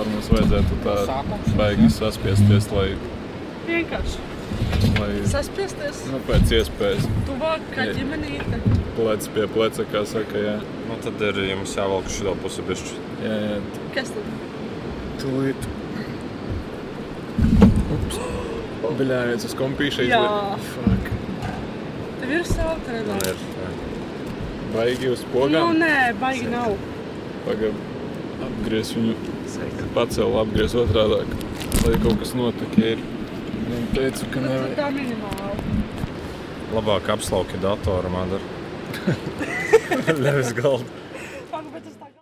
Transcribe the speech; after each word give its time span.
vispār 0.00 0.12
mums 0.12 0.28
vajadzētu 0.32 0.76
tā 0.84 1.56
baigi 1.58 1.88
saspiesties, 1.92 2.68
lai, 2.72 2.88
Vienkārši 3.66 4.18
lai 4.98 5.10
saspiesties. 5.28 6.00
nu, 6.10 6.20
pēc 6.28 6.52
iespējas 6.58 7.04
Tuvāk 7.28 7.60
kā 7.74 7.84
Jā. 7.86 7.94
ģimenīte. 7.98 8.60
plec 8.96 9.28
pie 9.34 9.46
pleca, 9.46 9.84
kā 9.92 10.04
saka, 10.06 10.38
jā. 10.38 10.56
Nu, 10.88 10.96
tad 11.04 11.20
ir 11.20 11.34
jums 11.50 11.74
jāvelk 11.76 12.08
šo 12.10 12.34
pusi 12.42 12.62
bišķi. 12.62 12.96
Jā, 13.24 13.36
jā, 13.44 13.60
Kas 13.94 14.10
tad? 14.10 14.24
tūlīt. 15.20 15.68
Ups. 17.94 18.18
Bļāviens 19.00 19.44
uz 19.46 19.54
kompīša 19.54 20.08
Jā. 20.08 20.22
Fuck. 20.74 21.10
Tev 22.20 22.30
ir 22.38 22.44
sava 22.44 22.74
Man 22.74 22.80
treniņa. 22.86 23.28
ir. 23.28 23.36
Baigi 24.74 25.08
uz 25.10 25.22
Nu, 25.24 25.30
pogām. 25.34 25.78
nē, 25.78 26.14
baigi 26.20 26.46
nav. 26.50 26.74
Pagaid, 27.46 27.74
apgriez 28.44 28.92
viņu. 28.94 29.14
Pacēl, 29.94 30.36
apgriez 30.42 30.74
otrādāk. 30.78 31.28
Lai 31.84 31.96
kaut 32.04 32.18
kas 32.22 32.32
notika. 32.38 32.84
Ir. 32.92 33.02
Viņa 33.70 33.88
teica, 33.96 34.28
ka 34.32 34.40
Nu, 34.40 34.48
nevajag. 34.48 34.76
tā 34.78 34.88
minimāli. 34.94 35.54
Labāk 36.74 37.10
apslauki 37.16 37.58
datoru, 37.62 38.10
man 38.14 38.28
ir. 38.38 38.42
Nevis 40.24 40.52
galdu. 40.54 40.86
Pak, 41.50 41.64
bet 41.74 41.82
tas 41.84 41.96
tā 41.98 42.06
kā... 42.14 42.20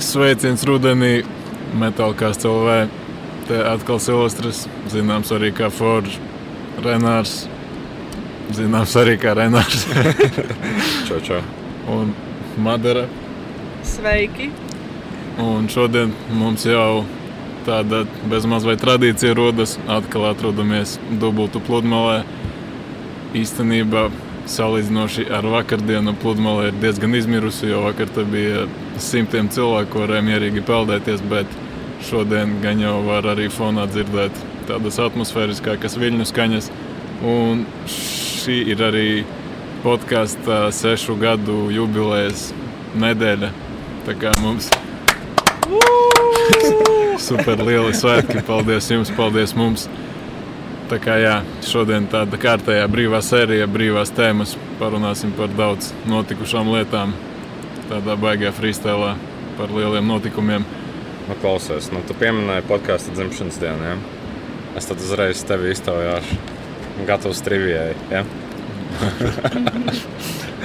Sveiciens 0.00 0.64
rudenī, 0.66 1.20
Metālkās 1.78 2.40
CLV. 2.42 2.88
Te 3.50 3.56
atkal 3.66 3.98
Silvestris, 3.98 4.60
zināms 4.92 5.32
arī 5.34 5.48
kā 5.50 5.66
Forge, 5.74 6.20
Renārs. 6.84 7.48
Zināms 8.54 8.92
arī 9.00 9.16
kā 9.18 9.32
Renārs 9.34 9.88
Čau, 11.08 11.16
čau. 11.26 11.40
un 11.90 12.12
Madara. 12.62 13.08
Sveiki! 13.82 14.52
Un 15.42 15.66
šodien 15.66 16.12
mums 16.30 16.62
jau 16.68 17.02
tāda 17.66 18.04
bezmaz 18.30 18.68
vai 18.68 18.76
tradīcija 18.78 19.34
rodas. 19.34 19.72
Atkal 19.90 20.28
atrodamies 20.28 21.00
dubultu 21.18 21.58
pludmalē. 21.66 22.20
Īstenībā 23.34 24.04
salīdzinoši 24.46 25.26
ar 25.26 25.50
vakardienu 25.56 26.14
pludmale 26.22 26.68
ir 26.70 26.78
diezgan 26.86 27.18
izmirusi, 27.18 27.72
jo 27.72 27.82
vakar 27.88 28.14
te 28.14 28.22
bija 28.30 28.68
simtiem 29.02 29.50
cilvēku, 29.50 30.04
varēja 30.04 30.28
mierīgi 30.30 30.62
peldēties, 30.70 31.26
bet 31.34 31.58
šodien 32.08 32.56
gan 32.62 32.80
jau 32.80 33.00
var 33.06 33.28
arī 33.32 33.48
fonā 33.52 33.86
dzirdēt 33.90 34.36
tādas 34.68 34.98
atmosfēriskākas 35.02 35.98
viļņu 36.00 36.26
skaņas. 36.30 36.70
Un 37.26 37.64
šī 37.90 38.56
ir 38.72 38.82
arī 38.86 39.08
podkāstu 39.84 40.60
sešu 40.76 41.16
gadu 41.20 41.68
jubilejas 41.74 42.50
nedēļa. 43.00 43.50
Tā 44.06 44.16
kā 44.20 44.32
mums 44.40 44.70
super 47.28 47.60
lieli 47.64 47.92
svētki. 47.96 48.44
Paldies 48.46 48.90
jums, 48.90 49.12
paldies 49.16 49.54
mums. 49.58 49.88
Tā 50.90 50.98
kā 50.98 51.20
jā, 51.22 51.36
šodien 51.62 52.08
tāda 52.10 52.38
kārtējā 52.40 52.88
brīvā 52.90 53.20
sērija, 53.22 53.68
brīvās 53.70 54.10
tēmas. 54.16 54.56
Parunāsim 54.80 55.30
par 55.36 55.52
daudz 55.54 55.92
notikušām 56.10 56.72
lietām. 56.72 57.14
Tādā 57.90 58.16
baigā 58.18 58.50
freestēlā 58.54 59.14
par 59.58 59.70
lieliem 59.76 60.08
notikumiem. 60.10 60.66
Nu, 61.30 61.36
klausies, 61.38 61.86
nu, 61.94 62.00
tu 62.02 62.14
pieminēji 62.18 62.64
podkāstu 62.66 63.12
dzimšanas 63.14 63.60
dienu. 63.62 63.84
Ja? 63.86 63.98
Es 64.80 64.88
tad 64.90 64.98
uzreiz 64.98 65.44
tevi 65.46 65.70
iztaujāšu. 65.70 66.38
Gatavs 67.06 67.42
trivijai. 67.46 67.92
Ja? 68.10 68.24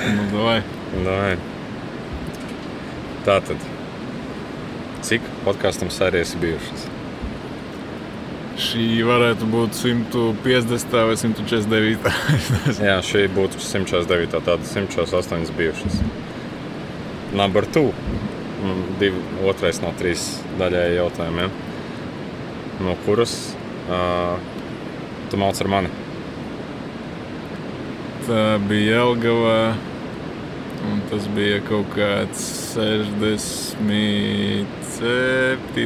nu, 0.07 0.25
davai. 0.31 0.57
Davai. 1.05 1.35
Tātad, 3.27 3.69
cik 5.05 5.29
podkāstam 5.45 5.93
sērijas 5.93 6.33
bijušas? 6.41 6.89
Šī 8.65 8.89
varētu 9.05 9.45
būt 9.53 9.77
150 9.77 10.97
vai 11.11 11.19
149. 11.27 12.13
Jā, 12.89 12.97
šī 13.05 13.27
būtu 13.37 13.61
149. 13.61 14.33
Tāda 14.39 14.63
108 14.73 15.53
bijušas. 15.61 16.01
Number 17.37 17.69
2 17.69 18.33
div, 19.01 19.17
otrais 19.47 19.81
no 19.83 19.91
trīs 19.99 20.27
daļēji 20.59 20.99
jautājumiem. 20.99 21.51
No 22.85 22.95
kuras 23.05 23.33
uh, 23.87 24.35
tu 25.31 25.39
māc 25.39 25.61
ar 25.63 25.69
mani? 25.71 25.91
Tā 28.25 28.43
bija 28.65 29.03
Elgava, 29.03 29.75
un 30.89 31.01
tas 31.11 31.27
bija 31.35 31.59
kaut 31.67 31.87
kāds 31.93 32.41
67. 32.75 34.65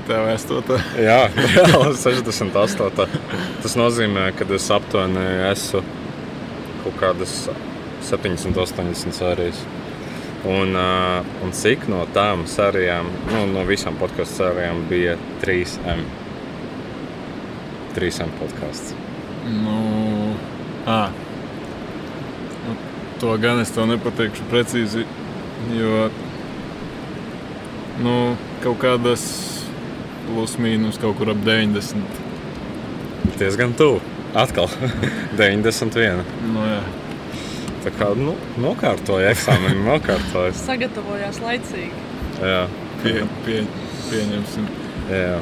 vai 0.08 0.34
8. 0.38 0.72
Jā, 1.08 1.22
68. 1.36 3.20
Tas 3.64 3.74
nozīmē, 3.78 4.24
ka 4.40 4.44
es 4.56 4.70
aptuveni 4.74 5.26
esmu 5.52 5.84
kaut 6.86 6.96
kādas 7.04 7.34
70, 8.08 8.56
80 8.56 9.14
sērijas. 9.20 9.60
Un, 10.48 10.76
uh, 10.76 11.26
un 11.44 11.52
cik 11.52 11.90
no 11.92 12.06
tām 12.16 12.46
sērijām, 12.48 13.10
nu, 13.28 13.42
no 13.52 13.66
visām 13.68 13.98
podkāstu 14.00 14.40
sērijām 14.40 14.86
bija 14.88 15.18
3M? 15.42 16.06
3M 17.98 18.32
podkāsts. 18.40 18.94
Nu, 19.50 20.36
à. 20.88 21.10
Nu, 22.64 22.76
to 23.20 23.36
gan 23.42 23.60
es 23.60 23.74
tev 23.76 23.90
nepateikšu 23.92 24.48
precīzi, 24.52 25.04
jo 25.76 26.08
nu, 28.00 28.16
kaut 28.64 28.80
kādas 28.80 29.26
plus 30.30 30.56
mīnus 30.62 31.02
kaut 31.02 31.20
kur 31.20 31.34
ap 31.34 31.44
90. 31.44 32.24
Diezgan 33.40 33.76
tuvu. 33.76 34.00
Atkal 34.38 34.72
91. 35.40 36.24
Nu, 36.54 36.64
jā. 36.64 36.82
Tā 37.86 37.94
kā 37.96 38.10
nu, 38.20 38.34
nokārtoja 38.60 39.32
eksāmenu, 39.36 39.86
nokārtoja. 39.88 40.52
Sagatavojās 40.68 41.40
laicīgi. 41.44 41.94
Jā, 42.44 42.66
Pie, 43.04 43.22
pie, 43.46 43.64
pieņemsim. 44.10 44.68
jā. 45.14 45.40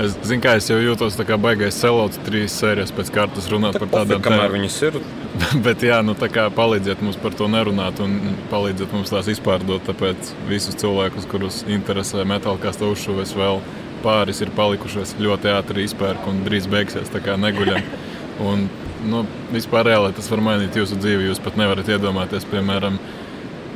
Es 0.00 0.14
zinu, 0.24 0.40
kā 0.40 0.54
es 0.56 0.70
jau 0.70 0.78
jūtos 0.80 1.18
tā 1.18 1.26
kā 1.28 1.36
baigais 1.36 1.76
selauts 1.76 2.16
trīs 2.24 2.54
sērijas 2.56 2.94
pēc 2.96 3.10
kārtas 3.12 3.50
runāt 3.52 3.76
par 3.76 3.90
tādām 3.92 4.22
kamēr 4.24 4.46
tēmām. 4.46 4.54
viņas 4.54 4.76
ir, 4.88 4.96
Bet 5.66 5.82
jā, 5.84 5.98
nu 6.04 6.14
tā 6.16 6.28
kā 6.32 6.46
palīdziet 6.54 7.02
mums 7.04 7.18
par 7.20 7.34
to 7.36 7.48
nerunāt 7.50 8.00
un 8.04 8.14
palīdziet 8.50 8.92
mums 8.94 9.12
tās 9.12 9.28
izpārdot. 9.32 9.84
Tāpēc 9.90 10.32
visus 10.48 10.76
cilvēkus, 10.80 11.26
kurus 11.28 11.60
interesē 11.68 12.24
metāla 12.28 12.60
kāsta 12.62 12.88
uzšuves, 12.88 13.34
vēl 13.36 13.60
pāris 14.04 14.40
ir 14.44 14.50
palikušas 14.56 15.14
ļoti 15.20 15.52
ātri 15.58 15.84
izpērk 15.88 16.24
un 16.30 16.40
drīz 16.46 16.68
beigsies. 16.72 17.12
Tā 17.12 17.20
kā 17.24 17.36
neguļam. 17.40 17.84
Un, 18.48 18.64
nu, 19.08 19.24
vispār 19.54 19.86
reāli 19.90 20.12
tas 20.16 20.28
var 20.32 20.42
mainīt 20.44 20.76
jūsu 20.78 20.98
dzīvi. 21.00 21.28
Jūs 21.30 21.40
pat 21.42 21.56
nevarat 21.60 21.88
iedomāties, 21.92 22.46
piemēram, 22.50 22.98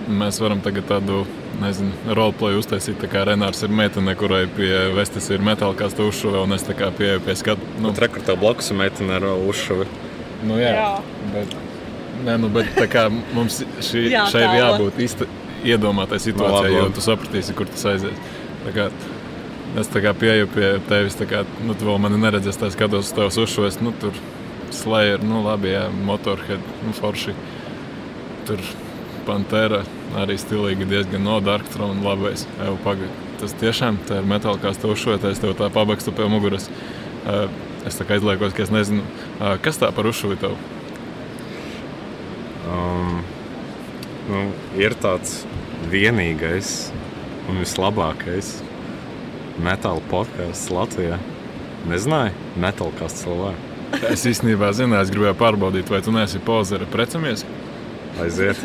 mēs 0.07 0.41
varam 0.43 0.61
tagad 0.65 0.87
tādu 0.91 1.25
nezinu, 1.61 1.93
roleplay 2.15 2.59
uztaisīt. 2.61 2.99
Tā 3.01 3.09
kā 3.11 3.25
Renārs 3.27 3.63
ir 3.65 3.73
meitene, 3.75 4.15
kurai 4.19 4.45
pie 4.57 4.71
vestes 4.97 5.31
ir 5.35 5.43
metāla 5.45 5.77
kāsta 5.79 6.05
uzšuve, 6.07 6.43
un 6.45 6.53
es 6.57 6.67
tā 6.67 6.77
kā 6.79 6.91
pieeju 6.95 7.23
pie 7.27 7.35
skatu. 7.41 7.71
nu, 7.79 7.89
Nu, 7.89 7.95
trekurtā 7.97 8.37
blakus 8.39 8.71
ir 8.71 8.79
meitene 8.83 9.17
ar 9.19 9.27
uzšuvi. 9.33 9.87
Nu, 10.47 10.59
jā, 10.61 10.75
jā. 10.77 10.89
Bet, 11.33 11.57
nē, 12.27 12.37
nu, 12.43 12.49
bet 12.53 12.71
tā 12.77 12.87
kā 12.93 13.07
mums 13.11 13.63
šī, 13.81 14.07
Jā, 14.13 14.27
šai 14.31 14.43
ir 14.47 14.57
jābūt 14.61 14.99
īsta, 15.07 15.27
iedomātai 15.67 16.19
situācijai, 16.23 16.69
labi, 16.69 16.77
jo 16.77 16.83
labi. 16.85 16.95
tu 16.95 17.05
sapratīsi, 17.07 17.55
kur 17.57 17.67
tas 17.73 17.87
aizies. 17.95 18.21
Tā 18.67 18.75
kā, 18.77 18.91
es 19.81 19.89
tā 19.91 20.03
kā 20.05 20.13
pieeju 20.15 20.47
pie 20.53 20.69
tevis, 20.91 21.17
tā 21.19 21.27
kā 21.27 21.43
nu, 21.65 21.75
tu 21.75 21.89
vēl 21.89 21.99
mani 22.05 22.21
neredzēsi, 22.23 22.61
tā 22.61 22.71
skatos 22.75 23.09
uz 23.09 23.15
tavas 23.17 23.39
uzšos. 23.41 23.81
Nu, 23.83 23.95
tur 24.01 24.13
Slayer, 24.75 25.23
nu 25.25 25.43
labi, 25.45 25.73
jā, 25.75 25.87
Motorhead, 26.07 26.63
nu, 26.85 26.95
forši. 26.97 27.35
Tur 28.47 28.63
Pantera 29.27 29.83
arī 30.17 30.37
stilīgi 30.39 30.87
diezgan 30.89 31.25
no 31.27 31.39
Darkthrone 31.45 32.03
labais. 32.05 32.47
Evo, 32.63 32.79
pagaid. 32.85 33.23
Tas 33.41 33.53
tiešām 33.61 33.99
tā 34.09 34.21
ir 34.23 34.29
metāla 34.29 34.61
kā 34.63 34.73
uzšoja, 34.73 35.19
es 35.29 35.43
tev 35.43 35.57
tā 35.59 35.69
pabakstu 35.73 36.15
pie 36.15 36.29
muguras. 36.31 36.71
Uh, 37.27 37.51
es 37.87 37.99
tā 37.99 38.07
kā 38.07 38.21
izliekos, 38.21 38.55
ka 38.57 38.65
es 38.65 38.73
nezinu, 38.73 39.03
uh, 39.03 39.57
kas 39.63 39.81
tā 39.83 39.91
par 39.93 40.09
uzšuvi 40.09 40.39
tev. 40.41 40.57
Um, 42.71 43.21
nu, 44.31 44.47
ir 44.79 44.97
tāds 45.03 45.43
vienīgais 45.93 46.91
un 47.51 47.61
vislabākais 47.63 48.57
metāla 49.63 50.03
podkāsts 50.11 50.73
Latvijā. 50.73 51.21
Nezināju, 51.87 52.35
metāla 52.63 52.95
kā 52.99 53.11
cilvēks. 53.13 53.76
Es 54.11 54.27
īstenībā 54.29 54.73
zinu, 54.77 54.97
es 54.99 55.13
gribēju 55.13 55.37
pārbaudīt, 55.39 55.91
vai 55.93 56.03
tu 56.05 56.15
neesi 56.15 56.43
pozera. 56.43 56.89
Precamies. 56.91 57.47
Aiziet. 58.23 58.61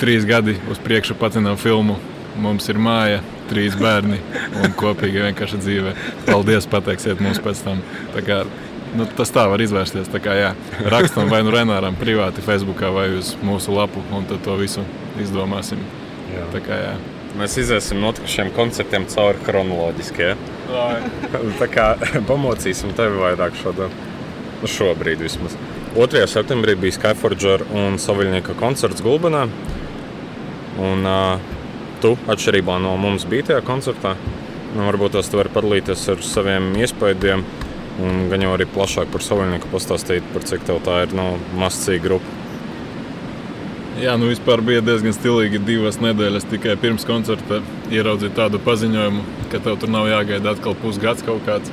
Trīs 0.00 0.26
gadi 0.28 0.58
uz 0.70 0.80
priekšu 0.82 1.16
pacinām 1.18 1.58
filmu. 1.60 1.96
Mums 2.36 2.68
ir 2.68 2.76
māja, 2.76 3.22
trīs 3.48 3.78
bērni 3.80 4.18
un 4.60 4.74
kopīgi 4.76 5.22
vienkārši 5.24 5.60
dzīve. 5.62 5.94
Paldies, 6.26 6.68
pateiksiet 6.68 7.22
mums 7.24 7.40
pēc 7.40 7.62
tam. 7.64 7.80
Tā 8.12 8.24
kā 8.26 8.42
Nu, 8.96 9.04
tas 9.04 9.28
tā 9.34 9.42
var 9.50 9.60
izvērsties. 9.60 10.08
Tā 10.08 10.20
kā, 10.22 10.32
jā, 10.38 10.52
rakstam 10.88 11.28
vai 11.28 11.42
nu 11.44 11.50
Renāram 11.52 11.96
privāti 11.98 12.44
Facebookā 12.44 12.88
vai 12.94 13.10
uz 13.18 13.34
mūsu 13.44 13.74
lapu, 13.76 14.00
un 14.14 14.24
tad 14.30 14.40
to 14.46 14.54
visu 14.56 14.84
izdomāsim. 15.20 15.82
Jā. 16.32 16.46
Tā 16.54 16.62
kā, 16.64 16.78
jā. 16.80 16.94
Mēs 17.36 17.58
iziesim 17.60 18.00
notikušiem 18.00 18.54
koncertiem 18.56 19.04
cauri 19.12 19.42
chronoloģiski. 19.44 20.30
Ja? 20.30 20.36
Tā 21.60 21.68
kā 21.68 21.88
pamocīsim 22.30 22.94
tevi 22.96 23.20
vairāk 23.20 23.58
šodien. 23.60 23.92
Nu, 24.66 24.70
šobrīd 24.74 25.20
vismaz. 25.22 25.52
2. 25.94 26.24
septembrī 26.26 26.72
bija 26.74 26.96
Skyforger 26.96 27.62
un 27.70 28.00
Saviļnieka 28.02 28.56
koncerts 28.58 29.04
Gulbenā. 29.04 29.44
Un 30.82 31.06
uh, 31.06 31.52
tu, 32.02 32.16
atšķirībā 32.26 32.80
no 32.82 32.96
mums, 32.98 33.28
biji 33.30 33.52
tajā 33.52 33.60
koncertā. 33.68 34.16
Nu, 34.72 34.88
varbūt 34.88 35.14
tās 35.14 35.30
tu 35.30 35.38
vari 35.38 35.54
padalīties 35.54 36.02
ar 36.16 36.26
saviem 36.26 36.72
iespējām. 36.82 37.46
Un 38.02 38.26
gan 38.32 38.42
jau 38.42 38.56
arī 38.56 38.66
plašāk 38.74 39.14
par 39.14 39.22
Saviļnieku 39.22 39.70
pastāstīt, 39.70 40.26
par 40.34 40.50
cik 40.50 40.66
tev 40.66 40.82
tā 40.82 41.04
ir 41.04 41.14
nu, 41.14 41.36
masīva 41.62 42.02
grupa. 42.08 42.36
Jā, 44.02 44.18
nu 44.18 44.34
vispār 44.34 44.66
bija 44.66 44.82
diezgan 44.82 45.14
stilīgi. 45.14 45.62
Divas 45.62 46.02
nedēļas 46.02 46.50
tikai 46.50 46.74
pirms 46.82 47.06
koncerta 47.06 47.62
ieraudzīju 47.94 48.34
tādu 48.34 48.66
paziņojumu, 48.66 49.22
ka 49.46 49.62
tev 49.62 49.78
tur 49.78 49.94
nav 49.94 50.10
jāgaida 50.10 50.58
atkal 50.58 50.74
pusgads 50.82 51.22
kaut 51.22 51.46
kāds. 51.46 51.70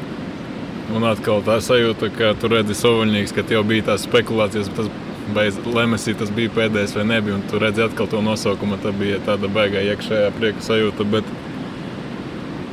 Un 0.94 1.08
atkal 1.10 1.42
tā 1.42 1.58
sajūta, 1.64 2.12
ka 2.14 2.34
tu 2.38 2.50
redzi 2.52 2.76
soviņģis, 2.78 3.34
ka 3.34 3.44
jau 3.50 3.64
bija 3.66 3.88
tās 3.88 4.06
spekulācijas, 4.06 4.70
tas 4.78 4.92
bez 5.34 5.58
lemesī 5.66 6.14
tas 6.18 6.32
bija 6.34 6.52
pēdējais 6.54 6.96
vai 6.98 7.06
nebija. 7.10 7.38
Un 7.40 7.46
tu 7.50 7.62
redzi 7.62 7.86
atkal 7.86 8.10
to 8.12 8.22
nosaukumu, 8.22 8.78
tā 8.84 8.94
bija 8.96 9.22
tāda 9.26 9.50
baigā 9.52 9.82
iekšējā 9.94 10.32
prieka 10.38 10.66
sajūta. 10.66 11.08
Bet, 11.16 11.30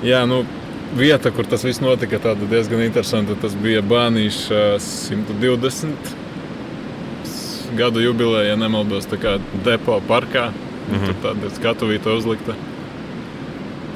jā, 0.05 0.25
nu, 0.29 0.43
vieta, 0.97 1.33
kur 1.35 1.49
tas 1.49 1.65
viss 1.65 1.83
notika, 1.83 2.21
tāda 2.23 2.49
diezgan 2.51 2.83
interesanta. 2.85 3.39
Tas 3.41 3.55
bija 3.59 3.83
Bānīša 3.83 4.65
120 4.85 6.17
gadu 7.79 8.03
jubileja, 8.03 8.51
ja 8.51 8.57
nemaldos, 8.59 9.07
tā 9.09 9.21
kā 9.21 9.39
depo 9.65 10.01
parkā. 10.09 10.51
Mm 10.51 10.97
-hmm. 10.97 11.07
Tur 11.07 11.15
tāda 11.23 11.55
skatuvīta 11.55 12.17
uzlikta. 12.17 12.55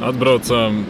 Atbraucām, 0.01 0.85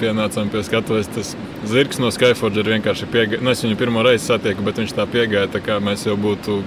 pienācām 0.00 0.48
pie 0.48 0.62
skatuves. 0.62 1.06
Tas 1.06 1.36
zirgs 1.66 1.98
no 1.98 2.10
Skyforger 2.14 2.68
vienkārši 2.74 3.08
piegāja. 3.10 3.42
Nu, 3.42 3.50
es 3.50 3.62
viņu 3.64 3.78
pirmo 3.80 4.02
reizi 4.06 4.28
satieku, 4.28 4.62
bet 4.66 4.78
viņš 4.78 4.94
tā 4.96 5.06
piegāja, 5.10 5.50
tā 5.50 5.62
kā 5.64 5.78
mēs 5.82 6.06
jau 6.06 6.16
būtu, 6.20 6.60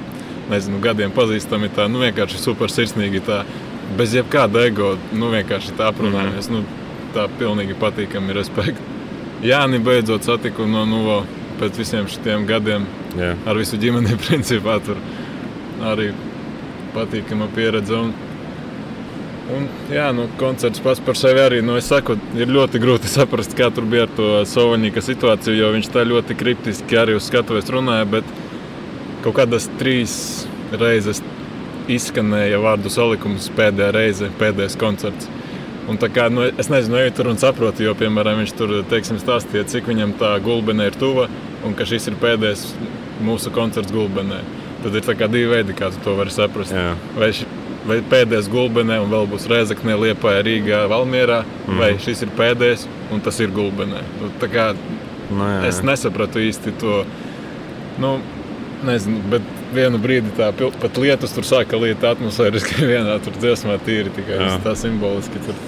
nezinu, 0.51 0.81
gadiem 0.83 1.13
pazīstami. 1.15 1.71
Tā, 1.75 1.87
nu, 1.91 2.01
vienkārši 2.03 2.41
super 2.41 2.71
sirsnīgi, 2.71 3.23
tā, 3.27 3.43
bez 3.97 4.15
jebkāda 4.17 4.65
ego, 4.67 4.95
nu, 5.13 5.31
vienkārši 5.31 5.77
tā 5.79 5.91
aprunājamies. 5.91 6.49
Mm 6.49 6.55
-hmm. 6.55 6.65
nu, 6.65 7.11
tā 7.15 7.27
pilnīgi 7.39 7.75
patīkami 7.79 8.33
respekti. 8.33 8.81
Jāni 9.43 9.79
beidzot 9.79 10.23
satiku 10.23 10.67
no 10.67 10.85
Nuvo 10.85 11.23
pēc 11.59 11.77
visiem 11.77 12.07
šiem 12.07 12.45
gadiem. 12.45 12.85
Jā. 13.17 13.35
Ar 13.45 13.57
visu 13.57 13.77
ģimeni 13.77 14.17
principā 14.27 14.79
tur 14.85 14.97
arī 15.83 16.11
patīkama 16.95 17.47
pieredze. 17.55 17.95
Un, 17.95 18.13
un, 19.55 19.67
jā, 19.93 20.07
nu, 20.15 20.27
koncerts 20.39 20.81
pats 20.83 21.01
par 21.03 21.17
sevi 21.19 21.41
arī. 21.43 21.59
Nu, 21.65 21.77
saku, 21.83 22.17
ir 22.37 22.51
ļoti 22.51 22.81
grūti 22.83 23.11
saprast, 23.17 23.55
kā 23.57 23.71
tur 23.73 23.87
bija 23.89 24.07
ar 24.07 24.15
to 24.17 24.29
Sovaņika 24.49 25.03
situāciju, 25.05 25.57
jo 25.59 25.73
viņš 25.75 25.91
tā 25.93 26.05
ļoti 26.07 26.37
kriptiski 26.39 26.99
arī 27.01 27.17
uz 27.19 27.27
skatuves 27.29 27.69
runāja. 27.73 28.07
Bet 28.17 28.33
kaut 29.25 29.37
kādas 29.41 29.69
trīs 29.79 30.15
reizes 30.71 31.21
izskanēja 31.91 32.61
vārdu 32.61 32.91
salikums 32.93 33.49
pēdējā 33.57 33.93
reize, 33.95 34.31
pēdējais 34.39 34.77
koncerts. 34.79 35.29
Un 35.89 35.97
tā 35.99 36.11
kā, 36.13 36.27
nu, 36.31 36.45
es 36.61 36.69
nezinu, 36.71 36.99
eju 37.01 37.13
tur 37.17 37.31
un 37.31 37.39
saprotu, 37.41 37.83
jo, 37.83 37.95
piemēram, 37.97 38.43
viņš 38.43 38.53
tur 38.55 38.73
teiksim, 38.91 39.17
stāstīja, 39.19 39.65
cik 39.67 39.89
viņam 39.89 40.13
tā 40.19 40.35
gulbene 40.45 40.87
ir 40.87 40.97
tuva 40.99 41.25
un 41.65 41.73
ka 41.77 41.87
šis 41.89 42.11
ir 42.11 42.19
pēdējais 42.21 42.67
mūsu 43.25 43.51
koncerts 43.53 43.93
gulbenē. 43.93 44.39
Tad 44.81 44.95
ir 44.97 45.27
divi 45.27 45.49
veidi, 45.49 45.75
kā 45.77 45.91
tu 45.93 45.99
to 46.05 46.15
vari 46.17 46.33
saprast. 46.33 46.73
Jā. 46.73 46.93
Vai, 47.17 47.33
vai 47.87 47.99
pēdējais 48.11 48.49
gulbenē, 48.51 48.99
un 49.01 49.13
vēl 49.13 49.29
būs 49.31 49.47
Reizekne, 49.49 49.95
Liepā, 49.97 50.35
Rīgā, 50.45 50.83
Valmierā, 50.91 51.41
mm. 51.65 51.79
vai 51.81 51.93
šis 52.01 52.25
ir 52.27 52.33
pēdējais, 52.37 52.85
un 53.13 53.23
tas 53.25 53.39
ir 53.41 53.53
gulbenē. 53.55 54.03
Nu, 54.21 54.29
kā, 54.51 54.71
Nu, 55.31 55.47
jā, 55.47 55.63
es 55.69 55.81
nesapratu 55.85 56.41
īsti 56.43 56.75
to. 56.81 57.01
Nu, 58.01 58.19
Nezinu, 58.81 59.19
bet 59.29 59.45
vienu 59.75 59.99
brīdi 60.01 60.31
tā 60.33 60.47
pat 60.57 60.95
lietus 60.97 61.35
tur 61.35 61.45
sāka 61.45 61.77
liet 61.77 62.01
atmosfēriski 62.01 62.81
vienā 62.89 63.19
tur 63.21 63.35
dziesmā 63.37 63.75
tīri 63.85 64.09
tikai 64.15 64.39
Jā. 64.39 64.55
tā 64.63 64.73
simboliski 64.79 65.41
tur. 65.45 65.59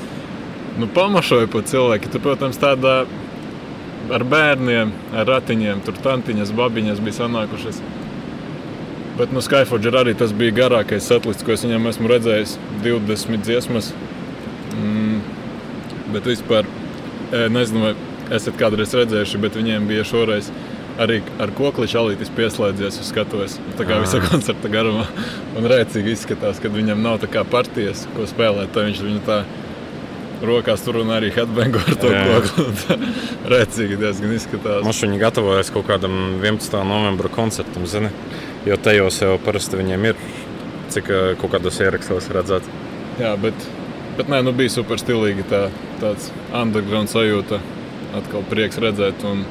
Nu, 0.82 0.88
pamašoja 0.90 1.46
pa 1.54 1.62
cilvēki. 1.70 2.10
Tur, 2.10 2.24
protams, 2.26 2.58
tādā 2.58 3.04
ar 4.14 4.26
bērniem, 4.26 4.90
ar 5.14 5.30
ratiņiem, 5.30 5.84
tur 5.86 6.00
tantiņas, 6.02 6.56
babiņas 6.58 7.04
bija 7.06 7.20
sanākušas. 7.20 7.84
Bet 9.18 9.34
no 9.34 9.42
Skyforger 9.46 9.94
arī 10.00 10.16
tas 10.18 10.34
bija 10.34 10.56
garākais 10.64 11.06
setlists, 11.06 11.46
ko 11.46 11.54
es 11.54 11.64
viņam 11.66 11.86
esmu 11.92 12.10
redzējis. 12.10 12.56
20 12.84 13.44
dziesmas. 13.46 13.92
Mm, 14.74 15.20
bet 16.16 16.26
vispār 16.26 16.66
e, 16.66 17.44
nezinu, 17.54 17.84
vai 17.86 17.94
esat 18.34 18.58
kādreiz 18.58 18.94
redzējuši, 18.98 19.42
bet 19.44 19.58
viņiem 19.60 19.86
bija 19.90 20.06
šoreiz 20.08 20.50
arī 21.02 21.20
ar 21.42 21.50
kokli 21.58 21.88
čalītis 21.90 22.30
pieslēdzies 22.34 23.00
uz 23.02 23.10
skatuves. 23.10 23.60
Tā 23.78 23.86
kā 23.86 23.98
Ah. 23.98 24.02
visa 24.02 24.22
koncerta 24.22 24.70
garumā. 24.70 25.06
Un 25.58 25.66
rēcīgi 25.70 26.14
izskatās, 26.14 26.62
kad 26.62 26.74
viņam 26.74 27.02
nav 27.02 27.20
tā 27.22 27.30
kā 27.30 27.44
partijas, 27.46 28.08
ko 28.16 28.26
spēlēt. 28.30 28.74
Tad 28.74 28.90
viņš 28.90 29.02
viņu 29.02 29.22
tā 29.26 29.44
rokās 30.44 30.84
tur 30.84 30.98
un 31.02 31.14
arī 31.14 31.30
headbangu 31.34 31.82
ar 31.82 31.96
to. 32.02 32.10
Un 32.10 32.74
tā 32.82 32.98
Rēcīgi 33.54 33.98
diezgan 34.02 34.34
izskatās. 34.36 34.84
Mums 34.84 35.02
viņi 35.06 35.22
gatavojas 35.22 35.70
kaut 35.74 35.88
kādam 35.88 36.18
11. 36.42 36.82
novembra 36.84 37.30
koncertam, 37.30 37.86
zini? 37.88 38.10
Jo 38.64 38.78
tajos 38.80 39.18
jau 39.20 39.34
parasti 39.44 39.76
viņiem 39.76 40.06
ir, 40.08 40.20
cik 40.94 41.10
eh, 41.12 41.26
kaut 41.42 41.52
kādos 41.52 41.82
ierakstos 41.84 42.30
redzēt. 42.32 42.68
Jā, 43.20 43.34
bet, 43.38 43.68
bet 44.18 44.30
nē, 44.32 44.40
nu 44.48 44.54
bija 44.56 44.72
super 44.72 45.02
stilīgi. 45.02 45.44
Tā, 45.52 45.66
tāds 46.00 46.32
underground 46.56 47.12
sajūta. 47.12 47.60
Atkal 48.16 48.46
prieks 48.48 48.80
redzēt. 48.82 49.26
Un, 49.28 49.44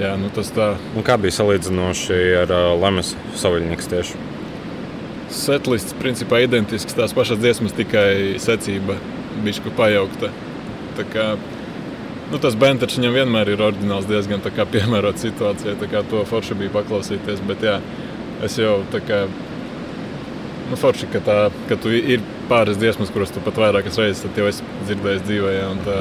jā, 0.00 0.14
nu 0.18 0.32
tas 0.34 0.50
tā. 0.56 0.72
Un 0.98 1.06
kā 1.06 1.16
bija 1.20 1.38
salīdzinoši 1.38 2.20
ar 2.42 2.54
uh, 2.54 2.72
Lemes 2.82 3.14
saviļnieks 3.38 3.90
tieši? 3.92 4.22
Setlists 5.34 5.94
principā 6.00 6.42
identisks. 6.44 6.96
Tās 6.98 7.14
pašas 7.16 7.38
dziesmas, 7.42 7.76
tikai 7.78 8.40
secība 8.42 8.98
bišķi 9.46 9.74
pajaukta. 9.78 10.34
Tā 10.98 11.06
kā, 11.14 11.30
nu, 12.32 12.40
tas 12.42 12.56
benders 12.58 12.98
viņam 12.98 13.16
vienmēr 13.18 13.54
ir 13.54 13.64
oriģināls, 13.64 14.08
diezgan 14.10 14.44
piemērots 14.74 15.26
situācijai. 15.26 15.76
To 16.10 16.24
forši 16.28 16.58
bija 16.60 16.74
paklausīties. 16.78 17.42
Bet 17.48 17.64
jā, 17.64 17.80
es 18.44 18.58
jau 18.60 18.80
tā 18.94 19.02
kā. 19.04 19.24
Nu, 20.64 20.78
forši, 20.80 21.10
ka, 21.12 21.20
tā, 21.20 21.36
ka 21.68 21.76
tu 21.76 21.90
ir 21.92 22.22
pāris 22.48 22.78
dziesmas, 22.80 23.10
kuras 23.12 23.32
tu 23.34 23.42
pat 23.44 23.58
vairākas 23.60 23.98
reizes 24.00 24.24
jau 24.24 24.46
esi 24.48 24.64
dzirdējis 24.86 25.26
dzīvē, 25.26 25.50
jā, 25.52 25.66
un 25.68 25.82
tā 25.84 25.98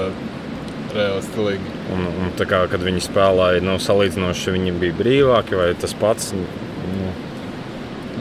reāli 0.93 1.25
stilīgi. 1.25 1.73
Un, 1.93 2.05
un 2.07 2.31
tā 2.39 2.47
kā, 2.49 2.61
kad 2.71 2.83
viņi 2.85 3.03
spēlēja, 3.03 3.63
nu, 3.65 3.75
salīdzinoši 3.81 4.55
viņi 4.55 4.75
bija 4.79 4.97
brīvāki 5.01 5.59
vai 5.59 5.73
tas 5.79 5.95
pats. 5.99 6.31
Nu, 6.37 7.11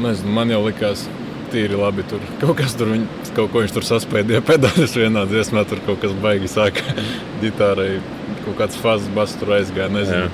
Nezinu, 0.02 0.32
man 0.34 0.50
jau 0.50 0.62
likās, 0.64 1.04
tīri 1.52 1.78
labi. 1.78 2.04
Tur 2.10 2.22
kaut 2.42 2.56
kas 2.62 2.76
tur, 2.78 2.92
viņ, 2.94 3.06
kaut 3.36 3.52
ko 3.52 3.62
viņš 3.64 3.74
tur 3.76 3.86
saspēdīja 3.88 4.42
pedāļus 4.50 4.96
vienā 5.00 5.26
dziesmā, 5.30 5.64
tur 5.68 5.82
kaut 5.86 6.00
kas 6.04 6.14
baigi 6.22 6.50
sāka 6.52 6.84
ģitārai. 7.42 8.00
Kaut 8.46 8.56
kāds 8.58 8.78
fazes 8.82 9.10
bass 9.14 9.36
tur 9.38 9.54
aizgāja, 9.58 9.90
nezinu. 9.94 10.30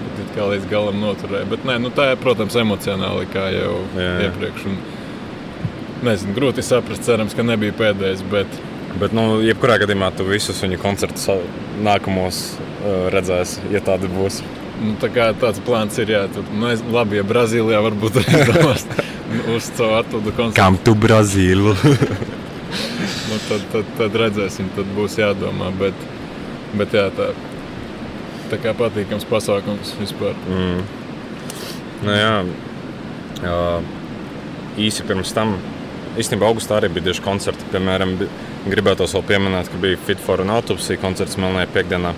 Bet 0.00 0.22
it 0.24 0.30
kā 0.36 0.46
līdz 0.48 0.68
galam 0.70 1.00
noturēja. 1.02 1.48
Bet, 1.50 1.66
nē, 1.68 1.76
nu, 1.84 1.90
tā 1.92 2.12
ir, 2.14 2.20
protams, 2.22 2.56
emocionāli, 2.56 3.26
kā 3.34 3.50
jau 3.52 3.74
Jā, 3.98 4.06
jā. 4.06 4.30
iepriekš. 4.30 4.64
Un, 4.70 4.78
nezinu, 6.08 6.32
grūti 6.38 6.64
saprast, 6.64 7.04
cerams, 7.04 7.36
ka 7.36 7.44
nebija 7.44 7.76
pēdējais. 7.76 8.24
Bet, 8.32 8.60
Bet, 8.98 9.12
nu, 9.14 9.38
jebkurā 9.46 9.76
gadījumā 9.84 10.08
tu 10.18 10.24
visus 10.26 10.58
viņa 10.64 10.80
koncertus 10.82 11.28
nākamos 11.86 12.40
uh, 12.56 13.04
redzēsi, 13.14 13.60
ja 13.70 13.78
tādi 13.86 14.08
būs. 14.10 14.40
nu, 14.82 14.96
tā 14.98 15.12
kā 15.14 15.28
tāds 15.38 15.60
plāns 15.62 15.98
ir, 16.02 16.10
jā, 16.10 16.24
tad, 16.34 16.48
nu, 16.56 16.72
labi, 16.90 17.20
ja 17.20 17.22
Brazīlijā 17.28 17.84
varbūt 17.86 18.18
arī 18.24 18.40
domās 18.48 18.86
uz 19.54 19.70
savu 19.70 19.96
atpūtu 20.00 20.36
koncertu. 20.36 20.60
tu 20.84 20.96
Brazīlu? 20.98 21.76
Nu, 23.30 23.36
tad, 23.46 23.62
tad, 23.70 23.90
tad 23.98 24.16
redzēsim, 24.18 24.70
tad 24.74 24.88
būs 24.94 25.16
jādomā. 25.20 25.70
Bet, 25.78 26.06
bet 26.78 26.94
jā, 26.94 27.04
tā, 27.14 27.30
tā 28.50 28.58
kā 28.62 28.74
patīkams 28.78 29.26
pasākums 29.30 29.92
vispār. 30.00 30.34
Mm. 30.50 30.80
Nu, 32.06 32.14
jā, 32.16 32.34
jā, 33.44 33.56
īsi 34.86 35.06
pirms 35.06 35.34
tam, 35.36 35.56
īstenībā 36.18 36.48
augustā 36.50 36.80
arī 36.80 36.90
bija 36.96 37.10
daži 37.10 37.24
koncerti. 37.26 37.66
Piemēram, 37.70 38.16
gribētu 38.70 39.06
vēl 39.06 39.26
pieminēt, 39.30 39.70
ka 39.70 39.82
bija 39.82 40.02
Fit 40.08 40.22
for 40.22 40.42
an 40.42 40.54
Autopsy 40.54 40.98
koncerts 41.00 41.38
Melnajā 41.40 41.70
piekdienā. 41.74 42.14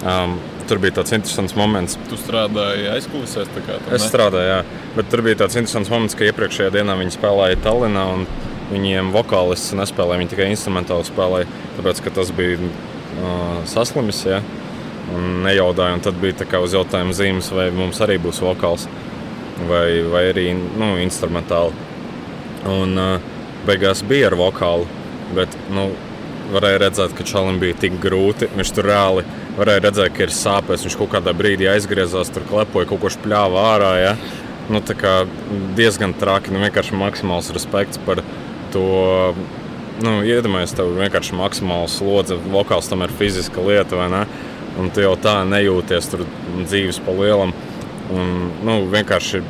Um, 0.00 0.36
tur 0.70 0.80
bija 0.82 1.00
tāds 1.00 1.12
interesants 1.16 1.56
moments. 1.58 1.98
Tu 2.10 2.18
strādāji 2.20 2.88
aizkulisēs, 2.94 3.50
tā 3.54 3.64
kā 3.66 3.80
tā 3.82 3.98
Es 3.98 4.06
strādāju, 4.08 4.52
jā, 4.54 4.86
bet 4.96 5.10
tur 5.12 5.24
bija 5.26 5.42
tāds 5.42 5.58
interesants 5.58 5.90
moments, 5.92 6.16
ka 6.18 6.30
iepriekšējā 6.30 6.70
dienā 6.78 6.96
viņi 7.02 7.18
spēlēja 7.18 7.60
Tallinā. 7.66 8.06
un 8.14 8.30
Viņiem 8.70 9.08
vokālists 9.10 9.72
nespēlēja, 9.74 10.20
viņi 10.20 10.30
tikai 10.30 10.44
instrumentāli 10.52 11.02
spēlēja. 11.08 11.48
Tāpēc, 11.74 12.04
ka 12.04 12.12
tas 12.14 12.28
bija 12.30 12.54
uh, 12.62 13.56
saslimis. 13.66 14.20
Ja? 14.30 14.38
un 15.14 15.42
nejaudāju. 15.44 15.98
Un 15.98 16.04
tad 16.04 16.18
bija 16.22 16.40
tā 16.42 16.48
kā 16.48 16.60
uz 16.62 16.74
jautājuma 16.76 17.14
zīmes, 17.16 17.50
vai 17.54 17.68
mums 17.74 18.00
arī 18.04 18.18
būs 18.22 18.42
vokāls 18.44 18.86
vai, 19.68 20.00
vai 20.10 20.26
arī 20.30 20.50
nu, 20.54 20.94
instrumentāli. 21.02 21.74
Un 22.70 22.96
uh, 23.00 23.32
beigās 23.68 24.04
bija 24.06 24.30
ar 24.30 24.36
vokālu, 24.40 24.86
bet 25.36 25.54
nu, 25.72 25.90
varēja 26.54 26.84
redzēt, 26.84 27.14
ka 27.16 27.26
čalim 27.26 27.60
bija 27.62 27.78
tik 27.86 27.98
grūti. 28.02 28.50
Viņš 28.56 28.74
tur 28.76 28.90
reāli 28.90 29.26
varēja 29.60 29.84
redzēt, 29.86 30.14
ka 30.16 30.26
ir 30.26 30.34
sāpes. 30.34 30.84
Viņš 30.86 30.98
kaut 31.00 31.12
kādā 31.14 31.34
brīdī 31.36 31.68
aizgriezās, 31.70 32.32
tur 32.32 32.46
klepoja, 32.48 32.88
kaut 32.90 33.02
ko 33.04 33.12
špļāva 33.12 33.64
ārā. 33.74 33.92
Ja? 34.00 34.14
Nu, 34.70 34.82
diezgan 35.78 36.14
traki, 36.18 36.54
nu, 36.54 36.62
vienkārši 36.64 36.98
maksimāls 36.98 37.50
respekts 37.56 38.00
par 38.06 38.22
to. 38.74 38.84
Nu, 40.00 40.20
Iedomājieties, 40.24 40.72
tev 40.78 40.94
vienkārši 40.96 41.36
maksimāls 41.36 41.98
slodze, 41.98 42.38
vokāls 42.48 42.88
tam 42.88 43.02
ir 43.04 43.12
fiziska 43.12 43.60
lieta, 43.60 43.98
vai 44.00 44.06
ne? 44.08 44.22
Un 44.80 44.88
tu 44.94 45.02
jau 45.02 45.12
tā 45.20 45.42
nejūties 45.44 46.08
tur 46.08 46.22
dzīves 46.62 47.02
pa 47.04 47.12
lielam. 47.18 47.52
Un, 48.14 48.30
nu, 48.64 48.78
vienkārši 48.88 49.42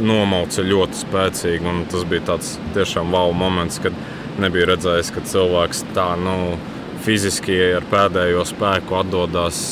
nomauca 0.00 0.64
ļoti 0.64 1.02
spēcīgi. 1.02 1.74
Tas 1.92 2.06
bija 2.08 2.24
tāds 2.32 2.54
tiešām 2.76 3.12
wow 3.12 3.34
moments, 3.36 3.82
kad 3.82 3.96
nebija 4.40 4.70
redzējis, 4.72 5.12
ka 5.12 5.26
cilvēks 5.28 5.84
tā 5.92 6.08
nu, 6.20 6.56
fiziski 7.02 7.56
ar 7.76 7.86
pēdējo 7.90 8.44
spēku 8.48 8.98
atdodas 9.00 9.62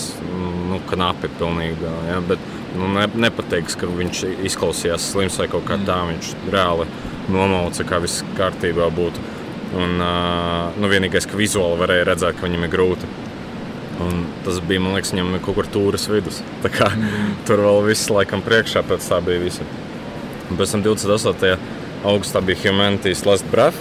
nu, 0.70 0.80
knapi. 0.90 1.30
Pilnīgi, 1.38 1.90
ja? 2.08 2.20
Bet, 2.26 2.42
nu, 2.78 2.88
ne, 2.94 3.06
nepateiks, 3.26 3.78
ka 3.80 3.90
viņš 3.90 4.24
izklausījās 4.50 5.10
slims 5.12 5.38
vai 5.40 5.48
kaut 5.52 5.66
kā 5.68 5.78
tā. 5.86 6.00
Viņš 6.10 6.32
reāli 6.52 6.88
nomauca, 7.30 7.86
kā 7.86 8.00
viss 8.02 8.24
kārtībā 8.38 8.90
būtu. 8.94 9.26
Un, 9.80 10.00
nu, 10.00 10.90
vienīgais, 10.90 11.28
ka 11.30 11.38
vizuāli 11.38 11.78
varēja 11.78 12.08
redzēt, 12.10 12.38
ka 12.38 12.48
viņam 12.48 12.66
ir 12.66 12.72
grūti. 12.72 13.10
Un 14.00 14.24
tas 14.46 14.58
bija, 14.64 14.80
man 14.80 14.96
liekas, 14.96 15.12
viņam 15.12 15.36
kaut 15.44 15.58
kur 15.58 15.68
tūris 15.70 16.08
vidus. 16.10 16.40
Kā, 16.64 16.88
mm. 16.88 17.36
Tur 17.48 17.62
vēl 17.66 17.84
viss 17.90 18.10
laikam 18.10 18.42
priekšā, 18.44 18.82
pēc 18.88 19.06
tā 19.12 19.20
bija 19.24 19.42
visi. 19.42 19.66
Un 20.50 20.58
pēc 20.58 20.74
tam 20.74 20.84
28. 20.86 21.52
augustā 22.08 22.42
bija 22.42 22.64
Humanities 22.64 23.26
Last 23.28 23.46
Breath. 23.52 23.78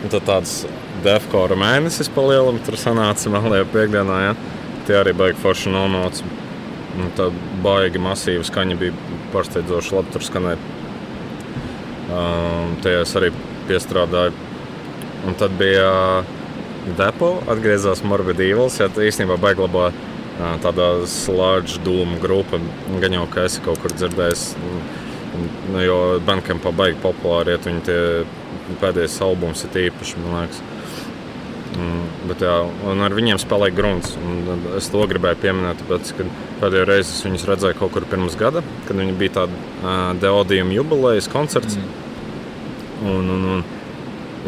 Un 0.00 0.12
tad 0.12 0.26
tāds 0.26 0.64
defkora 1.04 1.56
mēnesis 1.58 2.10
pa 2.12 2.24
lielam 2.26 2.60
tur 2.64 2.76
sanāca 2.80 3.32
malajā 3.32 3.66
piekdienā. 3.72 4.18
Ja? 4.24 4.34
Tie 4.88 4.96
arī 4.98 5.14
baigi 5.16 5.40
forši 5.42 5.72
nomauc. 5.72 6.22
Un 6.98 7.12
tā 7.16 7.28
baigi 7.62 8.02
masīva 8.02 8.44
skaņa 8.46 8.76
bija 8.80 9.16
pārsteidzoši 9.34 9.96
labi 9.96 10.14
tur 10.14 10.26
skanēt. 10.26 10.68
Um, 12.10 12.74
Tie 12.82 12.96
es 12.98 13.14
arī 13.18 13.30
piestrādāju. 13.68 14.34
Un 15.28 15.36
tad 15.38 15.54
bija 15.60 15.90
uh, 16.20 16.30
depo, 16.98 17.36
atgriezās 17.52 18.02
Morbid 18.02 18.40
Evils. 18.42 18.80
Ja, 18.80 18.88
īstenībā 18.90 19.38
baigi 19.40 19.62
labā 19.62 19.90
uh, 19.92 20.56
tādā 20.64 20.90
slāņa 21.10 21.84
dūmu 21.86 22.18
grupa. 22.22 22.58
Gan 23.02 23.14
jau, 23.20 23.28
ka 23.30 23.46
esi 23.46 23.62
kaut 23.64 23.78
kur 23.84 23.94
dzirdējis. 23.94 24.48
Nu, 25.70 25.78
jo 25.84 25.98
Bandcampā 26.26 26.72
baigi 26.74 26.98
populāri 27.04 27.54
iet 27.54 27.68
viņi 27.68 27.86
tie 27.86 28.00
pēdējais 28.80 29.20
albums 29.24 29.62
ir 29.68 29.82
īpaši, 29.86 30.18
man 30.24 30.40
liekas. 30.40 30.62
Mm, 31.80 32.28
bet, 32.28 32.42
jā, 32.44 32.54
ar 33.06 33.14
viņiem 33.16 33.38
spēlēja 33.40 33.74
grunts. 33.76 34.14
Es 34.76 34.90
to 34.92 35.02
gribēju 35.08 35.38
pieminēt, 35.40 35.80
tāpēc, 35.82 36.12
kad 36.18 36.32
pēdējo 36.60 36.86
reizi 36.90 37.14
es 37.14 37.24
viņus 37.24 37.46
redzēju 37.48 37.78
kaut 37.78 37.94
kur 37.94 38.06
pirms 38.10 38.36
gada, 38.40 38.62
kad 38.88 38.98
viņi 39.00 39.16
bija 39.20 39.36
tāda 39.40 39.60
uh, 39.60 39.98
deodījuma 40.20 40.74
jubilejas 40.76 41.30
koncerts. 41.32 41.78
Mm. 41.78 42.08
Un, 43.10 43.30
un, 43.36 43.46
un, 43.54 43.62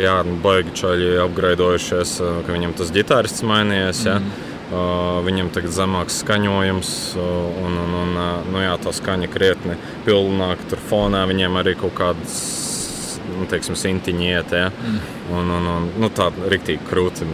jā, 0.02 0.18
nu, 0.28 0.36
baigi 0.44 0.74
čaļi 0.82 1.12
apgraidojušies, 1.24 2.16
ka 2.44 2.56
viņam 2.56 2.74
tas 2.80 2.92
ģitārists 2.92 3.46
mainījies. 3.48 4.02
Ja? 4.10 4.18
Mm. 4.20 4.48
Uh, 4.72 5.18
viņam 5.26 5.50
tagad 5.52 5.74
zemāks 5.76 6.22
skaņojums, 6.22 6.92
un, 7.20 7.74
un, 7.76 7.96
un 8.02 8.14
nu, 8.48 8.60
jā, 8.62 8.72
tā 8.80 8.92
skaņa 8.96 9.28
krietni 9.32 9.76
pilnāka. 10.06 10.68
Tur 10.72 10.80
fonā 10.88 11.26
viņiem 11.28 11.58
arī 11.60 11.76
kaut 11.80 11.92
kādas 11.98 12.38
nu, 13.36 13.48
teiksim, 13.50 13.76
sintiņi 13.78 14.30
iet. 14.30 14.54
Ja? 14.56 14.70
Mm. 14.70 14.98
Un, 15.36 15.52
un, 15.58 15.68
un, 15.74 15.90
nu, 16.02 16.10
tā 16.14 16.30
ir 16.32 16.56
rīktīgi 16.56 16.88
krūti. 16.88 17.28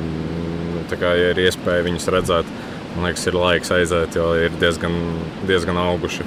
Tā 0.88 0.98
kā 1.00 1.12
ja 1.18 1.32
ir 1.34 1.40
iespēja 1.44 1.84
viņus 1.84 2.08
redzēt, 2.14 2.52
man 2.94 3.08
liekas, 3.08 3.26
ir 3.28 3.36
laiks 3.36 3.72
aiziet, 3.76 4.16
jo 4.16 4.30
ir 4.40 4.54
diezgan, 4.60 4.94
diezgan 5.48 5.80
auguši. 5.82 6.26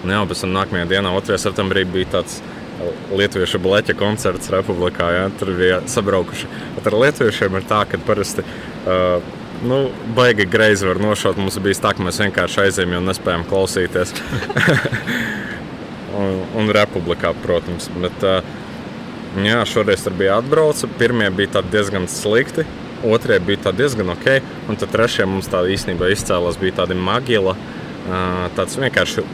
Un, 0.00 0.14
jā, 0.14 0.22
pēc 0.26 0.42
tam 0.42 0.56
nākamajā 0.56 0.88
dienā, 0.94 1.12
2. 1.20 1.38
septembrī, 1.38 1.84
bija 1.88 2.16
tāds 2.18 2.40
Lietuviešu 3.12 3.58
bleķa 3.60 3.92
koncerts 3.98 4.48
Republikā. 4.52 5.10
Ja? 5.12 5.26
Tur 5.36 5.52
bija 5.58 5.82
sabraukuši. 5.90 6.48
Bet 6.78 6.88
ar 6.88 6.96
lietuviešiem 7.02 7.58
ir 7.58 7.66
tā, 7.68 7.82
ka 7.88 8.00
parasti. 8.06 8.44
Uh, 8.88 9.20
nu, 9.68 9.82
baigi 10.16 10.46
greizi 10.48 10.88
var 10.88 11.00
nošaut. 11.02 11.36
Mums 11.40 11.58
bija 11.60 11.76
tā, 11.84 11.92
ka 11.96 12.06
mēs 12.06 12.22
vienkārši 12.24 12.64
aizējām, 12.64 12.96
jo 12.96 13.02
nespējām 13.04 13.44
klausīties. 13.50 14.14
un, 16.20 16.44
un 16.60 16.72
republikā, 16.74 17.32
protams. 17.44 17.88
Bet, 18.00 18.24
jā, 19.46 19.58
šoreiz 19.68 20.04
tur 20.04 20.16
bija 20.18 20.38
atbrauca. 20.40 20.90
Pirmie 21.00 21.30
bija 21.34 21.64
diezgan 21.72 22.08
slikti, 22.10 22.66
otrie 23.06 23.40
bija 23.42 23.72
diezgan 23.76 24.12
ok, 24.14 24.40
un 24.68 24.80
tad 24.80 24.92
trešie 24.94 25.28
mums 25.28 25.50
tā 25.50 25.64
īstenībā 25.74 26.10
izcēlās. 26.12 26.60
Bija 26.60 26.82
tādi 26.82 26.98
magila, 26.98 27.56
tāds 28.56 28.78
vienkārši 28.80 29.24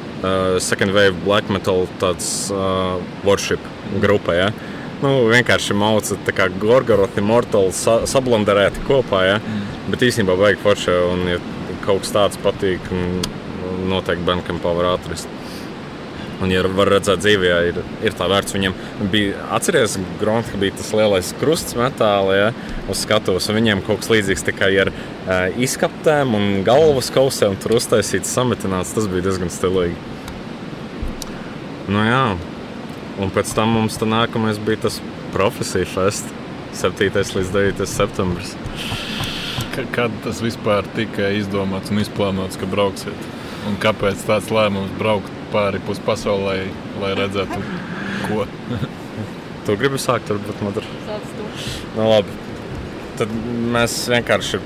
second 0.62 0.94
wave 0.96 1.14
black 1.24 1.50
metal, 1.52 1.86
tāds 2.00 2.50
uh, 2.54 2.96
worship 3.24 3.60
grupa. 4.02 4.34
Ja? 4.34 4.50
Nu, 5.02 5.26
vienkārši 5.28 5.76
mauca 5.76 6.16
tā 6.24 6.32
kā 6.34 6.48
Gorgorothi, 6.60 7.20
Mortal 7.24 7.68
sa 7.76 8.00
sablandarēti 8.08 8.84
kopā. 8.88 9.26
Ja? 9.28 9.40
Mm. 9.42 9.90
Bet 9.92 10.06
īstenībā 10.08 10.36
vajag 10.40 10.62
forši, 10.64 10.96
un 11.12 11.26
ja 11.34 11.40
kaut 11.84 12.02
kas 12.02 12.14
tāds 12.14 12.40
patīk, 12.42 12.88
noteikti 13.86 14.26
Bankampā 14.26 14.72
var 14.76 14.94
atrast. 14.96 15.30
Un, 16.36 16.50
ja 16.52 16.60
var 16.68 16.90
redzēt, 16.92 17.22
dzīvē, 17.24 17.52
ir, 17.70 17.78
ir 18.04 18.16
tā 18.16 18.26
vērts. 18.28 18.52
Viņam 18.52 18.74
bija, 19.12 19.38
atcerieties, 19.56 19.96
Gronta, 20.20 20.52
ka 20.52 20.60
bija 20.60 20.74
tas 20.76 20.90
lielais 20.92 21.30
krusts 21.40 21.76
metālā 21.78 22.34
ja, 22.36 22.50
uz 22.92 23.04
skatuves. 23.06 23.48
Viņiem 23.56 23.80
kaut 23.86 24.02
kas 24.02 24.12
līdzīgs 24.12 24.44
tikai 24.50 24.68
ar 24.84 24.90
uh, 24.92 25.46
izkaptēm 25.64 26.36
un 26.36 26.50
galvas 26.66 27.08
kausēm 27.14 27.56
tur 27.62 27.78
uztaisīts, 27.78 28.34
sametināts. 28.36 28.92
Tas 28.96 29.08
bija 29.08 29.30
diezgan 29.30 29.52
stilīgi. 29.52 29.96
Nu, 31.88 32.02
jā. 32.04 32.24
Un 33.16 33.32
pēc 33.32 33.54
tam 33.56 33.72
mums 33.72 33.96
tā 33.96 34.08
nākamais 34.10 34.60
bija 34.60 34.84
tas 34.88 35.00
profesiju 35.32 35.88
fest. 35.88 36.28
7. 36.76 37.08
līdz 37.08 37.54
9. 37.54 37.86
septembris. 37.88 38.52
Kad 39.96 40.12
tas 40.24 40.42
vispār 40.44 40.84
tika 40.96 41.30
izdomāts 41.32 41.92
un 41.92 42.02
izplānots, 42.02 42.60
ka 42.60 42.68
brauksiet? 42.68 43.26
Un 43.68 43.80
kāpēc 43.80 44.20
tāds 44.28 44.52
lēmums 44.52 44.92
braukt 45.00 45.32
pāri 45.52 45.80
pus 45.86 46.00
pasaulē, 46.06 46.56
lai 47.02 47.12
redzētu, 47.18 47.60
ko. 48.26 48.46
tu 49.66 49.76
gribi 49.80 50.00
sākt, 50.00 50.32
man 50.62 50.76
tur. 50.76 50.86
Nu, 51.96 52.08
labi. 52.10 52.36
Tad 53.16 53.32
mēs 53.72 53.96
vienkārši. 54.12 54.60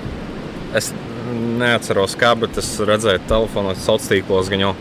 Es 0.76 0.90
neatceros, 1.30 2.16
kā, 2.18 2.34
bet 2.38 2.58
es 2.60 2.68
redzēju 2.78 3.22
telefonā, 3.30 3.74
sociālos 3.78 4.08
tīklos, 4.10 4.50
gan 4.50 4.64
jau, 4.64 4.74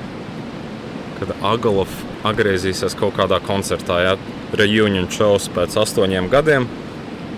kad 1.20 1.34
Agalov 1.46 1.94
atgriezīsies 2.28 2.98
kaut 3.00 3.16
kādā 3.18 3.40
koncertā, 3.46 4.00
ja 4.04 4.14
reunion 4.58 5.10
shows 5.14 5.50
pēc 5.54 5.78
astoņiem 5.82 6.30
gadiem. 6.32 6.68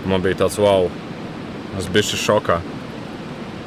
Man 0.08 0.24
bija 0.24 0.42
tāds 0.44 0.58
wow, 0.60 0.88
es 1.78 1.88
biju 1.92 2.18
šokā. 2.18 2.60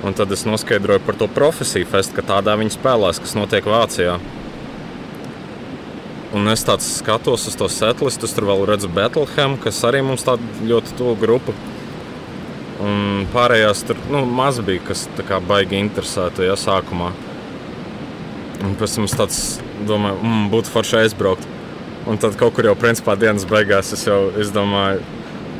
Un 0.05 0.13
tad 0.13 0.31
es 0.35 0.43
noskaidroju 0.45 1.01
par 1.05 1.17
to 1.17 1.27
profesiju 1.31 1.87
festu, 1.89 2.17
ka 2.17 2.25
tādā 2.35 2.53
viņi 2.59 2.75
spēlēs, 2.75 3.21
kas 3.23 3.33
notiek 3.37 3.65
Vācijā. 3.65 4.19
Un 6.35 6.51
es 6.51 6.65
tāds 6.67 6.87
skatos 6.97 7.45
uz 7.47 7.55
to 7.55 7.69
setlistu, 7.71 8.27
tur 8.27 8.49
vēl 8.49 8.65
redzu 8.67 8.89
Bethlehem, 8.91 9.55
kas 9.61 9.79
arī 9.87 10.01
mums 10.03 10.25
tāda 10.27 10.43
ļoti 10.67 10.97
tuva 10.99 11.15
grupa. 11.21 11.55
Un 12.83 13.23
pārējās 13.31 13.85
tur 13.87 14.01
nu, 14.11 14.25
maz 14.27 14.59
bija, 14.59 14.83
kas 14.89 15.05
baigi 15.47 15.79
interesētu 15.79 16.43
ja, 16.43 16.57
sākumā. 16.59 17.13
Un 18.65 18.75
pēc 18.79 18.97
tam 18.97 19.07
es 19.07 19.15
tāds 19.15 19.39
domāju, 19.87 20.19
mm, 20.19 20.49
būtu 20.51 20.73
forši 20.73 20.99
aizbraukt. 21.05 21.47
Un 22.05 22.19
tad 22.21 22.35
kaut 22.37 22.53
kur 22.57 22.67
jau 22.67 22.75
principā 22.77 23.15
dienas 23.17 23.47
beigās 23.47 23.93
es 23.95 24.03
jau 24.05 24.27
izdomāju, 24.41 25.01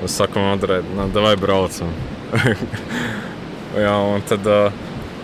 es 0.06 0.20
saku, 0.20 0.44
Madrē, 0.44 0.82
nu, 0.92 1.08
vai 1.24 1.38
braucam. 1.40 1.94
Jā, 3.86 3.96
un 3.96 4.28
tad 4.28 4.46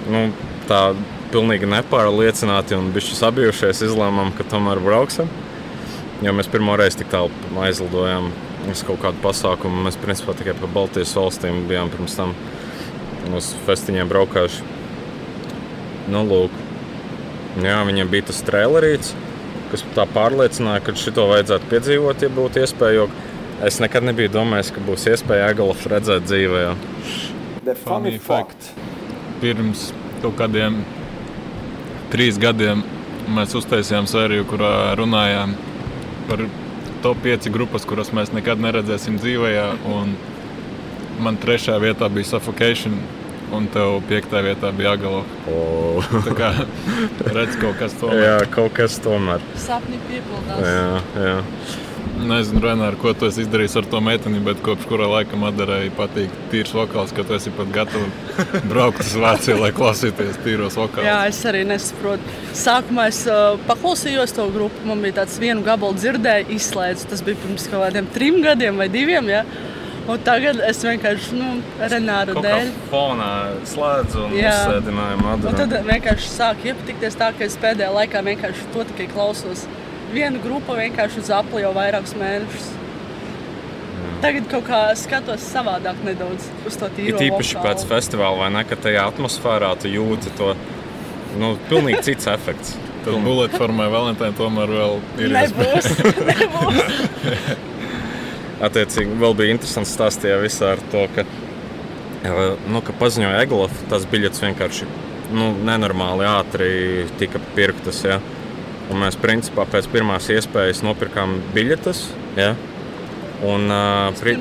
nu, 0.08 0.30
tā 0.70 0.94
pilnīgi 1.32 1.70
nepārliecināti 1.72 2.76
un 2.78 2.92
bijuši 2.96 3.18
sabijušies, 3.18 3.84
izlēmām, 3.88 4.34
ka 4.38 4.46
tomēr 4.52 4.82
brauksim. 4.84 5.30
Jo 6.22 6.34
mēs 6.38 6.50
pirmo 6.52 6.76
reizi 6.78 7.02
tik 7.02 7.10
tālu 7.14 7.32
aizlidojām 7.66 8.30
uz 8.70 8.84
kaut 8.86 9.02
kādu 9.02 9.22
pasākumu. 9.24 9.86
Mēs 9.88 9.98
principā 10.02 10.36
tikai 10.38 10.54
pa 10.60 10.70
Baltijas 10.70 11.16
valstīm 11.18 11.64
bijām 11.70 11.90
pirms 11.94 12.18
tam 12.20 12.36
uz 13.34 13.52
festiņiem 13.66 14.12
braukājuši. 14.12 14.68
Nu, 16.12 16.22
lūk. 16.28 16.54
Jā, 17.62 17.82
viņiem 17.88 18.10
bija 18.12 18.30
tas 18.30 18.40
trailerīts, 18.48 19.12
kas 19.74 19.84
tā 19.96 20.06
pārliecināja, 20.14 20.84
ka 20.86 20.96
šito 20.96 21.26
vajadzētu 21.32 21.68
piedzīvot, 21.72 22.24
ja 22.24 22.32
būtu 22.32 22.64
iespēja. 22.64 23.10
Es 23.66 23.78
nekad 23.84 24.06
nebiju 24.08 24.32
domājis, 24.34 24.72
ka 24.74 24.82
būs 24.86 25.06
iespēja 25.12 25.52
Egalafu 25.54 25.92
redzēt 25.92 26.26
dzīvē. 26.30 26.64
Funny 27.84 28.18
fact. 28.22 28.72
Pirms 29.42 29.90
kaut 30.22 30.38
kādiem 30.40 30.80
trīs 32.12 32.38
gadiem 32.42 32.84
mēs 33.32 33.54
uztaisījām 33.56 34.08
sēriju, 34.10 34.46
kurā 34.50 34.72
runājām 35.00 35.54
par 36.30 36.44
top 37.04 37.22
5 37.26 37.50
grupas, 37.54 37.86
kuras 37.88 38.12
mēs 38.14 38.34
nekad 38.36 38.62
neredzēsim 38.62 39.18
dzīvē. 39.22 39.52
Man 41.22 41.38
trešajā 41.38 41.78
vietā 41.84 42.08
bija 42.10 42.26
Suffocation, 42.32 42.96
un 43.54 43.68
tev 43.74 44.00
piektajā 44.10 44.42
vietā 44.48 44.72
bija 44.74 44.94
Agalo. 44.96 45.24
O, 45.52 46.02
Tā 46.26 46.34
kā 46.38 46.50
redz 47.36 47.58
kaut 47.62 47.78
kas 47.82 47.94
tāds. 48.00 48.18
jā, 48.24 48.38
kaut 48.54 48.74
kas 48.78 48.96
tomēr. 49.04 49.44
Sapņi 49.62 50.00
piepildās. 50.08 50.64
Jā, 50.66 51.02
jā. 51.28 51.36
Nezinu, 52.22 52.62
Renār, 52.62 52.96
ko 53.02 53.14
tu 53.18 53.26
esi 53.26 53.42
izdarījis 53.46 53.76
ar 53.82 53.88
to 53.90 54.00
meiteni, 54.04 54.40
bet 54.46 54.60
kopš 54.62 54.86
kura 54.90 55.08
laika 55.10 55.38
Madarai 55.42 55.88
patīk 55.98 56.30
tīrs 56.52 56.74
vokāls, 56.78 57.14
ka 57.18 57.26
tu 57.26 57.34
esi 57.38 57.50
pat 57.56 57.72
gatavs 57.74 58.38
braukt 58.72 59.02
uz 59.02 59.16
Vāciju, 59.18 59.58
lai 59.64 59.72
klausīties 59.76 60.38
tīros 60.46 60.78
vokālus. 60.78 61.08
Jā, 61.10 61.18
es 61.32 61.42
arī 61.50 61.64
nesaprotu. 61.70 62.38
Sākumā 62.58 63.08
es 63.10 63.24
uh, 63.30 63.58
paklausījos 63.70 64.36
to 64.38 64.46
grupu. 64.54 64.86
Man 64.86 65.02
bija 65.02 65.22
tāds 65.24 65.40
vienu 65.42 65.66
gabalu 65.66 65.98
dzirdēju, 65.98 66.52
izslēdzu. 66.60 67.10
Tas 67.12 67.26
bija 67.26 67.42
pirms 67.42 67.68
kaut 67.72 67.88
kādiem 67.88 68.10
trim 68.14 68.42
gadiem 68.46 68.78
vai 68.82 68.90
diviem. 68.94 69.30
Ja? 69.34 69.44
Un 70.10 70.18
tagad 70.26 70.58
es 70.66 70.80
vienkārši 70.86 71.36
nu, 71.38 71.50
Renāru 71.92 72.34
dēļ. 72.42 72.72
fonā 72.90 73.32
slēdzu 73.70 74.24
un 74.28 74.34
uzsēdināju 74.40 75.20
Un 75.20 75.26
Madaru. 75.28 75.58
tad 75.62 75.76
vienkārši 75.90 76.32
sāk 76.38 76.66
iepatikties 76.66 77.18
tā, 77.20 77.30
ka 77.38 77.46
es 77.46 77.58
pēdējā 77.62 77.92
laikā 77.98 78.24
vienkārši 78.26 78.66
to 78.74 78.86
tikai 78.92 79.08
klausos. 79.14 79.68
Viena 80.12 80.42
grupa 80.44 80.76
vienkārši 80.76 81.22
uz 81.24 81.30
apli 81.34 81.64
jau 81.64 81.72
vairākus 81.76 82.14
mēnešus. 82.20 82.70
Tagad 84.22 84.46
kaut 84.52 84.68
kā 84.68 84.80
skatos 85.00 85.46
savādāk 85.50 86.04
nedaudz 86.06 86.46
uz 86.68 86.76
to 86.78 86.90
tīro 86.94 87.18
Ir 87.18 87.32
īpaši 87.32 87.56
vokālu. 87.58 87.66
pēc 87.66 87.86
festivāla, 87.90 88.38
vai 88.44 88.50
ne? 88.54 88.64
Ka 88.70 88.78
tajā 88.78 89.08
atmosfērā 89.10 89.72
tu 89.82 89.90
jūti 89.90 90.34
to 90.38 90.52
nu, 91.42 91.56
pilnīgi 91.72 92.04
cits 92.12 92.30
efekts. 92.30 92.76
Tad 93.02 93.18
bullet 93.26 93.56
formai 93.58 93.88
Valentīna 93.90 94.36
tomēr 94.38 94.70
vēl 94.78 95.00
ir 95.24 95.32
Nebūs. 95.34 95.88
nebūs. 96.30 97.56
Attiecīgi, 98.62 99.16
vēl 99.24 99.34
bija 99.40 99.56
interesants 99.56 99.96
stāstījā 99.96 100.36
visā 100.44 100.76
ar 100.76 100.84
to, 100.92 101.08
ka, 101.16 101.26
eh, 102.22 102.44
nu, 102.70 102.84
ka 102.86 102.94
paziņoja 103.00 103.40
Eglof, 103.48 103.74
tas 103.90 104.06
biļets 104.12 104.44
vienkārši 104.46 104.86
nu, 105.34 105.50
nenormāli 105.66 106.28
ātri 106.30 106.70
tika 107.18 107.42
pirktas. 107.56 108.04
Ja? 108.06 108.20
Un 108.92 109.00
mēs 109.00 109.16
principā 109.20 109.64
pēc 109.72 109.88
pirmās 109.92 110.28
iespējas 110.34 110.84
nopirkām 110.84 111.38
biļetes. 111.56 112.04
Ja? 112.40 112.54
Un, 113.48 113.72
uh, 113.72 114.12
pri... 114.20 114.36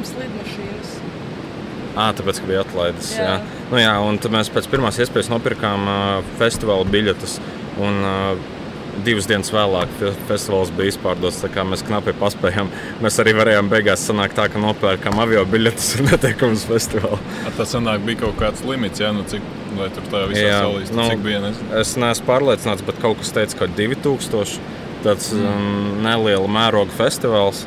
À, 1.95 2.11
tāpēc, 2.14 2.40
ka 2.40 2.49
bija 2.49 2.64
atlaides. 2.64 3.12
Jā. 3.16 3.26
Jā. 3.26 3.61
Nu, 3.71 3.78
jā, 3.80 3.92
un 4.07 4.19
tad 4.23 4.35
mēs 4.35 4.50
pēc 4.52 4.66
pirmās 4.71 4.99
iespējas 5.02 5.30
nopirkām 5.33 5.87
uh, 5.90 6.33
festivāla 6.40 6.87
biļetes. 6.90 7.38
Un, 7.83 8.02
uh, 8.02 8.59
divas 9.06 9.28
dienas 9.30 9.50
vēlāk 9.54 9.92
fe- 10.00 10.12
festivāls 10.28 10.73
bija 10.76 10.92
izpārdots. 10.94 11.42
Mēs 11.70 11.85
knapi 11.87 12.14
paspējām. 12.20 12.70
Mēs 13.04 13.18
arī 13.23 13.35
varējām 13.38 13.70
beigās 13.73 14.04
sanākt 14.09 14.37
tā, 14.38 14.49
ka 14.52 14.62
nopērkam 14.62 15.20
avio 15.23 15.44
biļetes 15.49 15.92
un 16.00 16.11
netiekam 16.11 16.56
uz 16.56 16.66
festivālu. 16.68 17.20
Tas 17.59 17.75
sanāk, 17.75 18.04
bija 18.06 18.25
kaut 18.25 18.38
kāds 18.40 18.64
limits, 18.66 19.02
jā, 19.02 19.12
nu 19.16 19.25
cik, 19.30 19.47
lai 19.78 19.90
tur 19.94 20.11
tā 20.12 20.25
visā 20.30 20.47
salīst, 20.64 20.94
nu, 20.97 21.09
cik 21.12 21.25
bija. 21.25 21.42
Nezinu. 21.47 21.73
Es 21.80 21.94
neesmu 22.00 22.28
pārliecināts, 22.28 22.87
bet 22.87 23.00
kaut 23.02 23.20
kas 23.23 23.35
teica, 23.37 23.62
ka 23.62 23.70
2000 23.78 24.59
tāds 25.04 25.30
mm. 25.32 25.47
um, 25.47 26.02
neliela 26.04 26.50
mēroga 26.50 26.92
festivāls. 26.99 27.64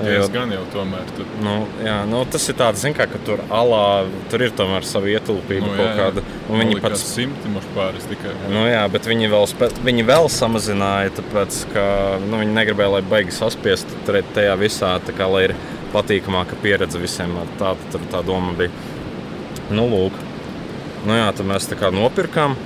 Diezgan 0.00 0.52
jau 0.52 0.62
tomēr. 0.74 1.08
Tur. 1.16 1.28
Nu, 1.44 1.54
jā, 1.84 1.96
nu, 2.08 2.20
tas 2.30 2.44
ir 2.50 2.56
tāds, 2.58 2.82
kā, 2.96 3.06
ka 3.08 3.20
tur 3.24 3.40
alā 3.54 3.84
tur 4.32 4.44
ir 4.44 4.52
tomēr 4.56 4.84
sava 4.86 5.08
ietilpība 5.12 5.66
Nu, 5.66 5.72
nu, 5.72 5.78
jā, 5.78 5.86
kaut 5.86 6.00
kāda. 6.00 6.24
Un 6.50 6.62
viņi 6.62 6.80
pat 6.84 6.98
simti 7.00 7.52
mums 7.52 7.68
pāris 7.76 8.08
tikai. 8.10 8.34
Nu, 8.52 8.66
jā, 8.68 8.82
bet 8.92 9.08
viņi 9.08 9.30
vēl, 9.32 9.48
spe, 9.50 9.70
viņi 9.86 10.06
vēl 10.08 10.28
samazināja, 10.32 11.14
tāpēc, 11.20 11.62
ka 11.72 11.86
nu, 12.26 12.42
viņi 12.42 12.56
negribēja, 12.58 12.92
lai 12.98 13.02
baigi 13.06 13.34
saspiest 13.36 13.96
tajā 14.06 14.54
visā, 14.60 14.96
tā 15.06 15.16
kā, 15.16 15.28
lai 15.32 15.46
ir 15.48 15.56
patīkamāka 15.94 16.58
pieredze 16.62 17.00
visiem. 17.00 17.36
Tā, 17.60 17.74
tā, 17.92 18.02
tā 18.12 18.22
doma 18.26 18.54
bija. 18.58 18.72
Nu, 19.70 19.88
lūk. 19.90 20.18
Nu, 21.06 21.14
jā, 21.16 21.30
tad 21.36 21.46
mēs 21.48 21.68
tā 21.70 21.78
kā 21.78 21.92
nopirkām. 21.94 22.56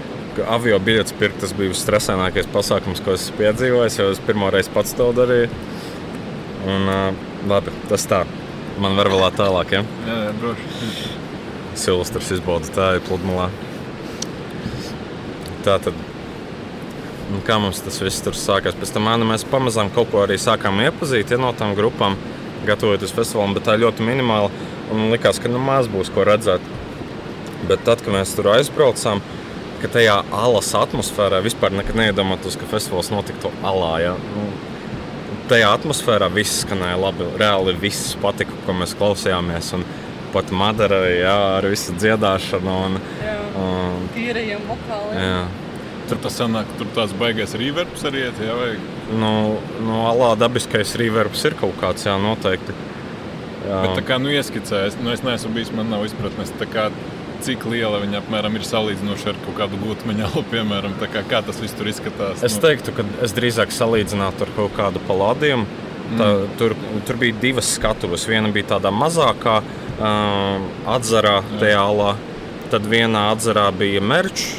Avio 0.50 0.78
biļetes 0.80 1.14
pirkt 1.18 1.42
tas 1.42 1.52
bija 1.56 1.72
visstresainākais 1.72 2.48
pasākums, 2.54 3.02
ko 3.04 3.14
esmu 3.16 3.36
piedzīvojis. 3.40 3.98
Es 4.06 4.22
pirmo 4.24 4.48
reizi 4.52 4.72
pats 4.74 4.94
to 4.96 5.10
darīju. 5.16 5.50
Un, 6.68 7.16
labi, 7.48 7.72
tas 7.88 8.04
tā. 8.08 8.24
Man 8.80 8.96
var 8.96 9.10
vēl 9.12 9.26
tālāk, 9.36 9.74
ja? 9.74 9.80
Jā, 10.06 10.16
jā, 10.26 10.36
droši. 10.40 11.10
Silvestris 11.80 12.30
izbauda 12.36 12.68
tā 12.74 12.86
ir 12.96 13.04
pludmalē. 13.06 13.48
Tā 15.64 15.76
tad, 15.84 15.96
nu, 17.30 17.40
kā 17.46 17.58
mums 17.60 17.82
tas 17.84 18.00
viss 18.02 18.24
tur 18.24 18.36
sākās. 18.36 18.76
Pēc 18.78 18.92
tam 18.94 19.08
Anna, 19.12 19.28
mēs 19.28 19.44
pamazām 19.48 19.92
kaut 19.94 20.12
ko 20.12 20.24
arī 20.24 20.38
sākām 20.40 20.80
iepazīt 20.84 21.32
ja, 21.32 21.40
no 21.40 21.52
tām 21.56 21.74
grupām, 21.78 22.16
gatavojoties 22.68 23.14
festivālam, 23.16 23.56
bet 23.56 23.68
tā 23.68 23.76
ļoti 23.80 24.06
minimāli. 24.06 24.52
Un 24.90 25.10
likās, 25.12 25.38
ka 25.40 25.52
nu, 25.52 25.60
maz 25.62 25.88
būs 25.90 26.10
ko 26.14 26.24
redzēt. 26.26 26.64
Bet 27.68 27.84
tad, 27.86 28.00
kad 28.00 28.14
mēs 28.16 28.32
tur 28.36 28.48
aizbraucām, 28.54 29.20
ka 29.80 29.92
tajā 29.92 30.16
alas 30.34 30.72
atmosfērā 30.76 31.40
vispār 31.44 31.76
nekad 31.76 31.98
neiedomājos, 32.00 32.56
ka 32.60 32.68
festivāls 32.68 33.12
notiktu 33.12 33.52
alā. 33.64 33.92
Ja? 34.02 34.16
Nu, 34.34 34.48
tajā 35.50 35.70
atmosfērā 35.76 36.28
viss 36.34 36.62
skanēja 36.64 36.98
labi. 37.00 37.26
Reāli 37.40 37.74
viss 37.82 38.14
patika, 38.22 38.54
ko 38.66 38.76
mēs 38.78 38.94
klausījāmies. 38.98 39.72
Un 39.78 39.84
pat 40.34 40.52
Madara 40.54 41.00
jā, 41.10 41.34
ar 41.58 41.66
visu 41.70 41.94
dziedāšanu. 41.98 42.76
Un, 42.86 43.00
Jā, 43.24 43.34
un, 43.58 44.06
tīrajiem 44.14 44.62
vokāliem. 44.68 45.18
jā. 45.26 45.42
Tur 46.10 46.18
tas 46.24 46.34
sanāk, 46.40 46.70
tur 46.78 46.88
tāds 46.94 47.12
baigais 47.14 47.52
reverbs 47.54 48.02
arī 48.08 48.24
iet, 48.26 48.38
jā, 48.42 48.54
vai? 48.58 48.70
Nu, 49.14 49.32
nu, 49.78 50.00
alā 50.10 50.32
dabiskais 50.40 50.96
reverbs 50.98 51.44
ir 51.46 51.54
kaut 51.60 51.76
kāds, 51.78 52.06
jā, 52.08 52.16
noteikti. 52.18 52.74
Jā. 53.68 53.76
Bet 53.84 53.92
tā 54.00 54.02
kā 54.08 54.18
nu 54.18 54.32
ieskicējas, 54.34 54.96
nu 55.04 55.12
es 55.14 55.22
neesmu 55.22 55.52
bijis, 55.54 55.70
man 55.76 55.90
nav 55.92 56.02
izpratnes, 56.08 56.50
tā 56.58 56.66
kā 56.66 56.88
cik 57.44 57.66
liela 57.70 58.00
viņa 58.02 58.20
apmēram 58.20 58.56
ir 58.58 58.64
salīdzinoši 58.66 59.30
ar 59.32 59.38
kaut 59.44 59.56
kādu 59.58 59.78
gūtmeņalu, 59.82 60.44
piemēram, 60.52 60.96
tā 61.00 61.10
kā, 61.12 61.24
kā 61.28 61.42
tas 61.46 61.60
viss 61.62 61.76
tur 61.76 61.90
izskatās. 61.90 62.44
Es 62.46 62.58
teiktu, 62.62 62.94
ka 62.96 63.06
es 63.24 63.34
drīzāk 63.36 63.74
salīdzinātu 63.74 64.46
ar 64.46 64.52
kaut 64.56 64.76
kādu 64.78 65.02
palādiem. 65.08 65.66
Tā, 66.10 66.26
tur, 66.58 66.74
tur 67.06 67.18
bija 67.20 67.36
divas 67.38 67.68
skatuves. 67.76 68.24
Viena 68.26 68.50
bija 68.50 68.72
tādā 68.72 68.90
mazākā 68.90 69.60
uh, 69.62 70.64
atzarā, 70.90 71.36
tajā 71.60 71.84
alā. 71.84 72.16
Tad 72.70 72.86
vienā 72.90 73.28
atzarā 73.34 73.68
bija 73.74 74.02
merčs, 74.02 74.56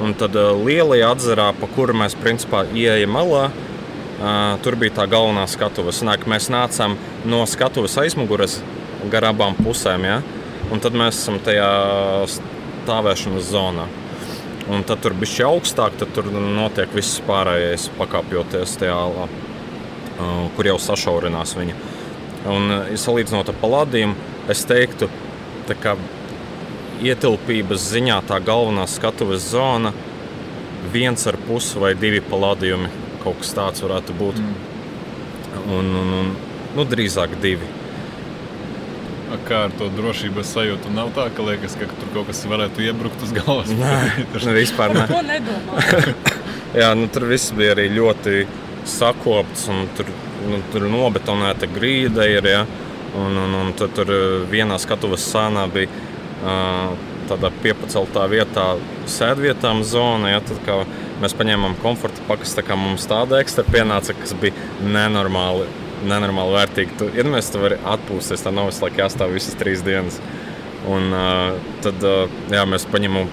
un 0.00 0.16
tad 0.16 0.36
uh, 0.40 0.54
lielajā 0.56 1.10
atzarā, 1.12 1.50
pa 1.60 1.68
kuru 1.74 1.96
mēs 2.00 2.16
principā 2.20 2.64
ieejam 2.72 3.18
alā, 3.20 3.44
uh, 3.50 4.56
tur 4.64 4.78
bija 4.80 5.02
tā 5.02 5.06
galvenā 5.12 5.44
skatuve. 5.52 5.92
Sanāk, 5.96 6.24
mēs 6.32 6.48
nācām 6.52 6.96
no 7.28 7.44
skatuves 7.48 7.98
aizmugures 8.00 8.62
gar 9.12 9.28
abām 9.28 9.56
pusēm. 9.60 10.08
Ja? 10.08 10.18
Un 10.72 10.82
tad 10.82 10.96
mēs 10.98 11.20
esam 11.20 11.38
tajā 11.46 11.68
stāvēšanas 12.36 13.50
zonā. 13.52 13.86
Un 14.66 14.82
tad 14.86 14.98
tur 15.04 15.14
bija 15.14 15.30
šī 15.30 15.44
augstāk, 15.46 15.94
tad 16.00 16.10
tur 16.14 16.26
notiek 16.34 16.90
viss 16.94 17.20
pārējais, 17.26 17.86
pakāpjoties 18.00 18.74
tajā 18.80 18.96
alā, 18.98 19.28
kur 20.56 20.66
jau 20.66 20.78
sašaurinās 20.82 21.54
viņa. 21.54 21.76
Un, 22.50 22.74
salīdzinot 22.98 23.52
ar 23.52 23.58
palādiem, 23.62 24.16
es 24.50 24.64
teiktu, 24.66 25.08
ka 25.82 25.94
ietilpības 27.02 27.86
ziņā 27.92 28.20
tā 28.26 28.40
galvenā 28.42 28.86
skatuves 28.90 29.50
zona 29.52 29.92
viens 30.92 31.26
ar 31.26 31.38
pusi 31.46 31.78
vai 31.82 31.94
divi 31.98 32.22
palādījumi. 32.24 32.90
Kaut 33.24 33.42
kas 33.42 33.54
tāds 33.56 33.82
varētu 33.82 34.14
būt. 34.18 34.42
Mm. 34.42 34.74
Un, 35.76 35.94
un, 36.02 36.12
un, 36.20 36.30
nu, 36.76 36.84
drīzāk 36.86 37.38
divi. 37.42 37.66
Kā 39.46 39.66
ar 39.66 39.74
to 39.78 39.88
drošības 39.92 40.52
sajūtu? 40.56 40.92
Nav 40.94 41.12
tā, 41.16 41.26
ka 41.34 41.44
liekas, 41.46 41.76
ka 41.78 41.88
tur 41.90 42.12
kaut 42.14 42.30
kas 42.30 42.42
varētu 42.48 42.84
iebrukt 42.86 43.22
uz 43.26 43.34
galvas. 43.36 43.72
Nu, 44.46 44.54
vispār 44.54 44.94
ne. 44.94 45.06
Ko 45.10 45.20
nedomā? 45.26 45.82
Jā, 46.80 46.92
nu, 46.98 47.08
tur 47.12 47.26
viss 47.30 47.54
bija 47.56 47.74
arī 47.76 47.88
ļoti 47.94 48.46
sakopts. 48.88 49.68
un 49.72 49.86
Tur, 49.98 50.10
nu, 50.46 50.60
tur 50.72 50.86
nobetonēta 50.90 51.68
grīda 51.72 52.28
ir. 52.30 52.48
Ja? 52.50 52.64
Un, 53.16 53.36
un, 53.40 53.54
un 53.62 53.72
tad 53.78 53.94
tur 53.96 54.12
eh, 54.12 54.26
vienā 54.50 54.78
skatuves 54.82 55.24
sānā 55.32 55.64
bija 55.72 55.88
uh, 56.44 56.92
tādā 57.30 57.50
piepaceltā 57.62 58.26
vietā 58.30 58.66
sēdvietām 59.10 59.82
zona. 59.86 60.36
Ja? 60.36 60.44
Tad, 60.44 60.60
kā 60.66 60.82
mēs 61.22 61.34
paņēmām 61.38 61.78
komforta 61.82 62.24
pakas, 62.28 62.54
tā 62.56 62.64
kā 62.66 62.76
mums 62.78 63.08
tāda 63.08 63.40
ekstra 63.42 63.64
pienāca, 63.68 64.16
kas 64.18 64.36
bija 64.40 64.54
nenormāli, 64.84 65.68
nenormāli 66.04 66.56
vērtīga. 66.56 66.96
Tu, 67.00 67.10
iedomājies, 67.16 67.50
tu 67.52 67.62
vari 67.62 67.80
atpūsties, 67.94 68.44
tā 68.44 68.52
nav 68.54 68.70
laiku 68.74 69.02
jāstāv 69.02 69.34
visas 69.36 69.58
trīs 69.58 69.84
dienas. 69.86 70.20
Un 70.86 71.10
uh, 71.16 71.56
tad 71.84 72.02
uh, 72.06 72.26
jā, 72.52 72.62
mēs 72.68 72.86
paņemam 72.92 73.30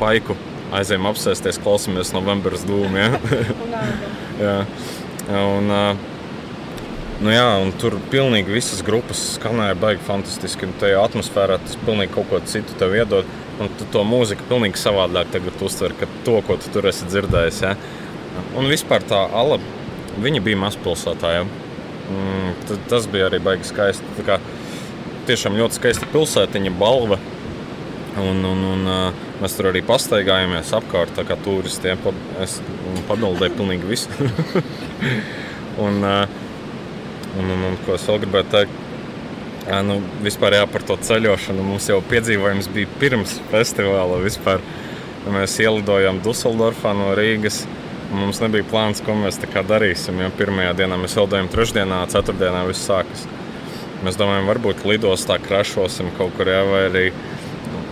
paiku, 0.00 0.36
aizējām 0.74 1.08
apsēsties, 1.10 1.60
klausāmies 1.62 2.14
novembris 2.16 2.66
dūmu. 2.68 2.98
Ja? 2.98 3.18
Jā. 4.44 4.54
Un, 5.28 5.68
uh, 5.74 6.06
Nu 7.18 7.32
jā, 7.32 7.46
un 7.58 7.72
tur 7.74 7.96
pilnīgi 8.12 8.52
visas 8.54 8.78
grupas 8.86 9.18
skanēja 9.34 9.74
baigi 9.82 10.04
fantastiski. 10.06 10.68
Un 10.68 10.76
tajā 10.78 11.00
atmosfērā 11.02 11.56
tas 11.64 11.74
pilnīgi 11.82 12.12
kaut 12.14 12.28
ko 12.30 12.38
citu 12.46 12.76
tev 12.78 12.94
iedod. 12.94 13.26
Un 13.58 13.72
tu 13.74 13.88
to 13.90 14.04
mūziku 14.06 14.46
pilnīgi 14.46 14.78
savādāk 14.78 15.32
tagad 15.34 15.64
uztver, 15.66 15.96
ka 15.98 16.06
to, 16.22 16.36
ko 16.46 16.54
tu 16.62 16.70
tur 16.70 16.86
esi 16.86 17.08
dzirdējis. 17.10 17.58
Ja? 17.64 17.72
Un 18.54 18.70
vispār 18.70 19.02
tā 19.02 19.24
ala, 19.34 19.58
viņa 20.22 20.44
bija 20.46 20.60
mazpilsētā. 20.62 21.32
Ja? 21.40 21.48
Mm, 22.08 22.78
tas 22.88 23.06
bija 23.10 23.28
arī 23.28 23.40
baigi 23.44 23.68
skaisti. 23.68 24.24
Kā 24.26 24.38
Tiešām 25.28 25.58
ļoti 25.60 25.76
skaista 25.76 26.06
pilsētiņa, 26.08 26.70
balva. 26.80 27.18
Un, 28.18 28.38
un, 28.48 28.62
un, 28.64 28.86
mēs 29.42 29.54
tur 29.58 29.68
arī 29.68 29.82
pastaigājāmies 29.84 30.70
apkārt, 30.78 31.20
kā 31.28 31.36
turistiem. 31.44 32.00
Es 32.40 32.56
pabildēju 33.10 33.58
pilnīgi 33.58 33.90
visu. 33.90 34.08
un, 35.84 36.00
un, 36.00 37.44
un, 37.44 37.66
un 37.68 37.76
ko 37.84 37.98
es 37.98 38.08
vēl 38.08 38.22
gribēju 38.24 38.52
teikt? 38.56 38.84
Ā, 39.68 39.82
Nu, 39.84 39.98
vispār 40.24 40.56
jā, 40.56 40.64
par 40.72 40.86
to 40.88 40.96
ceļošanu 41.04 41.66
mums 41.66 41.90
jau 41.90 42.00
piedzīvojums 42.08 42.70
bija 42.72 42.88
pirms 43.02 43.36
festivāla. 43.52 44.22
Vispār. 44.24 44.64
Mēs 45.28 45.58
ielidojām 45.60 46.22
Dusseldorfā 46.24 46.94
no 46.96 47.10
Rīgas. 47.18 47.66
un 47.66 47.77
Mums 48.08 48.40
nebija 48.40 48.64
plāns, 48.64 49.02
ko 49.04 49.12
mēs 49.18 49.36
tā 49.40 49.48
kā 49.50 49.60
darīsim. 49.66 50.22
Ja 50.22 50.30
pirmajā 50.32 50.72
dienā 50.78 50.96
mēs 51.00 51.16
lidojam, 51.18 51.50
trešdienā, 51.52 52.06
ceturtdienā 52.08 52.62
viss 52.70 52.86
sākas. 52.88 53.26
Mēs 54.06 54.16
domājam, 54.16 54.48
varbūt 54.48 54.86
lidostā 54.88 55.36
krašosim 55.42 56.08
kaut 56.16 56.32
kur, 56.38 56.48
jā, 56.48 56.62
vai 56.64 56.82
arī 56.86 57.04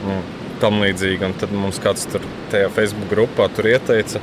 nu, 0.07 0.17
tam 0.63 0.81
līdzīgi. 0.81 1.27
Un 1.29 1.37
tad 1.37 1.53
mums 1.53 1.81
kāds 1.85 2.07
tur 2.09 2.25
tajā 2.53 2.71
Facebook 2.73 3.11
grupā 3.13 3.51
ieteica, 3.75 4.23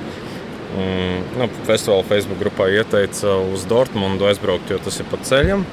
un, 0.82 1.23
nu, 1.38 1.49
festivāla 1.69 2.08
Facebook 2.10 2.41
grupā 2.41 2.71
ieteica 2.73 3.38
uz 3.53 3.67
Dortmundu 3.69 4.32
aizbraukt, 4.32 4.73
jo 4.73 4.82
tas 4.82 4.97
ir 4.97 5.10
pa 5.12 5.21
ceļam. 5.21 5.65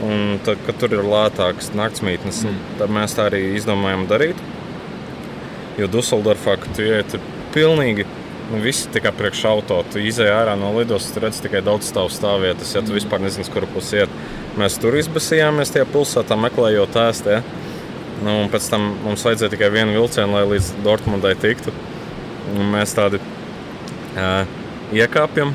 Un 0.00 0.38
tad, 0.42 0.58
kad 0.64 0.78
tur 0.80 0.96
ir 0.96 1.04
lētākas 1.04 1.74
naktsmītnes, 1.76 2.42
mm. 2.48 2.60
tad 2.80 2.90
mēs 2.96 3.14
tā 3.14 3.28
arī 3.28 3.50
izdomājam 3.58 4.06
darīt. 4.10 4.38
Jo 5.78 5.86
Dusseldorfā, 5.92 6.56
kad 6.58 6.72
tu 6.74 6.86
iet, 6.88 7.12
tur 7.12 7.22
pilnīgi 7.54 8.06
nu, 8.50 8.60
viss 8.62 8.88
tikai 8.92 9.12
priekš 9.16 9.44
auto. 9.50 9.80
Tu 9.92 10.02
izēj 10.10 10.30
ārā 10.34 10.56
no 10.58 10.72
lidostas, 10.76 11.14
tu 11.14 11.22
redz 11.22 11.40
tikai 11.44 11.62
daudz 11.66 11.90
stāvu 11.90 12.10
stāvvietas, 12.12 12.74
ja 12.74 12.82
tu 12.84 12.96
vispār 12.96 13.22
nezini, 13.22 13.46
kur 13.52 13.66
pusi 13.70 14.02
iet. 14.02 14.16
Mēs 14.58 14.80
tur 14.82 14.96
izbasījāmies 14.98 15.70
tajā 15.74 15.86
pilsētā, 15.90 16.38
meklējot 16.40 16.98
ēst. 17.04 17.30
Ja? 17.30 17.42
Nu, 18.20 18.40
un 18.42 18.50
pēc 18.52 18.66
tam 18.72 18.90
mums 19.04 19.24
vajadzēja 19.24 19.54
tikai 19.54 19.70
vienu 19.72 19.94
vilcienu, 19.96 20.34
lai 20.34 20.42
līdz 20.56 20.72
Dortmundai 20.84 21.36
tiktu. 21.40 21.72
Un 22.56 22.66
mēs 22.74 22.92
tādi 22.96 23.20
uh, 23.22 24.42
iekāpjam, 24.96 25.54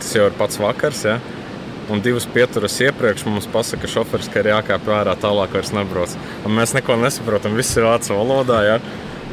tas 0.00 0.16
jau 0.16 0.26
ir 0.30 0.36
pats 0.40 0.58
vakars. 0.62 1.04
Ja? 1.06 1.20
Un 1.92 2.00
divas 2.00 2.24
pieturas 2.30 2.78
iepriekš 2.80 3.26
mums 3.28 3.48
pasaka, 3.52 3.84
ka 3.84 3.92
šoferis 3.92 4.30
ka 4.32 4.40
ir 4.40 4.52
jākāpj 4.54 4.92
ārā, 4.96 5.14
tālāk 5.20 5.52
vairs 5.58 5.74
nebrauc. 5.76 6.14
Un 6.46 6.56
mēs 6.56 6.72
neko 6.78 6.96
nesaprotam, 6.96 7.58
viss 7.58 7.76
ir 7.76 7.86
vācu 7.90 8.16
valodā. 8.16 8.62
Ja? 8.64 8.76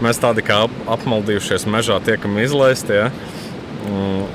Mēs 0.04 0.20
tādi 0.22 0.44
kā 0.48 0.62
ap, 0.68 0.76
apmaldījušies 0.96 1.68
mežā, 1.68 1.98
tiekam 2.04 2.38
izlaisti. 2.40 2.96
Ja? 2.96 3.10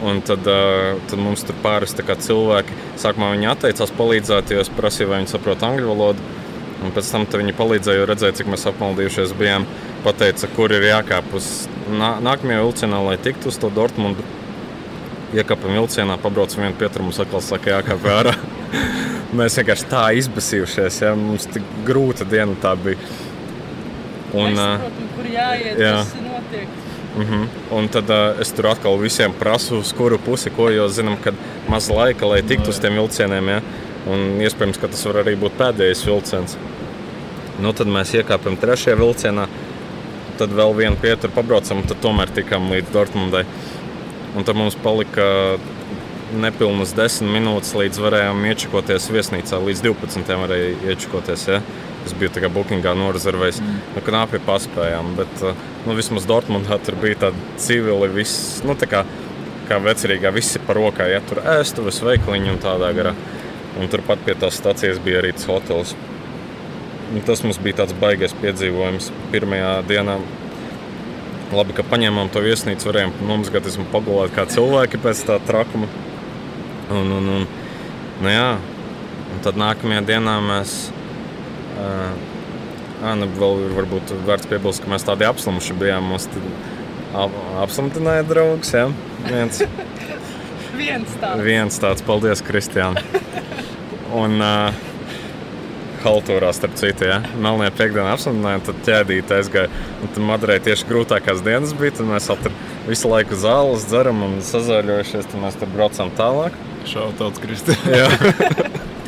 Un, 0.05 0.20
tad, 0.24 0.44
tad 0.44 1.20
mums 1.20 1.44
tur 1.46 1.57
pāris 1.64 1.94
cilvēki. 1.96 2.77
Sākumā 3.00 3.33
viņi 3.35 3.50
atteicās 3.53 3.92
palīdzēt, 3.96 4.53
jo 4.53 4.64
es 4.64 4.72
prasīju, 4.72 5.11
vai 5.12 5.22
viņi 5.22 5.33
saprot 5.33 5.64
angļu 5.64 5.88
valodu. 5.92 6.33
Un 6.85 6.92
pēc 6.92 7.09
tam 7.09 7.24
viņi 7.24 7.57
palīdzēja, 7.57 8.03
jo 8.03 8.09
redzēja, 8.11 8.37
cik 8.40 8.50
mēs 8.53 8.66
apmaldījušies 8.68 9.33
bijām. 9.38 9.64
Pateica, 10.05 10.50
kur 10.53 10.72
ir 10.74 10.85
jākāp 10.85 11.33
uz 11.37 11.68
nā, 11.88 12.18
nākamajā 12.24 12.61
vilcienā, 12.61 13.00
lai 13.07 13.16
tiktu 13.16 13.48
uz 13.48 13.61
to 13.61 13.70
Dortmundu. 13.72 14.24
Iekāpam 15.35 15.72
vilcienā, 15.79 16.18
pabraucam 16.20 16.66
vienu 16.66 16.77
pieturu, 16.79 17.09
mums 17.09 17.22
atkal 17.24 17.40
saka, 17.42 17.79
jākāp 17.79 18.05
ārā. 18.12 18.35
mēs 19.38 19.57
vienkārši 19.59 19.88
tā 19.90 20.03
izbasījušies, 20.20 21.00
ja 21.07 21.14
mums 21.18 21.48
tik 21.50 21.64
grūta 21.88 22.29
diena 22.29 22.57
tā 22.61 22.74
bija. 22.81 23.00
Un, 24.35 24.51
uh, 24.51 24.51
Nesaprotam, 24.51 25.09
kur 25.16 25.31
jāiet, 25.31 25.79
jā. 25.79 25.97
kas 26.03 26.14
notiek. 26.23 26.68
Mm 27.14 27.25
-hmm. 27.25 27.47
Un 27.79 27.88
tad 27.88 28.11
uh, 28.11 28.40
es 28.40 28.53
tur 28.53 28.66
atkal 28.66 28.99
visiem 28.99 29.33
prasu, 29.33 29.79
uz 29.79 29.92
kuru 29.92 30.18
pusi, 30.18 30.51
ko 30.51 30.70
jau 30.70 30.88
zinām, 30.88 31.16
kad 31.23 31.35
maz 31.68 31.90
laika, 31.90 32.27
lai 32.27 32.42
tiktu 32.42 32.70
uz 32.70 32.79
tiem 32.79 32.94
vilcieniem. 32.94 33.49
Ja? 33.49 33.61
Un 34.07 34.40
iespējams, 34.40 34.81
ka 34.81 34.88
tas 34.88 35.05
var 35.05 35.14
arī 35.14 35.37
būt 35.37 35.53
pēdējais 35.59 36.07
vilciens. 36.07 36.57
Nu, 37.61 37.73
tad 37.73 37.87
mēs 37.87 38.14
iekāpjam 38.14 38.57
trešajā 38.57 38.97
vilcienā, 38.97 39.47
tad 40.38 40.51
vēl 40.51 40.75
vienu 40.77 40.97
pieturu 40.97 41.33
pabraucam, 41.33 41.77
un 41.77 41.87
tad 41.87 42.01
tomēr 42.03 42.29
tikām 42.35 42.70
līdz 42.70 42.92
Dortmundai. 42.92 43.44
Un 44.37 44.44
tad 44.44 44.57
mums 44.57 44.75
palika 44.75 45.57
nepilnas 46.35 46.94
10 46.97 47.31
minūtes, 47.31 47.75
līdz 47.79 48.01
varējām 48.03 48.44
iečakoties 48.51 49.11
viesnīcā. 49.14 49.61
Līdz 49.62 49.83
12. 49.87 50.38
varēja 50.40 50.75
iečakoties. 50.90 51.47
Ja? 51.49 51.61
Es 52.05 52.12
biju 52.19 52.33
tā 52.35 52.43
kā 52.45 52.51
bookingā 52.53 52.93
norezervējis. 52.99 53.61
Mm. 53.64 53.77
Nu, 53.97 54.03
knapi 54.05 54.40
paspējām, 54.45 55.14
bet 55.19 55.45
uh, 55.45 55.61
nu, 55.87 55.97
vismaz 55.97 56.27
Dortmundā 56.29 56.77
tur 56.85 56.99
bija 57.01 57.27
tādi 57.27 57.61
civili, 57.64 58.11
viss, 58.12 58.61
nu, 58.67 58.77
tā 58.77 58.88
kā, 58.90 59.05
kā 59.71 59.79
vecerīgā, 59.81 60.33
visi 60.35 60.61
par 60.67 60.77
rokā, 60.81 61.09
ja 61.09 61.23
tur 61.25 61.40
ēstuves, 61.57 62.03
veikliņi 62.05 62.53
un 62.53 62.61
tādā 62.64 62.93
garā. 62.97 63.14
Un 63.81 63.88
turpat 63.90 64.21
pie 64.23 64.37
tās 64.38 64.61
stācijas 64.61 65.01
bija 65.03 65.23
arī 65.23 65.33
tas 65.35 65.49
hotels. 65.51 65.95
Un 67.14 67.25
tas 67.27 67.43
mums 67.45 67.59
bija 67.62 67.81
tāds 67.83 67.97
baigais 67.99 68.35
piedzīvojums 68.40 69.11
pirmajā 69.33 69.73
dienā. 69.88 70.19
Labi, 71.55 71.75
ka 71.77 71.85
paņēmām 71.87 72.31
to 72.35 72.43
viesnīcu, 72.43 72.88
varējām 72.88 73.12
nomazgāties 73.29 73.77
un 73.79 73.88
pagulēt 73.93 74.33
kā 74.35 74.47
cilvēki 74.51 75.01
pēc 75.03 75.25
tā 75.29 75.38
trakuma. 75.47 75.88
Un, 76.93 77.11
un, 77.19 77.29
un, 77.37 77.47
nu 78.23 78.33
jā, 78.33 78.49
un 79.35 79.43
tad 79.45 79.59
nākamajā 79.61 80.05
dienā 80.12 80.38
mēs. 80.45 80.77
Ā, 81.74 83.14
nu, 83.18 83.28
vēl 83.37 83.66
ir 83.66 83.76
varbūt 83.76 84.14
vērts 84.24 84.48
piebilst, 84.50 84.84
ka 84.84 84.92
mēs 84.92 85.06
tādi 85.06 85.26
apslimuši 85.28 85.76
bijām. 85.80 86.06
Mums 86.12 86.28
tad 86.32 86.46
ap, 87.24 87.37
apslimtināja 87.64 88.24
draugs. 88.28 88.72
Ja? 88.76 88.88
Viens, 89.26 89.62
Viens 90.80 91.20
tāds. 91.20 91.44
viens 91.44 91.78
tāds, 91.82 92.04
paldies, 92.06 92.42
Kristiāna. 92.46 93.02
Un 94.14 94.38
uh, 94.42 94.84
haltūrā, 96.04 96.52
starp 96.54 96.76
citu, 96.78 97.08
ja? 97.08 97.20
Melnē 97.40 97.70
piekdienā 97.74 98.14
apslimtinājām, 98.14 98.64
tad 98.68 98.80
ķēdīte 98.87 99.38
aizgāja. 99.38 99.82
Un 100.02 100.12
tad 100.14 100.26
Madrē 100.28 100.58
tieši 100.64 100.88
grūtākās 100.88 101.42
dienas 101.46 101.74
bija, 101.78 101.96
tad 101.98 102.10
mēs 102.10 102.28
tur 102.28 102.56
visu 102.88 103.10
laiku 103.10 103.38
zāles 103.40 103.87
dzeram 103.90 104.24
un 104.26 104.40
sazāļojušies, 104.44 105.30
tad 105.30 105.44
mēs 105.44 105.58
tur 105.60 105.70
braucam 105.74 106.12
tālāk. 106.18 106.56
Šautauts 106.90 107.40
Kristi. 107.40 107.76
Jā. 107.88 108.10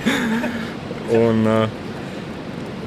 un, 1.27 1.43
uh, 1.45 1.86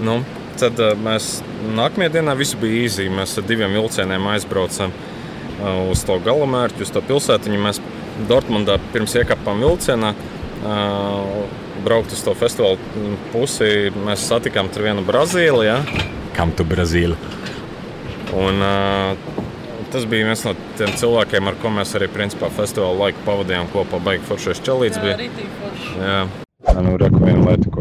nu, 0.06 0.20
tad 0.60 0.80
uh, 0.82 0.96
mēs 1.00 1.40
nākamajā 1.76 2.16
dienā 2.18 2.36
viss 2.40 2.58
bija 2.60 2.86
īsi. 2.86 3.08
Mēs 3.14 3.38
ar 3.40 3.48
diviem 3.50 3.74
vilcieniem 3.78 4.28
aizbraucam 4.34 4.94
uh, 4.94 5.90
uz 5.92 6.04
to 6.08 6.20
galamērķu, 6.26 6.86
uz 6.86 6.94
to 6.96 7.04
pilsētiņu. 7.10 7.64
Mēs 7.68 7.82
Dortmundā 8.30 8.80
pirms 8.94 9.16
iekāpām 9.22 9.64
vilcienā. 9.64 10.14
Uh, 10.60 11.44
braukt 11.84 12.12
uz 12.12 12.22
to 12.26 12.34
festivālu 12.36 12.80
pusi, 13.34 13.92
mēs 14.04 14.26
satikām 14.28 14.68
tur 14.74 14.90
vienu 14.90 15.06
Brazīliju. 15.08 15.64
Ja? 15.64 15.78
Kam 16.36 16.52
tu 16.56 16.66
Brazīli? 16.68 17.16
Un, 18.36 18.60
uh, 18.62 19.46
tas 19.94 20.06
bija 20.10 20.28
viens 20.28 20.44
no 20.46 20.54
tiem 20.78 20.92
cilvēkiem, 21.00 21.48
ar 21.50 21.58
ko 21.62 21.72
mēs 21.74 21.96
arī 21.98 22.10
principā 22.14 22.52
festivāla 22.54 23.06
laiku 23.06 23.26
pavadījām 23.26 23.72
kopā. 23.74 24.02
Baigi 24.04 24.28
foršais 24.30 24.62
čelīts 24.66 25.00
Jā, 25.00 25.06
bija. 25.06 25.18
ritīgi 25.24 25.56
forši. 25.64 25.96
Jā, 26.04 26.20
nu, 26.84 26.98
reku 27.02 27.24
vienu 27.24 27.48
lietu, 27.48 27.74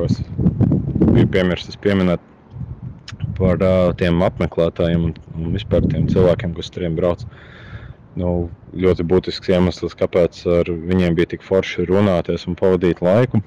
biju 1.19 1.31
piemirsis 1.35 1.79
pieminēt 1.83 2.23
par 3.35 3.59
uh, 3.59 3.91
tiem 3.99 4.21
apmeklētājiem 4.23 5.09
un, 5.09 5.15
un 5.35 5.55
vispār 5.57 5.83
tiem 5.91 6.07
cilvēkiem, 6.11 6.53
kas 6.55 6.71
turiem 6.71 6.95
brauc. 6.95 7.25
Nu, 8.19 8.49
ļoti 8.79 9.07
būtisks 9.11 9.51
iemesls, 9.51 9.97
kāpēc 9.99 10.45
ar 10.61 10.71
viņiem 10.71 11.17
bija 11.19 11.33
tik 11.35 11.43
forši 11.47 11.89
runāties 11.91 12.47
un 12.47 12.55
pavadīt 12.59 13.03
laiku. 13.03 13.43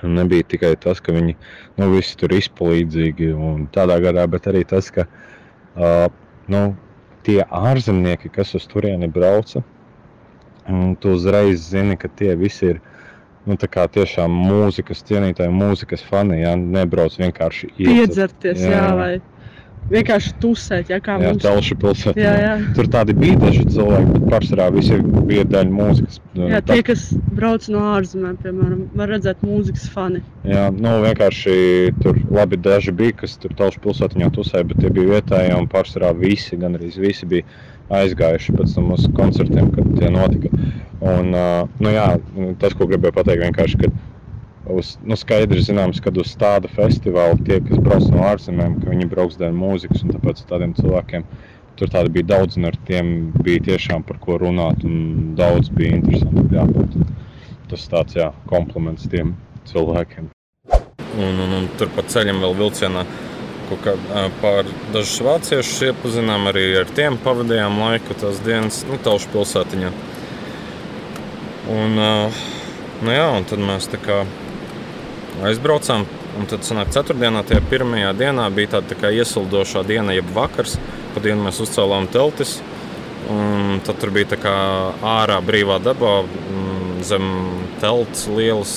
Nebija 0.00 0.46
tikai 0.48 0.72
tas, 0.80 1.02
ka 1.04 1.12
viņi 1.12 1.34
nu, 1.34 1.90
visi 1.92 2.16
tur 2.16 2.32
izpalīdzīgi 2.32 3.32
un 3.34 3.66
tādā 3.74 3.98
garā, 4.00 4.24
bet 4.30 4.48
arī 4.48 4.64
tas, 4.68 4.88
ka 4.94 5.04
uh, 5.04 6.06
nu, 6.48 6.62
tie 7.28 7.42
ārzemnieki, 7.44 8.32
kas 8.32 8.54
uz 8.56 8.64
turieni 8.72 9.10
brauca, 9.12 9.60
tu 11.02 11.12
uzreiz 11.12 11.68
zini, 11.74 11.96
ka 12.00 12.08
tie 12.16 12.36
visi 12.40 12.72
ir 12.72 12.80
nu, 13.46 13.56
tā 13.56 13.68
kā 13.70 13.86
tiešām 13.88 14.30
mūzikas 14.48 15.04
cienītāji, 15.08 15.54
mūzikas 15.54 16.02
fani. 16.08 16.42
Jā, 16.42 16.56
nebrauc 16.58 17.16
vienkārši 17.20 17.72
Piedzerties, 17.78 18.60
jā, 18.64 18.70
Jā. 18.70 18.86
jā 18.88 18.94
vai 18.98 19.12
vienkārši 19.88 20.34
tusēt, 20.42 20.90
ja 20.92 20.98
kā 21.00 21.14
Jā, 21.16 21.30
mums. 21.30 21.42
telšu 21.44 21.76
pilsētā. 21.80 22.20
Jā, 22.20 22.32
jā. 22.42 22.54
Tur 22.76 22.88
tādi 22.92 23.14
bija 23.16 23.38
daži 23.40 23.62
cilvēki, 23.72 24.10
bet 24.16 24.26
pārsvarā 24.34 24.66
visi 24.74 24.98
bija 25.30 25.44
daļa 25.48 25.72
mūzikas. 25.72 26.18
Jā, 26.36 26.60
Tā- 26.60 26.74
tie, 26.74 26.82
kas 26.90 27.06
brauc 27.38 27.68
no 27.72 27.78
ārzemēm, 27.94 28.36
piemēram, 28.42 28.82
var 28.98 29.08
redzēt 29.08 29.40
mūzikas 29.46 29.88
fani. 29.94 30.20
Jā, 30.44 30.68
nu 30.74 30.98
vienkārši 31.06 31.56
tur 32.02 32.20
labi 32.30 32.56
daži 32.60 32.92
bija, 32.92 33.16
kas 33.22 33.38
tur 33.40 33.54
telšu 33.56 33.80
pilsētiņā 33.80 34.30
tusēja, 34.36 34.68
bet 34.68 34.78
tie 34.84 34.90
bija 34.90 35.22
vietējie 35.22 35.56
un 35.56 35.68
pārsvarā 35.72 36.12
visi, 36.18 36.56
gan 36.60 36.76
arī 36.76 36.92
visi 36.98 37.24
bija 37.26 37.42
aizgājuši 37.88 38.52
pēc 38.58 38.74
tam 38.74 38.92
uz 38.92 39.06
koncertiem, 39.16 39.70
kad 39.72 39.88
tie 39.98 40.10
notika. 40.12 40.50
Un, 40.98 41.30
nu 41.78 41.90
jā, 41.94 42.06
tas, 42.58 42.74
ko 42.74 42.88
gribēju 42.90 43.14
pateikt, 43.14 43.44
vienkārši, 43.44 43.78
ka 43.84 44.72
uz, 44.74 44.96
nu, 45.06 45.16
skaidri 45.18 45.62
zināms, 45.62 46.00
ka 46.02 46.10
uz 46.18 46.32
tādu 46.40 46.70
festivālu 46.72 47.38
tie, 47.46 47.60
kas 47.64 47.78
brauc 47.84 48.08
no 48.10 48.24
ārzemēm, 48.32 48.80
ka 48.82 48.90
viņi 48.90 49.10
brauks 49.12 49.38
dēļ 49.38 49.54
mūzikas, 49.54 50.02
un 50.04 50.16
tāpēc 50.16 50.42
tādiem 50.50 50.74
cilvēkiem 50.78 51.26
tur 51.78 51.92
tādi 51.94 52.10
bija 52.16 52.26
daudz, 52.32 52.58
un 52.58 52.66
ar 52.72 52.76
tiem 52.88 53.30
bija 53.38 53.62
tiešām 53.70 54.02
par 54.08 54.18
ko 54.22 54.40
runāt, 54.42 54.82
un 54.82 55.36
daudz 55.38 55.70
bija 55.70 56.00
interesanti 56.00 56.58
jābūt. 56.58 56.98
Tas 57.70 57.84
tāds, 57.92 58.16
jā, 58.18 58.32
kompliments 58.50 59.06
tiem 59.12 59.36
cilvēkiem. 59.70 60.32
Un, 61.18 61.42
un, 61.44 61.54
un 61.60 61.66
tur 61.78 61.90
pa 61.94 62.02
ceļam 62.10 62.42
vēl 62.42 62.56
vilcienā 62.58 63.04
kā 63.84 63.92
pār 64.40 64.68
dažus 64.94 65.18
vāciešus 65.20 65.90
iepazinām, 65.90 66.46
arī 66.48 66.70
ar 66.80 66.88
tiem 66.96 67.18
pavadījām 67.20 67.76
laiku 67.82 68.16
tās 68.16 68.40
dienas, 68.44 68.80
nu, 68.88 68.96
Taušu 69.04 69.28
pilsētiņā. 69.34 69.90
Un, 71.68 71.98
nu 73.04 73.12
jā, 73.12 73.26
un 73.36 73.44
tad 73.48 73.60
mēs 73.60 73.90
tā 73.92 74.00
kā 74.00 74.22
aizbraucām. 75.48 76.06
Un 76.38 76.46
tad, 76.46 76.62
sanāk, 76.66 76.92
ceturtdienā, 76.94 77.42
tajā 77.46 77.60
pirmajā 77.66 78.12
dienā 78.16 78.44
bija 78.54 78.76
tāda 78.76 78.94
tā 78.94 79.10
iesildošā 79.16 79.82
diena, 79.88 80.14
jeb 80.14 80.28
vakars. 80.34 80.76
Pa 81.14 81.22
dienu 81.24 81.44
mēs 81.48 81.58
uzcēlām 81.64 82.06
teltis. 82.14 82.58
Un 83.32 83.82
tad 83.84 83.98
tur 84.00 84.12
bija 84.14 84.30
tā 84.32 84.38
kā 84.40 84.54
ārā 85.04 85.40
brīvā 85.44 85.80
dabā, 85.82 86.20
mm, 86.24 87.00
zem 87.04 87.26
telts 87.82 88.28
lielas, 88.30 88.76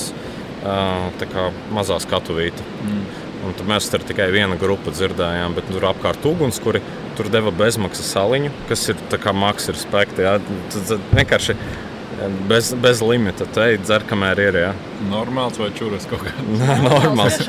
tā 0.61 1.27
kā 1.31 1.49
mazā 1.73 1.99
skatuvīte. 2.01 2.65
Mm. 2.83 3.05
Un 3.41 3.55
tad 3.57 3.69
mēs 3.69 3.87
tur 3.89 4.03
tikai 4.05 4.27
viena 4.33 4.57
grupa 4.59 4.93
dzirdējām, 4.93 5.55
bet 5.57 5.69
tur 5.71 5.87
apkārt 5.89 6.25
ugunskura. 6.29 6.81
Tur 7.17 7.29
deva 7.31 7.51
bezmaksas 7.53 8.11
saliņu, 8.15 8.51
kas 8.69 8.87
ir 8.93 8.99
tā 9.11 9.17
kā 9.21 9.33
mākslas 9.35 9.75
respekta. 9.75 10.37
Tad 10.73 10.91
vienkārši 11.13 11.55
bez, 12.49 12.73
bez 12.73 13.01
limita. 13.01 13.45
Te 13.55 13.67
dzer, 13.81 14.05
kamēr 14.09 14.41
ir. 14.43 14.57
Jā. 14.63 14.71
Normāls 15.09 15.59
vai 15.61 15.69
čūras 15.77 16.07
kaut 16.09 16.25
kāds? 16.25 16.41
Nē, 16.61 16.77
normāls. 16.85 17.39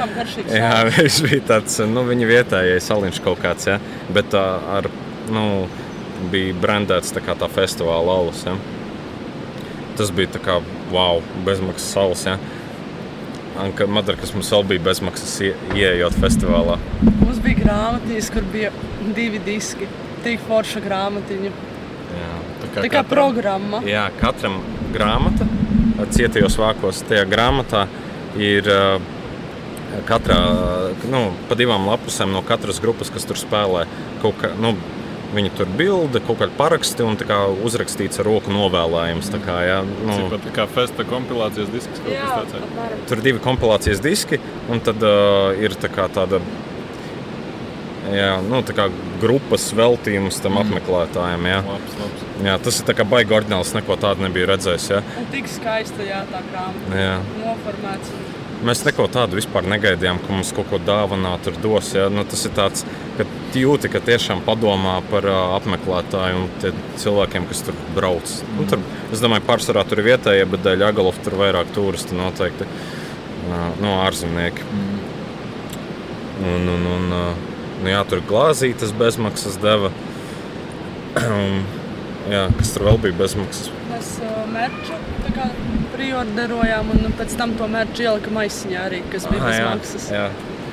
Jā, 0.52 0.74
viņš 0.88 1.18
bija 1.26 1.42
tāds, 1.54 1.78
nu, 1.90 2.04
viņa 2.08 2.28
vietējais 2.30 2.88
saliņš 2.90 3.22
kaut 3.24 3.42
kāds, 3.42 3.68
jā. 3.70 3.78
Bet 4.14 4.30
tā, 4.34 4.44
ar, 4.78 4.88
nu, 5.32 5.44
bija 6.32 6.54
brandēts 6.62 7.14
tā 7.14 7.22
kā 7.24 7.36
tā 7.38 7.48
festivāla 7.52 8.18
alus, 8.22 8.44
jā. 8.46 8.56
Tas 9.98 10.12
bija 10.14 10.32
tā 10.36 10.40
kā, 10.42 10.60
wow, 10.92 11.20
bezmaksas 11.46 11.92
salas, 11.96 12.26
jā. 12.28 12.38
Anka 13.62 13.84
Madara, 13.90 14.16
kas 14.16 14.32
mums 14.32 14.48
vēl 14.52 14.64
bija 14.70 14.86
bezmaksas 14.86 15.34
ie, 15.44 15.50
ieejot 15.76 16.16
festivālā. 16.22 16.78
Mums 17.20 17.42
bija 17.44 17.60
grāmatiņas, 17.66 18.30
kur 18.32 18.46
bija 18.54 18.72
divi 19.16 19.42
diski. 19.44 19.90
Tik 20.24 20.40
forša 20.48 20.80
grāmatiņa. 20.84 21.52
Tā 22.72 22.80
kā, 22.80 22.86
tā 22.86 22.92
kā 22.94 23.02
programma. 23.08 23.82
Jā, 23.86 24.06
katram 24.20 24.60
grāmata, 24.94 25.46
cietajos 26.12 26.56
vākos, 26.60 27.04
tajā 27.08 27.26
grāmatā 27.28 27.86
ir 28.40 28.68
katrā, 30.08 30.40
nu, 31.12 31.26
pa 31.50 31.58
divām 31.58 31.84
lapusēm 31.90 32.32
no 32.32 32.40
katras 32.46 32.80
grupas, 32.80 33.12
kas 33.12 33.28
tur 33.28 33.40
spēlē. 33.40 33.84
Kaut 34.24 34.40
kā, 34.40 34.52
nu, 34.60 34.74
Viņa 35.32 35.50
tur 35.56 35.68
bilde, 35.78 36.20
kaut 36.20 36.42
kāda 36.42 36.52
paraksti 36.58 37.04
un 37.06 37.14
kā 37.16 37.38
uzrakstīts 37.64 38.20
ar 38.20 38.26
roku 38.28 38.52
novēlējums. 38.52 39.30
Tā 39.32 39.38
kā, 39.40 39.54
jā, 39.64 39.78
nu, 40.04 40.16
tā 40.34 40.52
kā 40.52 40.66
festa 40.68 41.06
kompilācijas 41.08 41.70
disks 41.72 42.02
kaut 42.04 42.12
kas 42.12 42.50
tāds. 42.52 42.58
Jā. 42.76 42.88
Tur 43.08 43.16
ir 43.16 43.24
divi 43.30 43.40
kompilācijas 43.40 44.02
diski 44.04 44.36
un 44.68 44.84
tad 44.84 45.00
uh, 45.00 45.56
ir 45.56 45.72
tā 45.80 45.88
kā 45.92 46.04
tāda. 46.12 46.42
Jā, 48.10 48.32
nu, 48.42 48.58
tā 48.66 48.74
kā 48.74 48.88
grupas 49.22 49.68
veltījums 49.78 50.40
tam 50.42 50.56
mm. 50.56 50.64
apmeklētājiem. 50.64 51.48
Jā. 51.52 51.62
Labs, 51.68 51.96
labs. 52.00 52.24
jā, 52.48 52.58
tas 52.66 52.80
ir 52.82 53.02
baigi 53.12 53.36
ordināls. 53.38 53.74
Neko 53.78 53.96
tādu 54.02 54.26
nebija 54.26 54.50
redzējis. 54.50 54.88
Jā. 54.96 55.02
Un 55.20 55.28
tik 55.34 55.50
skaista, 55.50 56.02
jā, 56.06 56.24
tā 56.32 56.42
grāmata. 56.50 57.12
Noformēts. 57.38 58.14
Mēs 58.62 58.84
neko 58.86 59.08
tādu 59.10 59.34
vispār 59.40 59.66
negaidījām, 59.66 60.20
ka 60.22 60.30
mums 60.30 60.52
kaut 60.54 60.68
ko 60.70 60.78
dāvināt 60.78 61.42
tur 61.46 61.56
dos. 61.64 61.88
Ja? 61.96 62.06
Nu, 62.14 62.22
tas 62.28 62.44
ir 62.46 62.52
tāds, 62.54 62.84
ka 63.18 63.26
jūti, 63.58 63.90
ka 63.90 64.02
tiešām 64.06 64.44
padomā 64.46 65.00
par 65.10 65.26
uh, 65.26 65.54
apmeklētāju 65.56 66.44
un 66.44 66.82
cilvēkiem, 67.02 67.48
kas 67.50 67.64
tur 67.66 67.78
brauc. 67.96 68.22
Mm. 68.30 68.58
Nu, 68.60 68.66
tur, 68.70 68.84
es 69.14 69.22
domāju, 69.22 69.46
pārsvarā 69.48 69.82
tur 69.86 70.02
ir 70.02 70.12
vietējie, 70.12 70.46
bet 70.54 70.62
dēļ 70.66 70.86
Agalova 70.92 71.24
tur 71.26 71.38
vairāk 71.42 71.74
turistu 71.74 72.18
noteikti 72.18 72.68
uh, 72.68 73.72
no 73.82 73.96
ārzemnieki. 74.04 74.68
Mm. 74.70 75.00
Un, 76.52 76.70
un, 76.76 76.86
un, 76.92 77.10
uh, 77.18 77.51
nu, 77.82 77.92
jā, 77.92 78.02
tur 78.08 78.22
glāzītes 78.28 78.94
bezmaksas 78.96 79.58
deva. 79.62 79.92
jā, 82.32 82.46
kas 82.58 82.74
tur 82.74 82.88
vēl 82.88 83.00
bija 83.06 83.18
bezmaksas? 83.24 83.72
Mēs 83.90 84.14
uh, 84.24 84.42
merču 84.52 84.98
priorderojām, 85.92 86.90
un 86.94 87.14
pēc 87.18 87.36
tam 87.38 87.54
to 87.58 87.68
mērķi 87.70 88.06
ielika 88.06 88.32
maisiņā 88.34 88.82
arī, 88.88 89.02
kas 89.12 89.28
bija 89.30 89.44
bez 89.44 89.62
maksas. 89.66 90.08
Jā. 90.12 90.26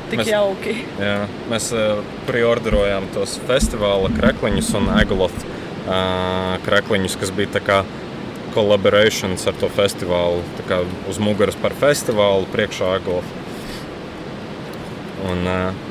Tik 0.10 0.24
mēs, 0.24 0.30
jauki. 0.32 0.76
Jā, 0.98 1.18
mēs 1.52 1.70
uh, 1.76 2.00
priorderojām 2.26 3.10
tos 3.14 3.36
festivāla 3.46 4.10
krekliņus 4.16 4.72
un 4.80 4.90
eglotu 4.98 5.44
uh, 5.46 6.56
krekliņus, 6.66 7.18
kas 7.22 7.34
bija 7.36 7.54
tā 7.60 7.62
kā 7.66 7.80
collaborations 8.56 9.46
ar 9.50 9.58
to 9.62 9.70
festivālu. 9.74 10.42
Tā 10.58 10.66
kā 10.72 10.82
uz 11.12 11.22
muguras 11.22 11.58
par 11.62 11.78
festivālu, 11.78 12.50
priekšā 12.54 12.96
eglotu. 12.98 13.46
Un, 15.30 15.46
uh, 15.46 15.86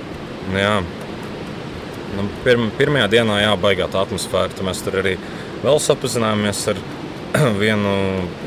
jā, 0.58 0.74
nu, 2.16 2.26
pirm, 2.44 2.70
pirmajā 2.78 3.10
dienā 3.16 3.42
jābaigā 3.42 3.88
tā 3.92 4.04
atmosfēra. 4.06 4.64
Mēs 4.66 4.82
tur 4.86 5.00
arī 5.02 5.16
vēl 5.64 5.80
sapazināmies 5.82 6.64
ar 6.72 6.80
vienu 7.62 7.94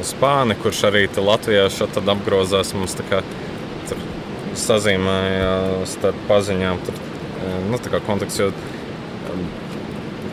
spāni, 0.08 0.58
kurš 0.62 0.86
arī 0.90 1.06
Latvijā 1.18 1.70
šeit 1.74 2.02
apgrozās. 2.02 2.74
Mums 2.78 2.98
tā 3.00 3.08
kā 3.10 3.24
tur 3.90 4.04
sazīmēja 4.58 5.52
starp 5.90 6.28
paziņām, 6.30 6.86
tur, 6.88 7.02
nu, 7.70 7.82
tā 7.82 7.94
kā 7.94 8.04
konteksts, 8.08 8.42
jo 8.42 8.52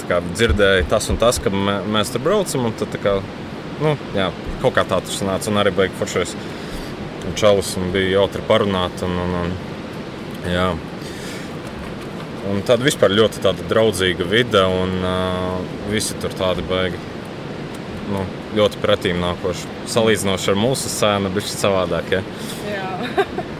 kā, 0.08 0.20
dzirdēja 0.32 0.86
tas 0.90 1.08
un 1.12 1.20
tas, 1.20 1.38
ka 1.42 1.52
mē, 1.52 1.80
mēs 1.92 2.12
tur 2.14 2.24
braucam, 2.24 2.68
tad 2.78 2.96
kā, 3.02 3.18
nu, 3.84 3.94
jā, 4.16 4.30
kaut 4.62 4.76
kā 4.78 4.84
tā 4.88 5.00
tas 5.04 5.20
sanāca, 5.20 5.50
un 5.52 5.60
arī 5.60 5.74
beig 5.76 5.96
foršais 6.00 6.34
čalis, 7.38 7.74
un 7.80 7.92
bija 7.94 8.18
jautri 8.18 8.44
parunāt, 8.48 9.02
un, 9.04 9.18
un, 9.24 9.34
un 9.42 10.52
jā. 10.52 10.70
Un 12.48 12.62
tāda 12.64 12.86
vispār 12.86 13.12
ļoti 13.12 13.42
tāda 13.44 13.66
draudzīga 13.68 14.24
vide, 14.28 14.62
un 14.64 14.94
uh, 15.04 15.58
visi 15.92 16.16
tur 16.22 16.32
tādi 16.36 16.64
baigi 16.68 17.00
nu, 18.08 18.24
ļoti 18.56 18.80
pretīm 18.80 19.20
nākoši. 19.20 19.68
Salīdzinoši 19.92 20.52
ar 20.54 20.58
mūsu 20.58 20.90
sēnu, 20.92 21.32
bet 21.34 21.44
šis 21.44 21.58
savādāk. 21.60 22.12
Ja? 22.16 22.22
Jā. 22.70 22.90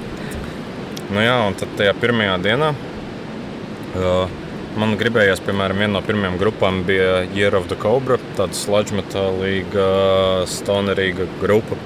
nu, 1.12 1.20
jā, 1.20 1.36
un 1.50 1.58
tad 1.60 1.74
tajā 1.80 1.92
pirmajā 2.00 2.38
dienā 2.46 2.72
uh, 2.72 4.38
man 4.78 4.96
gribējās, 5.00 5.42
piemēram, 5.44 5.82
viena 5.82 5.98
no 5.98 6.02
pirmajām 6.06 6.38
grupām 6.40 6.82
bija 6.88 7.22
Year 7.34 7.56
of 7.58 7.68
the 7.70 7.76
Cobra, 7.80 8.18
tāda 8.38 8.56
sludžmetālīga, 8.56 9.86
stonerīga 10.48 11.28
grupa. 11.42 11.78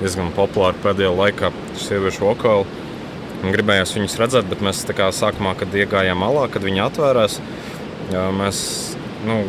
Diezgan 0.00 0.32
populāra 0.36 0.76
pēdējā 0.84 1.12
laikā 1.14 1.52
sieviešu 1.80 2.26
vokāli. 2.26 2.83
Gribējās 3.52 3.94
viņus 3.96 4.18
redzēt, 4.20 4.48
bet 4.48 4.62
mēs 4.64 4.84
kā, 4.96 5.10
sākumā, 5.12 5.56
kad 5.58 5.74
iegājām 5.74 6.20
malā, 6.22 6.46
kad 6.52 6.64
viņi 6.64 6.84
atvērās, 6.86 7.40
mēs 8.38 8.60
nu, 9.26 9.42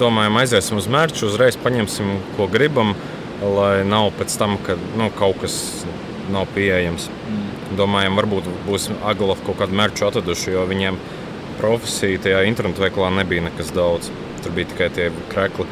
domājam, 0.00 0.40
aiziesim 0.40 0.80
uz 0.80 0.88
mērķu, 0.90 1.28
uzreiz 1.28 1.58
paņemsim, 1.62 2.16
ko 2.36 2.48
gribam, 2.50 2.94
lai 3.42 3.84
nav 3.86 4.10
pēc 4.18 4.36
tam, 4.40 4.56
kad 4.66 4.80
nu, 4.98 5.10
kaut 5.18 5.42
kas 5.42 5.56
nav 6.32 6.48
pieejams. 6.54 7.08
Mm. 7.10 7.44
Domājam, 7.78 8.18
varbūt 8.18 8.48
būs 8.66 8.88
Aglava 9.04 9.38
kaut 9.46 9.60
kādu 9.60 9.76
mērķu 9.78 10.06
atraduši, 10.08 10.52
jo 10.54 10.62
viņiem 10.70 10.98
profesija 11.60 12.22
tajā 12.22 12.44
internetu 12.48 12.84
veikalā 12.84 13.10
nebija 13.18 13.46
nekas 13.48 13.72
daudz. 13.74 14.10
Tur 14.44 14.54
bija 14.56 14.70
tikai 14.72 14.88
tie 14.94 15.10
krekli. 15.32 15.66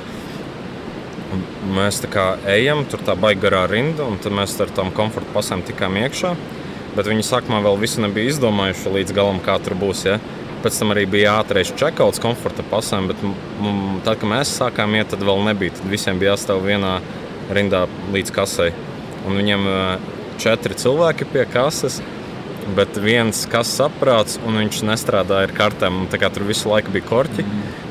Mēs 1.74 1.98
tā 2.04 2.10
kā 2.12 2.26
ejam, 2.50 2.84
tur 2.90 3.02
tā 3.06 3.16
baigta 3.18 3.48
garā 3.48 3.64
rinda, 3.70 4.06
un 4.06 4.20
tad 4.22 4.34
mēs 4.36 4.54
ar 4.62 4.70
tām 4.74 4.92
komforta 4.94 5.34
pasēm 5.34 5.64
tikām 5.66 5.98
iekšā. 6.02 6.34
Bet 6.94 7.10
viņi 7.10 7.26
sākumā 7.26 7.58
vēl 7.64 7.78
visu 7.82 8.02
nebija 8.04 8.30
izdomājuši 8.30 8.94
līdz 8.98 9.14
galam, 9.16 9.40
kā 9.42 9.58
tur 9.62 9.74
būs. 9.78 10.04
Ja? 10.06 10.18
Pēc 10.64 10.78
tam 10.80 10.94
arī 10.94 11.04
bija 11.10 11.36
ātrākais 11.42 11.74
checkouts, 11.76 12.22
komforta 12.22 12.64
pasēm, 12.70 13.10
bet 13.10 13.20
tad, 14.06 14.20
kad 14.20 14.28
mēs 14.30 14.54
sākām 14.60 14.94
iet, 14.96 15.10
tad 15.12 15.24
vēl 15.26 15.42
nebija. 15.50 15.74
Tad 15.76 15.90
visiem 15.90 16.20
bija 16.22 16.32
jāstāv 16.32 16.62
vienā 16.64 16.96
rindā 17.52 17.84
līdz 18.14 18.32
kasei. 18.32 18.70
Un 19.26 19.36
viņiem 19.40 19.66
četri 20.40 20.76
cilvēki 20.78 21.28
pie 21.32 21.44
kases, 21.50 21.98
bet 22.76 22.96
viens 23.00 23.44
kas 23.50 23.72
saprāts, 23.76 24.38
un 24.46 24.56
viņš 24.62 24.84
nestrādāja 24.88 25.50
ar 25.50 25.56
kartēm. 25.56 26.04
Tur 26.10 26.46
visu 26.48 26.70
laiku 26.72 26.94
bija 26.94 27.08
korķi. 27.10 27.44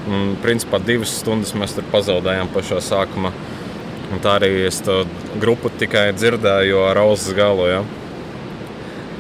Un, 0.04 0.34
principā 0.44 0.82
divas 0.84 1.14
stundas 1.22 1.54
mēs 1.56 1.76
tur 1.78 1.86
pazaudējām 1.92 2.50
pašā 2.56 2.82
sākumā. 2.84 3.32
Un 4.14 4.22
tā 4.24 4.38
arī 4.40 4.50
es 4.68 4.82
to 4.86 5.04
grupu 5.42 5.72
tikai 5.80 6.10
dzirdēju 6.16 6.82
ar 6.90 7.04
ausis 7.06 7.36
galu. 7.38 7.70
Ja? 7.70 7.84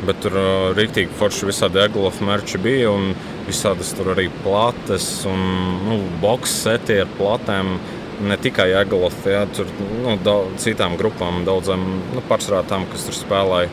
Bet 0.07 0.19
tur 0.23 0.35
uh, 0.35 0.71
rīktīgi 0.77 1.15
forši 1.19 1.47
visādi 1.47 1.79
eglofu 1.83 2.25
mērķi 2.27 2.59
bija. 2.63 2.91
Un, 2.91 3.13
visādas 3.47 3.91
tur 3.95 4.13
arī 4.13 4.29
plates 4.43 5.07
un 5.29 5.43
nu, 5.87 5.99
boxe 6.21 6.53
seti 6.53 7.01
ar 7.03 7.11
platēm. 7.17 7.75
Ne 8.23 8.37
tikai 8.39 8.69
Eglofa, 8.77 9.31
ja, 9.33 9.39
tur 9.49 9.67
nu, 10.03 10.13
daudz, 10.23 10.61
citām 10.61 10.93
grupām, 10.99 11.41
daudzām 11.47 11.81
nu, 12.13 12.21
pārsvarā 12.29 12.61
tām, 12.69 12.85
kas 12.91 13.07
tur 13.07 13.17
spēlēja. 13.17 13.71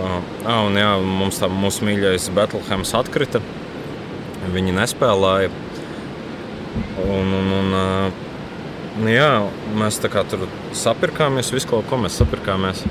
Ah, 0.00 0.64
un 0.64 0.74
jā, 0.80 0.88
mums 1.04 1.38
tā 1.38 1.50
mūsu 1.52 1.84
mīļais 1.86 2.30
Betlehēms 2.34 2.94
atkrita. 2.98 3.42
Viņi 4.56 4.74
nespēlēja. 4.80 5.52
Un, 7.04 7.30
un, 7.38 7.52
un, 7.60 7.76
nu 9.04 9.12
jā, 9.12 9.30
mēs 9.78 10.00
tā 10.02 10.10
kā 10.10 10.24
tur 10.26 10.48
sapirkāmies, 10.74 11.52
visu 11.54 11.70
kaut 11.70 11.86
ko 11.92 12.00
mēs 12.00 12.18
sapirkāmies. 12.18 12.82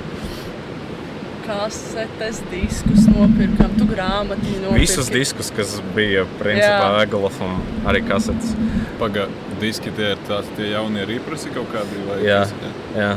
Kasetes, 1.44 2.40
diskus 2.48 3.04
nopirkām, 3.10 3.74
tu 3.76 3.86
grāmatiņu 3.88 4.62
nopirki. 4.62 4.80
Visus 4.80 5.10
diskus, 5.12 5.50
kas 5.54 5.76
bija 5.96 6.24
principā 6.40 7.04
Jā. 7.04 7.24
Un 7.44 7.58
arī 7.90 8.00
kasetes. 8.06 8.54
Pagaidā, 9.00 9.28
diski 9.60 9.92
tie 9.94 10.14
ir 10.14 10.22
tās 10.28 10.48
tie 10.56 10.70
jaunie 10.72 11.04
rīprasi 11.08 11.52
kaut 11.54 11.68
kādi. 11.74 12.00
Vai 12.08 12.20
Jā. 12.24 12.44
kas? 12.48 12.76
Jā. 12.96 13.10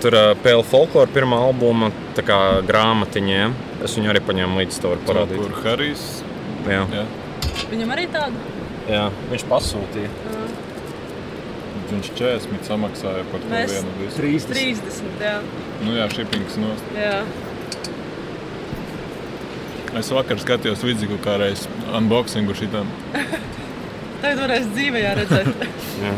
Tur 0.00 0.16
uh, 0.16 0.30
Pēle 0.40 0.64
folklora 0.64 1.10
pirmā 1.12 1.38
albuma 1.44 1.90
tā 2.16 2.24
kā 2.26 2.38
grāmatiņiem. 2.66 3.54
Es 3.84 3.94
viņu 3.98 4.10
arī 4.14 4.22
paņēmu 4.24 4.62
līdzi, 4.62 4.80
to 4.80 4.94
var 4.94 5.04
parādīt. 5.06 5.42
Kur 5.44 5.60
Harijs. 5.66 6.06
Jā. 6.68 6.86
Jā. 6.94 7.04
Viņam 7.70 7.94
arī 7.94 8.08
tāda. 8.12 8.48
Jā, 8.90 9.04
viņš 9.30 9.44
pasūtīja. 9.50 10.10
Viņš 11.90 12.10
40 12.18 12.66
samaksāja 12.68 13.22
par 13.30 13.42
to 13.42 13.50
Mēs 13.50 13.72
vienu 13.74 13.94
disku. 14.00 14.52
30. 14.54 15.22
Jā. 15.22 15.36
Nu 15.84 15.94
jā, 15.96 16.06
shippings 16.14 16.58
nost. 16.60 16.92
jā. 16.96 17.22
Es 19.98 20.10
vakar 20.14 20.38
skatījos 20.38 20.84
vidzīgu 20.86 21.16
kā 21.24 21.34
reiz 21.40 21.64
unboxingu 21.98 22.54
šitam. 22.54 22.86
Tagad 24.22 24.38
varēs 24.44 24.68
dzīvē 24.74 25.00
redzēt. 25.18 25.64
Jā. 26.04 26.12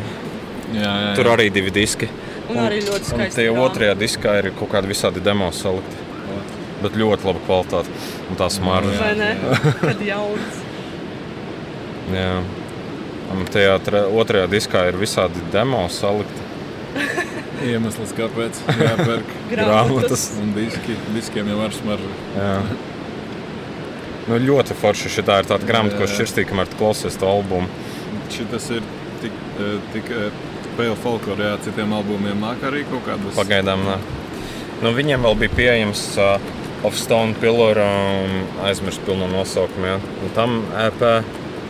Jā, 0.73 0.91
jā, 1.05 1.09
Tur 1.19 1.29
jā. 1.29 1.33
arī 1.37 1.47
divi 1.53 1.71
diski. 1.75 2.07
Un 2.51 2.59
arī 2.65 2.79
ļoti 2.85 3.05
Un 3.05 3.09
skaisti. 3.11 3.37
tie 3.39 3.47
grāmati. 3.49 3.65
otrajā 3.69 3.95
diskā 4.01 4.33
ir 4.41 4.47
kaut 4.57 4.71
kādi 4.73 4.89
visādi 4.91 5.21
demo 5.25 5.51
salikti. 5.53 5.99
Bet 6.83 6.97
ļoti 6.99 7.29
laba 7.29 7.43
kvalitāte. 7.47 7.93
Un 8.33 8.39
tā 8.41 8.49
smarža. 8.51 8.95
Vai 8.99 9.13
ne? 9.21 9.29
Kad 9.85 10.01
jauns. 10.07 10.63
Jā. 12.13 12.31
Un 13.33 13.45
tajā 13.53 13.77
tre- 13.87 14.07
otrajā 14.23 14.49
diskā 14.53 14.87
ir 14.91 14.99
visādi 15.01 15.45
demo 15.53 15.85
salikti. 15.93 16.49
Iemesls, 17.63 18.11
kāpēc 18.19 18.59
jāpērk 18.81 19.29
Grāmatas. 19.53 20.25
un 20.43 20.51
diski. 20.57 20.97
Diskiem 21.15 21.53
jau 21.53 21.61
var 21.61 21.77
smaržu. 21.77 22.11
Jā. 22.35 22.57
Nu, 24.31 24.39
ļoti 24.39 24.77
forši. 24.79 25.11
Šī 25.11 25.23
ir 25.25 25.29
tāda 25.29 25.67
grāmata, 25.67 25.99
ko 25.99 26.07
Jā. 26.07 26.13
šķirstīja, 26.15 26.49
kamēr 26.53 26.71
klausies 26.79 27.19
to 27.19 27.27
albumu. 27.27 27.69
Šitas 28.31 28.71
ir 28.77 28.83
tik, 29.23 29.39
eh, 29.59 29.79
tik 29.93 30.11
pēle 30.79 30.97
folklorā, 31.03 31.53
jā, 31.53 31.61
citiem 31.67 31.93
albumiem 31.97 32.41
nāk 32.43 32.65
arī 32.69 32.85
kaut 32.89 33.05
kādas. 33.09 33.37
Pagaidām, 33.37 33.85
nē. 33.89 33.97
Nu, 34.83 34.93
viņiem 34.97 35.23
vēl 35.27 35.39
bija 35.39 35.55
pieejams 35.55 36.05
uh, 36.19 36.39
Of 36.87 36.97
Stone 36.99 37.37
Pillar 37.39 37.79
un 37.85 38.47
aizmirst 38.67 39.03
pilnu 39.07 39.29
nosaukumu. 39.31 39.87
Ja. 39.87 39.99
Un 40.25 40.33
tam 40.35 40.57
EP, 40.87 41.05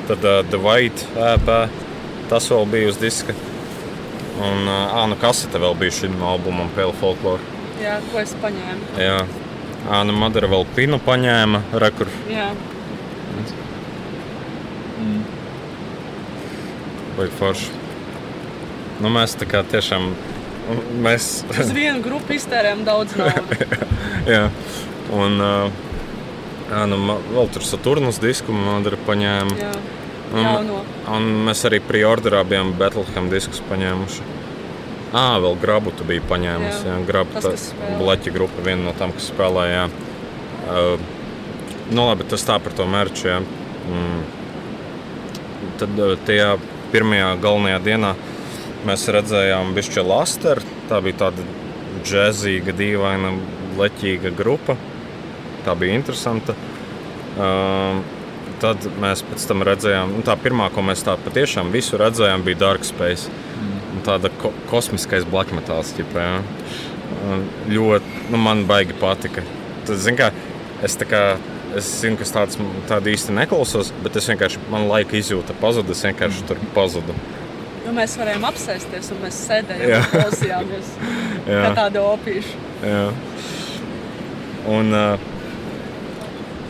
tad 0.08 0.24
uh, 0.24 0.40
The 0.48 0.60
White 0.62 1.08
EP, 1.20 1.50
tas 2.30 2.48
vēl 2.48 2.68
bija 2.72 2.92
uz 2.92 3.00
diska. 3.02 3.36
Un 4.40 4.64
uh, 4.64 4.96
ā, 4.96 5.04
nu, 5.10 5.18
kasete 5.20 5.60
vēl 5.60 5.76
bija 5.82 5.98
šim 6.02 6.16
albumam, 6.24 6.72
Pale 6.76 6.94
Folklore. 7.00 7.42
Jā, 7.82 7.98
ko 8.12 8.22
es 8.22 8.32
paņēmu. 8.40 8.94
Jā, 9.02 9.18
Āna 9.90 10.14
Madara 10.14 10.46
vēl 10.52 10.66
pinu 10.76 10.98
paņēma, 11.02 11.64
rekur. 11.82 12.10
Jā. 12.30 12.50
Vai 17.16 17.26
forši. 17.38 17.72
Nu, 19.02 19.10
mēs 19.10 19.34
tā 19.40 19.48
kā 19.50 19.64
tiešām. 19.66 20.12
Mēs, 21.02 21.30
Uz 21.50 21.72
vienu 21.74 21.98
grupu 22.04 22.36
iztērējām 22.36 22.84
daudz 22.86 23.16
naudas. 23.18 23.64
jā, 24.34 24.44
un 25.10 25.42
uh, 25.42 25.80
jā, 26.70 26.84
nu, 26.92 27.00
vēl 27.34 27.50
tur 27.52 27.66
Saturnus 27.66 28.22
disku 28.22 28.54
Madara 28.54 29.00
paņēma. 29.08 29.58
Jā. 29.58 29.72
Un, 30.32 30.46
Jauno. 30.46 30.78
un 31.12 31.26
mēs 31.48 31.66
arī 31.68 31.82
pre-orderā 31.84 32.40
bijām 32.48 32.70
Bethlehem 32.78 33.26
diskus 33.32 33.60
paņēmuši. 33.68 34.28
Ah, 35.12 35.36
vēl 35.44 35.58
grabu 35.60 35.92
tu 35.92 36.06
biji 36.08 36.22
paņēmusi. 36.24 36.86
Jā, 36.86 36.94
Jā, 36.96 37.06
grabu 37.08 37.40
tas, 37.44 37.66
spēlē. 37.68 37.96
blaķa 38.00 38.32
grupa, 38.32 38.62
viena 38.64 38.86
no 38.86 38.94
tām, 38.96 39.12
kas 39.12 39.28
spēlēja. 39.28 39.88
Uh, 40.62 41.02
nu, 41.92 42.06
labi, 42.06 42.24
tas 42.30 42.46
tā 42.48 42.56
par 42.64 42.72
to 42.78 42.86
mērķu. 42.88 43.26
Jā. 43.28 43.40
Mm. 43.92 44.22
Tad 45.82 46.00
tajā 46.28 46.54
pirmajā 46.94 47.28
galvenajā 47.42 47.82
dienā 47.84 48.14
mēs 48.88 49.04
redzējām 49.12 49.74
Bišķi 49.76 50.06
Lasteru. 50.06 50.64
Tā 50.88 51.02
bija 51.04 51.26
tāda 51.26 51.44
džēzīga, 52.06 52.72
dīvaina, 52.80 53.34
leķīga 53.78 54.32
grupa. 54.38 54.78
Tā 55.66 55.76
bija 55.78 56.00
interesanta. 56.00 56.56
Uh, 57.36 58.00
tad 58.62 58.84
mēs 59.02 59.24
pēc 59.26 59.44
tam 59.50 59.64
redzējām, 59.66 60.12
nu, 60.16 60.22
tā 60.26 60.36
pirmā, 60.38 60.68
ko 60.72 60.84
mēs 60.86 61.02
tā 61.06 61.16
patiešām 61.20 61.72
visu 61.74 61.98
redzējām, 62.00 62.44
bija 62.46 62.60
Dark 62.62 62.86
Space. 62.86 63.30
Un 63.58 63.71
Tāda 64.06 64.30
ko 64.40 64.52
kosmiskais 64.70 65.26
black 65.28 65.52
metāls. 65.54 65.92
Ķipa, 65.96 66.24
ja. 66.24 66.40
Ļoti, 67.68 68.22
nu, 68.32 68.40
man 68.40 68.64
baigi 68.68 68.96
patika. 68.98 69.44
Tad, 69.86 69.98
zin, 70.00 70.16
kā, 70.18 70.30
es, 70.84 70.96
tā 70.98 71.06
kā, 71.08 71.22
es 71.76 71.90
zinu, 72.00 72.16
ka 72.18 72.26
es 72.26 72.32
tāds, 72.34 72.58
tādu 72.88 73.12
īsti 73.12 73.34
neklausos, 73.36 73.92
bet 74.04 74.16
es 74.18 74.28
vienkārši, 74.32 74.62
man 74.72 74.88
laika 74.90 75.18
izjūta 75.18 75.56
pazuda, 75.60 75.94
es 75.94 76.02
vienkārši 76.06 76.46
tur 76.48 76.60
pazudu. 76.76 77.16
Jo 77.82 77.92
mēs 77.96 78.14
varējām 78.18 78.44
apsēsties 78.46 79.10
un 79.12 79.22
mēs 79.24 79.38
sēdējām 79.48 79.90
Jā. 79.90 80.00
un 80.00 80.10
klausījāmies. 80.12 80.92
Jā. 81.50 81.62
Kā 81.66 81.72
tāda 81.80 82.04
opīša. 82.12 82.60
Jā. 82.86 83.06
Un, 84.72 84.94
uh, 84.94 85.30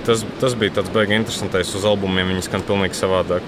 tas, 0.08 0.24
tas 0.40 0.56
bija 0.58 0.78
tāds 0.80 0.92
beigas 0.94 1.20
interesants 1.20 1.76
uz 1.76 1.84
albumiem. 1.88 2.32
Viņi 2.32 2.46
skan 2.48 2.64
pilnīgi 2.66 2.96
savādāk. 2.98 3.44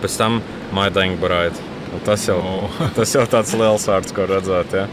Pēc 0.00 0.16
tam 0.20 0.38
Maidang 0.76 1.18
Bride. 1.20 1.69
Un 1.94 2.02
Tas 2.06 2.26
jau, 2.28 2.38
Oh. 2.38 2.70
tas 2.96 3.14
jau 3.14 3.24
tāds 3.26 3.54
liels 3.58 3.86
vārds, 3.90 4.14
ko 4.14 4.26
redzēt. 4.30 4.74
Ja? 4.74 4.86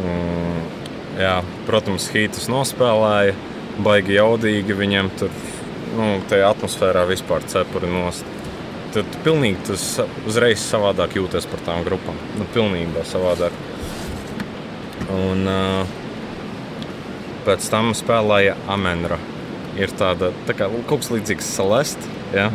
Mm, 0.00 0.60
jā, 1.18 1.36
protams, 1.66 2.10
Hītus 2.14 2.50
nospēlēja. 2.52 3.34
Baigi 3.80 4.18
jaudīgi 4.18 4.76
viņam 4.76 5.08
tur, 5.16 5.32
nu, 5.96 6.08
tajā 6.28 6.50
atmosfērā 6.52 7.06
vispār 7.08 7.46
cepuri 7.48 7.88
nost. 7.90 8.26
Tad 8.94 9.06
pilnīgi 9.24 9.62
tas 9.70 9.84
uzreiz 10.26 10.60
savādāk 10.64 11.14
jūties 11.16 11.46
par 11.48 11.62
tām 11.66 11.84
grupām. 11.86 12.18
Nu, 12.38 12.46
pilnībā 12.54 13.04
savādāk. 13.06 13.54
Un, 15.14 15.46
uh, 15.48 15.86
pēc 17.46 17.68
tam 17.70 17.92
spēlēja 17.96 18.56
Amenra. 18.70 19.18
Ir 19.78 19.94
tāda 19.96 20.32
tā 20.48 20.56
kā, 20.58 20.66
kaut 20.90 21.04
kas 21.04 21.12
līdzīgs 21.14 21.54
Celeste. 21.54 22.10
Ja? 22.34 22.50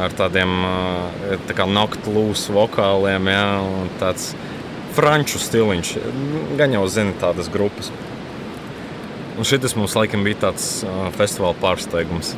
Ar 0.00 0.14
tādiem 0.18 0.50
uh, 0.66 1.36
tā 1.46 1.66
nocturnes 1.70 2.48
vokāliem, 2.50 3.30
ja? 3.30 3.44
un 3.62 3.92
tāds 4.00 4.32
franču 4.94 5.38
stiliņš. 5.42 5.94
Gan 6.58 6.74
jau 6.74 6.82
zina 6.90 7.14
tādas 7.20 7.50
grupas. 7.52 7.92
Un 9.34 9.46
šis 9.46 9.74
mums 9.74 9.96
laikam 9.98 10.26
bija 10.26 10.48
tāds 10.48 10.82
uh, 10.86 11.08
festivāla 11.14 11.56
pārsteigums. 11.62 12.34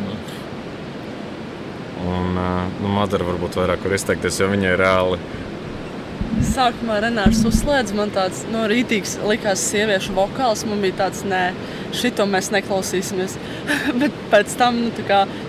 Un 2.07 2.37
uh, 2.37 2.69
nu, 2.81 2.93
Madara 2.93 3.27
varbūt 3.27 3.59
vairāk 3.59 3.85
var 3.85 3.97
izteikties, 3.97 4.41
jo 4.41 4.49
viņa 4.53 4.73
ir 4.73 4.81
reāli. 4.81 5.21
Sākumā 6.47 6.99
Renārs 7.01 7.41
uzslēdz 7.49 7.95
man 7.97 8.11
tāds 8.13 8.43
no 8.53 8.67
rītīgs, 8.69 9.15
likās 9.25 9.63
sieviešu 9.71 10.13
vokāls. 10.17 10.67
Man 10.69 10.83
bija 10.85 10.99
tāds, 11.05 11.23
nē, 11.29 11.43
šito 11.97 12.27
mēs 12.29 12.51
neklausīsimies. 12.53 13.37
Bet 14.01 14.17
pēc 14.33 14.57
tam 14.61 14.83
nu, 14.85 14.93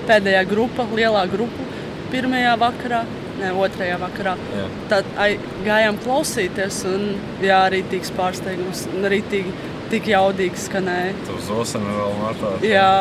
pēdējā 0.08 0.44
grupa, 0.48 0.88
lielā 0.96 1.26
grupa, 1.32 1.68
pirmajā 2.12 2.58
vakarā, 2.62 3.04
ne 3.40 3.54
otrajā 3.54 3.98
vakarā. 4.02 4.36
Jā. 4.58 4.68
Tad 4.92 5.10
ai, 5.20 5.32
gājām 5.66 6.00
klausīties, 6.04 6.82
un 6.90 7.08
jā, 7.44 7.62
rītīgs 7.74 8.14
pārsteigums, 8.18 8.86
un 8.94 9.10
rītīgi 9.14 9.56
tik 9.92 10.10
jaudīgi 10.12 10.66
skanēja. 10.68 11.16
Tur 11.28 11.42
zosana 11.48 11.98
vēl 12.00 12.16
matā. 12.22 12.54
Jā. 12.66 12.92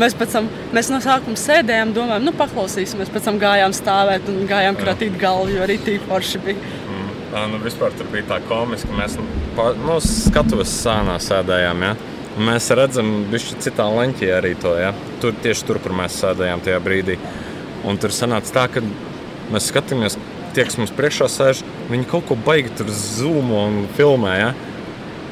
Mēs 0.00 0.14
pēc 0.16 0.32
tam 0.32 0.46
mēs 0.72 0.88
no 0.92 1.00
sākuma 1.02 1.36
sēdējām, 1.36 1.90
domājām, 1.96 2.24
nu, 2.24 2.32
paklausīsimies. 2.38 3.10
Pēc 3.12 3.26
tam 3.26 3.40
gājām 3.42 3.74
stāvēt 3.76 4.28
un 4.30 4.44
gājām 4.48 4.78
kratīt 4.78 5.18
galvu, 5.20 5.56
jo 5.56 5.64
arī 5.66 5.76
tīk 5.82 6.06
forši 6.08 6.40
bija. 6.44 6.76
Tā, 7.30 7.44
nu, 7.46 7.60
vispār 7.62 7.94
tur 7.94 8.08
bija 8.10 8.26
tā 8.26 8.40
komiska. 8.48 8.90
Mēs 8.96 9.14
pa- 9.54 9.74
nu, 9.78 10.00
skatuves 10.02 10.70
sānā 10.82 11.18
sēdējām. 11.22 11.84
Ja? 11.86 11.92
Mēs 12.38 12.70
redzam, 12.74 13.26
ka 13.30 13.60
citā 13.62 13.86
leņķī 13.86 14.30
arī 14.34 14.54
to. 14.58 14.74
Ja? 14.78 14.92
Tur 15.20 15.32
tieši 15.32 15.66
tur, 15.66 15.78
kur 15.78 15.92
mēs 15.92 16.18
sēdējām 16.22 16.64
tajā 16.66 16.80
brīdī. 16.82 17.18
Un 17.88 17.96
tur 18.00 18.12
sanāca 18.12 18.52
tā, 18.52 18.66
ka 18.74 18.82
mēs 19.52 19.70
skatāmies, 19.72 20.18
tie, 20.54 20.66
kas 20.66 20.76
mums 20.80 20.92
priekšā 20.96 21.28
sēž, 21.32 21.62
viņi 21.90 22.08
kaut 22.10 22.26
ko 22.28 22.36
baigi 22.36 22.72
tur 22.80 22.90
zūmo 22.92 23.64
un 23.70 23.78
filmē. 23.96 24.34
Ja? 24.40 24.50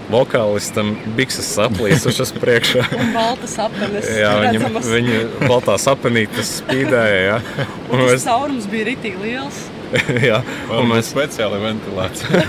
Vokālistam 0.08 0.94
bikses 1.18 1.50
saplīsušas 1.52 2.30
priekšā. 2.40 2.84
Un 2.96 3.10
baltas 3.12 3.58
apenes. 3.60 4.06
Jā, 4.22 4.30
viņi, 4.40 4.60
redzamas. 4.62 4.86
viņi 4.94 5.18
baltā 5.44 5.74
sapenītes 5.82 6.54
spīdēja. 6.62 7.18
Ja? 7.26 7.66
Un 7.90 8.00
Tas 8.00 8.14
mēs, 8.14 8.24
caurums 8.24 8.68
bija 8.72 8.88
rītīgi 8.88 9.20
liels. 9.26 9.58
jā, 10.28 10.40
Un 10.68 10.82
un 10.82 10.90
mēs 10.90 11.06
mēs, 11.06 11.12
speciāli 11.14 11.60
ventilācija. 11.62 12.42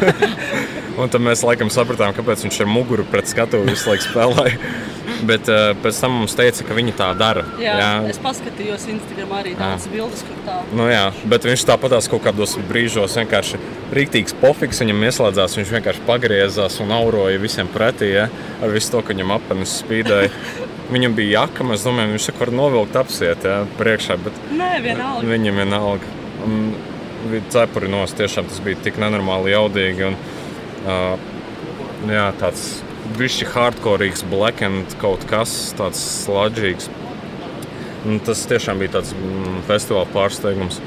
un 0.99 1.11
tad 1.11 1.23
mēs 1.23 1.43
laikam 1.47 1.69
sapratām, 1.71 2.11
kāpēc 2.17 2.43
viņš 2.47 2.57
ar 2.65 2.71
muguru 2.71 3.05
pret 3.07 3.27
skatuvi 3.31 3.71
visu 3.71 3.91
laiku 3.91 4.07
spēlēja. 4.07 4.57
Bet 5.27 5.49
uh, 5.51 5.73
pēc 5.83 5.97
tam 5.99 6.13
mums 6.21 6.35
teica, 6.37 6.63
ka 6.67 6.75
viņi 6.77 6.93
tā 6.99 7.09
dara. 7.19 7.43
Jā, 7.59 7.73
jā. 7.81 7.89
Es 8.11 8.19
paskatījos 8.23 8.85
Instagram 8.93 9.33
arī 9.39 9.53
tādas 9.59 9.87
bildes, 9.91 10.23
kur 10.27 10.39
tā. 10.45 10.59
Nu, 10.75 10.85
jā, 10.91 11.09
bet 11.31 11.47
viņš 11.47 11.65
tāpatās 11.67 12.07
kaut 12.11 12.23
kādos 12.27 12.55
brīžos 12.69 13.17
vienkārši 13.19 13.59
rīktīgs 13.95 14.37
pofiks 14.39 14.79
viņam 14.83 15.03
ieslēdzās. 15.09 15.57
Viņš 15.59 15.73
vienkārši 15.75 16.05
pagriezās 16.07 16.79
un 16.83 16.93
auroja 16.95 17.41
visiem 17.41 17.69
pretī 17.73 18.13
ja, 18.13 18.29
ar 18.63 18.75
visu 18.75 18.95
to, 18.95 19.03
ka 19.03 19.15
viņam 19.15 19.35
apenis 19.39 19.79
spīdēja. 19.83 20.33
Viņam 20.89 21.13
bija 21.13 21.43
jaka, 21.43 21.61
mēs 21.69 21.83
domājam, 21.85 22.15
viņš 22.15 22.23
var 22.39 22.49
novilkt 22.57 22.95
apsiet 22.97 23.43
ja, 23.45 23.59
priekšā, 23.77 24.15
bet 24.25 24.39
Nē, 24.57 24.71
vienalga. 24.81 25.27
viņam 25.29 25.59
vienalga. 25.61 26.13
Un 26.41 26.71
cepuri 27.53 27.91
nos, 27.93 28.15
tiešām 28.17 28.47
tas 28.49 28.61
bija 28.65 28.79
tik 28.87 28.97
nenormāli 28.97 29.53
jaudīgi. 29.53 30.07
Un, 30.07 30.17
uh, 30.89 32.09
jā, 32.09 32.25
tāds 32.41 32.63
bišķi 33.17 33.47
hardcoreīgs, 33.53 34.23
black 34.29 34.63
and 34.65 34.95
kaut 35.01 35.25
kas 35.29 35.53
tāds 35.77 36.01
slādzīgs. 36.23 36.89
Un 38.07 38.19
tas 38.23 38.45
tiešām 38.47 38.79
bija 38.79 38.99
tāds 38.99 39.13
mm, 39.15 39.61
festivāla 39.67 40.07
pārsteigums. 40.13 40.79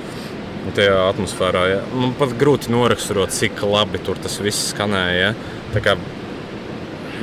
Tajā 0.76 0.94
atmosfērā 1.08 1.62
ja. 1.72 1.78
man 1.98 2.12
pat 2.14 2.36
grūti 2.38 2.70
noraksturot, 2.70 3.32
cik 3.34 3.64
labi 3.66 3.98
tur 4.06 4.20
tas 4.22 4.38
viss 4.40 4.70
skanēja. 4.70 5.32
Ja. 5.32 5.82
Kā, 5.82 5.96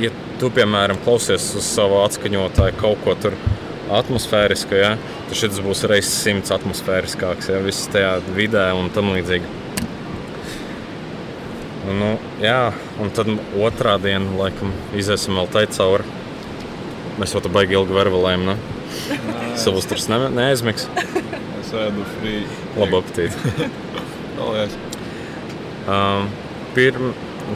ja 0.02 0.10
tu, 0.42 0.50
piemēram, 0.52 1.00
klausies 1.06 1.48
uz 1.56 1.64
savu 1.64 2.02
atskaņotāju 2.02 2.76
kaut 2.82 3.00
ko 3.06 3.16
tur 3.22 3.38
atmosfērisku, 3.96 4.76
ja, 4.78 4.92
tad 5.30 5.40
šis 5.40 5.62
būs 5.64 5.86
reizes 5.90 6.20
simts 6.20 6.52
atmosfēriskāks. 6.54 7.48
Ja, 7.50 7.64
viss 7.64 7.88
tajā 7.90 8.18
vidē 8.36 8.68
un 8.76 8.92
tam 8.94 9.14
līdzīgi. 9.16 9.59
Un, 11.90 11.98
Nu, 11.98 12.10
jā, 12.38 12.70
un 13.02 13.10
tad 13.10 13.28
otrā 13.58 13.96
diena, 14.02 14.30
laikam, 14.38 14.70
iziesim 14.94 15.34
vēl 15.40 15.48
tai 15.50 15.64
cauri. 15.74 16.06
Mēs 17.18 17.34
jau 17.34 17.42
tā 17.42 17.50
baigi 17.52 17.74
ilgi 17.74 17.96
vervelējam, 17.96 18.46
ne? 18.46 18.54
Savus 19.58 19.88
tur 19.90 19.98
ne, 20.12 20.28
neaizmigs. 20.36 20.86
Es 21.60 21.72
ēdu 21.74 22.06
frī. 22.14 22.36
Labu 22.78 23.00
apetīti. 23.00 23.54
Paldies. 24.38 24.78
Um, 25.90 26.30
pirm, 26.76 27.10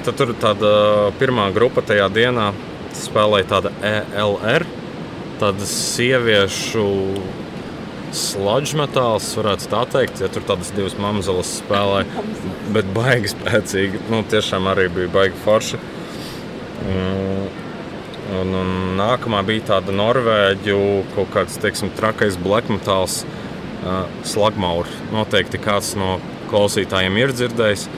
tad 0.04 0.18
tur 0.18 0.34
tāda 0.42 0.74
pirmā 1.20 1.46
grupa 1.54 1.84
tajā 1.86 2.10
dienā 2.12 2.50
spēlēja 2.98 3.50
tāda 3.54 3.72
ELR, 3.86 4.66
tāda 5.38 5.68
sieviešu 5.70 6.88
sludge 8.18 8.78
metāls, 8.78 9.26
varētu 9.38 9.68
tā 9.72 9.82
teikt. 9.92 10.22
Ja 10.22 10.30
tur 10.32 10.46
tādas 10.46 10.72
divas 10.74 10.96
mamzeles 11.00 11.58
spēlēja, 11.60 12.24
bet 12.74 12.88
baigi 12.96 13.34
spēcīgi. 13.34 14.04
Nu, 14.12 14.22
tiešām 14.30 14.70
arī 14.70 14.88
bija 14.92 15.12
baigi 15.14 15.40
forši. 15.44 15.80
Un, 16.84 17.46
un, 18.40 18.56
un 18.60 18.72
nākamā 18.98 19.44
bija 19.46 19.68
tāda 19.74 19.94
norvēģu 19.94 20.78
kaut 21.14 21.32
kāds, 21.34 21.60
teiksim, 21.62 21.92
trakais 21.98 22.38
black 22.40 22.72
metāls, 22.72 23.22
uh, 23.84 24.04
slagmaur. 24.26 24.90
Noteikti 25.14 25.62
kāds 25.62 25.94
no 25.98 26.18
klausītājiem 26.52 27.18
ir 27.22 27.34
dzirdējis. 27.36 27.88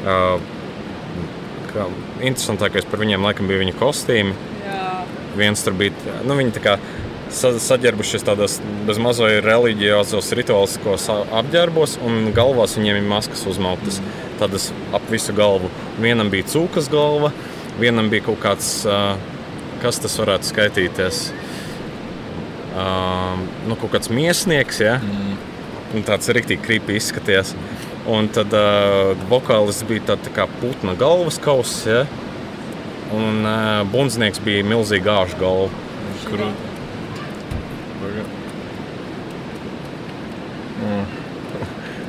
Uh, 0.00 0.40
kā, 1.70 1.86
interesantākais 2.20 2.88
par 2.90 3.02
viņiem 3.02 3.26
laikam 3.26 3.50
bija 3.50 3.62
viņa 3.62 3.76
kostīmi. 3.80 4.34
Jā, 4.64 4.80
Viens 5.38 5.62
tur 5.64 5.76
bija, 5.78 6.18
nu, 6.26 6.36
viņi 6.38 6.56
tā 6.56 6.64
kā 6.64 6.76
sa- 7.30 7.58
saģērbušies 7.58 8.24
tādos 8.26 8.58
bezmazliet 8.86 9.44
reliģiozos, 9.44 10.30
rituāliskos 10.38 11.08
apģērbos, 11.40 11.98
un 12.06 12.32
galvās 12.36 12.76
viņiem 12.78 13.00
ir 13.00 13.08
maskas 13.08 13.44
uzmauktas. 13.46 14.00
Tādas 14.40 14.70
ap 14.96 15.04
visu 15.10 15.32
galvu. 15.36 15.70
Vienam 16.00 16.30
bija 16.32 16.44
cūkas 16.48 16.88
galva, 16.90 17.32
vienam 17.78 18.08
bija 18.10 18.24
kaut 18.30 18.40
kāds, 18.40 18.70
kas 19.82 19.98
tas 20.00 20.16
varētu 20.16 20.48
skaitīties. 20.48 21.32
Nu, 23.66 23.76
kaut 23.76 23.90
kāds 23.92 24.10
miesnieks, 24.12 24.80
ja? 24.80 25.00
Un 25.94 26.04
tāds 26.06 26.30
rīktīgi 26.30 26.62
krīpīgi 26.64 27.00
izskatījās. 27.02 27.54
Un 28.08 28.28
tad 28.32 28.54
uh, 28.56 29.12
vokālists 29.28 29.84
bija 29.86 30.06
tāds 30.12 30.28
tā 30.28 30.32
kā 30.38 30.46
putna 30.60 30.94
galvas 30.96 31.38
kauss, 31.42 31.82
ja? 31.86 32.06
un 33.12 33.42
uh, 33.44 33.82
bundznieks 33.90 34.40
bija 34.46 34.64
milzīga 34.64 35.10
gāžu 35.10 35.40
galva. 35.42 35.68
Krūti. 36.24 36.69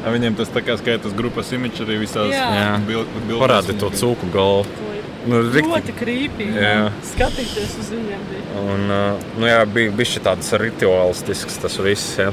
A 0.01 0.09
viņiem 0.13 0.35
tas 0.39 0.49
tā 0.49 0.63
kā 0.65 0.73
skaitas 0.79 1.13
grupas 1.13 1.51
imidžs 1.53 1.83
arī 1.85 1.99
visās 2.01 2.31
Jā. 2.33 2.45
Jā. 2.57 2.69
bil- 2.87 3.05
bildēs 3.27 3.41
Parādi 3.43 3.75
to 3.79 3.89
cūku 3.93 4.31
galvu. 4.33 4.65
Nu, 5.29 5.43
rikti- 5.53 5.69
ļoti 5.69 5.93
krīpīgi. 5.99 6.55
Jā. 6.57 6.87
Skatīties 7.05 7.75
uz 7.83 7.91
viņiem 7.93 8.23
bija. 8.31 8.63
Un, 8.73 8.87
uh, 8.89 9.19
nu, 9.37 9.45
jā, 9.45 9.59
bija 9.69 9.91
bijis 9.93 10.15
tāds 10.25 10.49
rituālistisks 10.57 11.59
tas 11.61 11.77
viss. 11.77 12.15
Ja. 12.17 12.31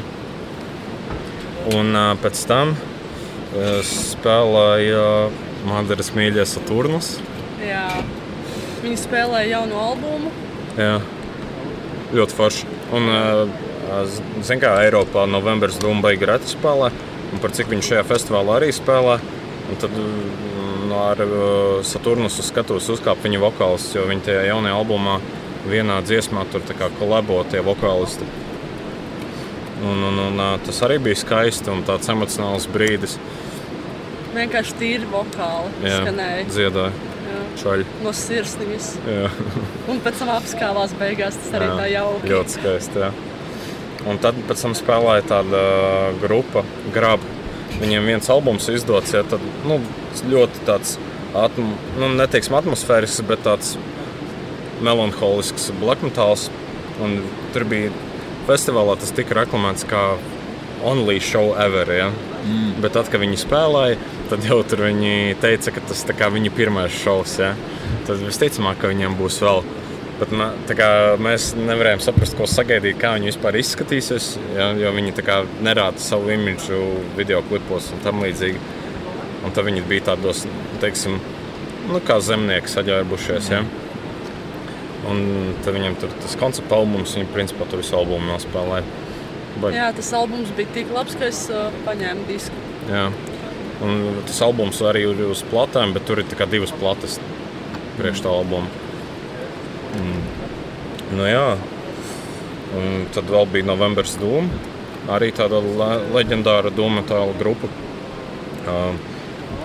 Un 1.77 1.93
uh, 1.95 2.15
pēc 2.23 2.41
tam 2.49 2.73
uh, 2.73 3.83
spēlēja 3.85 5.05
Madaras 5.69 6.13
mīļie 6.17 6.47
Saturnus. 6.49 7.19
Jā. 7.61 7.85
Viņi 8.81 8.97
spēlēja 9.03 9.51
jaunu 9.59 9.77
albumu. 9.83 10.31
Jā, 10.79 11.01
ļoti 12.15 12.37
forši. 12.39 12.69
Un, 12.97 13.09
uh, 13.13 13.65
Zinām, 14.45 14.61
kā 14.61 14.71
Eiropā 14.85 15.23
novembris 15.29 15.79
dūmu 15.81 16.03
beigas 16.05 16.29
reti 16.29 16.51
spēlē, 16.53 16.91
un 17.33 17.43
par 17.43 17.53
cik 17.57 17.71
viņš 17.73 17.91
šajā 17.93 18.05
festivālā 18.09 18.59
arī 18.61 18.71
spēlē. 18.75 19.19
Un 19.69 19.81
tad 19.81 19.93
mm, 19.93 20.87
no 20.89 21.01
ar 21.11 21.21
uh, 21.25 21.81
Saturnusu 21.85 22.45
skatos 22.47 22.89
uzkāpt 22.95 23.27
viņa 23.27 23.43
vokālists, 23.43 23.95
jo 23.97 24.07
viņi 24.09 24.25
tajā 24.31 24.47
jaunajā 24.49 24.79
albumā 24.79 25.19
vienā 25.69 25.99
dziesmā 26.07 26.47
tur 26.53 26.65
kolabo 26.99 27.43
tie 27.51 27.61
vokālisti. 27.65 28.29
Un, 29.85 30.01
un, 30.09 30.23
un, 30.25 30.41
uh, 30.41 30.57
tas 30.65 30.81
arī 30.87 30.99
bija 31.03 31.21
skaisti 31.21 31.71
un 31.71 31.85
tāds 31.87 32.09
emocionāls 32.11 32.67
brīdis. 32.73 33.19
Vienkārši 34.35 34.75
tīri 34.79 35.07
vokāli 35.11 35.87
Jā, 35.87 36.03
skanēja. 36.03 36.43
dziedāja 36.49 36.91
Jā. 37.29 37.39
čaļi. 37.63 37.87
No. 38.03 38.13
Jā. 39.09 39.31
Un 39.91 40.03
pēc 40.05 40.21
tam 40.21 40.33
apskāvās 40.35 40.95
beigās. 40.99 41.39
Tas 41.45 41.57
arī 41.61 41.71
tā 41.79 41.89
jauki. 41.93 42.33
Ļoti 42.33 42.57
skaisti. 42.59 43.05
Jā. 43.05 43.13
Un 44.09 44.21
tad 44.23 44.39
pēc 44.49 44.65
tam 44.65 44.77
spēlēja 44.79 45.27
tāda 45.29 45.61
uh, 45.61 46.21
grupa, 46.23 46.65
graba. 46.95 47.37
Viņiem 47.79 48.09
viens 48.09 48.31
albums 48.33 48.67
izdots, 48.73 49.13
ja 49.15 49.21
tad 49.29 49.43
nu, 49.69 49.77
ļoti 50.27 50.65
tāds, 50.67 50.97
atm 51.37 51.75
nu, 52.01 52.09
neteiksim, 52.17 52.57
atmosfērisks, 52.59 53.21
bet 53.29 53.45
tāds 53.45 53.77
melanholisks 54.83 55.69
black 55.83 56.03
metāls. 56.07 56.49
Un 57.05 57.21
Tur 57.55 57.65
bija 57.69 57.93
festivālā 58.49 58.97
tas 59.01 59.13
tika 59.17 59.37
reklamēts 59.39 59.87
kā 59.89 60.03
only 60.85 61.19
show 61.21 61.55
ever. 61.59 61.89
Ja? 61.93 62.09
Mm. 62.45 62.79
Bet 62.83 62.95
tad, 62.97 63.11
kad 63.13 63.23
viņi 63.23 63.41
spēlēja, 63.41 63.99
tad 64.31 64.45
jau 64.47 64.61
tur 64.69 64.85
viņi 64.87 65.39
teica, 65.43 65.73
ka 65.75 65.85
tas 65.89 66.05
ir 66.05 66.33
viņa 66.37 66.53
pirmais 66.57 66.95
šovs. 67.03 67.39
Ja? 67.43 67.55
Tad 68.09 68.23
visticamāk, 68.25 68.81
ka 68.81 68.93
viņiem 68.93 69.17
būs 69.19 69.41
vēl. 69.45 69.63
Bet, 70.19 70.33
tā 70.67 70.75
kā 70.75 70.87
mēs 71.23 71.53
nevarējām 71.55 72.01
saprast, 72.03 72.35
ko 72.35 72.47
sagaidīt, 72.51 72.97
kā 72.99 73.13
viņi 73.15 73.31
vispār 73.31 73.59
izskatīsies. 73.61 74.33
Ja? 74.57 74.73
Jo 74.75 74.91
viņi 74.97 75.15
tā 75.15 75.23
kā 75.27 75.37
nerāda 75.63 76.03
savu 76.03 76.33
imidžu 76.35 76.81
video 77.19 77.39
klipos 77.47 77.93
un 77.95 78.03
tam 78.03 78.25
līdzīgi. 78.25 78.59
Un 79.47 79.55
tad 79.55 79.69
viņi 79.69 79.85
bija 79.87 80.09
tādos, 80.11 80.43
teiksim, 80.83 81.21
nu, 81.87 82.01
kā 82.03 82.19
zemnieki 82.25 82.73
saģērbušies. 82.73 83.53
Ja? 83.55 83.63
Un 85.09 85.23
tad 85.63 85.79
viņam 85.79 85.95
tur 86.03 86.11
tas 86.25 86.35
koncepts 86.41 86.75
albums, 86.75 87.15
viņi 87.15 87.31
principā 87.37 87.69
tur 87.71 87.85
visu 87.85 87.95
albumu 88.01 88.27
nospēlēja. 88.33 89.07
Bet, 89.59 89.73
Jā, 89.75 89.93
tas 89.95 90.11
albums 90.19 90.51
bija 90.59 90.75
tik 90.75 90.91
labs, 90.95 91.15
ka 91.19 91.31
es 91.31 91.45
uh, 91.51 91.71
paņēmu 91.87 92.27
disku. 92.27 92.67
Jā. 92.91 93.07
Un 93.87 94.21
tas 94.27 94.43
albums 94.43 94.83
arī 94.83 95.07
ir 95.07 95.23
uz 95.31 95.47
platēm, 95.47 95.95
bet 95.95 96.11
tur 96.11 96.19
ir 96.25 96.47
divas 96.51 96.75
plates 96.83 97.21
priekš 97.99 98.27
tā 98.27 98.35
albuma. 98.35 98.88
Mm. 101.09 101.17
Nu, 101.17 101.29
jā. 101.29 101.47
Un 102.79 103.07
tad 103.15 103.31
vēl 103.33 103.49
bija 103.53 103.69
Novembris 103.71 104.19
Dūma. 104.21 104.65
Arī 105.09 105.31
tāda 105.33 105.61
le 105.65 105.93
leģendāra 106.19 106.69
dūma 106.75 107.05
tāla 107.09 107.33
grupa. 107.39 107.71
Uh, 108.69 108.93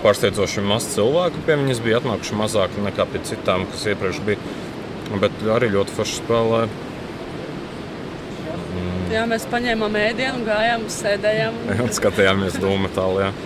pārsteidzoši 0.00 0.64
maz 0.64 0.86
cilvēku 0.94 1.42
pie 1.44 1.58
viņas 1.60 1.82
bija 1.84 2.00
atnākuši 2.00 2.38
mazāk 2.38 2.78
nekā 2.80 3.04
pie 3.12 3.20
citām, 3.28 3.66
kas 3.68 3.84
iepriekš 3.92 4.22
bija. 4.24 4.54
Bet 5.20 5.44
arī 5.52 5.68
ļoti 5.74 5.92
forši 5.98 6.20
spēlēja. 6.22 6.68
Jā, 9.12 9.26
mēs 9.30 9.44
paņēmām 9.52 9.94
ēdienu, 10.00 10.46
gājām, 10.48 10.88
sēdējām. 10.90 11.60
Un 11.84 11.92
skatījāmies 11.94 12.56
dūmu 12.62 12.88
tālāk. 12.96 13.36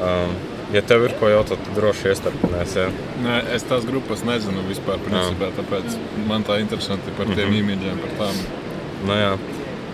Um, 0.00 0.32
ja 0.72 0.82
tev 0.82 1.04
ir 1.06 1.14
ko 1.20 1.28
jautāt, 1.30 1.60
tad 1.64 1.74
droši 1.78 2.08
iestarpinās. 2.12 2.76
Ja? 2.76 2.88
Nē, 3.22 3.36
es 3.54 3.62
tās 3.68 3.84
grupas 3.88 4.24
nezinu 4.26 4.64
vispār, 4.68 4.98
principā, 5.04 5.50
tāpēc 5.58 5.96
man 6.26 6.44
tā 6.44 6.60
interesanti 6.60 7.10
par 7.16 7.26
tiem 7.26 7.48
Mhm. 7.50 7.60
imidžiem, 7.62 7.98
par 8.00 8.26
tām. 8.26 8.34
Nu, 9.06 9.12
jā. 9.14 9.38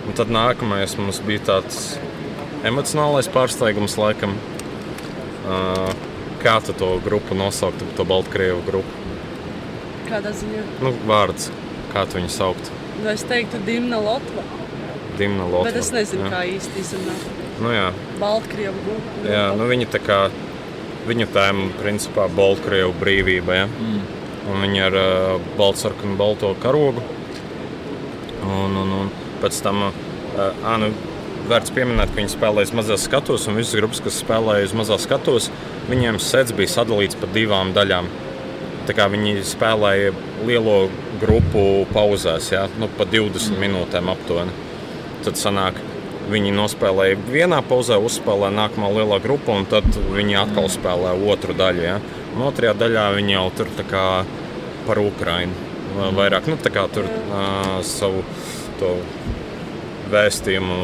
Un 0.07 0.13
tad 0.19 0.29
nākamais 0.29 0.97
mums 0.99 1.21
bija 1.21 1.39
tāds 1.39 1.99
emocionālais 2.65 3.29
pārsteigums, 3.31 3.97
laikam. 3.99 4.35
Uh, 5.47 5.93
kā 6.43 6.61
tu 6.65 6.73
to 6.73 7.01
grupu 7.05 7.35
nosauktu, 7.35 7.85
to 7.97 8.05
Baltkrievu 8.05 8.63
grupu? 8.67 9.01
kādā 10.13 10.29
ziņā. 10.37 10.63
Nu, 10.83 10.91
vārds, 11.09 11.51
kā 11.95 12.03
tu 12.07 12.19
viņu 12.19 12.29
saukt? 12.29 12.71
Nu, 13.03 13.09
es 13.09 13.23
teiktu, 13.25 13.57
Dimna 13.65 13.97
Lotva. 13.99 14.43
Dimna 15.17 15.47
Lotva. 15.47 15.71
Bet 15.71 15.77
es 15.81 15.91
nezinu, 15.91 16.27
jā. 16.27 16.31
kā 16.31 16.43
īsti 16.45 16.83
izrunā. 16.83 17.15
Nu, 17.63 17.71
jā, 17.73 17.93
Baltkrievu 18.21 18.75
grupa. 18.85 19.29
jā 19.33 19.57
nu, 19.57 19.65
viņi 19.71 19.87
tā 19.95 19.99
kā, 20.05 20.19
viņu 21.09 21.29
tēma 21.35 21.71
principā 21.81 22.29
Baltkrievu 22.33 22.95
brīvība, 23.01 23.63
ja? 23.63 23.69
Mm. 23.71 24.03
Un 24.53 24.65
viņi 24.65 24.83
ar 24.83 24.99
uh, 24.99 25.51
baltsarku 25.59 26.07
un 26.09 26.17
balto 26.19 26.51
karogu. 26.63 27.03
Un, 28.43 28.75
un, 28.75 28.95
un 29.03 29.11
pēc 29.43 29.61
tam, 29.63 29.85
uh, 29.89 30.43
ā, 30.67 30.77
nu, 30.83 30.91
vērts 31.51 31.75
pieminēt, 31.75 32.11
ka 32.11 32.21
viņi 32.21 32.35
spēlēja 32.35 32.71
uz 32.71 32.75
mazās 32.79 33.07
skatos, 33.07 33.47
un 33.51 33.59
visas 33.59 33.79
grupas, 33.79 34.03
kas 34.03 34.19
spēlēja 34.23 34.69
uz 34.69 34.75
mazās 34.79 35.07
skatos, 35.07 35.49
viņiem 35.91 36.19
sets 36.23 36.55
bija 36.57 36.75
sadalīts 36.75 37.19
pa 37.19 37.31
divām 37.35 37.73
daļām. 37.77 38.11
Tā 38.89 38.97
kā 38.99 39.07
viņi 39.11 39.45
spēlēja 39.47 40.11
lielo 40.47 40.77
grupu 41.23 41.87
pauzēs, 41.95 42.51
ja? 42.55 42.67
nu, 42.83 42.91
pa 42.99 43.07
20 43.07 43.59
minūtēm 43.63 44.11
aptuveni. 44.11 44.55
Tad 45.23 45.39
sanāk, 45.39 45.79
viņi 46.31 46.53
nospēlēja 46.55 47.19
vienā 47.33 47.59
pauzē, 47.67 47.99
uzspēlēja 47.99 48.55
nākamā 48.55 48.93
lielā 48.95 49.19
grupa, 49.25 49.57
un 49.59 49.67
tad 49.71 49.87
viņi 50.15 50.39
atkal 50.45 50.71
spēlēja 50.73 51.33
otru 51.35 51.57
daļu. 51.59 51.85
Ja? 51.85 51.99
Un 52.37 52.47
otrajā 52.47 52.77
daļā 52.79 53.07
viņi 53.19 53.37
jau 53.37 53.47
tur 53.59 53.73
kā 53.91 54.07
par 54.87 55.01
Ukrajinu 55.03 55.71
va- 55.97 56.11
vairāk 56.17 56.49
nu, 56.51 56.57
tur 56.63 57.07
uh, 57.07 57.81
savu 57.83 58.23
to 58.81 58.97
vēstījumu 60.13 60.79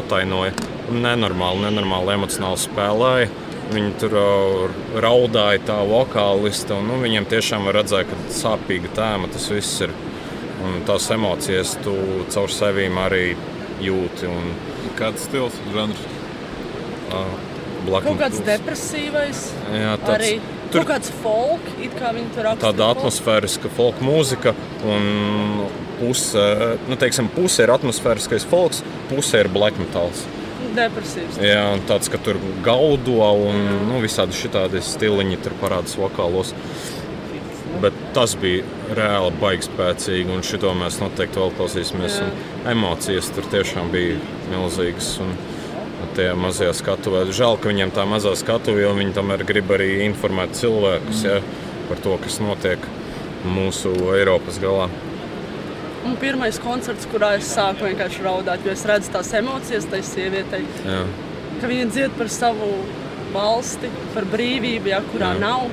atainoja. 0.00 0.54
Nenormāli, 0.92 1.64
nenormāli 1.64 2.14
emocionāli 2.18 2.60
spēlēja. 2.60 3.28
Viņi 3.72 3.92
tur 4.00 4.16
uh, 4.20 4.80
raudāja, 5.00 5.62
tā 5.70 5.78
vokālista. 5.88 6.76
Un, 6.76 6.90
nu, 6.90 6.98
viņiem 7.00 7.28
tiešām 7.30 7.70
redzēt, 7.72 8.10
ka 8.10 8.34
sāpīga 8.36 8.92
tēma 8.96 9.30
tas 9.32 9.48
viss 9.52 9.80
ir. 9.86 9.94
Un 10.64 10.82
tās 10.88 11.08
emocijas 11.12 11.74
tu 11.84 11.94
caur 12.32 12.52
sevīm 12.52 12.96
arī 13.00 13.34
jūti. 13.82 14.28
Un, 14.30 14.52
Kāds 14.98 15.24
stils, 15.26 15.56
žanrs? 15.74 16.04
uh, 17.12 17.24
Kaut 17.84 18.16
kāds 18.16 18.38
depresīvais. 18.46 19.40
Jā, 19.74 19.98
tāds, 20.00 20.14
Arī 20.14 20.28
tur- 20.72 20.84
kaut 20.84 20.88
kāds 20.94 21.10
folk, 21.22 21.60
it 21.84 21.92
kā 21.98 22.14
viņi 22.16 22.30
tur 22.34 22.44
raksta. 22.48 22.70
tāda 22.72 22.86
atmosfēriska 22.94 23.68
folk 23.76 23.98
mūzika. 24.00 24.54
Un 24.84 25.66
puse, 26.00 26.78
nu, 26.88 26.96
teiksim, 26.96 27.28
puse 27.34 27.60
ir 27.62 27.68
atmosfēriskais 27.74 28.46
folks, 28.48 28.82
puse 29.10 29.34
ir 29.38 29.48
black 29.48 29.76
metals. 29.78 30.24
Depresīvs. 30.74 31.36
Jā, 31.44 31.74
un 31.74 31.84
tāds, 31.86 32.08
ka 32.10 32.18
tur 32.18 32.34
gaudo 32.64 33.20
un 33.46 33.60
nu, 33.90 34.00
visādi 34.02 34.32
šitādi 34.34 34.80
stiliņi 34.82 35.36
tur 35.44 35.52
parādās 35.60 35.94
vokālos. 36.00 36.54
Bet 37.82 37.96
tas 38.14 38.36
bija 38.38 38.62
reāli 38.96 39.32
baigi 39.40 39.66
spēcīgi, 39.66 40.30
un 40.30 40.44
šito 40.46 40.70
mēs 40.78 41.00
noteikti 41.02 41.40
vēl 41.40 41.52
klausīsimies. 41.58 42.20
Emocijas 42.70 43.32
tur 43.34 43.48
tiešām 43.52 43.90
bija 43.94 44.20
milzīgas. 44.52 45.16
Un, 45.24 45.36
Tie 46.14 46.28
mazie 46.38 46.68
skatuvi. 46.76 47.32
Žēl, 47.34 47.56
ka 47.58 47.70
viņiem 47.72 47.90
tā 47.90 48.04
mazā 48.06 48.34
skatuve, 48.38 48.84
jo 48.84 48.92
viņi 48.94 49.16
tomēr 49.16 49.40
grib 49.48 49.72
arī 49.74 50.04
informēt 50.04 50.52
cilvēkus 50.54 51.22
ja, 51.26 51.40
par 51.88 51.98
to, 52.04 52.12
kas 52.22 52.36
notiek 52.44 52.84
mūsu 53.48 53.90
Eiropas 54.14 54.60
galā. 54.62 54.86
Un 56.04 56.14
pirmais 56.20 56.60
koncerts, 56.60 57.08
kurā 57.10 57.32
es 57.38 57.48
sāku 57.50 57.88
vienkārši 57.88 58.22
raudāt, 58.22 58.62
jo 58.62 58.74
es 58.76 58.84
redzu 58.86 59.10
tās 59.14 59.32
emocijas 59.34 59.88
tai 59.90 60.02
sievietei, 60.06 60.62
Jā, 60.84 61.00
ka 61.62 61.70
viņa 61.72 61.88
dzied 61.94 62.14
par 62.18 62.30
savu 62.30 62.68
valsti, 63.34 63.90
par 64.14 64.28
brīvību, 64.30 64.92
ja, 64.92 65.00
kurā. 65.10 65.32
Jā. 65.34 65.42
nav. 65.48 65.66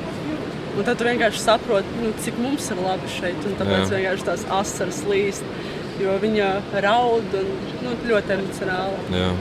Un 0.78 0.86
tad 0.88 0.98
tu 1.02 1.04
vienkārši 1.08 1.42
saproti, 1.44 1.88
nu, 2.02 2.12
cik 2.24 2.38
mums 2.40 2.70
ir 2.72 2.80
labi 2.80 3.10
šeit. 3.12 3.40
Un 3.48 3.58
tāpēc 3.60 3.82
Jā. 3.90 3.90
vienkārši 3.98 4.28
tās 4.30 4.46
asaras 4.62 5.02
līst, 5.10 5.44
jo 6.00 6.14
viņa 6.24 6.52
raud 6.86 7.34
un 7.42 7.50
nu, 7.84 7.96
ļoti 8.12 8.38
emocionāli. 8.38 9.02
jā. 9.18 9.32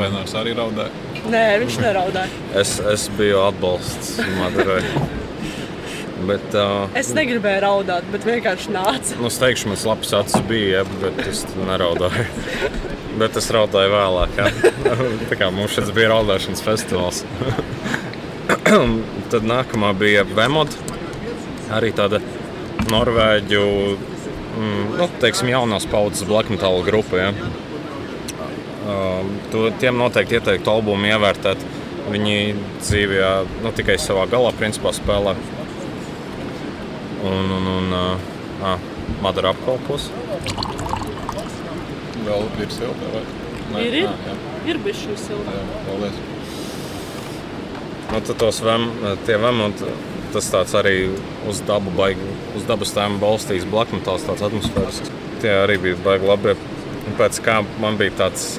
Renārs 0.00 0.32
arī 0.40 0.54
raudāja. 0.56 0.90
Nē, 1.30 1.42
viņš 1.62 1.76
neraudāja. 1.84 2.30
Es, 2.58 2.78
es 2.80 3.04
biju 3.18 3.42
atbalsts 3.44 4.16
Madurai. 4.38 4.80
Bet, 6.26 6.46
uh, 6.56 6.88
Es 6.96 7.10
negribēju 7.14 7.60
raudāt, 7.62 8.06
bet 8.10 8.24
vienkārši 8.26 8.72
nāca. 8.72 9.18
nu, 9.20 9.28
es 9.28 9.36
teikšu, 9.38 9.68
man 9.68 9.78
labs 9.84 10.14
acis 10.16 10.42
bija, 10.48 10.80
ja, 10.80 10.84
bet 11.02 11.20
es 11.28 11.44
neraudāju. 11.60 12.24
Bet 13.20 13.36
es 13.40 13.46
raudāju 13.52 13.92
vēlāk. 13.92 14.40
Ja. 14.40 14.48
Tā 15.30 15.38
kā 15.40 15.52
mums 15.54 15.76
šeit 15.76 15.92
bija 15.96 16.10
raudāšanas 16.14 16.64
festivāls. 16.64 17.22
Tad 19.30 19.46
nākamā 19.46 19.92
bija 19.98 20.24
Vemod. 20.26 20.72
Arī 21.74 21.92
tāda 21.94 22.20
norvēģu, 22.90 23.62
mm, 24.56 24.82
nu, 24.98 25.08
teiksim, 25.22 25.50
jaunās 25.50 25.86
paudzes 25.90 26.26
black 26.28 26.50
metal 26.52 26.82
grupa. 26.86 27.26
Ja. 27.26 27.32
To, 29.50 29.64
tiem 29.82 29.98
noteikti 29.98 30.38
ieteiktu 30.38 30.70
albumu 30.70 31.10
ievērtēt. 31.10 31.62
Viņi 32.06 32.36
dzīvē 32.84 33.30
nu, 33.64 33.72
tikai 33.74 33.96
savā 33.98 34.28
galā 34.30 34.52
principā 34.54 34.92
spēlē. 34.94 35.34
Un, 37.26 37.50
un, 37.56 37.66
un 37.72 37.96
uh, 37.96 38.76
Madara 39.24 39.50
apkalpos. 39.54 40.10
Vēl 42.26 42.46
ir 42.62 42.70
silta 42.74 43.10
vai? 43.10 43.24
Ir, 43.82 44.00
ir. 44.04 44.06
Ā, 44.06 44.30
jā, 44.30 44.38
Ir 44.70 44.78
bijuši 44.82 45.10
šis 45.10 45.28
silts. 45.30 45.50
jā, 45.50 45.82
paldies. 45.88 46.22
Nu, 48.16 48.22
tad 48.24 48.38
tos 48.40 48.62
vem, 48.64 48.86
tie 49.28 49.36
vem, 49.36 49.58
un 49.60 49.74
tas 50.32 50.46
tāds 50.48 50.72
arī 50.78 51.10
uz 51.50 51.58
dabu 51.68 51.90
baigi, 51.98 52.24
uz 52.56 52.62
dabas 52.64 52.94
tēmu 52.96 53.18
balstīts 53.20 53.66
black 53.68 53.92
metals, 53.92 54.24
tāds 54.24 54.44
atmosfērisks. 54.46 55.10
Tie 55.42 55.50
arī 55.52 55.76
bija 55.82 55.98
baigi 56.00 56.30
labi. 56.30 56.54
Un 57.02 57.18
pēc 57.18 57.42
kā 57.44 57.58
man 57.82 57.98
bija 58.00 58.14
tāds 58.22 58.54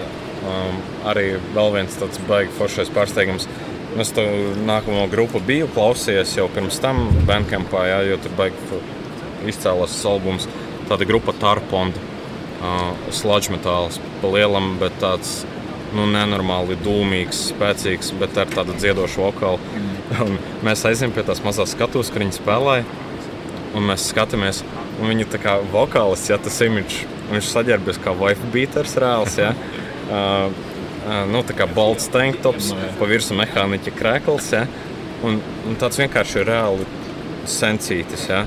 um, 0.45 0.77
arī 1.09 1.39
vēl 1.55 1.73
viens 1.73 1.97
tāds 1.97 2.21
baigi 2.29 2.53
foršais 2.59 2.93
pārsteigums. 2.93 3.49
Es 3.97 4.13
to 4.13 4.27
nākamo 4.61 5.07
grupu 5.09 5.41
biju 5.41 5.71
klausījies 5.73 6.37
jau 6.37 6.45
pirms 6.53 6.77
tam 6.83 7.07
Bandcampā, 7.25 7.87
jā, 7.89 7.99
jo 8.11 8.21
tur 8.21 8.37
baigi 8.37 8.81
izcēlās 9.49 9.97
tas 9.97 10.05
albums. 10.13 10.45
Tāda 10.85 11.09
grupa 11.09 11.33
Tarponda, 11.41 12.05
uh, 12.61 12.93
sludge 13.09 13.57
metāls, 13.57 13.97
pa 14.21 14.37
lielam, 14.37 14.75
bet 14.77 15.01
tāds 15.01 15.39
nu, 15.95 16.05
nenormāli 16.11 16.77
dūmīgs, 16.83 17.47
spēcīgs, 17.51 18.13
bet 18.19 18.37
ar 18.39 18.49
tādu 18.51 18.75
dziedošu 18.77 19.23
vokālu. 19.23 19.83
Un 20.23 20.37
mēs 20.65 20.85
aizjām 20.87 21.13
pie 21.15 21.23
tās 21.27 21.43
mazās 21.45 21.75
skatuves, 21.75 22.11
kur 22.11 22.23
viņi 22.23 22.39
spēlēja. 22.39 22.87
Un 23.77 23.85
mēs 23.89 24.07
skatāmies, 24.11 24.63
un 24.97 25.11
viņa 25.11 25.27
tā 25.33 25.41
kā 25.43 25.57
vokālists, 25.73 26.31
ja 26.31 26.39
tas 26.41 26.57
imidžs, 26.65 27.03
viņš 27.31 27.51
saģērbies 27.51 27.99
kā 28.03 28.13
wife 28.17 28.51
beaters 28.53 28.97
reāls. 28.99 29.39
Ja? 29.41 29.53
Uh, 30.07 30.53
uh, 31.03 31.25
nu, 31.27 31.41
tā 31.43 31.51
kā 31.51 31.65
balts 31.67 32.05
tanktops, 32.07 32.69
pa 32.95 33.07
virsmu 33.09 33.41
mehāniķa 33.41 33.91
krēkls. 33.97 34.45
Ja? 34.55 34.61
Un, 35.27 35.41
un 35.67 35.75
tāds 35.81 35.99
vienkārši 35.99 36.37
ir 36.39 36.47
reāli 36.47 36.85
sencītis. 37.51 38.23
Ja? 38.31 38.45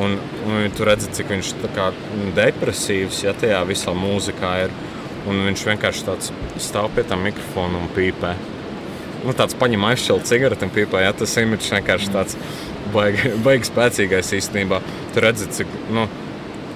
Un, 0.00 0.18
un 0.44 0.68
tu 0.76 0.84
redzi, 0.84 1.08
cik 1.16 1.32
viņš 1.32 1.54
tā 1.62 1.70
kā 1.72 1.86
depresīvs 2.36 3.22
ja, 3.24 3.32
tajā 3.32 3.62
visā 3.68 3.94
mūzikā 3.96 4.52
ir. 4.66 4.76
Un 5.28 5.42
viņš 5.44 5.66
vienkārši 5.68 6.06
tāds 6.06 6.30
stāv 6.62 6.88
pie 6.96 7.04
tā 7.04 7.18
mikrofona 7.20 7.82
un 7.82 7.90
pīpē. 7.96 8.32
Nu, 9.20 9.34
tāds 9.36 9.56
paņem 9.60 9.84
aizšķilt 9.90 10.28
cigareti 10.30 10.64
un 10.64 10.72
pīpē. 10.72 11.04
Ja, 11.04 11.12
tas 11.16 11.36
imidžs 11.42 11.74
vienkārši 11.76 12.12
tāds 12.14 12.38
baigi, 12.94 13.34
baigi 13.46 13.68
spēcīgais 13.68 14.32
īstenībā. 14.40 14.80
Tu 15.14 15.24
redzi, 15.26 15.50
cik. 15.60 15.78
Nu, 15.92 16.08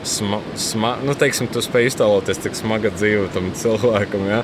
Sma, 0.04 0.36
sma, 0.60 0.90
nu, 1.00 1.14
teiksim, 1.16 1.46
tu 1.48 1.62
spēj 1.64 1.86
iztēloties, 1.88 2.42
cik 2.44 2.58
smaga 2.58 2.90
dzīve 2.92 3.30
tam 3.32 3.46
cilvēkam, 3.56 4.26
ja? 4.28 4.42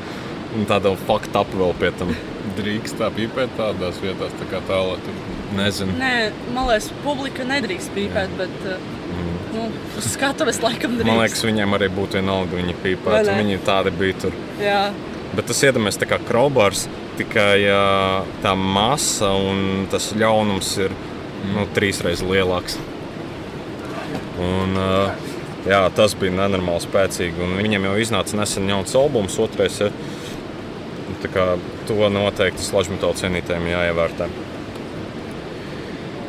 un 0.57 0.65
tāda 0.69 0.93
fakta 1.07 1.43
ap 1.45 1.53
vēl 1.55 1.75
pie 1.79 1.91
tam. 1.99 2.15
Drīkst 2.57 2.97
tā 2.97 3.11
pīpēt 3.15 3.53
tādās 3.59 4.01
vietās, 4.03 4.33
tā 4.41 4.49
kā 4.51 4.63
tālāk. 4.71 5.11
Nezinu. 5.59 5.97
Nē, 5.99 6.15
man 6.55 6.71
liekas, 6.71 6.89
publika 7.05 7.45
nedrīkst 7.47 7.93
pīpēt, 7.93 8.33
bet 8.39 8.67
uh, 8.71 8.81
nu, 9.55 9.69
skatuves 10.05 10.61
laikam. 10.65 10.97
Mm. 10.99 11.07
Man 11.09 11.23
liekas, 11.23 11.45
viņiem 11.47 11.79
arī 11.79 11.91
būtu 11.95 12.21
vienalga, 12.21 12.59
viņi 12.61 12.77
pīpētu. 12.85 13.39
Viņi 13.41 13.63
tādi 13.67 13.95
bija 13.99 14.19
tur. 14.25 14.37
Jā, 14.61 14.83
Bet 15.31 15.47
tas 15.47 15.61
iedomājas 15.63 16.01
tā 16.01 16.09
kā 16.11 16.17
kraubārs, 16.27 16.89
tikai 17.19 17.63
tā 18.43 18.55
masa 18.59 19.29
un 19.39 19.85
tas 19.91 20.09
ļaunums 20.19 20.71
ir 20.83 20.95
nu, 21.53 21.69
trīsreiz 21.77 22.25
lielāks. 22.27 22.81
Un, 24.43 24.75
jā, 25.69 25.81
tas 25.95 26.17
bija 26.19 26.35
nenormāli 26.35 26.83
spēcīgi. 26.83 27.45
Un 27.47 27.55
viņiem 27.61 27.87
jau 27.87 27.95
iznāca 28.03 28.41
nesen 28.41 28.67
jauns 28.73 28.97
albums, 28.99 29.39
otrais. 29.43 29.79
Ja, 29.85 29.93
tā 31.23 31.31
kā 31.31 31.47
to 31.87 32.11
noteikti 32.11 32.67
slažmetāla 32.67 33.19
cienītājiem 33.23 33.71
jāievērtē. 33.71 34.31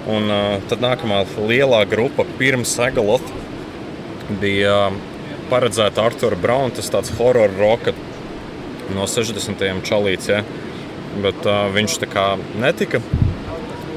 Un 0.10 0.32
tad 0.70 0.82
nākamā 0.82 1.22
lielā 1.38 1.84
grupa 1.86 2.26
pirms 2.40 2.74
Egalot 2.82 3.26
bija 4.42 4.90
paredzēta 5.52 6.06
Arthur 6.08 6.34
Brauna, 6.40 6.74
tas 6.74 6.90
tāds 6.90 7.12
horror 7.20 7.52
roka 7.60 7.94
no 8.96 9.06
60. 9.08 9.62
čalīts, 9.86 10.32
ja? 10.32 10.42
bet 11.22 11.46
uh, 11.46 11.68
viņš 11.76 12.00
tā 12.02 12.10
kā 12.10 12.26
netika. 12.60 13.02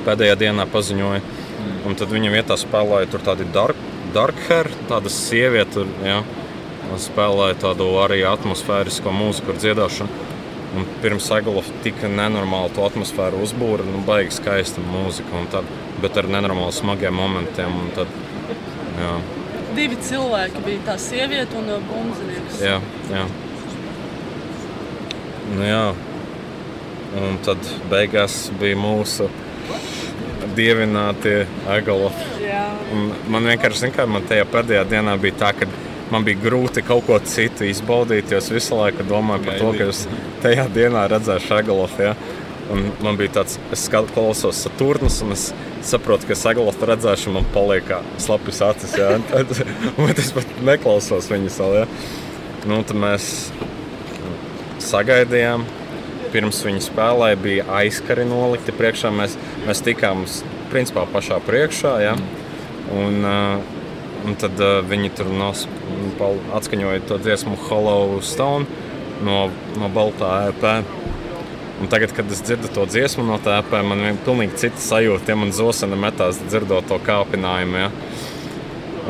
Pēdējā 0.05 0.36
dienā 0.42 0.66
paziņoja. 0.68 1.22
Un 1.88 1.96
tad 1.96 2.11
viņa 2.12 2.32
vietā 2.32 2.57
spēlēja 2.61 3.09
tur 3.12 3.22
tādi 3.24 3.46
dark, 3.55 3.78
dark 4.12 4.36
hair, 4.48 4.68
tāda 4.90 5.12
sieviete, 5.12 5.78
tur, 5.78 5.90
ja, 6.05 6.20
spēlēja 7.00 7.57
tādu 7.62 7.88
arī 8.02 8.20
atmosfērisko 8.28 9.12
mūziku 9.14 9.55
ar 9.55 9.61
dziedāšanu. 9.62 10.22
Un 10.74 10.88
pirms 11.05 11.30
Eglofa 11.36 11.72
tika 11.84 12.11
nenormāli 12.11 12.72
to 12.74 12.84
atmosfēru 12.84 13.40
uzbūra, 13.46 13.86
nu, 13.86 14.02
baigi 14.07 14.34
skaista 14.34 14.82
mūzika, 14.82 15.30
un 15.38 15.46
tad, 15.52 15.68
bet 16.05 16.20
ar 16.20 16.28
nenormāli 16.36 16.76
smagiem 16.76 17.16
momentiem. 17.18 17.80
Tad, 17.96 18.12
jā, 19.00 19.14
Divi 19.74 19.96
cilvēki 20.07 20.61
bija 20.62 20.84
tā 20.92 20.98
sieviete 21.02 21.57
un 21.59 21.72
uh, 21.74 21.80
bumzinieks. 21.88 22.61
jā, 22.62 22.76
jā. 23.11 23.24
Nu, 25.55 25.64
jā. 25.66 25.86
Un 27.14 27.36
tad 27.46 27.66
beigās 27.90 28.48
bija 28.59 28.78
mūsu 28.78 29.28
dievinātie. 30.57 31.44
Un 32.94 33.11
Man 33.30 33.48
vienkārši, 33.48 33.90
kā, 33.94 34.07
man 34.07 34.26
tajā 34.28 34.46
pēdējā 34.50 34.84
dienā 34.90 35.16
bija 35.20 35.38
tā, 35.44 35.50
ka 35.59 35.68
man 36.12 36.26
bija 36.26 36.42
grūti 36.42 36.82
kaut 36.86 37.07
ko 37.09 37.18
citu 37.26 37.66
izbaudīt, 37.66 38.30
jo 38.30 38.38
es 38.38 38.50
visu 38.52 38.78
laiku 38.78 39.07
domāju 39.09 39.46
par 39.46 39.59
to, 39.59 39.70
ka 39.78 39.88
es 39.90 40.05
tajā 40.44 40.66
dienā 40.74 41.07
redzēju 41.11 41.46
Šagalofu. 41.48 42.02
Ja? 42.07 42.14
Un 42.73 42.87
man 43.05 43.19
bija 43.21 43.41
tāds, 43.41 43.59
es 43.75 43.85
klausos 43.93 44.62
Saturnus, 44.65 45.19
un 45.25 45.35
es 45.35 45.51
saprotu, 45.85 46.31
ka 46.31 46.37
Sagalofu 46.39 46.89
redzēšu, 46.89 47.35
man 47.35 47.47
paliek 47.53 47.85
kā 47.89 48.01
slapjas 48.23 48.62
acis. 48.65 48.95
Ja? 48.97 49.11
Tad, 49.29 49.53
un 50.01 50.12
es 50.15 50.33
pat 50.33 50.55
neklausos 50.65 51.29
viņus 51.33 51.61
vēl. 51.61 51.77
Ja? 51.83 51.87
Nu, 52.71 52.81
tad 52.87 52.97
mēs 53.01 53.29
sagaidījām. 54.85 55.67
Pirms 56.35 56.65
viņi 56.67 56.81
spēlēja, 56.83 57.39
bija 57.39 57.67
aizkari 57.79 58.25
nolikti 58.27 58.75
priekšā. 58.75 59.12
Mēs, 59.15 59.37
mēs 59.69 59.85
tikām 59.87 60.25
principā 60.73 61.05
pašā 61.12 61.39
priekšā. 61.47 61.93
Ja? 62.03 62.17
Un, 62.97 63.21
uh, 63.23 63.61
un 64.25 64.41
tad 64.41 64.59
uh, 64.59 64.81
viņi 64.89 65.12
tur 65.21 65.31
nos, 65.31 65.69
atskaņoja 66.57 67.05
to 67.11 67.21
dziesmu 67.23 67.61
Hollow 67.69 68.19
Stone 68.25 68.67
no, 69.23 69.47
no 69.79 69.93
Baltā 69.95 70.33
EP. 70.51 70.67
Un 71.85 71.91
tagad, 71.93 72.14
kad 72.16 72.30
es 72.32 72.41
dzirdu 72.41 72.70
to 72.72 72.87
dziesmu 72.89 73.26
no 73.28 73.35
EP, 73.37 73.72
man 73.85 74.01
ir 74.09 74.14
pilnīgi 74.24 74.57
cita 74.62 74.80
sajūta. 74.80 75.28
Ja 75.28 75.37
man 75.37 75.51
zosena 75.53 75.99
metās 76.01 76.39
dzirdot 76.41 76.87
to 76.89 76.97
kāpinājumu. 77.05 77.82
Ja? 77.82 77.91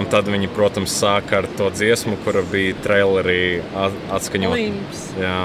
Un 0.03 0.09
tad 0.11 0.27
viņi, 0.27 0.49
protams, 0.51 0.91
sāka 0.99 1.39
ar 1.39 1.47
to 1.55 1.69
dziesmu, 1.71 2.17
kura 2.25 2.43
bija 2.51 2.75
trailerī 2.83 3.61
at- 3.79 4.01
atskaņota. 4.17 4.59
Limps. 4.59 5.05
Jā, 5.23 5.37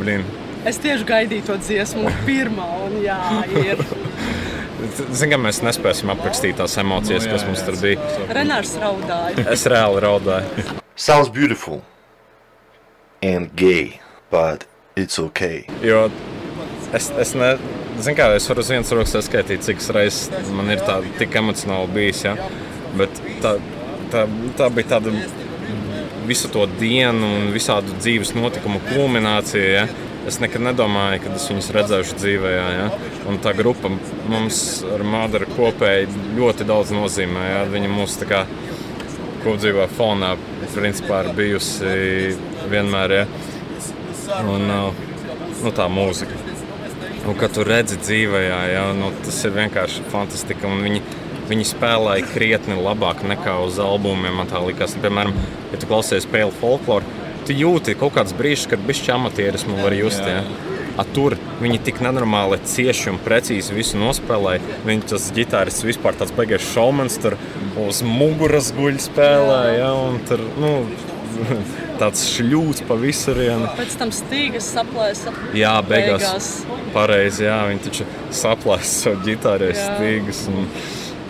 blin. 0.00 0.24
Es 0.66 0.82
tieši 0.82 1.06
gaidīju 1.06 1.46
to 1.52 1.58
dziesmu, 1.62 2.10
pirmā, 2.26 2.66
un 2.88 2.98
jā, 3.04 3.20
ir. 3.62 3.84
Zinām, 5.20 5.36
ka 5.36 5.40
mēs 5.46 5.62
nespēsim 5.62 6.10
aprakstīt 6.16 6.58
tās 6.58 6.74
emocijas, 6.82 7.28
Nu, 7.28 7.30
jā, 7.30 7.36
kas 7.38 7.46
mums 7.46 7.62
jā, 7.62 7.68
tur 7.70 7.78
bija. 7.84 8.10
Renārs 8.40 8.74
raudāja. 8.82 9.46
Es 9.54 9.68
reāli 9.70 10.02
raudāju. 10.02 10.66
Sounds 10.98 11.30
beautiful 11.30 11.84
and 13.22 13.54
gay, 13.54 14.00
but 14.34 14.66
it's 14.96 15.18
okay. 15.18 15.64
Jo 15.82 16.08
es, 16.92 17.10
es, 17.18 17.34
ne, 17.38 17.54
zinu, 18.00 18.16
kā, 18.18 18.28
es 18.36 18.48
varu 18.50 18.64
uz 18.64 18.72
vienas 18.72 18.90
rokas 18.94 19.14
saskaitīt, 19.18 19.64
cik 19.66 19.82
reizes 19.94 20.50
man 20.56 20.70
ir 20.72 20.82
tā 20.86 21.00
tik 21.20 21.36
emocionāli 21.40 21.94
bijis. 21.94 22.24
Ja? 22.26 22.36
Bet 22.98 23.22
tā, 23.44 23.56
tā, 24.12 24.26
tā 24.58 24.70
bija 24.74 24.96
tāda 24.96 25.14
visu 26.26 26.50
to 26.52 26.66
dienu 26.78 27.26
un 27.38 27.50
visādu 27.54 27.96
dzīves 27.98 28.34
notikumu 28.38 28.82
kulminācija. 28.90 29.68
Ja? 29.80 29.88
Es 30.28 30.36
nekad 30.42 30.62
nedomāju, 30.62 31.22
ka 31.24 31.36
es 31.38 31.46
viņus 31.48 31.70
redzēšu 31.74 32.18
dzīvē. 32.20 32.56
Ja? 32.56 32.88
Un 33.30 33.40
tā 33.42 33.54
grupa 33.56 33.90
mums 34.28 34.82
ar 34.90 35.04
Mādara 35.06 35.48
kopēji 35.54 36.10
ļoti 36.38 36.66
daudz 36.68 36.92
nozīmē. 36.96 37.46
Ja? 37.54 37.62
Viņa 37.70 37.92
mums 37.92 38.18
tā 38.20 38.28
kā 38.30 38.44
kopdzīvā 39.44 39.86
fonā 39.96 40.34
principā 40.74 41.24
ir 41.24 41.32
bijusi 41.38 41.94
vienmēr. 42.70 43.16
Ja? 43.22 43.24
Un, 44.30 44.70
uh, 44.70 45.00
nu, 45.64 45.72
tā 45.74 45.88
mūzika. 45.90 46.36
Un, 47.26 47.34
kad 47.36 47.52
tu 47.52 47.64
redzi 47.66 47.98
dzīvē, 48.00 48.40
jā, 48.48 48.84
nu, 48.96 49.10
tas 49.24 49.40
ir 49.44 49.52
vienkārši 49.56 50.06
fantastiski. 50.12 50.70
Viņi, 50.84 51.02
viņi 51.50 51.66
spēlēja 51.68 52.28
krietni 52.30 52.78
labāk 52.78 53.24
nekā 53.26 53.58
uz 53.66 53.80
albumiem. 53.82 54.38
Man 54.40 54.50
tā 54.50 54.62
likās, 54.64 54.96
piemēram, 55.02 55.34
ja 55.72 55.80
tu 55.80 55.90
klausies 55.90 56.24
spēļu 56.28 56.54
folkloru, 56.62 57.18
tu 57.46 57.56
jūti 57.56 57.96
kaut 57.98 58.16
kāds 58.16 58.36
brīžs, 58.36 58.68
kad 58.70 58.82
bišķi 58.86 59.14
amatierismu 59.16 59.80
var 59.82 59.96
just. 59.98 60.22
Jā. 60.24 60.44
A, 60.98 61.04
tur 61.16 61.36
viņi 61.62 61.78
tik 61.86 62.00
nenormāli 62.04 62.58
cieši 62.68 63.12
un 63.12 63.20
precīzi 63.24 63.76
visu 63.76 64.00
nospēlēja. 64.00 64.80
Viņa 64.88 65.12
tas 65.14 65.30
ģitārists 65.36 65.86
vispār 65.86 66.18
tāds 66.18 66.34
beigas 66.36 66.66
šaumans, 66.74 67.16
tur 67.22 67.38
uz 67.80 68.02
muguras 68.04 68.72
guļ 68.76 68.98
spēlēja. 69.00 69.78
Ja, 69.78 69.92
un 69.96 70.18
tur, 70.28 70.42
nu, 70.60 70.74
tāds 72.00 72.24
šļūts 72.34 72.84
pa 72.88 72.96
visurienu. 73.00 73.68
Pēc 73.78 73.98
tam 74.00 74.12
stīgas 74.14 74.70
saplēsa. 74.74 75.34
Jā, 75.56 75.74
beigās. 75.86 76.24
Beigās. 76.24 76.48
Pareizi, 76.94 77.44
jā, 77.46 77.58
viņi 77.70 77.84
taču 77.86 78.08
saplēsa 78.42 78.96
savu 79.04 79.22
ģitāru 79.28 79.70
stīgas. 79.76 80.46
un 80.52 80.66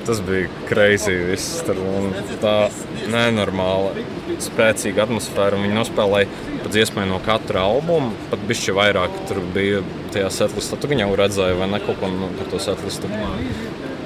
Tas 0.00 0.20
bija 0.24 0.48
greizi. 0.68 1.12
viss 1.28 1.60
tur, 1.66 1.76
un 1.84 2.14
Tā 2.40 2.70
nenormāla, 3.12 3.92
spēcīga 4.40 5.04
atmosfēra. 5.04 5.58
Viņi 5.60 5.76
nospēlēja 5.76 6.30
pat 6.62 6.72
dziesmai 6.72 7.04
no 7.10 7.18
katra 7.24 7.66
albuma. 7.68 8.08
Pat 8.32 8.40
bišķi 8.48 8.74
vairāk 8.78 9.18
tur 9.28 9.42
bija 9.54 9.82
tajā 10.14 10.30
setlistā. 10.38 10.80
Tu 10.80 10.88
jau 10.96 11.10
redzēji, 11.20 11.58
vai 11.60 11.68
ne 11.68 11.78
kaut 11.84 12.00
ko 12.00 12.08
no- 12.08 12.30
par 12.38 12.46
to 12.50 12.58
setlistu? 12.58 13.10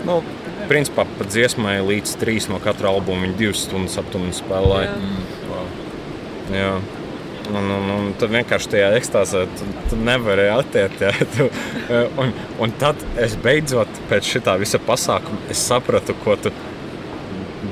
Nu, 0.04 0.22
principā 0.68 1.06
pat 1.18 1.28
dziesmai 1.28 1.78
līdz 1.80 2.16
trīs 2.20 2.48
no 2.48 2.58
katra 2.58 2.88
albuma 2.90 3.24
viņi 3.26 3.36
divas 3.38 3.64
stundas 3.64 3.96
aptuveni 3.96 4.34
spēlēja. 4.34 4.90
Jā. 4.90 5.43
Jā. 6.52 6.76
Un, 7.44 7.66
un, 7.68 7.90
un 7.92 8.06
tad 8.16 8.32
vienkārši 8.32 8.70
tajā 8.72 8.86
ekstāzē 8.96 9.42
tu, 9.52 9.66
tu 9.90 9.98
nevari 10.00 10.46
attiekt. 10.52 11.02
Ja? 11.04 11.12
Tu, 11.34 11.48
eh, 11.92 12.06
un, 12.20 12.32
un 12.64 12.72
tad 12.80 13.00
es 13.20 13.36
beidzot 13.40 14.00
pēc 14.08 14.30
šī 14.32 14.42
visa 14.62 14.80
pasākuma 14.80 15.52
es 15.52 15.60
sapratu, 15.68 16.16
ko 16.24 16.38
tu 16.40 16.52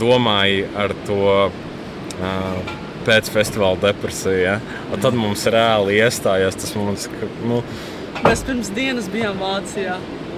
domāji 0.00 0.66
ar 0.76 0.92
to 1.06 1.18
uh, 1.48 2.72
pēc 3.06 3.30
festivāla 3.32 3.80
depresiju. 3.88 4.38
Ja? 4.42 4.58
Un 4.92 5.00
tad 5.04 5.16
mums 5.16 5.46
reāli 5.48 6.00
iestājās 6.00 6.58
tas 6.60 6.76
mums, 6.76 7.08
ka, 7.12 7.30
nu, 7.48 7.62
Mēs 8.22 8.44
pirms 8.46 8.68
dienas 8.70 9.08
bijām 9.10 9.40
Vācijā, 9.40 9.96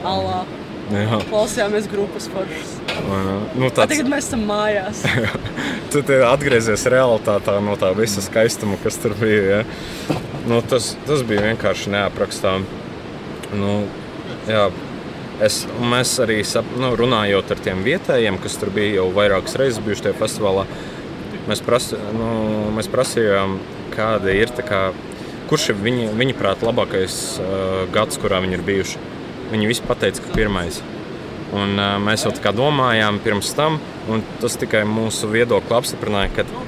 Alā. 0.09 0.45
jā, 0.95 1.19
Klausījāmies 1.29 1.91
grupas 1.91 2.31
foršas. 2.33 2.79
Un, 3.03 3.29
nu, 3.59 3.69
Tāds... 3.71 3.93
Tagad 3.93 4.09
mēs 4.11 4.29
esam 4.29 4.45
mājās. 4.49 5.03
tu 5.93 6.03
atgriezies 6.29 6.87
realitātē 6.93 7.59
no 7.65 7.77
tā 7.81 7.93
visa 7.99 8.25
skaistuma, 8.25 8.79
kas 8.83 8.99
tur 9.03 9.17
bija. 9.21 9.61
Ja? 9.61 10.19
Nu, 10.49 10.61
tas, 10.61 10.95
tas 11.09 11.23
bija 11.27 11.47
vienkārši 11.49 11.93
neaprakstāms. 11.95 12.83
Nu, 13.55 13.85
jā, 14.51 14.65
es, 15.45 15.63
mēs 15.81 16.17
arī 16.23 16.41
sap, 16.47 16.69
nu, 16.81 16.91
runājot 16.99 17.53
ar 17.55 17.63
tiem 17.63 17.85
vietējiem, 17.87 18.39
kas 18.43 18.59
tur 18.61 18.73
bija 18.75 18.99
jau 18.99 19.09
vairākas 19.15 19.57
reizes 19.61 19.83
bijuši 19.85 20.09
tajā 20.09 20.19
festivālā, 20.19 20.67
mēs, 21.49 21.63
prasi, 21.65 22.01
nu, 22.17 22.31
mēs 22.77 22.91
prasījām, 22.93 23.59
kāda 23.95 24.35
ir. 24.35 24.53
tā 24.55 24.67
Kā, 24.67 24.83
kurš 25.51 25.71
ir 25.73 25.81
viņa, 25.85 26.11
viņa 26.19 26.37
prāt 26.41 26.65
labākais 26.67 27.21
uh, 27.39 27.85
gads, 27.95 28.19
kurā 28.21 28.43
viņi 28.45 28.59
ir 28.59 28.67
bijuši? 28.67 29.07
Viņi 29.53 29.71
visi 29.71 29.87
pateica, 29.87 30.25
ka 30.25 30.35
pirmais. 30.35 30.81
Un, 31.55 31.77
uh, 31.79 31.97
mēs 32.03 32.25
jau 32.27 32.33
tā 32.35 32.51
domājām 32.57 33.21
pirms 33.23 33.53
tam, 33.55 33.79
un 34.11 34.25
tas 34.43 34.57
tikai 34.59 34.83
mūsu 34.89 35.29
viedokli 35.31 35.77
apstiprināja, 35.77 36.33
ka 36.41 36.65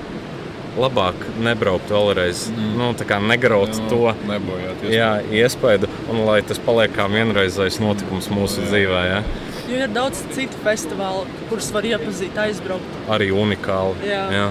labāk 0.76 1.24
nebraukt 1.42 1.90
vēlreiz, 1.92 2.46
mm. 2.52 2.76
nu, 2.78 2.90
tā 2.98 3.06
kā 3.08 3.18
negraut 3.22 3.72
Nu, 3.80 3.88
to 3.90 4.12
Nebojāt. 4.28 4.84
jā, 4.92 5.10
iespēju, 5.40 5.88
un 6.12 6.22
lai 6.28 6.38
tas 6.46 6.60
paliek 6.62 6.92
kā 6.96 7.08
vienreizējs 7.10 7.80
notikums 7.82 8.28
mūsu 8.32 8.62
jā. 8.62 8.68
dzīvē. 8.70 9.02
Ja? 9.08 9.20
Jo 9.66 9.82
ir 9.82 9.90
daudz 9.90 10.22
citu 10.36 10.60
festivālu, 10.62 11.24
kurus 11.50 11.72
var 11.74 11.88
iepazīt, 11.88 12.36
aizbraukt. 12.38 12.98
Arī 13.10 13.32
unikāli. 13.34 14.06
Jā. 14.06 14.24
Jā. 14.30 14.48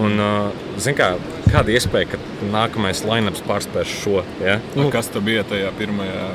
Un, 0.00 0.20
uh, 0.20 0.88
kā, 0.96 1.10
kāda 1.50 1.72
iespēja, 1.72 2.14
ka 2.14 2.48
nākamais 2.52 3.02
lineups 3.06 3.44
pārspēs 3.46 3.92
šo? 4.02 4.22
Ja? 4.44 4.58
Nu, 4.78 4.88
kas 4.92 5.10
tad 5.12 5.26
bija 5.26 5.44
tajā 5.48 5.72
pirmajā, 5.78 6.30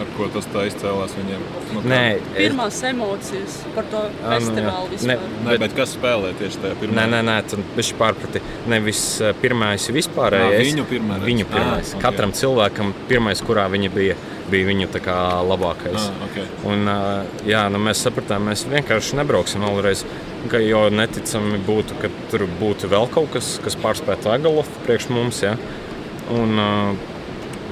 ar 0.00 0.06
ko 0.16 0.26
tas 0.34 0.46
tā 0.52 0.64
izcēlās 0.68 1.14
viņiem? 1.18 1.42
Nu, 1.74 1.80
kā- 1.82 1.88
Nē, 1.92 2.02
es- 2.16 2.22
Pirmās 2.38 2.82
emocijas 2.90 3.54
par 3.74 3.84
to 3.90 4.02
nu 4.02 4.28
jā. 4.28 4.38
festivālu 4.38 4.88
Ne, 4.90 4.96
vispār. 4.96 5.18
Nē, 5.44 5.48
bet- 5.50 5.60
bet 5.60 5.74
kas 5.76 5.96
spēlē 5.96 6.32
tieši 6.40 6.58
tajā 6.62 6.74
pirmajā? 6.80 6.94
Nē, 6.98 7.06
nē, 7.14 7.20
nē 7.28 7.36
tas 7.48 7.58
bija 7.76 7.94
pārprati. 8.02 8.40
Nevis 8.66 9.02
pirmais 9.42 9.88
vispārējais. 9.90 10.60
Ā, 10.60 10.68
viņu 10.74 10.84
pirmais. 10.90 11.22
Viņu 11.22 11.46
pirmais. 11.52 11.92
Ā, 11.92 11.96
ok. 11.96 12.02
Katram 12.02 12.32
cilvēkam 12.32 12.92
pirmais, 13.08 13.40
kurā 13.42 13.68
viņa 13.70 13.90
bija, 13.94 14.16
bija 14.50 14.66
viņu 14.66 14.88
tā 14.88 15.00
kā 15.00 15.16
labākais. 15.46 15.96
Ah, 16.10 16.26
okay. 16.26 16.46
Un, 16.64 16.84
jā, 17.46 17.70
nu 17.70 17.78
mēs 17.78 18.02
sapratām, 18.04 18.44
mēs 18.50 18.64
vienkārši 18.66 19.14
nebrauksim 19.20 19.60
vēlreiz. 19.62 20.04
Jo 20.44 20.90
neticami 20.90 21.56
būtu, 21.64 21.94
ka 22.02 22.08
tur 22.30 22.40
būtu 22.60 22.86
vēl 22.90 23.08
kaut 23.10 23.30
kas, 23.32 23.58
kas 23.64 23.74
pārspētu 23.76 24.28
Egalofu 24.34 24.68
priekš 24.86 25.08
mums. 25.08 25.40
Ja? 25.40 25.56
Un, 26.30 26.58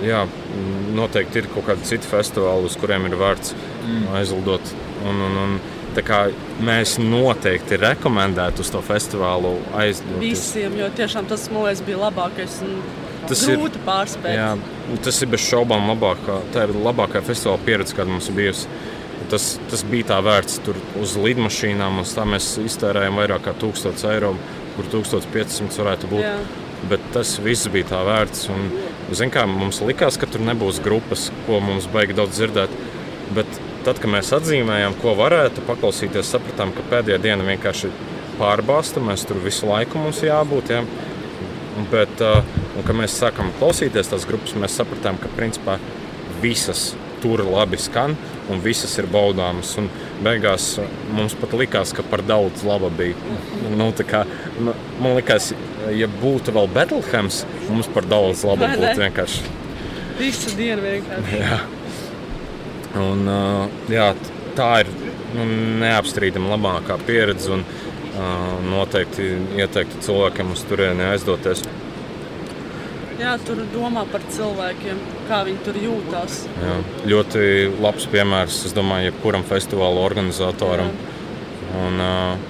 jā, 0.02 0.26
noteikti 0.96 1.42
ir 1.42 1.50
kaut 1.53 1.70
kādi 1.70 1.88
citi 1.88 2.09
festivāli, 2.09 2.68
uz 2.68 2.76
kuriem 2.80 3.07
ir 3.09 3.16
vērts 3.20 3.55
mm. 3.57 4.09
aizlidot 4.18 4.74
Un, 5.03 5.18
un, 5.18 5.38
un, 5.44 5.55
tā 5.96 6.05
kā 6.07 6.18
mēs 6.64 6.96
noteikti 7.03 7.78
rekomendētu 7.82 8.62
uz 8.64 8.70
to 8.72 8.82
festivālu 8.86 9.57
aizdoties. 9.78 10.22
Visiem, 10.22 10.76
jo 10.78 10.88
tiešām 10.96 11.28
tas 11.30 11.48
man 11.53 11.66
liekas 11.66 11.82
bija 11.86 12.03
labākais 12.07 12.61
un 12.66 12.76
Tas 13.28 13.42
ir- 13.46 13.59
grūti 13.59 13.82
pārspēt. 13.86 14.34
Jā, 14.34 14.48
un 14.90 14.98
tas 15.03 15.20
ir 15.22 15.28
bez 15.30 15.44
šaubām 15.46 15.86
labākā, 15.92 16.40
tā 16.55 16.66
ir 16.66 16.74
labākā 16.74 17.22
festivāla 17.22 17.62
pieredze, 17.66 17.94
kāda 17.94 18.11
mums 18.11 18.28
ir 18.28 18.38
bijusi. 18.38 18.66
Tas, 19.30 19.59
tas 19.70 19.84
bija 19.86 20.09
tā 20.11 20.18
vērts. 20.26 20.59
Tur 20.66 20.76
uz 21.00 21.14
lidmašīnām 21.16 22.00
uz 22.03 22.14
tā 22.16 22.26
mēs 22.26 22.57
iztērējām 22.59 23.20
vairāk 23.20 23.46
kā 23.46 23.55
1000 23.55 24.03
eiro, 24.11 24.34
kur 24.74 24.90
1500 24.90 25.78
varētu 25.78 26.11
būt. 26.11 26.26
Jā. 26.26 26.34
Bet 26.90 27.00
tas 27.14 27.36
viss 27.38 27.70
bija 27.70 27.92
tā 27.94 28.03
vērts. 28.03 28.48
Un, 28.50 28.66
zin, 29.18 29.30
kā, 29.32 29.44
mums 29.48 29.80
likās, 29.84 30.18
ka 30.20 30.28
tur 30.30 30.42
nebūs 30.44 30.80
grupas, 30.84 31.28
ko 31.46 31.60
mums 31.64 31.88
baigi 31.92 32.16
daudz 32.18 32.38
dzirdēt. 32.38 32.74
Bet 33.36 33.60
tad, 33.86 34.00
kad 34.02 34.10
mēs 34.12 34.32
atzīmējām, 34.36 34.96
ko 35.02 35.14
varētu 35.18 35.64
paklausīties, 35.68 36.30
sapratām, 36.34 36.74
ka 36.76 36.84
pēdējā 36.90 37.18
diena 37.22 37.46
vienkārši 37.46 37.90
pārbāzta. 38.38 39.02
Mēs 39.04 39.26
tur 39.28 39.40
visu 39.42 39.68
laiku 39.70 40.00
mums 40.00 40.22
jābūt. 40.24 40.74
Ja? 40.74 40.82
Bet, 41.92 42.20
uh, 42.20 42.42
un, 42.76 42.84
kad 42.84 42.96
mēs 42.98 43.16
sākām 43.16 43.52
klausīties 43.60 44.12
tās 44.12 44.26
grupas, 44.28 44.54
mēs 44.60 44.76
sapratām, 44.80 45.18
ka 45.20 45.32
principā 45.36 45.78
visas 46.42 46.92
tur 47.22 47.44
labi 47.46 47.78
skan 47.78 48.16
un 48.50 48.60
visas 48.62 48.94
ir 49.00 49.08
baudāmas. 49.10 49.74
Un 49.80 49.88
beigās 50.24 50.74
uh, 50.82 50.88
mums 51.16 51.36
pat 51.38 51.56
likās, 51.58 51.94
ka 51.96 52.04
par 52.06 52.24
daudz 52.26 52.64
laba 52.68 52.92
bija. 52.92 53.16
Nu, 53.72 53.92
kā, 54.08 54.24
nu, 54.60 54.76
man 55.00 55.16
liekas, 55.18 55.52
ja 55.91 56.09
būtu 56.20 56.55
vēl 56.55 56.70
Betlhems, 56.72 57.43
mums 57.68 57.91
par 57.93 58.07
daudz 58.09 58.45
ne? 58.47 58.72
būtu 58.76 58.97
vienkārši. 59.01 59.45
Visu 60.20 60.57
dienu 60.59 60.85
vienkārši. 60.85 61.41
Jā. 61.41 61.61
Un, 63.01 63.24
uh, 63.24 63.87
jā, 63.91 64.11
tā 64.57 64.83
ir 64.83 64.91
nu, 65.33 65.47
neapstrīdama 65.80 66.53
labākā 66.55 66.99
pieredze. 67.07 67.57
Un, 67.57 67.64
uh, 67.64 68.59
noteikti 68.68 69.30
ieteiktu 69.59 70.03
cilvēkiem 70.07 70.53
uz 70.53 70.64
turieni 70.68 71.07
aizdoties. 71.09 71.64
Jā, 73.22 73.37
tur 73.47 73.61
domā 73.70 74.03
par 74.11 74.24
cilvēkiem, 74.35 75.01
kā 75.28 75.43
viņi 75.47 75.61
tur 75.66 75.76
jūtas. 75.78 76.41
Jā. 76.59 76.76
Ļoti 77.12 77.45
labs 77.83 78.09
piemērs, 78.11 78.62
es 78.66 78.74
domāju, 78.76 79.12
jebkuram 79.12 79.45
festivāla 79.47 80.03
organizatoram. 80.03 80.91
Un, 81.83 82.01
uh, 82.03 82.49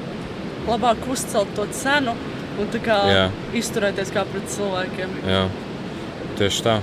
Labāk 0.62 1.02
uzcelt 1.10 1.50
to 1.56 1.66
cenu 1.74 2.14
un 2.60 2.66
tā 2.72 2.80
kā 2.84 2.98
Jā. 3.10 3.24
izturēties 3.54 4.10
kā 4.12 4.24
pret 4.32 4.48
cilvēkiem. 4.48 5.08
jā, 5.26 5.48
tieši 6.38 6.62
tā. 6.66 6.80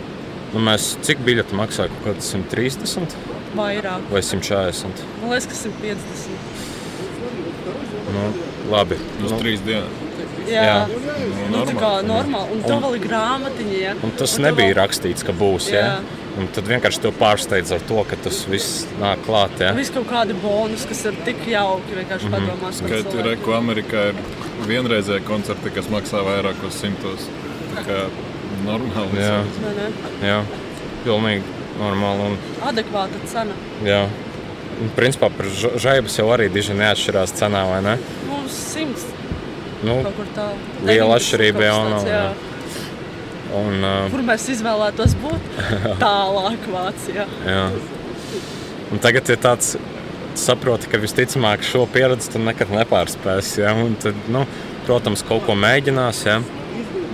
Nu, 0.54 0.60
mēs 0.66 0.96
cik 1.06 1.20
biļeti 1.26 1.54
maksā? 1.54 1.88
Kaut 1.90 2.04
kāds 2.08 2.26
130 2.34 3.16
Vairāk. 3.56 4.02
vai 4.10 4.22
140? 4.22 5.04
Man 5.22 5.30
liekas, 5.30 5.46
ka 5.46 5.54
150. 5.54 6.30
Nu, 8.14 8.34
labi. 8.72 8.96
Uz 9.24 9.32
Nu, 9.32 9.38
trīs 9.40 9.62
dienas. 9.66 9.90
Jā, 10.50 10.64
Jā. 10.66 10.88
Nu, 11.52 11.62
tā 11.68 11.76
kā 11.78 11.90
normāli. 12.02 12.08
normāli. 12.10 12.52
Un 12.56 12.62
tev 12.66 12.80
vēl 12.82 12.96
ir 12.98 13.04
grāmatiņa. 13.08 13.80
Ja? 13.84 13.94
Un 14.04 14.12
tas 14.18 14.38
Un 14.38 14.46
nebija 14.48 14.74
vēl- 14.74 14.80
rakstīts, 14.82 15.24
ka 15.26 15.32
būs. 15.32 15.70
Ja? 15.72 15.82
Jā. 15.82 16.00
Un 16.40 16.48
tad 16.56 16.70
vienkārši 16.70 17.02
te 17.04 17.12
pārsteidz 17.20 17.74
ar 17.76 17.82
to, 17.90 18.00
ka 18.08 18.18
tas 18.24 18.38
viss 18.48 18.86
nāk 19.02 19.26
klāt. 19.26 19.58
Ja? 19.60 19.74
Viss 19.76 19.92
kaut 19.92 20.08
kādi 20.08 20.38
bonus, 20.40 20.86
kas 20.88 21.04
ir 21.10 21.18
tik 21.28 21.44
jauki. 21.52 21.98
Vienkārši 21.98 22.30
mm 22.30 22.34
-hmm. 22.34 22.48
padomās, 22.48 22.80
par 22.80 22.90
Skaidrs, 22.90 23.14
cilvēkiem. 23.14 23.44
ka 23.46 23.58
Amerikā 23.58 24.06
ir 24.10 24.16
vienreizēji 24.68 25.26
koncerti, 25.28 25.74
kas 25.76 25.92
maksā 25.92 26.24
vairākos 26.24 26.80
simtos. 26.82 27.28
Tā 27.76 27.84
kā 27.90 28.00
normāli. 28.66 29.20
Jā. 29.20 29.44
Vai 29.66 29.74
ne? 29.76 29.92
Jā, 30.30 30.40
pilnīgi 31.04 31.44
normāli. 31.80 32.20
Un, 32.32 32.38
Adekvāta 32.72 33.24
cena. 33.26 33.54
jā. 33.84 34.08
Un, 34.82 34.92
principā 34.96 35.30
par 35.38 35.46
ža- 35.46 35.78
žaibas 35.78 36.18
jau 36.18 36.28
arī 36.32 36.50
diži 36.50 36.74
neatšķirās 36.74 37.34
cenā, 37.36 37.66
vai 37.70 37.82
ne? 37.82 37.98
Nu, 38.28 38.44
simts 38.48 39.06
Nu, 39.84 40.02
kaut 40.04 40.16
kur 40.18 40.26
tā. 40.36 40.46
Liela 40.84 41.16
90 41.16 41.16
atšķirība 41.16 41.64
jau 41.64 41.90
nav, 41.90 42.08
jā. 42.08 42.24
Un, 43.56 43.80
uh, 43.82 44.10
Kur 44.14 44.26
mēs 44.28 44.50
izvēlētos 44.56 45.16
būt? 45.22 45.48
Tālāk, 46.04 46.68
Vācijā. 46.74 47.26
jā. 47.48 47.64
un 48.94 49.02
tagad 49.04 49.30
ir 49.30 49.40
tāds, 49.42 49.76
saproti, 50.40 50.88
ka 50.92 51.00
visticamāk 51.02 51.64
šo 51.66 51.86
pieredzi 51.92 52.32
tu 52.34 52.42
nekad 52.42 52.72
nepārspēsi. 52.74 53.62
Ja? 53.64 53.76
Un 53.78 53.98
Tad, 54.00 54.16
nu, 54.32 54.46
protams, 54.88 55.24
kaut 55.28 55.46
ko 55.48 55.56
mēģinās. 55.60 56.24
Ja? 56.28 56.40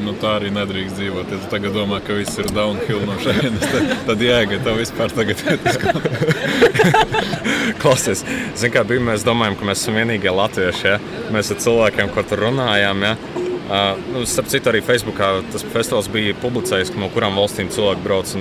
Nu, 0.06 0.12
tā 0.20 0.36
arī 0.38 0.52
nedrīkst 0.54 0.98
dzīvot. 1.00 1.32
Ja 1.32 1.40
tu 1.40 1.50
tagad 1.54 1.76
domā, 1.78 2.02
ka 2.04 2.18
viss 2.18 2.38
ir 2.42 2.50
downhill 2.54 3.06
no 3.08 3.16
šejienes, 3.24 3.64
tad, 3.72 3.94
tad 4.10 4.24
jēga 4.26 4.60
tev 4.66 4.82
vispār 4.82 5.14
tagad 5.16 5.42
ir 5.48 5.62
tas, 5.64 5.80
ko 5.80 5.94
Klausies, 7.82 8.22
zin, 8.58 8.74
kā 8.74 8.84
bija, 8.88 9.04
mēs 9.08 9.26
domājam, 9.26 9.56
ka 9.60 9.70
mēs 9.70 9.82
esam 9.82 9.98
vienīgie 10.02 10.34
latvieši. 10.36 10.86
Ja? 10.92 11.00
Mēs 11.34 11.54
ar 11.56 11.62
cilvēkiem, 11.64 12.12
ko 12.14 12.26
tur 12.28 12.44
runājām. 12.50 13.08
Ja? 13.08 13.45
Nu, 13.66 14.22
starp 14.30 14.50
citu, 14.52 14.70
arī 14.70 14.84
Facebookā 14.86 15.40
tas 15.50 15.64
festivāls 15.74 16.10
bija 16.14 16.36
publicējis, 16.38 16.92
no 17.02 17.10
kurām 17.14 17.38
valstīm 17.40 17.72
cilvēki 17.74 18.04
brauc. 18.06 18.34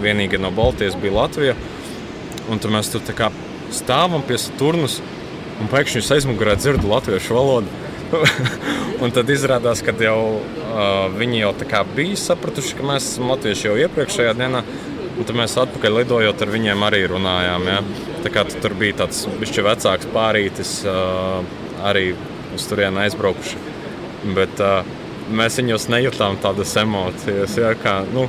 Vienīgā 0.00 0.40
no 0.40 0.52
Baltijas 0.56 0.96
bija 0.96 1.18
Latvija. 1.18 1.56
Un 2.50 2.58
tur 2.62 2.72
mēs 2.72 2.88
tur 2.92 3.04
stāvam 3.76 4.24
pie 4.26 4.38
Saturnas, 4.40 4.98
un 5.60 5.68
pēkšņi 5.70 6.00
es 6.00 6.10
aizmugurē 6.16 6.56
dzirdu 6.56 6.88
latviešu 6.88 7.36
valodu. 7.36 7.80
un 9.04 9.12
tad 9.14 9.28
izrādās, 9.30 9.84
ka 9.86 9.92
jau, 10.00 10.40
uh, 10.40 11.04
viņi 11.14 11.44
jau 11.44 11.52
bija 11.94 12.16
sapratuši, 12.18 12.78
ka 12.78 12.86
mēs 12.88 13.12
esam 13.12 13.30
latvieši 13.30 13.68
jau 13.68 13.76
iepriekšējā 13.84 14.32
dienā. 14.38 14.64
Un 15.20 15.28
tad 15.28 15.36
mēs 15.36 15.58
atpakaļ 15.60 15.98
lidojot 16.00 16.40
ar 16.40 16.50
viņiem 16.50 16.86
arī 16.88 17.02
runājām. 17.12 17.68
Ja? 17.68 17.82
Tā 18.24 18.32
kā 18.32 18.46
tu 18.48 18.56
tur 18.64 18.72
bija 18.80 19.02
tāds 19.04 19.26
bišķi 19.42 19.66
vecāks 19.68 20.08
pārītis, 20.14 20.78
uh, 20.88 21.44
arī 21.84 22.14
uz 22.56 22.64
turieni 22.70 23.04
aizbraukuši. 23.04 23.69
Bet 24.36 24.60
uh, 24.60 24.82
mēs 25.30 25.58
viņos 25.60 25.88
nejūtām 25.92 26.38
tādas 26.42 26.74
emocijas. 26.80 27.56
Ja? 27.58 27.72
Kā, 27.78 28.00
nu, 28.14 28.26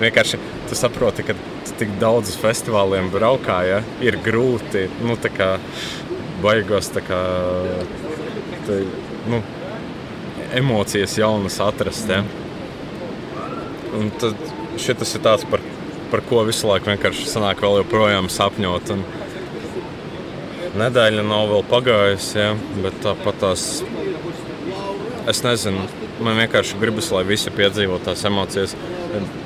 vienkārši 0.00 0.40
tu 0.68 0.78
saproti, 0.78 1.26
ka 1.26 1.36
tik 1.78 1.94
daudz 2.00 2.32
uz 2.32 2.40
festivāliem 2.40 3.10
braukā, 3.12 3.60
ja? 3.68 3.82
ir 4.04 4.18
grūti. 4.24 4.88
Nu, 5.04 5.18
tā 5.20 5.30
kā 5.34 5.54
baigos 6.42 6.90
tā 6.94 7.02
kā, 7.06 7.20
te, 8.66 8.82
nu, 9.30 9.42
emocijas 10.58 11.18
jaunas 11.18 11.60
atrast. 11.62 12.10
Ja? 12.10 12.22
Un 13.98 14.12
tad 14.20 14.38
šis 14.78 15.16
ir 15.16 15.24
tāds, 15.24 15.46
par, 15.50 15.62
par 16.12 16.22
ko 16.28 16.44
visu 16.48 16.68
laiku 16.70 16.92
vienkārši 16.92 17.28
sanāk 17.30 17.62
vēl 17.64 17.80
joprojām 17.82 18.30
sapņot. 18.32 18.94
Un 18.96 19.06
nedēļa 20.78 21.24
nav 21.26 21.48
vēl 21.52 21.64
pagājusi, 21.70 22.34
ja? 22.38 22.52
bet 22.84 22.98
tāpat 23.04 23.40
tās, 23.42 23.68
es 25.30 25.42
nezinu, 25.44 25.84
man 26.24 26.38
vienkārši 26.40 26.78
gribas, 26.80 27.10
lai 27.14 27.24
visi 27.28 27.52
piedzīvo 27.54 27.98
tās 28.04 28.24
emocijas. 28.28 28.74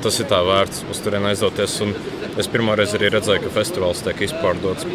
Tas 0.03 0.19
ir 0.19 0.27
tā 0.31 0.39
vērts 0.43 0.83
uz 0.91 1.01
turieni 1.03 1.31
aizdoties. 1.31 1.75
Un 1.85 1.93
es 2.39 2.49
pirmo 2.51 2.75
reizi 2.77 2.97
arī 2.99 3.13
redzēju, 3.13 3.45
ka 3.45 3.53
festivāls 3.57 4.03
tiek 4.05 4.23
izpārdots. 4.27 4.87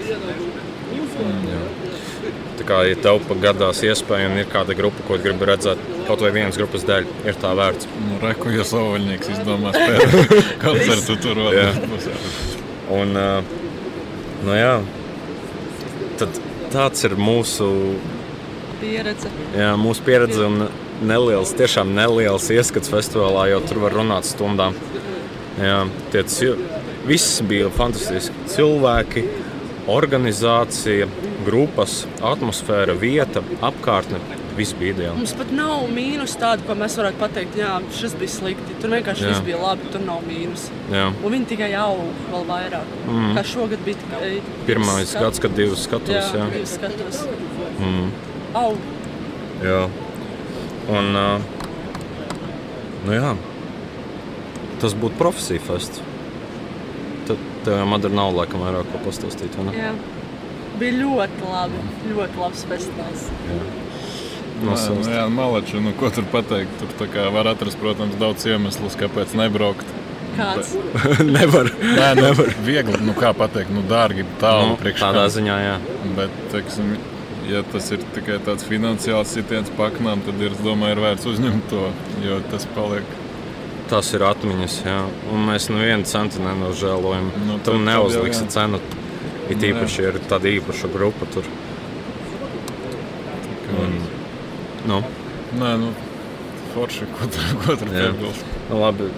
Jā. 1.48 1.60
Tā 2.58 2.66
kā 2.66 2.80
ja 2.88 2.98
tev 3.02 3.20
pat 3.28 3.40
gadās 3.42 3.80
iespēja 3.86 4.28
un 4.30 4.40
ir 4.40 4.50
kāda 4.50 4.76
grupa, 4.78 5.04
ko 5.06 5.18
gribi 5.22 5.46
redzēt, 5.48 5.80
kaut 6.08 6.22
vai 6.24 6.32
vienas 6.34 6.58
grupas 6.58 6.84
dēļ, 6.88 7.06
ir 7.30 7.38
tā 7.40 7.54
vērts. 7.58 7.88
Nu, 8.02 8.18
reku, 8.24 8.52
ja 8.54 8.66
savaļnieks 8.66 9.32
izdomās 9.36 9.78
pēc 9.78 10.36
koncertu 10.64 11.18
tur 11.22 11.42
vēl. 11.46 11.82
Un, 12.98 13.14
nu 14.48 14.56
jā, 14.58 14.74
tad 16.20 16.40
tāds 16.72 17.04
ir 17.06 17.16
mūsu, 17.20 17.68
Pieredze. 18.80 19.30
jā, 19.56 19.72
mūsu 19.80 20.04
pieredze 20.06 20.44
un 20.46 20.68
neliels, 21.02 21.54
tiešām 21.58 21.94
neliels 21.94 22.50
ieskats 22.54 22.90
festivālā, 22.92 23.48
jo 23.52 23.60
tur 23.66 23.82
var 23.86 23.96
runāt 23.98 24.26
stundām. 24.28 24.74
Jā, 25.58 25.82
tie. 26.12 26.24
Viss 27.08 27.38
bija 27.48 27.70
fantastiski. 27.72 28.34
Cilvēki, 28.52 29.22
organizācija, 29.88 31.06
grupas, 31.46 32.02
atmosfēra, 32.20 32.94
vieta, 32.98 33.42
apkārtne. 33.64 34.20
Viss 34.58 34.74
bija 34.74 34.90
ideāli. 34.96 35.14
Mums 35.20 35.32
pat 35.38 35.52
nav 35.54 35.84
mīnus 35.94 36.32
tādu, 36.38 36.64
ko 36.66 36.74
mēs 36.78 36.96
varētu 36.98 37.20
pateikt, 37.20 37.56
jā, 37.60 37.76
šis 37.94 38.16
bija 38.18 38.32
slikti. 38.32 38.74
Tur 38.82 38.90
vienkārši 38.96 39.22
Jā. 39.22 39.30
viss 39.30 39.44
bija 39.46 39.60
labi, 39.62 39.86
tur 39.92 40.02
nav 40.02 40.24
mīnus. 40.26 40.64
Jā. 40.90 41.04
Un 41.14 41.36
viņi 41.36 41.46
tikai 41.52 41.68
aug 41.78 42.00
vēl 42.32 42.46
vairāk. 42.48 42.90
Mm. 43.06 43.28
Kā 43.38 43.44
šogad 43.46 43.84
bija 43.86 44.00
tikai 44.02 44.32
Pirmais 44.66 45.12
divas 45.12 45.14
gads, 45.22 45.42
kad 45.44 45.54
divus 45.54 45.84
skatos. 45.86 46.10
Jā, 46.10 46.42
Jā. 46.42 46.48
divas 46.56 46.74
skatos. 46.74 47.20
Mm. 47.78 48.10
Aug. 48.56 48.76
Jā. 49.62 49.82
Un, 50.88 51.10
nu 53.04 53.12
jā, 53.16 53.32
tas 54.80 54.94
būtu 54.96 55.18
profesija 55.20 55.60
fests. 55.66 56.00
Tad 57.28 57.42
tev 57.66 57.76
jau 57.82 57.88
Madara 57.90 58.14
nav 58.16 58.32
laikam 58.38 58.62
vairāk 58.64 58.88
ko 58.94 59.02
pastāstīt. 59.04 59.58
vai 59.58 59.66
ne? 59.68 59.76
Jā. 59.76 59.92
Bija 60.78 60.94
ļoti 61.02 61.50
labi. 61.50 61.82
Ļoti 62.14 62.40
labs 62.40 62.64
festivāls. 62.70 63.26
Nu, 64.58 64.70
Nosaukt. 64.72 65.06
jā, 65.10 65.26
malači, 65.30 65.78
nu, 65.82 65.92
ko 65.98 66.08
tur 66.10 66.24
pateikt? 66.32 66.72
Tur 66.80 66.90
tā 66.98 67.06
kā 67.12 67.28
var 67.34 67.46
atrast, 67.52 67.78
protams, 67.78 68.16
daudz 68.18 68.46
iemeslus, 68.46 68.96
kāpēc 68.98 69.34
nebraukt. 69.38 69.86
kāds. 70.38 70.72
Nevar. 71.36 71.68
Nē, 71.82 72.08
nevar. 72.18 72.50
Viegli, 72.66 72.98
nu 73.06 73.14
kā 73.18 73.32
pateikt, 73.34 73.70
nu 73.74 73.82
dārgi, 73.90 74.24
tālu 74.40 74.72
Nu, 74.72 74.76
priekš 74.80 75.02
tādā 75.04 75.24
ziņā, 75.34 75.56
jā. 75.62 75.76
Bet, 76.16 76.34
teiksim, 76.54 76.92
ja 77.48 77.62
tas 77.72 77.90
ir 77.94 78.02
tikai 78.14 78.38
tāds 78.44 78.64
finansiāls 78.68 79.32
sitiens 79.36 79.70
paknām, 79.78 80.20
tad 80.26 80.40
ir, 80.44 80.52
domāju, 80.64 80.96
ir 80.96 81.02
vērts 81.06 81.26
uzņemt 81.32 81.68
to, 81.70 81.86
jo 82.24 82.40
tas 82.50 82.66
paliek. 82.76 83.04
Tas 83.88 84.10
ir 84.12 84.20
atmiņas, 84.28 84.74
jā. 84.84 84.98
Un 85.32 85.46
mēs 85.48 85.70
nevienu 85.72 86.04
centu 86.04 86.42
nenožēlojam. 86.44 87.30
Nu, 87.38 87.44
Nu, 87.46 87.58
tad- 87.58 87.72
Tam 87.72 87.84
neuzliksi 87.88 88.42
jau 88.44 88.48
jā. 88.48 88.52
cenu. 88.58 88.80
It 89.48 89.58
Nē. 89.58 89.70
īpaši 89.72 90.02
ir 90.10 90.18
tāda 90.28 90.50
īpaša 90.60 90.90
grupa 90.92 91.24
tur. 91.32 91.44
Un, 93.78 93.94
nu, 94.88 95.02
Nē, 95.58 95.70
nu, 95.80 95.92
forši, 96.74 97.06
ko 97.16 97.26
tur, 97.32 97.48
ko 97.64 97.76
tur 97.80 97.88
Jā. 97.88 98.10
piebilst. 98.12 98.44
nu, 98.68 98.80
labi. 98.82 99.08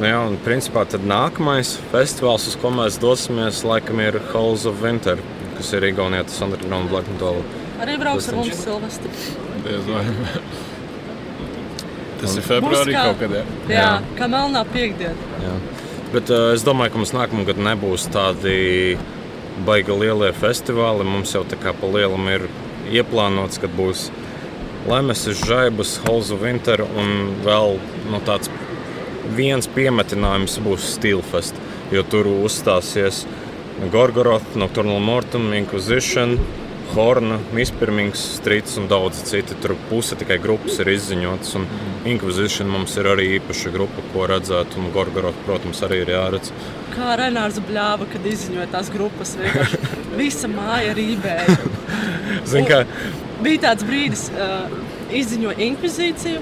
Nu, 0.00 0.06
jā, 0.08 0.20
un 0.30 0.38
principā 0.40 0.86
tad 0.88 1.04
nākamais 1.04 1.74
festivāls, 1.92 2.46
uz 2.48 2.56
ko 2.56 2.70
mēs 2.72 2.96
dosimies, 3.02 3.60
laikam 3.68 4.00
ir 4.00 4.16
Halls 4.32 4.64
of 4.64 4.80
Winter, 4.80 5.18
kas 5.60 5.72
ir 5.78 5.86
Igaunijā, 5.92 6.24
tas 6.28 6.40
underground 6.46 6.90
black 6.92 7.08
metal. 7.12 7.40
Arī 7.80 7.94
brauks 8.00 8.28
ar 8.32 8.40
mums 8.40 8.58
Silvestri. 8.64 9.12
Diez 9.64 9.86
vai. 9.88 10.04
Tas 12.20 12.34
ir 12.36 12.44
februārī 12.44 12.92
kā- 12.92 13.04
kaut 13.08 13.20
kad, 13.22 13.32
jā. 13.38 13.44
Jā, 13.70 13.76
Jā. 13.78 13.92
kā 14.18 14.26
melnā 14.28 14.60
piekdiena. 14.68 15.28
Jā. 15.40 15.54
Bet 16.12 16.28
uh, 16.34 16.50
es 16.52 16.64
domāju, 16.66 16.92
ka 16.92 17.00
mums 17.00 17.14
nākamā 17.16 17.46
gada 17.48 17.62
nebūs 17.64 18.04
tādi 18.12 18.98
baigi 19.64 19.94
lielie 19.96 20.28
festivāli. 20.36 21.06
Mums 21.08 21.32
jau 21.32 21.44
tā 21.48 21.56
kā 21.62 21.72
pa 21.72 21.88
lielam 21.88 22.26
ir 22.28 22.44
ieplānots, 22.92 23.60
ka 23.62 23.70
būs 23.72 24.10
Lemes, 24.90 25.24
Žaibas, 25.46 25.94
Halls 26.04 26.30
of 26.34 26.42
Winter 26.44 26.82
un 26.84 27.36
vēl 27.44 27.78
nu, 28.10 28.20
tāds 28.28 28.50
viens 29.36 29.68
piemetinājums 29.70 30.58
būs 30.64 30.86
Steelfest, 30.96 31.56
jo 31.92 32.02
tur 32.02 32.28
uzstāsies 32.32 33.22
Gorgoroth, 33.88 34.56
Nocturnal 34.60 35.00
Mortum, 35.00 35.52
Inquisition, 35.56 36.38
Horna, 36.94 37.38
Mispirmings, 37.52 38.18
Streets 38.36 38.76
un 38.76 38.88
daudz 38.90 39.22
citi. 39.24 39.54
Tur 39.62 39.76
puse 39.88 40.18
tikai 40.20 40.36
grupas 40.42 40.76
ir 40.82 40.90
izziņotas. 40.92 41.54
Un 41.56 41.64
Inquisition 42.10 42.68
mums 42.68 42.96
ir 43.00 43.08
arī 43.08 43.28
īpaša 43.38 43.72
grupa, 43.72 44.04
ko 44.12 44.26
redzēt, 44.28 44.76
un 44.76 44.90
Gorgoroth, 44.94 45.40
protams, 45.46 45.80
arī 45.86 46.02
ir 46.04 46.12
jāredz. 46.16 46.52
Kā 46.92 47.14
Renārs 47.20 47.62
bļāva, 47.64 48.10
kad 48.12 48.26
izziņoja 48.26 48.68
tās 48.74 48.92
grupas. 48.92 49.36
Visa 50.18 50.50
māja 50.50 50.92
rībēja. 50.98 51.58
Zin, 52.50 52.68
kā, 52.68 52.84
Bija 53.40 53.62
tāds 53.70 53.84
brīdis, 53.88 54.26
uh, 54.36 54.68
izziņoja 55.16 55.62
inkvizīciju. 55.70 56.40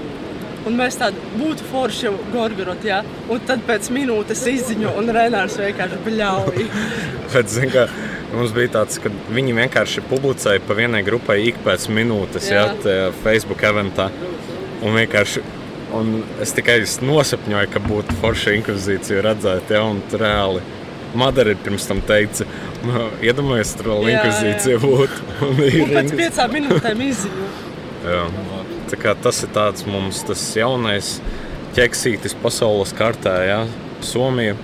Un 0.69 0.77
mēs 0.77 0.99
tādu 1.01 1.17
būtu 1.39 1.65
forši 1.71 2.05
jau 2.05 2.13
gorgorot, 2.29 2.83
jā. 2.85 3.01
Un 3.31 3.41
tad 3.49 3.63
pēc 3.65 3.89
minūtes 3.95 4.43
izziņo, 4.51 4.93
un 5.01 5.09
Renārs 5.15 5.57
vienkārši 5.57 6.01
bļauj. 6.05 6.65
bet, 7.33 7.49
zin, 7.49 7.71
kā, 7.73 7.87
mums 8.35 8.53
bija 8.53 8.75
tāds, 8.77 8.99
ka 9.01 9.09
viņi 9.33 9.55
vienkārši 9.63 10.05
publicēja 10.11 10.61
pa 10.67 10.77
vienai 10.77 11.01
grupai 11.07 11.39
ik 11.49 11.57
pēc 11.65 11.89
minūtes, 11.95 12.51
Jā. 12.53 12.67
tajā 12.83 13.07
Facebook 13.23 13.65
eventā. 13.65 14.11
Un 14.85 14.93
vienkārši 14.95 15.41
un 15.97 16.19
es 16.43 16.53
tikai 16.53 16.81
nosapņoju, 17.05 17.71
ka 17.73 17.81
būtu 17.83 18.17
forša 18.21 18.53
inkvizīcija 18.59 19.23
redzēt, 19.25 19.73
ja, 19.73 19.83
un 19.89 20.03
reāli. 20.13 20.61
Madara 21.17 21.55
pirms 21.57 21.87
tam 21.89 22.03
teica, 22.05 22.45
"Nu, 22.85 23.07
iedomājieties, 23.25 23.81
vēl 23.81 24.03
Jā, 24.05 24.19
inkvizīcija 24.19 24.77
būtu. 24.85 25.23
Un 25.49 25.55
Un 25.57 25.63
ir 25.65 25.95
pēc 25.95 26.15
piecām 26.21 26.53
minūtēm 26.53 27.01
izziņo. 27.09 27.47
Jā. 28.89 28.95
Tā 28.95 28.97
kā 28.97 29.13
tas 29.21 29.43
ir 29.45 29.51
tāds 29.53 29.85
mums 29.85 30.23
tas 30.25 30.41
jaunais 30.57 31.19
ķeksītis 31.77 32.33
pasaules 32.41 32.91
kartē, 32.97 33.35
ja? 33.45 33.59
Somija. 34.01 34.55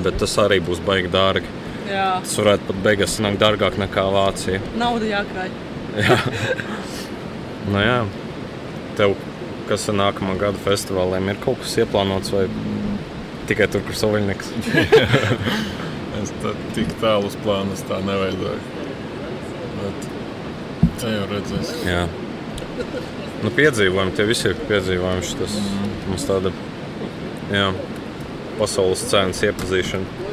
Bet 0.00 0.16
tas 0.22 0.36
arī 0.40 0.60
būs 0.64 0.80
baigi 0.86 1.10
dārgi. 1.12 1.50
Jā, 1.88 2.20
Tas 2.24 2.34
varētu 2.40 2.66
pat 2.68 2.80
beigās 2.84 3.14
sanākt 3.16 3.40
dārgāk 3.40 3.76
nekā 3.80 4.04
Vācija. 4.12 4.60
nauda 4.76 5.06
jākrāj. 5.08 5.50
Nu, 7.68 7.80
jā. 7.80 7.98
Tev, 8.96 9.14
kas 9.68 9.88
ar 9.92 9.96
nākamā 10.00 10.38
gada 10.40 10.60
festivāliem, 10.64 11.28
ir 11.32 11.40
kaut 11.44 11.60
kas 11.62 11.76
ieplānots 11.82 12.32
vai 12.32 12.46
tikai 13.48 13.68
tur, 13.72 13.84
kur 13.88 13.96
soviņnieks? 13.96 14.52
Es 16.18 16.32
tā, 16.42 16.50
tik 16.74 16.88
tālus 16.98 17.36
plānus 17.44 17.84
tā 17.86 18.00
neveidoju. 18.02 18.56
Bet 19.78 20.06
te 20.98 21.12
jau 21.12 21.28
redzēs. 21.30 21.68
Nu, 23.38 23.50
piedzīvojumi, 23.54 24.14
tie 24.18 24.24
visi 24.26 24.48
ir 24.50 24.58
piedzīvojumi. 24.68 25.34
Tas 25.38 25.54
mums 26.08 26.26
tāda 26.26 26.52
jā, 27.52 27.68
pasaules 28.58 29.04
cenas 29.10 29.42
iepazīšana. 29.46 30.26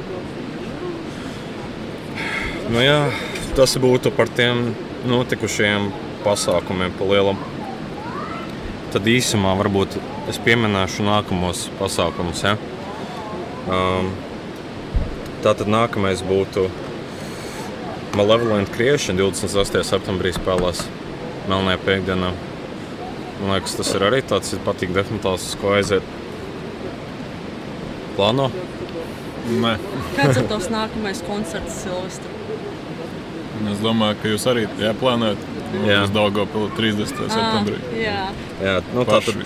Nu, 2.73 2.81
jā, 2.81 2.97
tas 3.57 3.75
būtu 3.81 4.09
par 4.15 4.29
tiem 4.33 4.71
notikušajiem 5.05 5.91
pasākumiem 6.25 6.95
pa 6.97 7.09
lielam. 7.11 7.41
Tad 8.95 9.05
īsumā 9.11 9.53
varbūt 9.59 9.99
es 10.31 10.41
pieminēšu 10.41 11.05
nākamos 11.05 11.67
pasākumus. 11.77 12.41
Ja? 12.47 12.55
Um, 13.69 14.11
tātad 15.45 15.69
nākamais 15.69 16.25
būtu 16.25 16.69
Malevolent 18.17 18.71
Creation 18.73 19.17
28. 19.19 19.83
septembrī 19.85 20.33
spēlēs 20.33 20.85
Melnajā 21.49 21.81
piekdienā. 21.85 22.31
Man 23.41 23.51
liekas, 23.51 23.75
tas 23.77 23.91
ir 23.97 24.05
arī 24.07 24.21
tāds 24.25 24.53
patīk 24.65 24.93
definitāls, 24.95 25.49
uz 25.51 25.57
ko 25.59 25.73
aiziet. 25.75 26.05
Plāno? 28.15 28.47
Nē, 29.45 29.75
Kāds 30.15 30.39
ir 30.41 30.47
tavs 30.49 30.71
nākamais 30.73 31.19
koncerts 31.27 31.83
Silvestra? 31.83 32.31
es 33.71 33.79
domāju, 33.83 34.17
ka 34.21 34.31
jūs 34.31 34.45
arī 34.51 34.63
plānojat 34.99 35.43
uz 35.75 36.11
Daugopilu 36.15 36.69
30. 36.77 37.21
septembrī. 37.31 37.77
jā, 37.99 38.25
Jā, 38.63 38.75
nu, 38.93 39.05
tā 39.07 39.19
tad, 39.25 39.45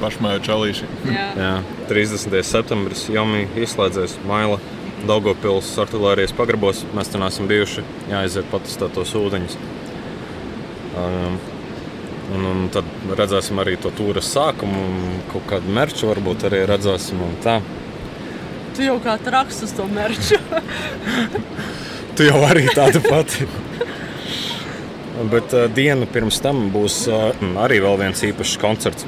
pašmāju 0.00 0.42
čalīši. 0.46 0.88
jā. 1.08 1.26
jā, 1.38 1.52
30. 1.90 2.38
septembris 2.46 3.06
jau 3.12 3.26
izslēdzies 3.66 4.16
Maila 4.28 4.58
Daugopils 5.06 5.68
artilērijas 5.78 6.32
pagrabos. 6.32 6.84
Mēs 6.96 7.10
tur 7.12 7.20
neesam 7.20 7.48
bijuši, 7.50 7.84
jāaiziet 8.10 8.48
patestēt 8.52 8.94
tos 8.96 9.12
ūdeņus. 9.18 9.56
Un, 12.34 12.44
un 12.48 12.68
tad 12.72 12.86
redzēsim 13.18 13.58
arī 13.60 13.76
to 13.80 13.90
tūres 13.94 14.30
sākumu, 14.32 14.84
un 14.88 15.18
kaut 15.32 15.44
kādu 15.50 15.72
merču 15.74 16.08
varbūt 16.08 16.46
arī 16.48 16.64
redzēsim. 16.70 17.20
un 17.20 17.34
tā. 17.44 17.58
Tu 18.74 18.86
jau 18.88 18.96
kā 19.02 19.16
traks 19.22 19.62
uz 19.66 19.74
to 19.76 19.86
merču. 19.90 20.40
Tu 22.14 22.28
jau 22.28 22.38
arī 22.46 22.68
tāda 22.70 23.00
pati. 23.02 23.46
Bet 25.30 25.50
uh, 25.54 25.64
dienu 25.74 26.06
pirms 26.06 26.38
tam 26.42 26.68
būs 26.70 27.00
uh, 27.10 27.32
arī 27.64 27.80
vēl 27.82 27.98
viens 28.04 28.22
īpašs 28.28 28.54
koncerts. 28.62 29.06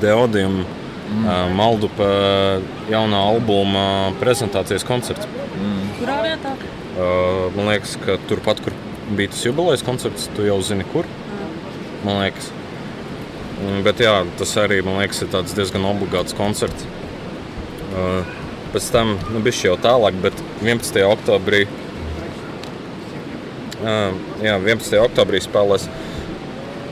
Deodijam 0.00 0.62
mm. 0.62 1.26
uh, 1.26 1.42
Maldupa 1.56 2.08
jaunā 2.88 3.20
albuma 3.20 3.84
prezentācijas 4.20 4.86
koncerts. 4.88 5.28
Kurā 6.00 6.22
vietā? 6.24 6.54
Uh, 6.96 7.52
man 7.56 7.68
liekas, 7.74 7.98
ka 8.00 8.16
turpat, 8.30 8.64
kur 8.64 8.72
bija 9.14 9.30
tas 9.30 9.44
jubilejas 9.46 9.84
koncerts, 9.86 10.28
tu 10.36 10.46
jau 10.46 10.58
zini, 10.62 10.84
kur. 10.92 11.06
Man 12.04 12.20
liekas. 12.22 12.50
Mm, 13.60 13.82
Bet 13.86 14.02
jā, 14.02 14.14
tas 14.38 14.52
arī 14.60 14.82
liekas, 15.00 15.22
ir 15.24 15.30
diezgan 15.56 15.86
obligāts 15.88 16.36
koncerts. 16.36 16.84
Uh, 17.96 18.26
pēc 18.74 18.90
tam 18.92 19.14
nu, 19.32 19.40
bija 19.44 19.70
jau 19.70 19.76
tālāk, 19.80 20.18
bet 20.20 20.36
11. 20.60 20.98
oktobrī, 21.08 21.62
uh, 23.80 24.12
jā, 24.44 24.58
11. 24.58 24.98
oktobrī 25.06 25.40
spēlēs 25.44 25.86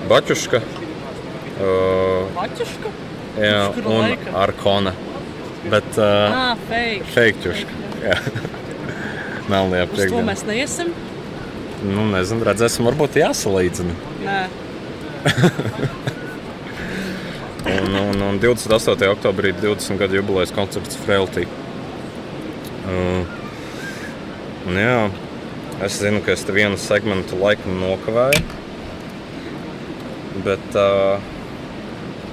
Bačuška 0.08 0.60
uh, 1.60 2.30
Maķuška? 2.36 2.92
jā, 3.40 3.60
un? 3.84 4.16
Arkona. 4.36 4.92
Bet 5.64 5.96
uh, 5.96 6.04
Ah, 6.04 6.56
fake. 6.68 7.04
Feikķuška. 7.14 7.82
jā. 8.04 8.18
Melnajā 9.50 9.86
Uz 9.92 10.06
to 10.12 10.22
mēs 10.24 10.44
neiesim. 10.48 10.92
Nu, 11.85 12.05
nezinu, 12.09 12.45
redzēsim, 12.49 12.87
varbūt 12.89 13.18
jāsalīdzina. 13.20 13.95
Nē, 14.24 14.41
Un, 17.64 17.95
un, 17.97 18.20
un 18.20 18.39
28. 18.41 19.07
oktobrī 19.09 19.55
20 19.57 19.97
gadu 19.99 20.18
jubilejas 20.18 20.53
koncerts 20.53 20.99
Frailty. 21.01 21.47
Uh, 22.85 23.24
un 24.68 24.76
jā, 24.76 24.99
es 25.87 25.97
zinu, 26.03 26.20
ka 26.26 26.35
es 26.37 26.45
te 26.45 26.53
vienu 26.53 26.76
segmentu 26.80 27.39
laikam 27.41 27.78
nokavēju. 27.80 28.43
Bet 30.45 30.76
uh, 30.76 31.24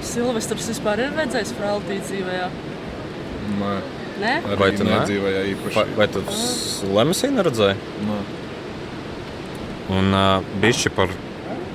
Silvestris 0.04 0.68
vispār 0.74 1.06
ir 1.06 1.16
redzējis 1.16 1.56
Frāltī 1.56 2.02
dzīvē. 2.04 2.38
jā? 2.42 2.52
Nē, 3.62 3.74
Nē? 4.22 4.36
Vai 4.60 4.72
tu 4.76 4.84
ne? 4.84 4.98
nedzīvoja 4.98 5.46
īpaši. 5.54 5.76
vai, 5.80 5.88
vai 5.98 6.08
tu 6.12 6.26
Lemesī 6.92 7.32
neredzēji? 7.32 7.80
Nē. 8.10 8.20
Un 9.92 10.16
uh, 10.16 10.44
bišķi 10.64 10.92
par 10.96 11.12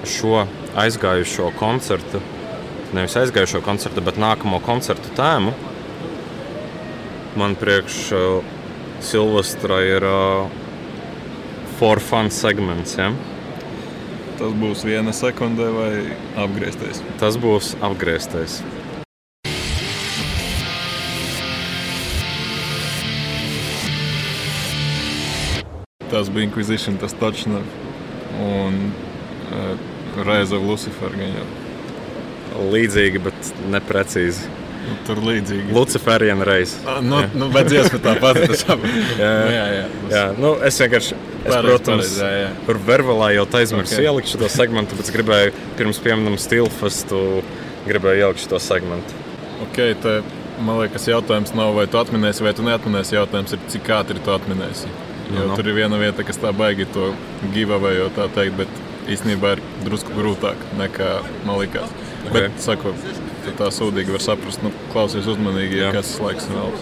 šo 0.09 0.47
aizgājušo 0.79 1.51
koncertu, 1.59 2.21
nevis 2.97 3.17
aizgājušo 3.21 3.61
koncertu, 3.65 4.05
bet 4.05 4.21
nākamo 4.21 4.61
koncertu 4.65 5.13
tēmu. 5.17 5.53
man 7.37 7.55
priekš 7.55 7.97
uh, 8.13 8.45
Silvestra 9.01 9.83
ir 9.85 10.05
uh, 10.05 10.49
for 11.79 12.01
fun 12.01 12.31
segments. 12.31 12.97
Ja? 12.97 13.11
Tas 14.41 14.53
būs 14.57 14.85
viena 14.89 15.13
sekundē 15.13 15.69
vai 15.73 15.93
apgriezties. 16.41 17.03
Tas 17.21 17.37
būs 17.41 17.75
apgrieztais. 17.85 18.63
Tas 26.07 26.31
bija 26.33 26.47
Inquisition, 26.47 26.97
tas 26.97 27.13
Touchner 27.21 27.65
un 28.43 28.79
uh, 29.53 30.25
Reiza 30.27 30.61
Lucifer. 30.61 31.13
gan 31.17 31.35
jau. 31.41 31.49
Līdzīgi, 32.73 33.21
bet 33.21 33.51
neprecīzi. 33.73 34.47
Nu, 34.87 34.95
tur 35.07 35.19
līdzīgi. 35.19 35.73
Luciferiana 35.75 36.47
reizes. 36.47 36.77
Ah, 36.87 37.01
Nu, 37.03 37.19
nu, 37.35 37.49
bet 37.51 37.67
dziesma 37.73 37.99
tāpat. 38.05 38.39
Jā, 39.19 39.33
jā, 39.51 39.65
jā. 39.75 39.87
jā, 40.13 40.23
nu, 40.39 40.53
es 40.63 40.79
vienkārši, 40.79 41.17
es, 41.17 41.49
Pareizi, 41.49 41.67
protams, 41.67 42.13
pareizi, 42.13 42.21
jā, 42.23 42.31
jā. 42.45 42.53
tur 42.69 42.79
verbalā 42.87 43.33
jau 43.35 43.47
aizmirsu 43.59 43.97
Ok. 43.97 43.99
okay. 43.99 44.07
ielikt 44.07 44.31
šo 44.31 44.51
segmentu, 44.53 44.95
tāpēc 44.95 45.11
gribēju 45.17 45.55
pirms 45.79 46.01
pieminam 46.05 46.39
Stilfestu, 46.39 47.21
gribēju 47.89 48.29
ielikt 48.29 48.45
šo 48.47 48.61
segmentu. 48.63 49.19
Okay, 49.67 49.97
te, 50.03 50.21
man 50.63 50.81
liekas, 50.85 51.09
jautājums 51.11 51.55
nav, 51.59 51.75
vai 51.81 51.89
tu 51.91 51.99
atminēsi, 52.01 52.47
vai 52.47 52.55
tu 52.55 52.67
neatminēsi. 52.67 53.19
Jautājums 53.19 53.57
ir, 53.59 53.63
cik 53.75 53.91
ātri 53.99 54.23
tu 54.23 54.35
atminēsi. 54.35 54.91
Jo 55.27 55.41
Nu, 55.41 55.47
nu. 55.47 55.57
tur 55.57 55.67
ir 55.67 55.75
viena 55.75 55.99
vieta, 55.99 56.23
kas 56.23 56.39
tā 56.39 56.53
baigi 56.55 56.87
to 56.95 57.11
giveaway, 57.55 57.99
tā 58.15 58.29
teikt, 58.35 58.61
bet 58.61 59.11
īstenībā 59.11 59.57
ir 59.57 59.63
drusku 59.85 60.15
grūtāk 60.15 60.61
nekā 60.79 61.09
man 61.47 61.59
likās. 61.59 61.91
Ok. 61.91 62.27
Okay. 62.27 62.35
Bet, 62.35 62.61
saku, 62.63 62.95
tā 63.59 63.71
sūdīgi 63.75 64.15
var 64.15 64.23
saprast, 64.23 64.63
nu, 64.63 64.73
klausies 64.93 65.27
uzmanīgi, 65.31 65.83
ja 65.83 65.91
kas 65.95 66.15
laiks 66.23 66.47
vēl. 66.51 66.75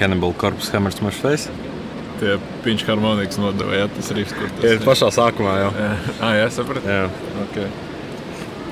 Cannibal 0.00 0.32
Corpse 0.32 0.72
Hammer 0.72 0.90
Smash 0.90 1.20
Face. 1.20 1.69
Tie 2.20 2.34
piņš 2.64 2.84
harmonikas 2.84 3.38
nodeva, 3.40 3.72
ja 3.78 3.86
tas 3.88 4.10
ir 4.12 4.26
kur 4.28 4.50
tas 4.58 4.66
Ir 4.68 4.82
pašā 4.84 5.08
sākumā 5.16 5.54
jau. 5.62 5.70
Jā, 5.80 5.90
ah, 6.26 6.34
jā 6.36 6.50
sapratu. 6.52 6.90
Jā. 6.90 7.06
Okay. 7.46 7.70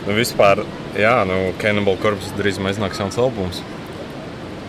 Nu, 0.04 0.14
vispār, 0.16 0.62
jā, 0.96 1.14
nu, 1.28 1.38
Cannibal 1.60 1.96
Corpse 2.02 2.34
drīzumā 2.36 2.74
iznāks 2.74 3.00
jauns 3.00 3.16
albums. 3.20 3.62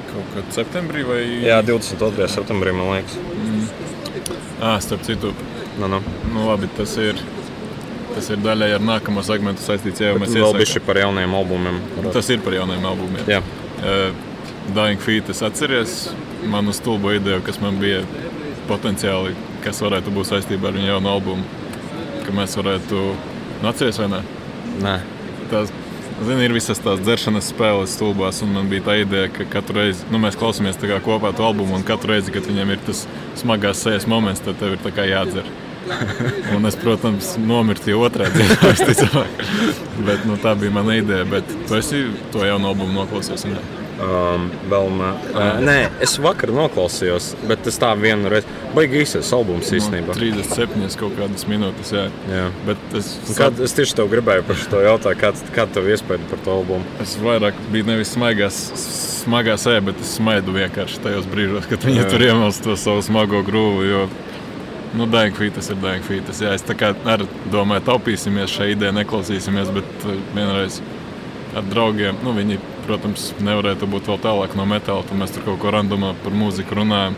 Kaut 0.10 0.32
kad 0.36 0.56
septembrī 0.56 1.04
vai? 1.08 1.20
Jā, 1.44 1.60
22. 1.68 2.28
septembrī, 2.32 2.74
man 2.76 2.94
liekas. 2.96 3.20
Ah, 4.60 4.80
starp 4.84 5.04
citu, 5.08 5.34
Nu, 5.80 5.88
nu. 5.88 6.00
nu, 6.34 6.48
labi, 6.50 6.68
tas 6.76 6.96
ir. 7.00 7.20
Tas 8.16 8.26
ir 8.34 8.42
daļai 8.44 8.74
ar 8.76 8.82
nākamo 8.84 9.22
segmentu 9.24 9.64
saistīts. 9.64 10.02
Jā, 10.04 10.16
mēs 10.20 10.34
iesākām- 10.34 10.60
bišķi 10.60 10.82
par 10.88 10.98
jauniem 10.98 11.36
albumiem. 11.40 11.78
Tas 12.12 12.30
ir 12.34 12.42
par 12.44 12.54
jauniem 12.58 12.84
albumiem. 12.90 13.24
Jā. 13.30 13.40
Uh, 13.80 14.12
Dying 14.76 15.00
Feet, 15.00 15.30
es 15.30 15.40
atceros 15.46 16.10
manu 16.46 16.74
stulbo 16.74 17.14
ideju, 17.16 17.42
kas 17.46 17.62
man 17.62 17.80
bija 17.80 18.02
potenciāli, 18.70 19.36
kas 19.66 19.82
varētu 19.84 20.14
būt 20.16 20.32
saistībā 20.32 20.70
ar 20.70 20.78
viņu 20.78 20.92
jaunu 20.94 21.12
albumu. 21.12 21.68
Ka 22.26 22.34
mēs 22.36 22.56
varētu, 22.60 23.04
nu, 23.62 23.70
atceries 23.70 24.00
vai 24.02 24.10
ne? 24.14 24.24
Nē. 24.84 24.96
Tās, 25.50 25.72
zini, 26.28 26.46
ir 26.46 26.54
visas 26.54 26.82
tās 26.84 27.02
dzeršanas 27.02 27.50
spēles 27.54 27.96
stulbās, 27.98 28.44
un 28.46 28.54
man 28.54 28.70
bija 28.72 28.86
tā 28.90 29.00
ideja, 29.02 29.32
ka 29.34 29.48
katru 29.58 29.82
reizi, 29.82 30.06
nu, 30.14 30.22
mēs 30.22 30.38
klausāmies 30.40 30.78
kopā 31.06 31.34
to 31.36 31.48
albumu, 31.48 31.80
un 31.80 31.88
katru 31.88 32.14
reizi, 32.14 32.36
kad 32.36 32.46
viņam 32.46 32.76
ir 32.76 32.86
tas 32.86 33.08
smagās 33.40 33.82
sejas 33.82 34.08
moments, 34.08 34.46
tad 34.46 34.62
tev 34.62 34.78
ir 34.78 35.10
jādzer. 35.10 35.50
Un 36.56 36.66
es, 36.70 36.78
protams, 36.78 37.34
nomirtu 37.42 37.98
otrā 37.98 38.30
dziesmā, 38.34 38.74
visticamāk. 38.76 39.44
Bet 40.08 40.26
nu, 40.30 40.38
tā 40.42 40.54
bija 40.60 40.76
mana 40.76 41.00
ideja. 41.00 41.26
Bet 41.30 41.50
tu 41.68 41.80
esi 41.80 42.06
to 42.34 42.46
jaunu 42.46 42.74
albumu 42.74 43.02
noklausies. 43.02 43.48
ne? 43.50 43.79
Um, 44.00 44.46
vēl 44.72 44.86
nē. 44.96 45.08
Uh, 45.34 45.58
nē, 45.60 45.78
es 46.06 46.14
vakar 46.24 46.54
noklausījos, 46.56 47.34
bet 47.50 47.66
tas 47.66 47.76
tā 47.82 47.90
vienu 48.00 48.30
reizi. 48.32 48.48
Baigi 48.72 49.02
īsais 49.02 49.32
albums 49.36 49.72
īstenībā. 49.76 50.14
Nu, 50.16 50.30
37 50.40 50.96
kaut 51.02 51.18
kādas 51.18 51.44
minūtes. 51.50 51.92
Jā. 51.96 52.06
Jā. 52.32 52.46
Bet 52.68 52.96
es, 52.96 53.10
Kad, 53.36 53.60
es 53.66 53.76
tieši 53.76 53.98
tev 54.00 54.08
gribēju 54.14 54.46
par 54.48 54.60
šo 54.62 54.84
jautājumu, 54.86 55.20
kāda 55.20 55.52
kā 55.56 55.66
tev 55.76 55.90
iespēja 55.92 56.30
par 56.32 56.44
to 56.46 56.56
albumu? 56.62 56.96
es 57.04 57.18
vairāk 57.20 57.60
biju 57.74 57.90
nevis 57.90 58.14
smaigās, 58.16 58.62
smagā 59.26 59.58
sēde, 59.60 59.84
bet 59.90 60.00
es 60.06 60.16
smaidu 60.16 60.56
vienkārši 60.56 61.04
tajos 61.04 61.28
brīžos, 61.34 61.68
kad 61.68 61.84
viņi 61.90 62.04
Jā. 62.04 62.08
tur 62.14 62.26
iemalst 62.30 62.64
to 62.64 62.78
savu 62.80 63.04
smago 63.06 63.44
grūvu. 63.48 63.84
Jo, 63.90 64.06
nu, 64.96 65.10
Dēļ 65.12 65.36
fītas 65.38 65.74
ir 65.74 65.82
dēļ 65.84 66.02
fītas. 66.08 66.40
Jā, 66.46 66.56
es 66.56 66.64
tā 66.66 66.78
kā 66.78 66.94
arī 67.10 67.28
domāju, 67.52 67.88
taupīsimies 67.92 68.56
šai 68.56 68.72
idejai, 68.78 68.96
neklausīsimies, 69.02 69.74
bet 69.76 70.08
uh, 70.08 70.16
vienreiz 70.38 70.80
ar 71.58 71.66
draugiem, 71.66 72.20
nu, 72.24 72.34
viņi, 72.38 72.60
protams, 72.90 73.30
nevarētu 73.46 73.88
būt 73.90 74.10
vēl 74.10 74.20
tālāk 74.26 74.56
no 74.58 74.66
metāla, 74.70 75.06
tad 75.06 75.18
mēs 75.22 75.36
tur 75.38 75.46
kaut 75.48 75.60
ko 75.62 75.72
randomā 75.78 76.16
par 76.26 76.34
mūziku 76.36 76.82
runājam. 76.82 77.16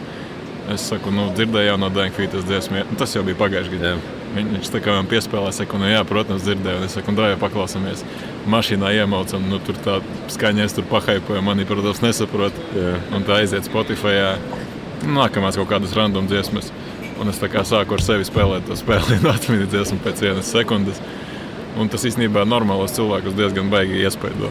Es 0.71 0.83
saku, 0.91 1.09
nu, 1.11 1.23
dzirdēju 1.35 1.73
no 1.81 1.87
Dēļ 1.91 2.11
fītas 2.15 2.43
dziesmu, 2.47 2.83
nu, 2.91 2.97
tas 2.99 3.15
jau 3.15 3.23
bija 3.25 3.35
pagājušajā 3.39 3.71
gadā. 3.79 3.93
Jā. 3.95 4.17
Viņ- 4.35 4.51
Viņš 4.53 4.69
tā 4.71 4.79
kā 4.79 4.93
man 4.95 5.07
piespēlēja, 5.11 5.51
saka, 5.57 5.77
nu, 5.81 5.87
jā, 5.89 6.03
protams, 6.07 6.43
dzirdēju. 6.45 6.77
Un 6.77 6.83
Es 6.85 6.93
saku, 6.95 7.11
dārgi, 7.17 7.39
paklausāmies. 7.41 8.03
Mašīnā 8.47 8.91
iemaucam, 9.01 9.41
nu, 9.49 9.57
tur 9.59 9.75
tā 9.83 9.97
skaņa, 10.31 10.63
es 10.63 10.73
tur 10.77 10.85
pahaipoju, 10.87 11.41
mani, 11.43 11.65
protams, 11.65 11.99
nesaprot. 12.05 12.53
Jā. 12.77 12.93
Un 13.17 13.23
tā 13.27 13.41
aiziet 13.41 13.65
Spotify. 13.67 14.37
Nākamās 15.03 15.57
kaut 15.57 15.67
kādas 15.73 15.95
random 15.97 16.27
dziesmas. 16.29 16.69
Un 17.19 17.27
es 17.29 17.37
tā 17.41 17.49
kā 17.51 17.65
sāku 17.65 17.97
ar 17.97 18.01
sevi 18.05 18.23
spēlēt 18.29 18.65
to 18.69 18.77
spēli, 18.79 19.17
un 19.19 19.31
atmiņu 19.33 19.67
dziesmu 19.73 19.99
pēc 20.05 20.21
vienas 20.21 20.53
sekundes. 20.53 21.01
Un 21.77 21.89
tas 21.89 22.05
īstenībā 22.05 22.45
normālos 22.47 22.93
cilvēkus 22.95 23.35
diezgan 23.35 23.69
baigi 23.73 23.99
iespaido. 24.05 24.49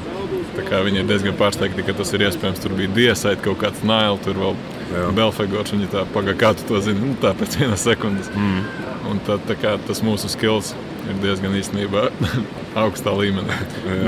Viņi 0.58 1.02
ir 1.02 1.08
diezgan 1.08 1.36
pārsteigti, 1.38 1.84
ka 1.86 1.94
tas 1.96 2.12
ir 2.16 2.26
iespējams. 2.26 2.60
Tur 2.62 2.74
bija 2.78 2.92
diesaita 2.96 3.42
kaut 3.44 3.60
kāds 3.62 3.84
nails, 3.86 4.22
tur 4.24 4.38
vēl 4.40 4.58
Jā. 4.90 5.06
Belfagors. 5.14 5.72
Viņi 5.74 5.90
tā 5.92 6.04
pagaidi, 6.14 6.38
kā 6.40 6.52
tu 6.58 6.66
to 6.68 6.80
zini, 6.84 7.02
nu, 7.04 7.16
tā 7.22 7.32
pēc 7.38 7.60
vienas 7.60 7.86
sekundes. 7.86 8.30
Mm. 8.34 8.64
Un 9.10 9.22
tā, 9.26 9.38
tā 9.46 9.56
kā 9.58 9.76
tas 9.86 10.02
mūsu 10.06 10.30
skills 10.32 10.74
ir 11.08 11.22
diezgan 11.22 11.54
īstenībā 11.58 12.08
augstā 12.82 13.14
līmenī. 13.16 13.56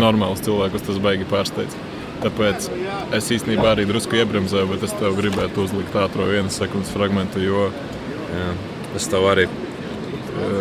Normāls 0.03 0.43
cilvēkus 0.45 0.87
tas 0.91 1.01
baigi 1.03 1.29
pārsteidz. 1.31 1.79
Tāpēc 2.23 2.69
es 3.19 3.33
īstenībā 3.35 3.73
arī 3.73 3.87
drusku 3.89 4.19
iebremzēju, 4.21 4.69
bet 4.71 4.85
es 4.87 4.93
tev 4.99 5.17
gribētu 5.19 5.65
uzlikt 5.65 5.97
ātrā 5.99 6.29
vienas 6.29 6.59
sekundes 6.61 6.93
fragment, 6.95 7.35
jo 7.43 7.71
Jā. 8.33 8.53
Es 8.97 9.09
tev 9.13 9.27
arī. 9.29 9.47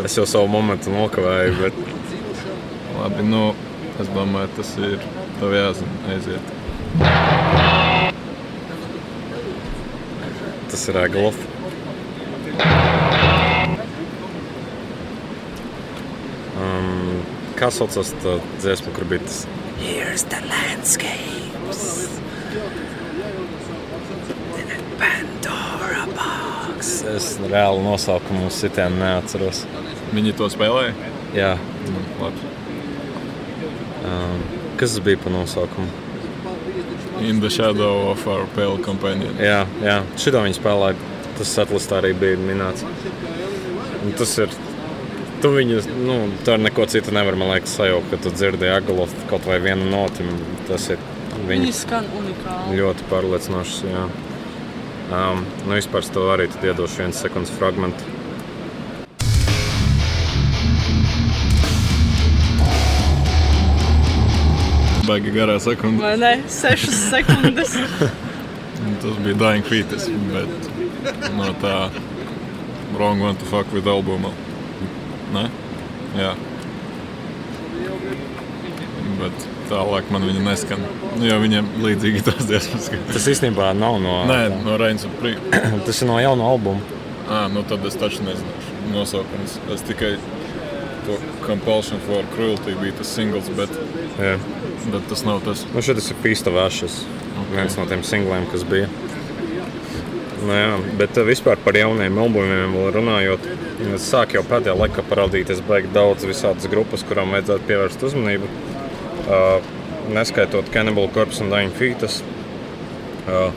Es 0.06 0.16
jau 0.18 0.26
savu 0.28 0.50
momentu 0.52 0.92
nokavēju, 0.92 1.54
bet 1.62 1.78
labi, 2.98 3.24
nu, 3.28 3.44
es 4.02 4.10
domāju, 4.12 4.52
tas 4.58 4.72
ir 4.84 5.06
tev 5.42 5.58
jāzina, 5.58 6.02
aiziet. 6.14 6.52
tas 10.72 10.88
ir 10.88 10.98
Eglof. 11.02 11.36
Um, 16.62 17.20
kā 17.60 17.68
saucās 17.74 18.14
tā 18.24 18.38
dziesma, 18.62 18.94
kur 18.96 19.06
bija 19.10 19.26
tas? 19.26 19.42
Here's 19.82 20.24
the 20.32 20.40
landscapes. 20.48 21.82
In 24.62 24.72
a 24.78 24.80
Pandora 25.02 26.08
box. 26.16 26.94
Es 27.18 27.34
reāli 27.44 27.84
nosaukumu 27.84 28.48
sitienu 28.54 29.02
neatceros. 29.04 29.66
Viņi 30.16 30.38
to 30.40 30.50
spēlēja? 30.54 30.96
Jā. 31.36 31.54
Nu, 31.92 32.08
labi. 32.24 32.50
Um, 34.08 34.61
kas 34.82 34.98
tas 34.98 35.06
bija 35.06 35.22
pa 35.22 35.32
nosaukumu? 35.34 35.88
In 37.22 37.40
the 37.40 37.50
shadow 37.54 38.10
of 38.10 38.26
our 38.28 38.48
pale 38.56 38.82
companion. 38.82 39.36
Jā, 39.38 39.62
jā. 39.86 40.00
šito 40.18 40.42
viņi 40.42 40.58
spēlēja. 40.58 40.98
Tas 41.38 41.54
setlistā 41.56 42.00
arī 42.02 42.16
bija 42.18 42.38
minēts. 42.42 42.84
Un 44.02 44.16
tas 44.18 44.34
ir. 44.42 44.54
Tu 45.42 45.50
viņu, 45.50 45.80
nu, 46.06 46.16
tā 46.46 46.58
ar 46.58 46.62
neko 46.62 46.86
citu 46.90 47.14
nevar, 47.14 47.38
man 47.38 47.50
liekas, 47.54 47.74
sajaukt, 47.78 48.12
ka 48.12 48.20
tu 48.22 48.34
dzirdi 48.34 48.68
Agalofu 48.70 49.30
kaut 49.30 49.48
vai 49.50 49.58
vienu 49.64 49.88
noti. 49.90 50.26
Tas 50.68 50.90
ir 50.94 51.02
Viņi 51.32 51.48
viņi 51.50 51.72
skan 51.74 52.10
unikāli. 52.18 52.78
ļoti 52.82 53.08
pārliecinošs. 53.10 53.78
Jā. 53.90 54.04
Um, 55.12 55.46
nu, 55.66 55.76
vispār 55.76 56.06
tev 56.06 56.30
arī 56.34 56.46
tad 56.52 56.68
iedošu 56.70 57.02
vienu 57.02 57.18
sekundes 57.18 57.54
fragment. 57.58 58.06
Baigi 65.12 65.32
garā 65.36 65.60
sekunde. 65.60 66.02
Vai 66.02 66.16
ne? 66.18 66.34
Sešas 66.48 67.00
sekundes. 67.12 67.76
Un 68.82 68.96
Tas 69.02 69.18
bija 69.26 69.36
Dying 69.38 69.66
Fetus, 69.68 70.08
bet 70.32 71.32
no 71.36 71.52
tā 71.62 71.76
Wrong 72.96 73.22
One 73.22 73.36
to 73.38 73.46
Fuck 73.46 73.74
with 73.76 73.88
albuma. 73.88 74.32
Ne? 75.36 75.46
Jā. 76.18 76.32
bet 79.22 79.44
tālāk 79.70 80.08
man 80.12 80.24
viņa 80.26 80.42
neskan. 80.46 80.82
Nu, 81.20 81.26
jo 81.28 81.36
viņam 81.44 81.68
līdzīgi 81.84 82.24
tās 82.26 82.42
dziesmas. 82.50 82.88
ka- 82.90 82.98
Tas 83.14 83.28
īstenībā 83.30 83.68
nav 83.78 84.00
no, 84.02 84.16
Nē, 84.30 84.40
no 84.66 84.78
Reins 84.82 85.06
un 85.06 85.12
Prī. 85.22 85.36
tas 85.86 86.02
ir 86.02 86.08
no 86.10 86.18
jauna 86.20 86.48
albuma. 86.50 86.82
Ah, 87.30 87.48
nu 87.48 87.62
tad 87.64 87.86
es 87.86 87.96
taču 87.96 88.24
nezināšu 88.26 88.90
nosaukums. 88.96 89.60
Es 89.76 89.82
tikai 89.88 90.16
to 91.06 91.18
Compulsion 91.46 92.00
for 92.08 92.24
Cruelty 92.36 92.74
bija 92.82 92.98
tas 92.98 93.08
singls, 93.14 93.48
bet, 93.56 93.70
Jā. 94.20 94.34
Bet 94.90 95.08
tas 95.12 95.24
nav 95.28 95.42
tas. 95.46 95.66
Nu, 95.74 95.82
šis 95.84 96.12
ir 96.12 96.48
of 96.50 96.60
Ashes. 96.66 97.04
Okay. 97.42 97.56
Viens 97.56 97.78
no 97.78 97.86
tiem 97.90 98.04
singliem, 98.04 98.46
kas 98.52 98.64
bija. 98.68 98.90
Nu, 100.42 100.54
jā, 100.56 100.78
bet 100.98 101.18
eh, 101.18 101.26
vispār 101.28 101.60
par 101.62 101.78
jauniem 101.78 102.18
albumiem 102.18 102.74
runājot, 102.96 103.46
es 103.94 104.08
sāku 104.10 104.40
jau 104.40 104.44
pēdējā 104.48 104.74
laikā 104.80 105.04
parādīties 105.10 105.62
baigi 105.68 105.92
daudz 105.94 106.26
visādas 106.26 106.70
grupas, 106.72 107.06
kurām 107.06 107.36
vajadzētu 107.36 107.68
pievērst 107.70 108.06
uzmanību. 108.10 108.50
Uh, 109.22 109.62
neskaitot 110.10 110.72
Cannibal 110.74 111.12
Corpse 111.14 111.44
un 111.44 111.54
Dying 111.54 111.76
Fetus. 111.78 112.22
Uh, 113.30 113.54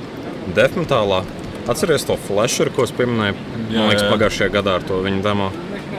Death 0.53 0.77
metālā. 0.77 1.23
Atceries 1.65 2.05
to 2.05 2.19
flasheru, 2.21 2.75
ko 2.77 2.85
es 2.85 2.93
pieminēju 2.93 3.33
Jā, 3.73 3.79
man 3.79 3.89
liekas, 3.89 4.05
jā. 4.05 4.11
pagājušajā 4.13 4.53
gadā 4.53 4.75
ar 4.79 4.85
to 4.85 5.01
viņa 5.05 5.23
demo. 5.25 5.49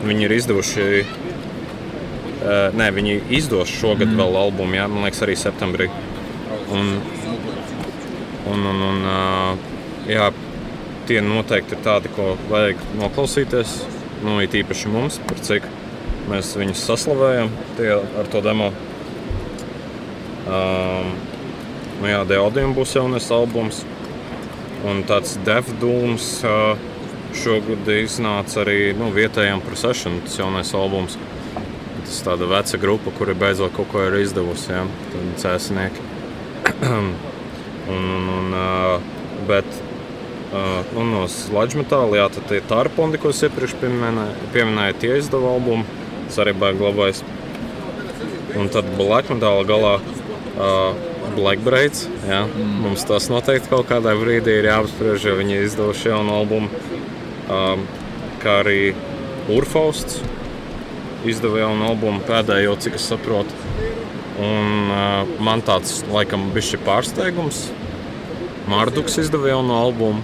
Viņi 0.05 0.27
ir 0.27 0.35
izdevuši. 0.35 0.89
Uh, 2.45 2.67
nē, 2.77 2.91
viņi 2.93 3.15
izdos 3.33 3.71
šogad 3.73 4.11
mm. 4.11 4.19
vēl 4.21 4.35
albumu, 4.37 4.77
jā, 4.77 4.85
man 4.91 5.07
liekas, 5.07 5.23
arī 5.25 5.33
septembrī. 5.39 5.87
Un, 6.69 6.91
un, 8.51 8.67
un, 8.69 8.83
un 8.85 9.07
uh, 9.09 9.71
jā, 10.05 10.27
tie 11.09 11.23
noteikti 11.25 11.73
ir 11.73 11.81
tādi, 11.85 12.11
ko 12.13 12.35
vajag 12.51 12.81
noklausīties. 12.99 13.79
Nu, 14.25 14.37
it 14.45 14.53
īpaši 14.57 14.91
mums, 14.93 15.17
par 15.25 15.41
cik 15.41 15.65
mēs 16.29 16.53
viņus 16.57 16.85
saslavējam 16.85 17.49
tie, 17.79 17.91
ar 17.97 18.29
to 18.29 18.41
demo. 18.45 18.71
Um, 20.45 21.15
nu, 22.01 22.09
jā, 22.11 22.21
Deodijam 22.29 22.77
būs 22.77 22.93
jaunais 22.97 23.29
albums. 23.33 23.81
Un 24.85 25.01
tāds 25.09 25.39
Devdūms 25.45 26.29
uh, 26.45 26.77
šogad 27.35 27.89
iznāca 27.89 28.61
arī 28.61 28.93
nu, 28.97 29.09
vietējām 29.15 29.65
Procession, 29.65 30.21
tas 30.25 30.37
jaunais 30.37 30.73
albums. 30.77 31.17
Tas 32.05 32.21
tāda 32.25 32.49
veca 32.49 32.79
grupa, 32.81 33.13
kuri 33.17 33.33
beidzot 33.37 33.73
kaut 33.75 33.89
ko 33.91 34.03
ir 34.05 34.19
izdevusi. 34.21 34.71
Ja? 34.73 34.83
Cēsnieki. 35.41 36.05
un, 36.93 37.09
un, 37.95 38.29
un, 38.37 38.55
bet 39.49 39.67
nu, 40.93 41.05
no 41.09 41.25
sludge 41.31 41.79
metāla, 41.79 42.21
jā, 42.21 42.27
tad 42.37 42.47
tie 42.51 42.61
tarpondi, 42.69 43.19
ko 43.21 43.31
es 43.33 43.41
iepriekš 43.45 43.75
pieminēju, 43.81 44.51
pieminēju 44.53 44.99
tie 45.01 45.15
izdeva 45.19 45.55
albumu. 45.55 45.85
Tas 46.27 46.39
arī 46.41 46.55
bija 46.57 46.77
glabājis. 46.77 47.25
Un 48.55 48.71
tad 48.71 48.87
black 48.95 49.29
metāla 49.33 49.65
galā 49.67 49.97
uh, 49.99 50.95
Black 51.35 51.63
Braids. 51.65 52.05
Jā. 52.27 52.45
Mm. 52.47 52.77
Mums 52.85 53.03
tas 53.07 53.27
noteikti 53.31 53.71
kaut 53.71 53.89
kādā 53.89 54.15
brīdī 54.17 54.59
ir 54.61 54.69
jāapspriež, 54.69 55.27
jo 55.27 55.35
viņi 55.39 55.59
izdevuši 55.65 56.11
jaunu 56.11 56.37
albumu. 56.39 56.83
Um, 57.51 57.83
kā 58.41 58.61
arī 58.63 58.79
Urfausts 59.51 60.21
izdeva 61.31 61.63
jaunu 61.63 61.89
albumu 61.89 62.23
pēdējo, 62.27 62.75
cik 62.85 62.99
es 62.99 63.09
saprotu. 63.11 63.65
Un, 64.35 64.91
uh, 64.91 65.35
man 65.43 65.63
tāds 65.65 66.01
laikam 66.11 66.49
bija 66.55 66.79
pārsteigums. 66.85 67.67
Mārduks 68.69 69.19
izdeva 69.21 69.51
jaunu 69.53 69.75
albumu. 69.77 70.23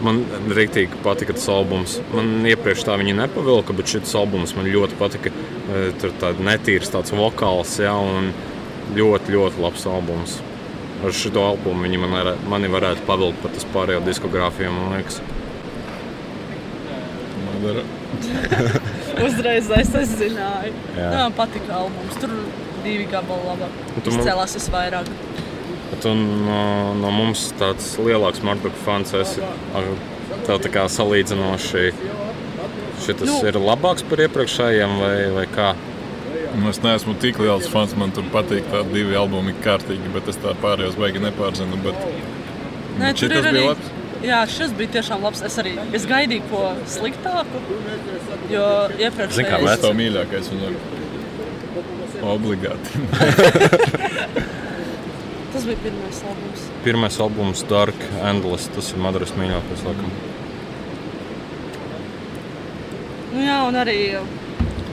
Man 0.00 0.22
rīktīgi 0.48 1.02
patika 1.04 1.34
tas 1.36 1.44
albums. 1.52 1.98
Man 2.14 2.46
iepriekš 2.48 2.86
tā 2.88 2.94
viņa 2.96 3.18
nepavilka, 3.18 3.76
bet 3.76 3.92
šis 3.92 4.14
albums 4.16 4.54
man 4.56 4.70
ļoti 4.72 4.96
patika. 5.00 5.32
Tur 6.00 6.14
tāds 6.22 6.40
netīrs, 6.42 6.88
tāds 6.90 7.12
vokāls, 7.14 7.76
ja, 7.84 7.92
un 8.00 8.32
ļoti, 8.96 9.36
ļoti 9.36 9.60
labs 9.62 9.84
albums. 9.86 10.38
Ar 11.04 11.14
šo 11.16 11.30
albumu 11.44 11.84
viņi 11.84 12.00
man 12.00 12.16
varētu, 12.16 12.48
mani 12.52 12.72
varētu 12.72 13.04
pavilkt 13.08 13.44
pat 13.44 13.60
uz 13.60 13.68
pārējo 13.74 14.02
diskogrāfiju, 14.08 14.72
man 14.74 14.96
liekas. 14.96 15.20
Nodara. 17.44 17.84
Uzreiz 19.26 19.70
es 19.76 19.94
es 20.02 20.16
zināju. 20.20 20.72
Jā. 20.96 21.04
Jā, 21.04 21.22
man 21.26 21.36
patika 21.38 21.80
albums. 21.82 22.18
Tur 22.22 22.34
divi 22.84 23.06
gabali 23.10 23.48
labāk. 23.50 23.78
Tu 23.98 24.14
Izcēlās 24.14 24.56
visvairāk. 24.58 25.10
Bet 25.90 26.06
un, 26.06 26.24
no, 26.46 26.62
no 27.00 27.10
mums 27.14 27.48
tāds 27.58 27.92
lielāks 27.98 28.44
Marduka 28.46 28.78
fans 28.84 29.14
esi. 29.18 29.42
Tev 30.46 30.60
tā 30.62 30.70
kā 30.72 30.86
salīdzinoši 30.88 31.90
šis 33.00 33.22
Nu. 33.24 33.38
ir 33.48 33.56
labāks 33.56 34.04
par 34.06 34.20
iepriekšējiem 34.26 34.98
vai, 35.00 35.14
vai 35.32 35.46
kā? 35.50 35.70
Nu, 36.52 36.68
es 36.68 36.80
neesmu 36.84 37.14
tik 37.22 37.38
liels 37.40 37.68
fans, 37.70 37.94
man 37.96 38.12
tur 38.14 38.26
patīk 38.34 38.66
tādi 38.72 38.98
divi 38.98 39.16
albumi 39.16 39.54
kārtīgi, 39.64 40.10
bet 40.14 40.28
es 40.32 40.38
tā 40.42 40.52
pārējos 40.60 40.98
baigi 41.00 41.22
nepārzinu. 41.22 41.78
Bet... 41.84 42.00
Nē, 43.00 43.12
tur 43.14 43.22
šitas 43.22 43.38
ir 43.38 43.46
bija 43.46 43.52
arī. 43.52 43.64
labs? 43.70 43.99
Jā, 44.20 44.40
šis 44.52 44.72
bija 44.76 44.98
tiešām 44.98 45.22
labs. 45.24 45.40
Es 45.46 45.56
arī 45.62 45.72
es 45.96 46.04
gaidīju 46.08 46.48
ko 46.50 46.64
sliktāku. 46.92 47.62
Jo 48.52 48.64
iepriekš 48.98 49.38
Zini, 49.38 49.48
kā 49.48 49.60
Kas 49.62 49.84
tev 49.84 49.94
mīļākais 49.96 50.50
viņam? 50.52 50.76
Obligāti. 52.30 53.00
tas 55.54 55.64
bija 55.64 55.78
pirmais 55.86 56.20
albums. 56.32 56.66
Pirmais 56.84 57.16
albums, 57.24 57.64
Dark 57.70 58.04
Endless, 58.20 58.68
tas 58.74 58.92
ir 58.92 59.00
Madaras 59.00 59.32
mīļākais. 59.38 59.86
Laikam. 59.88 60.12
Nu, 63.30 63.40
jā, 63.46 63.56
un 63.70 63.80
arī 63.80 63.96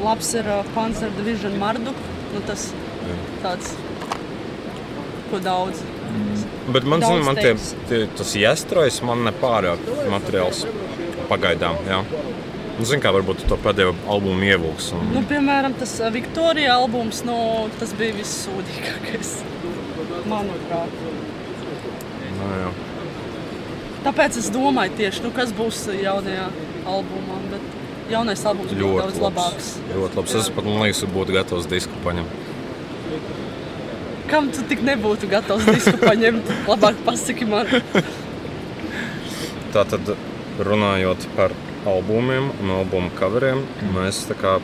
labs 0.05 0.31
ir 0.39 0.47
uh, 0.53 0.71
Panzer 0.77 1.11
Division 1.19 1.59
Mardu. 1.59 1.91
Nu, 2.31 2.45
tas 2.47 2.69
tāds, 3.43 3.75
ko 5.31 5.43
daudz. 5.43 5.83
Bet 6.73 6.83
man, 6.83 7.03
zin, 7.03 7.23
man 7.23 7.37
tie, 7.39 7.53
tie, 7.87 8.01
tas 8.19 8.33
iestrojas, 8.35 8.99
man 9.07 9.23
nepārāk 9.27 9.83
materiāls 10.11 10.65
pagaidām. 11.29 11.79
Jā. 11.87 12.01
Nu, 12.77 12.85
Zini, 12.85 13.01
kā 13.01 13.09
varbūt 13.15 13.45
to 13.49 13.57
pēdējo 13.57 13.95
albumu 14.11 14.45
ievilks. 14.45 14.91
Un... 14.93 15.07
Nu, 15.15 15.23
piemēram, 15.25 15.73
tas 15.79 15.95
Viktorija 16.13 16.75
albums, 16.77 17.23
nu, 17.25 17.37
tas 17.79 17.95
bija 17.97 18.13
vissūdīgākais. 18.19 19.31
Manuprāt. 20.29 20.99
Nu, 22.37 22.51
jā. 22.61 22.69
Tāpēc 24.05 24.37
es 24.43 24.51
domāju, 24.53 24.93
tieši 24.99 25.25
nu, 25.25 25.31
kas 25.35 25.55
būs 25.57 25.87
jaunajā 26.03 26.51
albumā. 26.87 27.39
Bet 27.55 28.11
jaunais 28.13 28.43
albums 28.45 28.71
būs 28.71 28.79
Ļoti 28.83 29.01
daudz 29.01 29.17
labs. 29.23 29.25
labāks. 29.25 29.71
Ļoti 29.95 30.21
labs. 30.21 30.35
Es 30.43 30.51
pat 30.53 30.69
man 30.69 30.83
liekas, 30.83 31.01
ka 31.03 31.11
būtu 31.15 31.35
gatavs 31.39 31.71
disku 31.71 32.03
paņemt. 32.05 32.37
Kam 34.27 34.49
tu 34.51 34.63
tik 34.67 34.81
nebūtu 34.83 35.29
gatavs 35.31 35.67
disku 35.75 35.95
paņemt? 36.01 36.49
Labāk 36.67 36.99
pasaki 37.05 37.47
man. 37.47 37.69
Tātad, 39.75 40.13
runājot 40.59 41.27
par 41.37 41.53
albumiem 41.87 42.49
un 42.63 42.73
albumu 42.81 43.11
coveriem, 43.19 43.61
mēs 43.95 44.25
tā 44.27 44.35
kā 44.39 44.57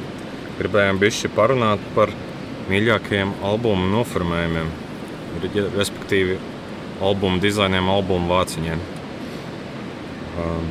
gribējām 0.59 0.99
bišķi 1.01 1.31
parunāt 1.37 1.83
par 1.95 2.11
mīļākajiem 2.69 3.33
albumu 3.45 3.89
noformējumiem, 3.91 4.69
re- 5.43 5.67
respektīvi 5.77 6.37
albumu 7.03 7.41
dizainiem, 7.43 7.89
albumu 7.91 8.31
vāciņiem. 8.31 8.83
Um, 10.43 10.69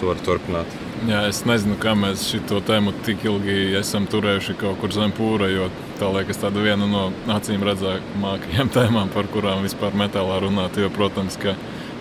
to 0.00 0.10
var 0.10 0.20
turpināt. 0.24 0.76
Jā, 1.08 1.22
es 1.28 1.42
nezinu, 1.48 1.76
kā 1.80 1.92
mēs 1.98 2.24
šo 2.30 2.60
tēmu 2.64 2.94
tik 3.06 3.24
ilgi 3.28 3.76
esam 3.78 4.06
turējuši 4.10 4.56
kaut 4.60 4.80
kur 4.80 4.94
zem 4.96 5.12
pūra, 5.16 5.48
jo 5.52 5.68
tā 6.00 6.10
liekas 6.12 6.40
tāda 6.42 6.62
viena 6.64 6.86
no 6.90 7.08
acīm 7.32 7.64
redzamākajām 7.66 8.70
tēmām, 8.76 9.10
par 9.14 9.28
kurām 9.32 9.64
vispār 9.66 9.96
metālā 9.96 10.38
runāt. 10.44 10.78
Jo, 10.80 10.90
protams, 10.92 11.38
ka 11.40 11.56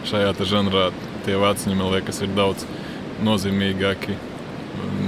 šajā 0.07 0.33
žanrā 0.45 0.89
tie 1.25 1.39
vāciņi, 1.41 1.77
man 1.79 1.93
liekas, 1.95 2.21
ir 2.25 2.33
daudz 2.37 2.67
nozīmīgāki 3.25 4.17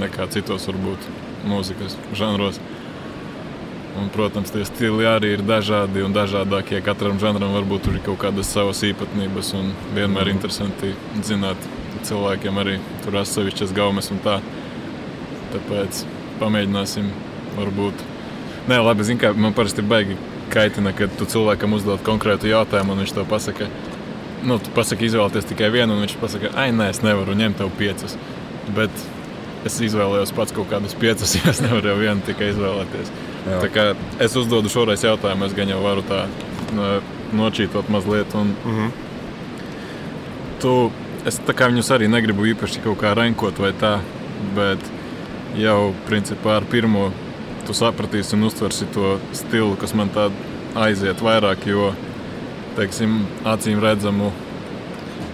nekā 0.00 0.28
citos 0.32 0.66
varbūt 0.70 1.08
mūzikas 1.48 1.96
žanros. 2.18 2.60
Un, 3.98 4.10
protams, 4.14 4.52
tie 4.54 4.62
stili 4.68 5.06
arī 5.10 5.32
ir 5.34 5.42
dažādi 5.42 6.04
un 6.06 6.14
dažādākie. 6.14 6.78
Katram 6.86 7.18
žanram 7.18 7.56
varbūt 7.56 7.88
ir 7.90 7.98
kaut 8.06 8.20
kādas 8.22 8.50
savas 8.54 8.84
īpatnības 8.86 9.50
un 9.58 9.72
vienmēr 9.96 10.30
interesanti 10.34 10.92
zināt 11.26 11.66
cilvēkiem 12.06 12.60
arī 12.62 12.76
tur 13.04 13.18
atsevišķas 13.22 13.74
gaumes 13.74 14.12
un 14.14 14.22
tā. 14.22 14.38
Tāpēc 15.54 16.04
pamēģināsim 16.38 17.10
varbūt. 17.58 18.07
Nē, 18.68 18.82
labi, 18.84 19.04
zinu, 19.08 19.20
kā 19.22 19.30
man 19.32 19.54
parasti 19.56 19.80
baigi 19.80 20.16
kaitina, 20.52 20.92
kad 20.96 21.12
tu 21.16 21.24
cilvēkam 21.28 21.72
uzdod 21.72 22.02
konkrētu 22.04 22.50
jautājumu 22.50 22.92
un 22.92 23.00
viņš 23.00 23.14
tev 23.16 23.24
pasaka, 23.30 23.68
nu, 24.44 24.58
tu 24.60 24.72
pasaki 24.76 25.06
izvēlēties 25.08 25.46
tikai 25.48 25.70
vienu 25.72 25.94
un 25.94 26.02
viņš 26.04 26.16
pasaka, 26.20 26.50
ai, 26.52 26.68
nē, 26.76 26.90
es 26.92 27.00
nevaru 27.00 27.36
ņemt 27.38 27.62
tev 27.62 27.70
piecas. 27.78 28.18
Bet 28.76 28.92
es 29.68 29.78
izvēlējos 29.86 30.34
pats 30.36 30.52
kaut 30.52 30.68
kādus 30.68 30.96
piecus, 31.00 31.32
jo 31.38 31.48
es 31.48 31.62
nevaru 31.64 31.94
jau 31.94 31.96
vienu 32.02 32.24
tikai 32.26 32.50
izvēlēties. 32.52 33.12
Jā. 33.48 33.60
Tā 33.64 33.70
kā 33.72 33.86
es 34.26 34.36
uzdodu 34.36 34.68
šoreiz 34.72 35.04
jautājumu, 35.06 35.48
es 35.48 35.56
gan 35.56 35.72
jau 35.72 35.78
varu 35.84 36.04
tā 36.10 36.26
no, 36.76 36.90
nočītot 37.40 37.88
mazliet. 37.92 38.34
Un, 38.36 38.52
Mm 38.64 38.74
-hmm. 38.74 38.90
tu, 40.60 40.92
es 41.24 41.40
tā 41.46 41.54
kā 41.54 41.70
viņus 41.72 41.90
arī 41.96 42.08
negribu 42.08 42.44
īpaši 42.52 42.84
kaut 42.84 43.00
kā 43.00 43.14
rankot 43.14 43.58
vai 43.58 43.72
tā, 43.72 43.98
bet 44.54 44.78
jau 45.56 45.94
principā 46.08 46.56
ar 46.56 46.64
pirmo 46.64 47.12
tu 47.68 47.76
sapratīsi 47.76 48.36
un 48.36 48.48
uztversi 48.48 48.88
to 48.94 49.18
stilu, 49.36 49.76
kas 49.80 49.92
man 49.96 50.08
tā 50.14 50.30
aiziet 50.78 51.20
vairāk, 51.24 51.66
jo, 51.68 51.90
teiksim, 52.78 53.20
acīm 53.48 53.82
redzamu, 53.82 54.30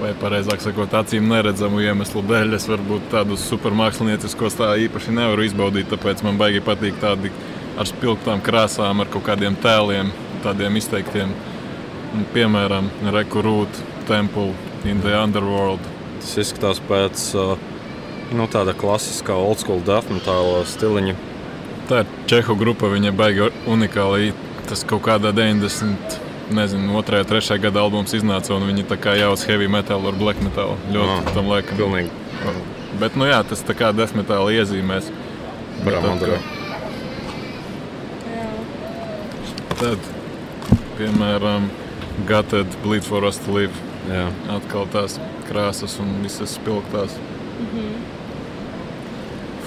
vai 0.01 0.11
pareizāk 0.19 0.65
sakot, 0.65 0.95
acīm 0.99 1.29
neredzamu 1.31 1.83
iemeslu 1.85 2.25
dēļ 2.27 2.57
es 2.59 2.67
varbūt 2.71 3.07
tādus 3.13 3.45
supermākslinieciskos 3.53 4.59
tā 4.59 4.73
īpaši 4.89 5.15
nevaru 5.15 5.47
izbaudīt, 5.47 5.91
tāpēc 5.93 6.25
man 6.27 6.41
baigi 6.41 6.63
patīk 6.65 6.99
tādi 7.03 7.31
ar 7.79 7.91
spilgtām 7.91 8.43
krāsām, 8.45 9.03
ar 9.03 9.11
kaut 9.13 9.27
kādiem 9.29 9.59
tēliem, 9.63 10.11
tādiem 10.43 10.79
izteiktiem, 10.81 11.35
piemēram, 12.35 12.91
Rekurūt, 13.15 13.83
Temple, 14.11 14.51
in 14.85 15.01
the 15.01 15.15
Underworld. 15.17 15.83
Tas 16.21 16.35
izskatās 16.41 16.81
pēc 16.89 17.29
uh, 17.39 17.55
nu, 18.35 18.49
tāda 18.51 18.75
klasiskā 18.77 19.37
old 19.39 19.63
school 19.63 19.83
death 19.87 20.11
metāla 20.13 20.65
stiliņa. 20.69 21.34
Tā 21.89 22.01
ir 22.01 22.13
Čehu 22.31 22.57
grupa, 22.57 22.89
viņa 22.89 23.13
baigi 23.17 23.51
unikāla. 23.69 24.33
Tas 24.69 24.85
kaut 24.89 25.05
kādā 25.05 25.35
90. 25.37 26.21
Nezinu, 26.55 26.93
2. 26.93 27.21
un 27.21 27.29
3. 27.29 27.59
gada 27.61 27.81
albums 27.81 28.13
iznāca, 28.17 28.53
un 28.57 28.67
viņi 28.69 28.85
tā 28.89 28.99
kā 29.01 29.15
jau 29.17 29.31
uz 29.33 29.45
heavy 29.49 29.69
metālu 29.69 30.11
ar 30.11 30.17
black 30.21 30.41
metālu. 30.45 30.77
Ļoti 30.93 31.15
Ah, 31.15 31.31
tam 31.33 31.49
laikam. 31.49 31.79
Pilnīgi. 31.81 32.11
Bet, 33.01 33.17
nu 33.17 33.25
jā, 33.25 33.41
tas 33.49 33.65
tā 33.65 33.77
kā 33.77 33.93
death 33.97 34.13
metāla 34.17 34.53
iezīmēs. 34.53 35.09
Varam 35.85 36.21
tad, 39.81 39.99
piemēram, 40.99 41.69
Gutted, 42.29 42.77
Bleed 42.85 43.05
for 43.05 43.25
Us 43.25 43.41
to 43.45 43.53
Live. 43.57 43.75
Jā. 44.09 44.29
Atkal 44.53 44.87
tās 44.93 45.19
krāsas 45.49 45.97
un 46.03 46.13
visas 46.23 46.59
spilgtās. 46.59 47.17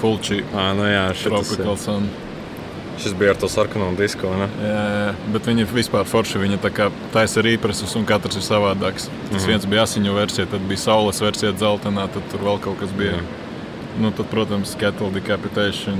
Fulči, 0.00 0.42
À, 0.54 0.72
nu 0.76 0.82
jā, 0.86 1.12
Tropical 1.24 1.76
Sun. 1.76 2.08
šis 2.98 3.14
bija 3.14 3.30
ar 3.30 3.36
to 3.36 3.48
sarkano 3.48 3.92
disku. 3.96 4.26
Ne? 4.26 4.48
Jā, 4.62 4.84
jā, 4.90 5.14
bet 5.32 5.42
viņi 5.46 5.66
vispār 5.66 6.04
forši. 6.04 6.38
Viņi 6.38 6.58
tā 6.58 6.70
kā 6.70 6.90
taisa 7.12 7.42
rīpresus 7.42 7.96
un 7.96 8.04
katrs 8.06 8.36
ir 8.36 8.42
savādāks. 8.42 9.08
Tas 9.32 9.42
Mhm. 9.42 9.46
viens 9.48 9.66
bija 9.66 9.82
asiņu 9.82 10.14
versija, 10.14 10.46
tad 10.50 10.60
bija 10.68 10.78
saules 10.78 11.20
versija 11.20 11.52
dzeltenā, 11.52 12.08
tad 12.12 12.22
tur 12.30 12.40
vēl 12.40 12.60
kaut 12.60 12.80
kas 12.80 12.90
bija. 12.90 13.12
Jā. 13.12 13.22
Nu, 14.00 14.10
tad, 14.10 14.26
protams, 14.30 14.74
Cattle 14.78 15.10
Decapitation, 15.10 15.98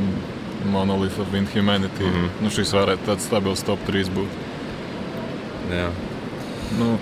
Monolith 0.65 1.19
of 1.21 1.33
Inhumanity. 1.35 2.05
Mm 2.05 2.11
Mhm. 2.11 2.25
-hmm. 2.25 2.43
nu, 2.43 2.49
šis 2.51 2.73
varētu 2.73 2.99
tāds 3.07 3.21
stabils 3.27 3.63
top 3.63 3.79
3 3.87 4.09
būt. 4.09 4.29
Jā. 5.71 5.91
Nu, 6.79 6.99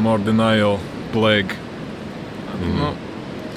More 0.00 0.22
Denial, 0.22 0.78
Plague. 1.12 1.54
Mhm. 2.60 2.76
Nu, 2.78 2.92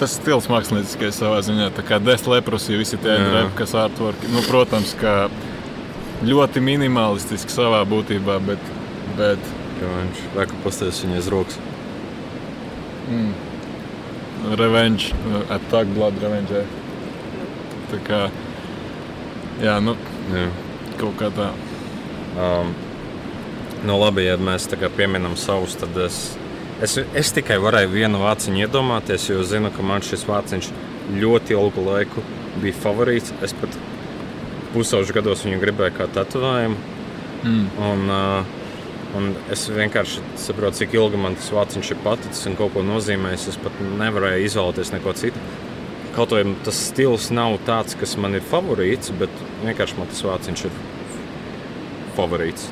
tas 0.01 0.17
stils 0.17 0.49
mākslinieckais 0.49 1.17
savā 1.21 1.39
ziņā, 1.45 1.69
tā 1.77 1.85
kā 1.85 1.99
Death 2.01 2.25
Leprosy, 2.31 2.75
visi 2.79 2.97
tie 3.01 3.13
Jā. 3.13 3.27
repi, 3.37 3.55
kas 3.61 3.75
artwork. 3.77 4.23
Nu, 4.33 4.41
protams, 4.49 4.95
ka 4.99 5.29
ļoti 6.25 6.61
minimalistiski 6.65 7.53
savā 7.53 7.83
būtībā, 7.89 8.39
bet, 8.49 8.71
bet 9.19 9.51
Kā 9.81 9.87
viņš 9.89 10.19
reku 10.37 10.57
pasties 10.65 10.99
viņa 11.05 11.15
aiz 11.21 11.27
rokas. 11.33 11.55
mm, 13.09 13.31
Revenge, 14.59 15.13
uh, 15.29 15.55
Attack 15.55 15.89
Blood 15.95 16.17
Revenge. 16.21 16.53
jā. 16.53 16.65
Tā 17.91 17.97
kā, 18.07 18.19
jā, 19.61 19.79
nu, 19.83 19.95
Jā. 20.33 20.47
kaut 20.97 21.17
kā 21.19 21.29
tā. 21.35 21.49
Um, 22.39 22.73
nu, 23.83 23.97
labi, 23.99 24.25
ja 24.29 24.37
mēs 24.37 24.69
tā 24.71 24.77
kā 24.79 24.89
pieminam 24.89 25.35
savus, 25.35 25.75
tad 25.75 25.97
es, 26.05 26.37
es, 26.81 26.97
es 27.17 27.33
tikai 27.35 27.57
varēju 27.61 27.91
vienu 27.93 28.21
vāciņu 28.21 28.65
iedomāties, 28.65 29.29
jo 29.29 29.43
zinu, 29.47 29.71
ka 29.73 29.85
man 29.85 30.03
šis 30.05 30.25
vāciņš 30.29 30.71
ļoti 31.21 31.55
ilgu 31.57 31.85
laiku 31.85 32.23
bija 32.61 32.77
favorīts. 32.83 33.33
Es 33.45 33.53
pat 33.57 33.77
pusauģu 34.73 35.15
gados 35.19 35.45
viņu 35.45 35.61
gribēju 35.61 35.97
kā 35.97 36.09
tetovējumu. 36.15 36.97
Mm. 37.41 37.63
Un, 37.87 38.03
uh, 38.13 38.59
un 39.17 39.31
es 39.53 39.65
vienkārši 39.71 40.23
saprotu, 40.39 40.81
cik 40.81 40.95
ilgi 40.97 41.21
man 41.21 41.37
tas 41.39 41.51
vāciņš 41.55 41.93
ir 41.93 42.03
paticis 42.05 42.47
un 42.49 42.57
ko 42.59 42.69
nozīmējis. 42.91 43.49
Es 43.53 43.59
pat 43.61 43.81
nevarēju 44.01 44.47
izvēlēties 44.47 44.93
neko 44.97 45.15
citu. 45.19 45.49
Kaut 46.15 46.33
arī 46.35 46.57
tas 46.65 46.79
stils 46.89 47.29
nav 47.31 47.55
tāds, 47.67 47.95
kas 47.95 48.17
man 48.19 48.35
ir 48.35 48.43
favorīts, 48.43 49.13
bet 49.19 49.31
vienkārši 49.63 49.99
man 49.99 50.11
tas 50.11 50.25
vāciņš 50.27 50.67
ir 50.67 50.79
favorīts. 52.17 52.67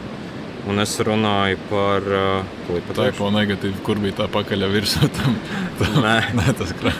Un 0.69 0.81
es 0.83 0.91
runāju 1.01 1.57
par 1.69 2.05
uh, 2.13 2.57
Tā 2.69 2.93
tā 2.93 3.07
ir 3.09 3.15
pa 3.17 3.31
negatīvu, 3.33 3.79
kur 3.85 4.01
bija 4.01 4.19
tā 4.19 4.27
pakaļ 4.29 4.67
virsū 4.69 5.09
tam. 5.17 5.39
tam 5.79 5.97
Nē. 6.05 6.17
Nē, 6.37 6.53
tas 6.59 6.73
krā, 6.77 6.93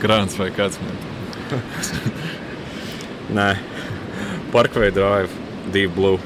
krāns 0.00 0.38
vai 0.40 0.48
kāds. 0.56 0.80
man. 0.80 0.96
Nē, 3.38 3.50
Parkway 4.54 4.94
Drive, 4.94 5.28
Deep 5.74 5.92
Blue. 5.96 6.16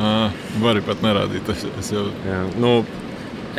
Ā, 0.00 0.28
Vari 0.60 0.84
pat 0.84 1.00
nerādīt. 1.04 1.48
Es, 1.54 1.64
es 1.80 1.90
jau 1.94 2.06
Jā, 2.26 2.44
nu, 2.60 2.74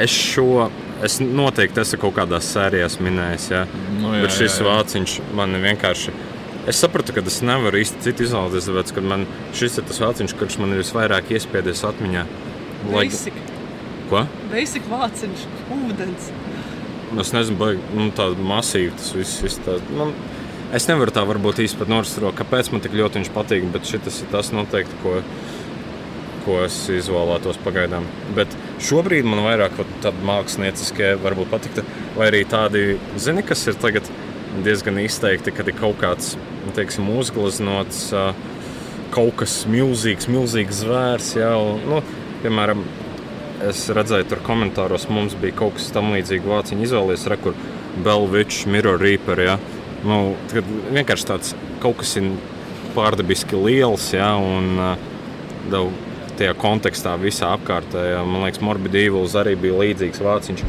es 0.02 0.14
šo 0.14 0.70
es 1.02 1.18
noteikti 1.22 1.82
esmu 1.82 2.00
kaut 2.04 2.20
kādās 2.20 2.52
sērijās 2.54 3.00
minējis. 3.02 3.48
Jā. 3.56 3.64
Nu, 3.98 4.14
jā, 4.14 4.28
Bet 4.28 4.38
šis 4.38 4.60
jā, 4.60 4.62
jā. 4.62 4.68
vāciņš 4.70 5.18
man 5.38 5.58
vienkārši. 5.66 6.14
Es 6.70 6.78
sapratu, 6.78 7.16
ka 7.16 7.24
es 7.26 7.40
nevaru 7.42 7.82
īsti 7.82 8.04
citu 8.06 8.28
izvēlēties, 8.28 8.70
tāpēc, 8.70 8.94
ka 8.94 9.02
man 9.02 9.26
šis 9.58 9.80
ir 9.82 9.88
tas 9.90 10.02
vāciņš, 10.04 10.36
kurš 10.38 10.60
man 10.62 10.76
ir 10.76 10.84
visvairāk 10.84 11.34
iespiedies 11.34 11.82
atmiņā. 11.90 12.28
Lai- 12.90 13.06
Basic, 13.08 13.34
Ko? 14.10 14.26
basic 14.52 14.88
vāciņš, 14.92 15.46
ūdens. 15.78 16.32
Nu, 17.12 17.22
Es 17.22 17.32
nezinu, 17.36 17.58
vai 17.60 17.74
nu, 17.96 18.10
tāda 18.16 18.40
masīva 18.40 18.96
tas 18.96 19.12
viss 19.14 19.42
ir. 19.44 19.82
Nu, 19.96 20.14
es 20.74 20.88
nevaru 20.88 21.12
tā 21.12 21.26
varbūt 21.28 21.60
īsti 21.60 21.78
pat 21.78 21.92
noristurot, 21.92 22.36
kāpēc 22.40 22.72
man 22.72 22.82
tik 22.82 22.96
ļoti 22.96 23.20
viņš 23.20 23.32
patīk, 23.36 23.68
bet 23.72 23.84
šis 23.88 24.22
ir 24.24 24.32
tas 24.32 24.52
noteikti, 24.56 24.96
ko, 25.04 25.18
ko 26.46 26.62
es 26.64 26.78
izvēlētos 26.90 27.60
pagaidām. 27.66 28.08
Bet 28.36 28.48
šobrīd 28.80 29.28
man 29.28 29.44
vairāk 29.44 29.76
tādi 30.02 30.24
mākslinieckie 30.28 31.18
varbūt 31.22 31.52
patiktu, 31.52 31.84
vai 32.16 32.32
arī 32.32 32.46
tādi, 32.48 32.98
zini, 33.20 33.44
kas 33.44 33.68
ir 33.68 33.76
tagad 33.76 34.08
diezgan 34.64 34.98
izteikti, 35.04 35.52
kad 35.56 35.68
ir 35.68 35.76
kaut 35.80 36.00
kāds, 36.00 36.38
nu, 36.66 36.72
teiksim, 36.76 37.12
uzgleznots. 37.20 38.10
Kaut 39.12 39.36
kas 39.36 39.66
milzīgs, 39.68 40.30
milzīgs 40.32 40.86
zvērs. 40.86 41.34
Jā, 41.36 41.52
un, 41.60 41.82
nu, 41.84 41.98
piemēram, 42.44 42.84
es 43.70 43.84
redzēju, 43.94 44.28
tur 44.32 44.44
komentāros 44.46 45.08
mums 45.12 45.36
bija 45.40 45.60
kaut 45.64 45.78
kas 45.78 45.92
tamlīdzīgs. 45.96 46.48
Vāciņu 46.50 46.88
izvēlējies, 46.88 47.28
re, 47.32 47.40
kur 47.42 47.58
Belvičs, 48.06 48.66
Mirror 48.72 49.02
Reaper. 49.02 49.44
Ja? 49.46 49.58
Nu, 50.08 50.36
tad 50.52 50.70
vienkārši 50.94 51.28
tāds 51.30 51.56
kaut 51.84 52.00
kas 52.02 52.16
ir 52.20 52.32
pārdabiski 52.96 53.60
liels, 53.60 54.12
ja? 54.16 54.34
un 54.38 54.80
daudz 55.72 56.08
tajā 56.40 56.54
kontekstā 56.58 57.16
visā 57.22 57.52
apkārtējā. 57.56 58.22
Man 58.26 58.46
liekas, 58.46 58.64
Morbid 58.66 58.96
Evils 58.98 59.36
arī 59.38 59.56
bija 59.60 59.78
līdzīgs 59.84 60.24
vāciņš. 60.26 60.64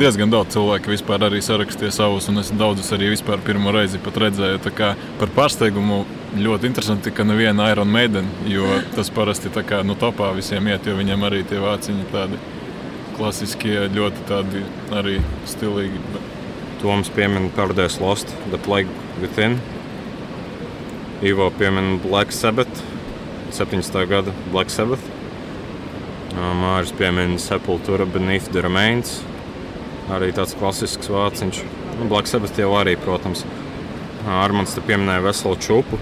diezgan 0.00 0.32
daudz 0.32 0.54
cilvēku 0.54 0.90
vispār 0.94 1.26
arī 1.26 1.42
sarakstīja 1.44 1.92
savus, 1.94 2.28
un 2.32 2.40
es 2.40 2.50
daudzus 2.54 2.90
arī 2.96 3.12
vispār 3.12 3.42
pirmo 3.44 3.74
reizi 3.74 4.00
redzēju. 4.00 4.62
Tā 4.64 4.72
kā 4.74 4.92
par 5.20 5.32
pārsteigumu 5.36 6.04
ļoti 6.34 6.66
interesanti, 6.66 7.12
ka 7.14 7.24
neviena 7.26 7.68
Iron 7.70 7.90
Maiden, 7.90 8.26
jo 8.50 8.66
tas 8.96 9.10
parasti 9.14 9.52
tā 9.54 9.62
kā 9.66 9.82
nu 9.86 9.94
topā 9.98 10.32
visiem 10.34 10.66
iet, 10.70 10.86
jo 10.86 10.96
viņiem 10.98 11.26
arī 11.26 11.42
tie 11.46 11.60
vāciņi 11.62 12.06
tādi 12.10 12.40
klasiskie, 13.14 13.76
ļoti 13.94 14.24
tādi 14.28 14.64
arī 14.94 15.20
stilīgi. 15.48 16.00
Toms 16.82 17.10
piemin 17.14 17.50
Paradise 17.54 18.02
Lost, 18.02 18.34
The 18.50 18.58
Plague 18.58 18.90
Within. 19.22 19.60
Ivo 21.24 21.50
piemin 21.54 22.00
Black 22.02 22.34
Sabbath, 22.34 22.82
17. 23.54 24.06
gada 24.10 24.34
Black 24.52 24.70
Sabbath. 24.74 25.12
Māris 26.34 26.90
piemin 26.98 27.38
Sepultura 27.38 28.06
Beneath 28.10 28.50
the 28.52 28.64
Remains. 28.64 29.20
Arī 30.12 30.32
tāds 30.34 30.56
klasisks 30.58 31.08
vāciņš. 31.08 31.62
Nu, 32.00 32.08
Black 32.10 32.26
Sabbath 32.28 32.58
jau 32.58 32.72
arī, 32.76 32.96
protams. 33.00 33.44
Ā, 34.26 34.42
Armāns 34.42 34.74
te 34.74 34.82
pieminēja 34.84 35.22
veselu 35.28 35.60
čupu. 35.62 36.00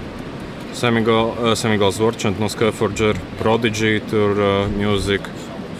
Semigals 0.74 1.98
Vorčant 2.00 2.40
no 2.40 2.48
Skyforger, 2.48 3.18
Prodigy, 3.38 4.00
tur 4.10 4.38
uh, 4.40 4.68
Music 4.76 5.20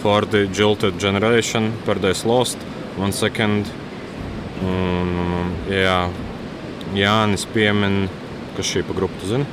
for 0.01 0.25
the 0.25 0.45
Jilted 0.53 0.99
Generation, 0.99 1.71
Paradise 1.85 2.25
Lost, 2.27 2.57
One 2.99 3.11
Second. 3.11 3.65
Un, 4.63 5.09
un, 5.19 5.31
un, 5.41 5.53
jā, 5.71 5.97
Jānis 6.95 7.47
piemin, 7.51 8.05
kas 8.57 8.69
šī 8.69 8.83
pa 8.87 8.95
grupu, 8.95 9.17
tu 9.23 9.31
zini? 9.33 9.47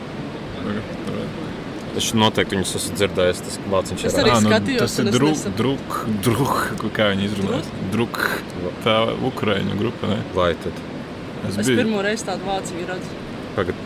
Es 1.99 2.13
noteikti 2.15 2.55
viņus 2.55 2.77
esmu 2.79 2.97
dzirdējis, 3.01 3.41
tas 3.47 3.57
vāciņš 3.73 4.05
Es 4.07 4.15
ir 4.15 4.21
arī 4.23 4.31
Ā, 4.31 4.39
nu, 4.45 4.51
skatījos, 4.53 4.83
tas 4.85 4.99
ir 5.03 5.09
druk, 5.11 5.41
druk, 5.59 5.97
druk, 6.29 6.85
kā 6.95 7.09
viņi 7.11 7.27
izrunājas. 7.27 7.71
Druk, 7.91 8.21
tā 8.85 8.99
ukraiņu 9.33 9.79
grupa. 9.81 10.13
Ne? 10.13 10.21
Vai 10.37 10.53
tad? 10.63 10.79
Es 11.49 11.57
Es 11.59 11.67
biju. 11.67 11.81
pirmo 11.81 12.05
reizi 12.07 12.29
tādu 12.29 12.47
vāciņu 12.47 12.87
redzu. 12.93 13.19
Tagad 13.57 13.83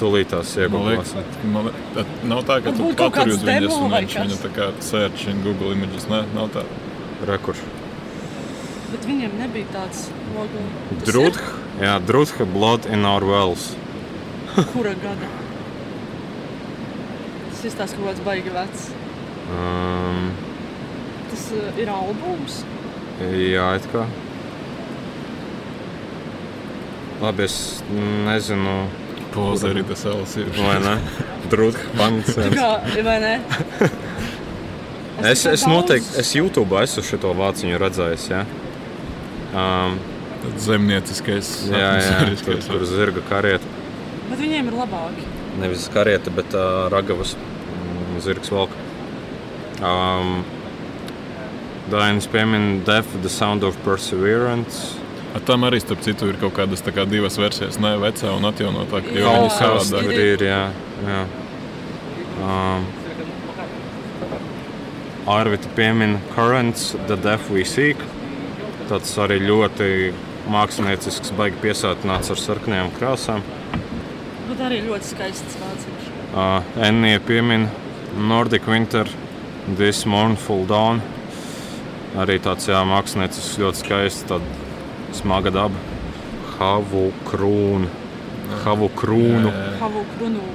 tūlītās 0.00 0.52
Man 0.72 0.86
liekas, 0.90 1.14
iegūlās. 1.14 1.40
man 1.54 1.68
liekas, 1.68 1.88
tā 1.96 2.04
nav 2.32 2.44
tā, 2.48 2.58
ka 2.64 2.74
tu 2.76 2.90
paturi 2.98 3.34
uz 3.34 3.42
viņas 3.46 3.78
un 3.80 3.94
viņš 3.96 4.16
viņu 4.22 4.38
tā 4.44 4.50
kā 4.56 4.68
search 4.84 5.26
in 5.32 5.42
Google 5.46 5.72
images. 5.76 6.06
Nē, 6.12 6.22
nav 6.36 6.50
tā. 6.54 6.64
Rekurs. 7.26 7.62
Bet 8.92 9.06
viņiem 9.08 9.32
nebija 9.40 9.66
tāds 9.74 10.06
logo. 10.36 10.62
Tas 10.92 11.08
Drudha. 11.08 11.48
Jā, 11.82 11.96
Drudha 12.06 12.46
Blood 12.52 12.86
in 12.92 13.04
Our 13.08 13.24
Wells. 13.26 13.70
Kura 14.72 14.94
gada? 15.02 15.30
Tas 17.50 17.64
izstāsta 17.72 17.98
kaut 17.98 18.12
kāds 18.12 18.22
baigi 18.26 18.52
vecs. 18.54 18.86
Um, 19.52 20.30
Tas 21.30 21.48
uh, 21.54 21.66
ir 21.80 21.90
albums. 21.90 22.62
jā, 23.20 23.66
it 23.80 23.88
kā. 23.92 24.06
Labi, 27.22 27.46
es 27.48 27.82
nezinu, 28.26 28.76
Poza 29.36 29.70
arī 29.70 29.84
tas 29.86 30.02
savs 30.06 30.36
ir. 30.40 30.50
vai 30.56 30.76
ne? 30.80 30.96
Drūti 31.52 31.88
pants. 31.96 32.36
Vai 33.06 33.16
ne? 33.22 33.34
Es, 35.24 35.46
es 35.48 35.62
noteikti, 35.68 36.18
es 36.20 36.34
YouTube 36.36 36.76
esmu 36.82 37.04
šo 37.06 37.32
vāciņu 37.36 37.78
redzējis. 37.80 38.26
Ja? 38.32 38.42
Um, 39.56 39.96
zemnieciskais, 40.60 41.52
jā, 41.70 41.92
jā, 42.02 42.18
tur, 42.44 42.60
tur 42.64 42.84
zirga 42.88 43.22
karieta. 43.28 43.76
Bet 44.26 44.40
viņiem 44.42 44.68
ir 44.68 44.76
labāki. 44.76 45.24
Nevis 45.60 45.86
karieta, 45.92 46.32
bet 46.34 46.52
uh, 46.56 46.86
ragavas 46.92 47.36
mm, 47.38 48.18
zirgs 48.26 48.52
valka. 48.52 48.84
Um, 49.80 50.42
Dainis 51.90 52.26
piemin 52.26 52.82
Death, 52.84 53.08
The 53.22 53.30
Sound 53.30 53.64
of 53.64 53.76
Perseverance. 53.84 54.95
Ar 55.36 55.42
tam 55.44 55.66
arī, 55.68 55.76
starp 55.82 56.00
citu, 56.00 56.30
ir 56.32 56.38
kaut 56.40 56.54
kādas 56.56 56.80
tā 56.80 56.94
kā 56.96 57.02
divas 57.04 57.34
versijas. 57.36 57.76
Ne 57.82 57.90
vecā 58.00 58.30
un 58.32 58.46
atjaunotā, 58.48 59.02
jo 59.04 59.26
Jā. 59.26 59.34
kas 59.42 59.58
savādāk. 59.60 60.06
tur 60.06 60.20
ir, 60.22 60.44
jā. 60.46 60.62
jā. 61.04 61.18
Um, 62.40 62.86
Arvita 65.28 65.68
piemin 65.76 66.16
Currents, 66.32 66.94
The 67.10 67.20
Death 67.20 67.52
We 67.52 67.66
Seek. 67.68 68.00
Tas 68.88 69.12
arī 69.20 69.42
ļoti 69.44 69.90
māksliniecisks, 70.48 71.34
baigi 71.36 71.60
piesātināts 71.66 72.32
ar 72.32 72.40
sarkanajām 72.40 72.92
krāsām. 72.96 73.44
Bet 74.48 74.66
arī 74.70 74.80
ļoti 74.88 75.12
skaists 75.12 75.60
vāciņš. 75.60 76.12
Uh, 76.32 76.76
Ennija 76.88 77.20
piemin 77.28 77.68
Nordic 78.16 78.64
Winter, 78.72 79.10
This 79.76 80.06
Mournful 80.08 80.64
Dawn. 80.70 81.04
Arī 82.16 82.38
tāds 82.40 82.70
jā, 82.72 82.80
māksliniecisks, 82.88 83.58
ļoti 83.60 83.84
skaists, 83.84 84.30
tāda 84.30 84.64
smaga 85.16 85.52
daba. 85.54 85.82
Havu 86.56 87.10
krūnu. 87.26 87.90
Havu 88.64 88.88
krūnu. 88.96 89.52
Havu 89.80 90.04
krunu. 90.14 90.46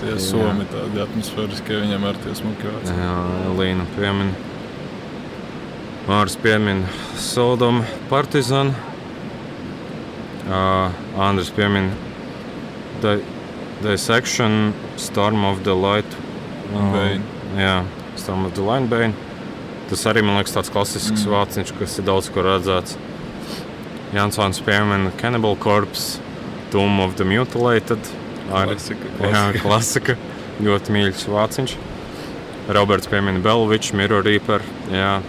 Tie 0.00 0.14
somi 0.22 0.64
tādi 0.70 1.00
atmosfēriskie, 1.02 1.76
viņiem 1.82 2.04
ar 2.08 2.18
tie 2.22 2.32
smuki 2.36 2.68
veci. 2.72 2.94
Jā, 2.96 3.16
Līna 3.58 3.84
piemin. 3.98 4.30
Mārs 6.08 6.38
piemin 6.40 6.86
Sodom 7.20 7.82
Partizan. 8.08 8.72
Uh, 10.50 10.88
Andris 11.20 11.52
piemin 11.54 11.92
The, 13.00 13.20
the 13.82 13.96
Section 13.96 14.74
Storm 14.96 15.44
of 15.44 15.64
the 15.64 15.74
Light. 15.76 16.16
Bane. 16.72 17.22
Jā, 17.56 17.84
Storm 18.16 18.44
of 18.48 18.56
the 18.56 18.64
Line 18.64 18.88
Bane. 18.88 19.14
Tas 19.90 20.04
arī 20.06 20.22
man 20.22 20.36
liekas 20.38 20.54
tāds 20.54 20.70
klasisks 20.72 21.24
mm. 21.24 21.32
vāciņš, 21.32 21.72
kas 21.78 21.96
ir 21.98 22.06
daudz 22.06 22.28
kur 22.32 22.46
redzēts. 22.46 22.96
Jansons 24.14 24.60
piemin 24.66 25.10
Cannibal 25.20 25.56
Corpse, 25.56 26.18
Tomb 26.72 27.00
of 27.00 27.16
the 27.16 27.24
Mutilated. 27.24 27.98
Arī- 28.50 28.74
Klasika, 28.74 29.10
Jā, 29.20 29.30
klasika. 29.30 29.62
klasika. 29.66 30.16
Ļoti 30.60 30.92
mīļš 30.96 31.26
vāciņš. 31.30 31.76
Roberts 32.74 33.08
piemin 33.10 33.40
Belviču, 33.42 33.94
Mirror 33.96 34.24
Reaper. 34.26 34.62
Jā. 34.92 35.20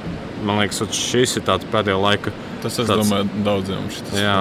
Man 0.43 0.57
liekas, 0.57 0.81
ka 0.81 0.93
šis 0.97 1.37
ir 1.37 1.43
tāds 1.45 1.67
pēdējā 1.69 1.99
laika 2.01 2.33
Tas, 2.61 2.75
es 2.77 2.85
Tāds- 2.89 3.09
domāju, 3.09 3.29
daudziem 3.45 3.87
šis 3.89 4.11
jā, 4.21 4.33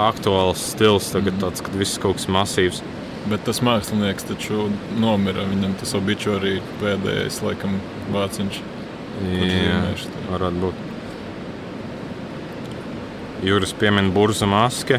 aktuāls 0.00 0.62
stils. 0.72 1.10
Tagad 1.12 1.36
tāds, 1.42 1.60
kad 1.64 1.74
viss 1.76 1.98
kaut 2.00 2.16
kas 2.16 2.24
masīvs. 2.32 2.78
Bet 3.28 3.42
tas 3.44 3.60
mākslinieks 3.60 4.24
taču 4.30 4.70
nomira. 4.96 5.44
Viņam 5.50 5.74
tas 5.80 5.92
običu 5.98 6.36
arī 6.38 6.54
pēdējais, 6.80 7.42
laikam, 7.44 7.76
vāciņš. 8.14 8.60
Jā, 9.28 9.82
varētu 10.30 10.62
būt. 10.62 10.85
Jūras 13.46 13.70
piemin 13.78 14.10
Burza 14.10 14.46
maske 14.50 14.98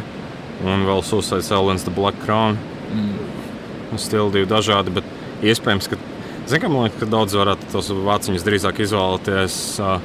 un 0.64 0.86
vēl 0.88 1.02
Suicide 1.04 1.44
Silence 1.44 1.84
The 1.84 1.92
Black 1.92 2.22
Crown. 2.24 2.56
Mm. 2.96 3.98
Stili 4.00 4.32
divi 4.32 4.48
dažādi, 4.48 4.94
bet 4.96 5.08
iespējams, 5.44 5.90
ka, 5.92 6.00
zin, 6.48 6.62
ka, 6.64 6.70
man 6.72 6.86
liekas, 6.86 7.02
ka 7.02 7.10
daudz 7.12 7.36
varētu 7.36 7.68
tos 7.74 7.92
vāciņus 7.92 8.46
drīzāk 8.48 8.80
izvēlēties 8.86 9.58
uh, 9.84 9.98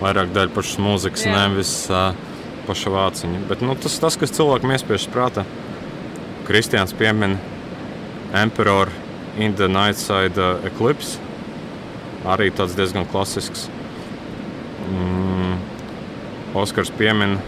vairāk 0.00 0.30
daļu 0.36 0.54
pašas 0.54 0.80
mūzikas, 0.82 1.26
Jā. 1.26 1.34
nevis 1.34 1.74
uh, 1.90 2.14
paša 2.68 2.94
vāciņa. 2.94 3.42
Bet 3.50 3.66
nu, 3.66 3.74
tas, 3.74 3.98
tas, 4.02 4.18
kas 4.20 4.34
cilvēkam 4.38 4.74
iespiež 4.76 5.08
prātā, 5.10 5.46
Kristians 6.46 6.94
piemin 6.96 7.38
Emperor 8.34 8.90
in 9.38 9.58
the 9.58 9.66
Nightside 9.70 10.38
uh, 10.38 10.66
Eclipse. 10.66 11.18
Arī 12.28 12.50
tāds 12.54 12.76
diezgan 12.76 13.06
klasisks. 13.08 13.66
Mm, 14.90 15.56
Oskars 16.58 16.90
piemin 16.94 17.38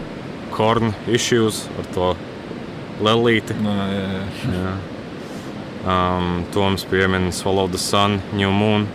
Korn 0.53 0.93
issues 1.09 1.63
ar 1.81 1.87
to 1.95 2.09
lelīti. 3.03 3.55
Nā, 3.63 3.77
jā, 3.91 4.03
jā. 4.17 4.57
Jā. 4.57 4.73
Um, 5.83 6.43
Toms 6.55 6.85
piemin 6.87 7.31
Swallow 7.35 7.67
the 7.67 7.81
Sun, 7.81 8.21
New 8.37 8.53
Moon. 8.55 8.85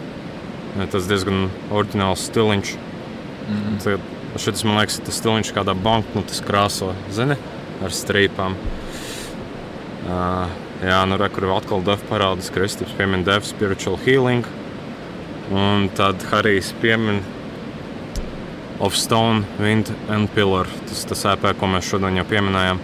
Tas 0.93 1.09
diezgan 1.11 1.49
oriģināls 1.75 2.29
stiliņš. 2.31 2.77
Mm. 3.49 3.83
Tad 3.83 4.15
Šis 4.37 4.61
man 4.69 4.77
liekas, 4.77 4.99
tas 5.03 5.17
stiliņš 5.19 5.51
kādā 5.57 5.73
banknotes 5.73 6.43
krāso, 6.45 6.93
zini, 7.11 7.35
ar 7.83 7.95
strīpām. 7.95 8.55
Uh, 10.09 10.53
jā, 10.85 10.99
nu 11.09 11.17
re, 11.19 11.31
kur 11.33 11.49
vēl 11.49 11.57
atkal 11.57 11.83
Def 11.87 12.05
parādās, 12.11 12.53
Kristaps 12.53 12.93
piemin 12.99 13.25
Def 13.27 13.49
Spiritual 13.49 13.97
Healing. 14.05 14.45
Un 15.49 15.89
tad 15.97 16.23
Harijs 16.29 16.75
piemin 16.83 17.23
Of 18.81 18.95
Stone, 18.97 19.45
Wind 19.59 19.91
and 20.09 20.31
Pillar. 20.35 20.67
Tas 20.87 21.03
tas 21.05 21.25
EP, 21.33 21.43
ko 21.59 21.67
mēs 21.67 21.89
šodien 21.91 22.21
jau 22.21 22.25
pieminējām. 22.31 22.79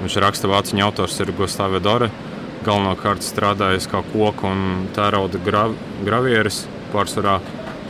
Viņš 0.00 0.16
raksta 0.24 0.50
vāciņu 0.50 0.82
autors 0.82 1.14
ir 1.22 1.30
Gustavs 1.38 1.78
Dore. 1.84 2.08
Galvenokārt 2.66 3.22
strādājis 3.22 3.86
kā 3.88 4.02
koku 4.10 4.50
un 4.50 4.88
tērauda 4.96 5.38
grav, 5.46 5.76
gravieris. 6.02 6.64
Pārsvarā 6.90 7.36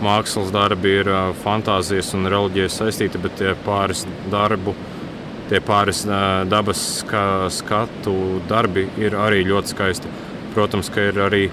mākslas 0.05 0.53
darbi 0.53 0.93
ir 1.01 1.09
fantāzijas 1.41 2.13
un 2.19 2.29
reliģijas 2.29 2.77
saistīti, 2.83 3.21
bet 3.23 3.39
tie 3.41 3.55
pāris 3.65 4.05
darbu, 4.33 4.77
tie 5.49 5.61
pāris 5.65 6.05
dabas 6.53 6.83
ska, 7.01 7.25
skatu 7.49 8.43
darbi 8.51 8.91
ir 9.01 9.17
arī 9.17 9.41
ļoti 9.49 9.73
skaisti. 9.73 10.13
Protams, 10.53 10.93
ka 10.93 11.09
ir 11.09 11.25
arī 11.25 11.47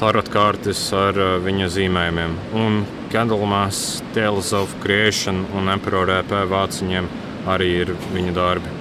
tarotkartes 0.00 0.86
ar 0.96 1.18
viņa 1.44 1.68
zīmējumiem. 1.76 2.40
Un 2.56 2.86
Candlemas, 3.12 4.02
Tales 4.14 4.52
of 4.52 4.74
Creation 4.82 5.46
un 5.56 5.68
Emperor 5.72 6.10
EP 6.18 6.32
vāciņiem 6.50 7.06
arī 7.48 7.68
ir 7.82 7.92
viņa 8.12 8.34
darbi. 8.36 8.74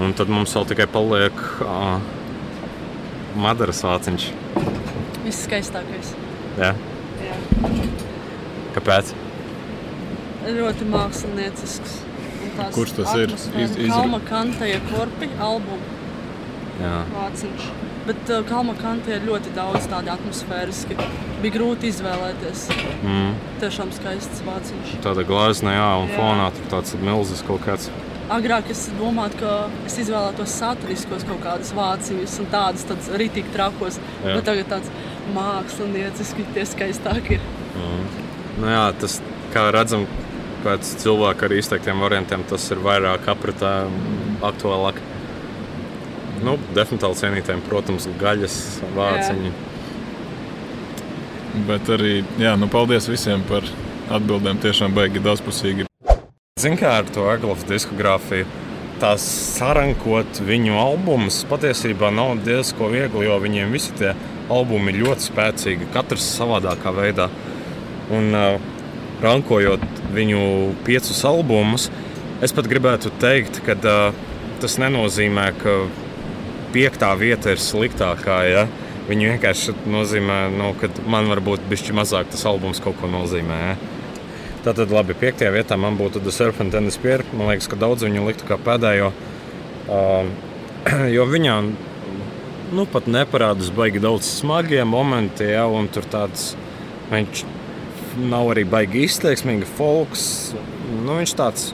Un 0.00 0.14
tad 0.16 0.30
mums 0.32 0.54
vēl 0.56 0.64
tikai 0.70 0.86
paliek 0.88 1.42
uh, 1.60 1.98
Madaras 3.36 3.82
vāciņš. 3.84 4.30
Viss 5.26 5.44
skaistākais. 5.44 6.14
Jā. 6.58 6.72
Jā. 7.20 7.36
Kāpēc? 8.78 9.12
Ļoti 10.48 10.88
māksliniecisks. 10.88 11.98
Kurš 12.74 12.94
tas 12.96 13.12
ir? 13.20 13.34
Iz- 13.36 13.76
izra- 13.76 13.92
Kalma 14.00 14.20
Kantaja 14.28 14.80
korpi 14.88 15.28
albumu 15.36 15.84
Jā. 16.80 16.96
vāciņš. 17.12 17.68
Bet 18.06 18.30
uh, 18.32 18.40
Kalma 18.48 18.74
Kantaja 18.78 19.18
ir 19.18 19.26
ļoti 19.28 19.52
daudz 19.56 19.88
tādu 19.90 20.12
atmosfēriski. 20.14 20.96
Bija 21.42 21.56
grūti 21.56 21.90
izvēlēties. 21.92 22.66
Mm. 23.04 23.34
Tiešām 23.60 23.92
skaists 23.96 24.44
vāciņš. 24.46 24.94
Tāda 25.04 25.24
glāzna, 25.28 25.74
jā, 25.76 25.90
un 26.02 26.08
Jā. 26.12 26.16
fonā 26.20 26.48
tur 26.56 26.70
tāds 26.72 26.96
milzis 27.00 27.44
kaut 27.46 27.64
kāds. 27.66 27.90
Agrāk 28.30 28.68
es 28.70 28.84
domāju, 28.94 29.40
ka 29.40 29.54
es 29.88 29.96
izvēlētos 30.04 30.52
saturiskos 30.60 31.24
kaut 31.26 31.40
kādus 31.42 31.72
vāciņus 31.74 32.36
un 32.44 32.50
tādus 32.52 33.10
rītīgi 33.10 33.52
trakos. 33.56 33.98
Jā. 34.22 34.36
Bet 34.36 34.46
tagad 34.46 34.70
tāds 34.70 34.92
mākslinieciski 35.34 36.46
tie 36.54 36.66
skaistāki 36.68 37.38
ir. 37.38 37.48
Nu, 38.60 38.68
jā, 38.70 38.84
tas, 39.00 39.18
kā 39.54 39.66
redzam, 39.74 40.06
pēc 40.64 40.94
cilvēka 41.02 41.48
ar 41.48 41.56
izteiktiem 41.56 42.02
variantiem, 42.04 42.44
tas 42.48 42.66
ir 42.70 42.82
vairāk 42.84 43.28
apritē, 43.32 43.72
aktuālāk. 44.46 45.00
Nu, 46.40 46.56
definitīvi 46.72 47.18
cienītājiem, 47.20 47.60
protams, 47.66 48.08
gaļas 48.20 48.56
vāciņi. 48.96 49.52
Bet 51.68 51.90
arī, 51.92 52.20
jā, 52.40 52.54
nu, 52.56 52.68
paldies 52.70 53.08
visiem 53.10 53.42
par 53.48 53.66
atbildēm. 54.14 54.60
Tiešām 54.62 54.94
baigi 54.96 55.22
daudzpusīgi. 55.24 55.86
Ziniet, 56.60 56.80
kā 56.80 56.96
ar 57.00 57.08
to 57.12 57.26
Eglofu 57.32 57.68
diskogrāfiju. 57.68 58.48
Tās 59.00 59.24
sarankot 59.56 60.42
viņu 60.44 60.76
albumus 60.76 61.40
patiesībā 61.48 62.10
nav 62.12 62.42
diezgan 62.44 62.92
viegli, 62.92 63.24
jo 63.24 63.38
viņiem 63.40 63.72
visi 63.72 63.94
tie 63.96 64.12
albumi 64.52 64.92
ir 64.92 65.06
ļoti 65.06 65.28
spēcīgi, 65.30 65.88
katrs 65.94 66.26
savādākā 66.36 66.92
veidā. 66.96 67.30
Un 68.12 68.36
uh, 68.36 68.60
rankojot 69.24 69.84
viņu 70.12 70.42
piecus 70.84 71.22
albumus, 71.28 71.88
es 72.44 72.52
pat 72.56 72.68
gribētu 72.68 73.12
teikt, 73.22 73.62
ka 73.64 73.76
uh, 73.80 74.20
tas 74.60 74.76
nenozīmē, 74.82 75.46
ka 75.62 75.76
piektā 76.74 77.10
vieta 77.18 77.54
ir 77.54 77.62
sliktākā. 77.62 78.38
Ja? 78.50 78.66
Viņa 79.10 79.32
vienkārši 79.34 79.74
nozīmē, 79.90 80.38
nu, 80.54 80.72
ka 80.78 80.90
man 81.10 81.30
varbūt 81.32 81.64
bišķi 81.70 81.96
mazāk 81.98 82.30
tas 82.32 82.46
albums 82.46 82.82
kaut 82.84 82.98
ko 83.00 83.10
nozīmē. 83.10 83.60
Ja? 83.70 83.74
Tātad, 84.60 84.92
labi, 84.92 85.16
piektajā 85.16 85.54
vietā 85.54 85.78
man 85.80 85.96
būtu 85.96 86.20
The 86.20 86.32
Serpent 86.34 86.74
and 86.76 86.90
the 86.90 86.94
Spear. 86.94 87.24
Man 87.32 87.48
liekas, 87.48 87.68
ka 87.70 87.78
daudz 87.80 88.04
viņu 88.04 88.26
liktu 88.26 88.48
kā 88.48 88.60
pēdējo. 88.60 89.12
Uh, 89.90 90.28
jo 91.16 91.24
viņā 91.28 91.56
nu, 92.76 92.84
pat 92.90 93.08
neparādās 93.10 93.72
baigi 93.74 94.02
daudz 94.02 94.28
smagie 94.28 94.82
momenti, 94.86 95.48
ja, 95.48 95.64
un 95.66 95.88
tur 95.90 96.06
tāds 96.10 96.52
viņš 97.10 97.44
nav 98.30 98.52
arī 98.52 98.66
baigi 98.68 99.06
izteiksmīgi 99.06 99.68
folks. 99.78 100.24
Nu, 100.90 101.16
viņš 101.18 101.34
tāds 101.38 101.70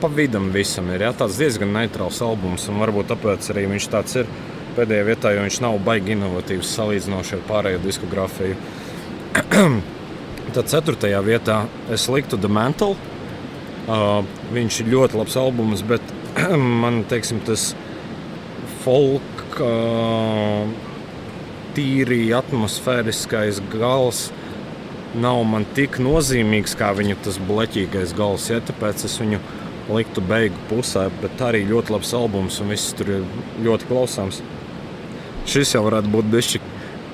pa 0.00 0.10
vidam 0.12 0.50
visam 0.54 0.88
ir 0.94 1.06
ja, 1.06 1.12
tāds 1.16 1.38
diezgan 1.40 1.72
neitrāls 1.74 2.20
albums, 2.24 2.68
un 2.70 2.80
varbūt 2.82 3.10
tāpēc 3.12 3.50
arī 3.52 3.66
viņš 3.72 3.88
tāds 3.92 4.18
ir 4.22 4.30
pēdējā 4.76 5.04
vietā, 5.08 5.32
jo 5.32 5.44
viņš 5.44 5.60
nav 5.64 5.78
baigi 5.84 6.14
inovatīvs 6.16 6.72
salīdzinoši 6.76 7.38
ar 7.38 7.44
pārējo 7.48 7.82
diskogrāfiju. 7.84 8.56
Tad 10.56 10.72
ceturtajā 10.72 11.20
vietā 11.24 11.62
es 11.92 12.06
liktu 12.12 12.38
The 12.40 12.50
Mantle. 12.52 12.96
Uh, 13.86 14.20
viņš 14.50 14.80
ir 14.82 14.90
ļoti 14.92 15.18
labs 15.20 15.36
albums, 15.38 15.84
bet 15.86 16.02
man 16.82 17.04
teiksim, 17.08 17.40
tas 17.46 17.70
folk, 18.82 19.60
uh, 19.62 20.66
tīri 21.76 22.24
atmosfēriskais 22.36 23.60
gals 23.72 24.26
nav 25.16 25.42
man 25.48 25.64
tik 25.76 25.98
nozīmīgs 26.02 26.76
kā 26.76 26.90
viņa 26.96 27.18
tas 27.24 27.38
bleķīgais 27.48 28.14
gals. 28.16 28.48
Ja? 28.50 28.60
Tāpēc 28.64 29.06
es 29.08 29.16
viņu 29.20 29.40
liktu 29.92 30.22
beigu 30.26 30.58
pusē, 30.70 31.06
bet 31.22 31.42
arī 31.46 31.64
ļoti 31.68 31.94
labs 31.94 32.12
albums 32.16 32.60
un 32.62 32.72
viss 32.74 32.94
tur 32.96 33.10
ir 33.18 33.26
ļoti 33.64 33.88
klausāms. 33.90 34.42
Šis 35.46 35.76
jau 35.76 35.84
varētu 35.86 36.10
būt 36.10 36.30
bišķi 36.32 36.62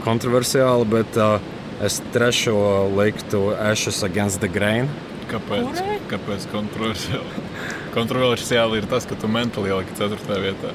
kontroversiāli, 0.07 0.89
bet 0.93 1.19
uh, 1.20 1.36
es 1.85 2.01
trešo 2.15 2.57
liktu 2.97 3.51
Ashes 3.59 4.03
Against 4.07 4.40
the 4.40 4.49
Grain. 4.49 4.89
Kāpēc? 5.31 5.69
Kurai? 5.69 5.99
Kāpēc 6.11 6.49
kontroversiāli? 6.53 7.44
kontroversiāli 7.94 8.81
ir 8.81 8.89
tas, 8.90 9.07
ka 9.09 9.16
tu 9.20 9.28
mentāli 9.31 9.73
ieliki 9.73 9.97
4. 9.99 10.39
vietā. 10.43 10.73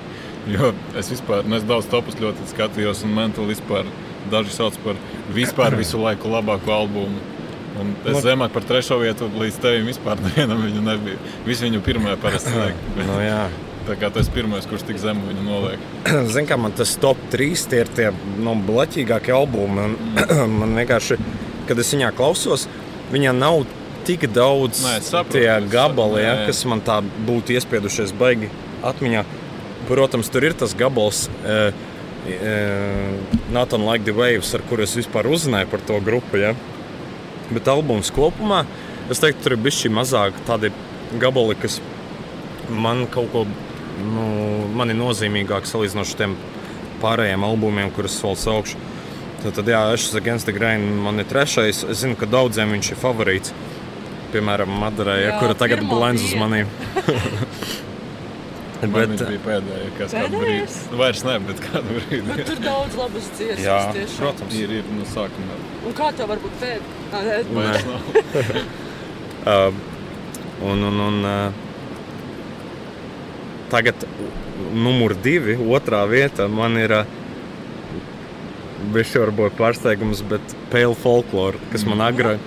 Jo 0.48 0.72
es 0.96 1.10
vispār, 1.12 1.44
nu 1.50 1.58
es 1.58 1.66
daudz 1.68 1.90
topus 1.92 2.16
ļoti 2.22 2.46
skatījos, 2.54 3.04
un 3.04 3.16
mentāli 3.18 3.56
vispār 3.56 3.90
daži 4.32 4.54
sauc 4.54 4.78
par 4.84 5.00
vispār 5.36 5.76
visu 5.76 6.00
laiku 6.02 6.32
labāko 6.32 6.72
albumu. 6.76 7.20
Un 7.80 7.94
es 8.06 8.14
Nu- 8.16 8.22
zemāk 8.26 8.54
par 8.56 8.64
trešo 8.66 8.98
vietu 9.02 9.28
līdz 9.38 9.58
tevim 9.62 9.88
vispār 9.92 10.20
nevienam 10.26 10.62
viņu 10.66 10.84
nebija. 10.86 11.18
Visi 11.46 11.68
viņu 11.68 11.82
pirmajā 11.86 12.18
parasti 12.24 12.54
liek. 12.62 12.84
bet 12.98 13.10
Nu, 13.10 13.18
jā. 13.22 13.48
Tā 13.88 13.96
kā 13.96 14.10
tas 14.12 14.28
pirmais, 14.28 14.66
kurš 14.68 14.84
tik 14.90 14.98
zemu 15.00 15.30
viņu 15.30 15.44
noliek. 15.46 15.84
Ziniet, 16.34 16.50
kā 16.50 16.58
man 16.60 16.74
tas 16.76 16.96
top 17.00 17.20
3 17.32 17.68
tie 17.72 17.84
ir 17.86 17.92
tie 17.96 18.10
nu, 18.44 18.56
blaķīgākie 18.68 19.32
albumi. 19.36 19.86
Un, 19.86 19.98
man 20.60 20.76
vienkārši, 20.82 21.16
kad 21.70 21.80
es 21.80 21.94
viņā 21.96 22.10
klausos, 22.18 22.66
viņā 23.14 23.32
nav 23.38 23.62
tik 24.08 24.26
daudz 24.32 24.82
Nē, 24.86 24.98
es 25.02 25.08
saprotu, 25.12 25.38
tie 25.40 25.48
es 25.52 25.66
gabali, 25.72 26.22
ja, 26.24 26.34
kas 26.48 26.64
man 26.68 26.80
tā 26.84 27.00
būtu 27.28 27.56
iespiedušies 27.56 28.12
baigi 28.20 28.48
atmiņā. 28.88 29.24
Protams, 29.88 30.28
tur 30.32 30.44
ir 30.48 30.56
tas 30.60 30.76
gabals. 30.76 31.28
Uh, 31.44 31.72
Not 33.54 33.72
unlike 33.72 34.04
the 34.04 34.12
waves, 34.12 34.50
ar 34.56 34.60
kuru 34.68 34.84
es 34.84 34.96
vispār 34.98 35.30
uzzināju 35.32 35.70
par 35.72 35.80
to 35.88 36.00
grupu. 36.04 36.36
Ja? 36.42 36.50
Bet 37.54 37.70
albums 37.72 38.12
kopumā, 38.12 38.66
es 39.12 39.22
teiktu, 39.24 39.44
tur 39.46 39.56
ir 39.56 39.62
bijis 39.64 39.86
mazāk 39.94 40.36
tādi 40.48 40.72
gabali, 41.22 41.56
kas 41.62 41.80
man 42.70 43.06
kaut 43.08 43.32
ko 43.32 43.46
nu, 44.04 44.26
man 44.76 44.92
ir 44.92 44.98
nozīmīgāk 45.00 45.66
salīdzinot 45.70 46.12
ar 46.12 46.20
tiem 46.20 46.36
pārējiem 47.02 47.46
albumiem, 47.48 47.92
kurus 47.96 48.18
vēl 48.24 48.36
saukšu. 48.42 48.84
Tad, 49.44 49.54
tad 49.60 49.68
jā, 49.70 49.80
Ashes 49.94 50.16
Against 50.18 50.50
the 50.50 50.54
Grain 50.56 50.82
man 51.06 51.22
ir 51.22 51.28
trešais. 51.30 51.84
Es 51.86 52.02
zinu, 52.04 52.18
ka 52.20 52.26
daudziem 52.30 52.74
viņš 52.74 52.92
ir 52.96 53.00
favorīts. 53.00 53.54
Piemēram, 54.34 54.72
Madarai, 54.82 55.20
ja, 55.24 55.36
kura 55.40 55.54
tagad 55.56 55.86
blends 55.88 56.26
uz 56.26 56.34
bija. 56.34 56.42
maniem. 56.44 56.72
Bet, 58.78 59.10
viņš 59.10 59.22
bija 59.26 59.42
pēdējais, 59.42 59.94
kas 59.98 60.12
kādu 60.14 60.38
Pēdējais? 60.38 60.74
brīdi. 60.84 60.98
Vairs 61.00 61.24
ne, 61.26 61.36
bet 61.48 61.62
kādu 61.64 61.96
brīdi. 61.96 62.26
Bet 62.28 62.44
tur 62.46 62.60
daudz 62.62 62.98
labas 63.00 63.30
dziesmas. 63.34 63.64
jā, 63.66 63.78
tiešām. 63.96 64.20
protams. 64.22 64.58
Ir, 64.60 64.74
ir 64.82 64.92
no 64.94 65.08
sākuma. 65.10 65.58
Un 65.90 65.96
kā 65.98 66.12
tev 66.14 66.30
var 66.30 66.44
būt 66.44 66.60
pēd? 66.62 66.84
Nā, 66.84 66.84
nē, 66.84 66.97
Vairs 67.12 67.86
nav. 67.88 68.02
Uh, 69.46 69.74
un, 70.72 70.84
un, 70.90 71.00
un, 71.08 71.16
uh, 71.26 71.52
tagad 73.72 74.08
numur 74.74 75.16
divi, 75.24 75.58
otrā 75.58 76.04
vieta 76.10 76.50
man 76.52 76.78
ir. 76.82 76.92
Uh, 77.04 77.16
Viņš 78.88 79.10
varbūt 79.20 79.56
pārsteigums, 79.58 80.22
bet 80.30 80.54
Pale 80.72 80.96
Folklore, 80.96 81.58
kas 81.74 81.82
man 81.90 82.00
agrāk, 82.06 82.40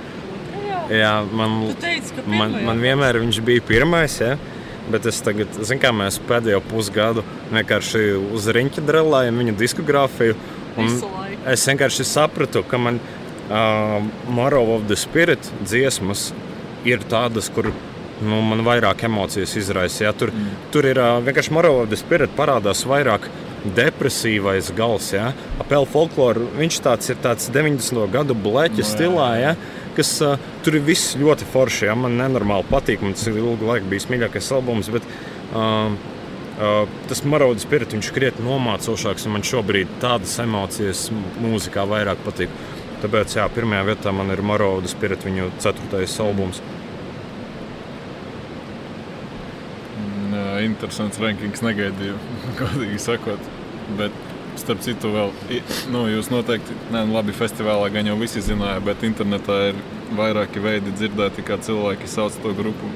jā. 0.62 0.78
jā, 0.94 1.10
man 1.36 1.74
teici, 1.82 2.14
ka 2.16 2.22
Man, 2.24 2.54
man 2.64 2.80
vienmēr 2.80 3.18
viņš 3.20 3.40
bija 3.44 3.64
pirmais, 3.66 4.14
ja? 4.22 4.38
bet 4.90 5.06
es 5.06 5.20
tagad, 5.24 5.52
zinu, 5.58 5.80
kā 5.82 5.92
mēs 5.94 6.18
pēdējo 6.28 6.60
pusgadu 6.70 7.24
vienkārši 7.50 8.04
uz 8.34 8.48
riņķa 8.54 8.84
drēlējam 8.86 9.42
viņa 9.42 9.56
diskogrāfiju. 9.60 10.36
Es 11.50 11.66
vienkārši 11.68 12.06
sapratu, 12.06 12.62
ka 12.66 12.78
man 12.80 13.00
uh, 13.50 14.00
Moral 14.30 14.74
of 14.76 14.88
the 14.88 14.96
Spirit 14.96 15.50
dziesmas 15.62 16.30
ir 16.86 17.02
tādas, 17.10 17.50
kur 17.52 17.70
nu, 18.20 18.40
man 18.44 18.64
vairāk 18.64 19.04
emocijas 19.08 19.56
izraisa. 19.60 20.06
Ja? 20.06 20.12
Tur, 20.16 20.32
mm. 20.32 20.58
tur 20.74 20.88
ir 20.88 21.00
uh, 21.00 21.18
vienkārši 21.24 21.54
Moral 21.56 21.82
of 21.84 21.90
the 21.92 21.98
Spirit 22.00 22.32
parādās 22.38 22.84
vairāk 22.88 23.28
depresīvais 23.76 24.70
gals. 24.76 25.10
Ja? 25.16 25.30
Apel 25.60 25.88
folklore, 25.90 26.46
viņš 26.58 26.80
tāds 26.84 27.12
ir 27.12 27.20
tāds 27.24 27.50
90. 27.52 28.06
gadu 28.12 28.36
bleķa 28.36 28.80
No, 28.80 28.88
stilā. 28.92 29.28
Ja? 29.40 29.56
Kas, 29.96 30.14
uh, 30.24 30.38
tur 30.64 30.78
ir 30.78 30.86
viss 30.86 31.16
ļoti 31.20 31.48
forši. 31.50 31.90
Ja? 31.90 31.98
Man 31.98 32.18
nenormāli 32.20 32.68
patīk. 32.70 33.04
Man 33.04 33.16
tas 33.18 33.28
ir 33.28 33.40
ilgu 33.42 33.68
laiku 33.68 33.90
bijis 33.90 34.08
mīļākais 34.12 34.52
albums. 34.56 34.90
Bet, 34.94 35.06
uh, 35.52 35.92
uh, 36.56 36.82
tas 37.10 37.24
maraudas 37.28 37.66
spirits, 37.66 37.96
viņš 37.96 38.12
ir 38.12 38.18
krietni 38.18 38.48
nomācošāks. 38.48 39.26
un 39.28 39.36
Man 39.36 39.46
šobrīd 39.46 39.98
tādas 40.02 40.38
emocijas 40.44 41.08
mūzikā 41.42 41.88
vairāk 41.88 42.22
patīk. 42.26 42.52
Tāpēc, 43.00 43.32
jā, 43.38 43.46
pirmajā 43.54 43.84
vietā 43.88 44.12
man 44.12 44.28
ir 44.32 44.42
maraudas 44.44 44.92
spirits, 44.92 45.24
viņu 45.24 45.48
ceturtais 45.62 46.16
albums. 46.20 46.60
Jā, 50.30 50.58
interesants 50.66 51.20
rankings 51.22 51.62
negaidīju, 51.64 52.18
godīgi 52.60 53.00
sakot. 53.00 53.48
Bet, 53.96 54.16
starp 54.60 54.82
citu, 54.84 55.10
vēl, 55.14 55.32
nu, 55.94 56.04
jūs 56.12 56.28
noteikti, 56.32 56.76
ne, 56.92 57.06
nu, 57.08 57.16
labi, 57.16 57.32
festivālā 57.36 57.88
gan 57.94 58.10
jau 58.10 58.18
visi 58.20 58.42
zināja, 58.44 58.82
bet 58.84 59.06
internetā 59.08 59.56
ir 59.70 59.80
vairāki 60.18 60.60
veidi 60.62 60.92
dzirdēti, 60.98 61.46
kā 61.46 61.56
cilvēki 61.64 62.10
sauc 62.10 62.36
to 62.44 62.52
grupu. 62.58 62.90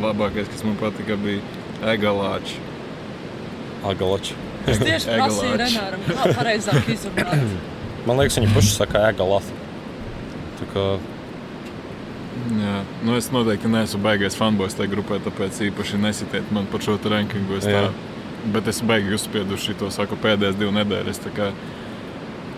Labākais, 0.00 0.48
kas 0.48 0.64
man 0.64 0.78
patika, 0.80 1.18
bija 1.20 1.44
Egalāčs. 1.92 2.56
Agalači. 3.90 4.38
Es 4.68 4.80
tieši 4.80 5.12
prasīju. 5.18 5.60
Renāram, 5.60 6.08
kā 6.08 6.32
pareizāk 6.38 6.90
izrunāt. 6.96 7.44
Man 8.08 8.20
liekas, 8.20 8.38
viņi 8.40 8.52
paši 8.54 8.76
saka, 8.76 9.06
Agalači. 9.10 9.56
Tā 10.60 10.68
kā 10.74 10.84
Jā, 12.50 12.76
nu 13.04 13.16
es 13.18 13.28
noteikti 13.34 13.68
neesmu 13.70 14.00
baigais 14.04 14.36
fanboys 14.38 14.76
tajā 14.78 14.90
grupā, 14.94 15.18
tāpēc 15.22 15.58
īpaši 15.66 15.98
nesitiet 16.00 16.52
man 16.54 16.68
par 16.70 16.82
šo 16.84 16.96
rankingu. 17.10 17.58
Es 17.58 17.66
tā, 17.66 17.90
bet 18.54 18.70
es 18.70 18.80
baigi 18.86 19.12
uzspieduši 19.16 19.76
to 19.80 19.90
saku 19.92 20.16
pēdējās 20.20 20.58
divas 20.58 20.78
nedēļas. 20.78 21.20
kā 21.36 21.50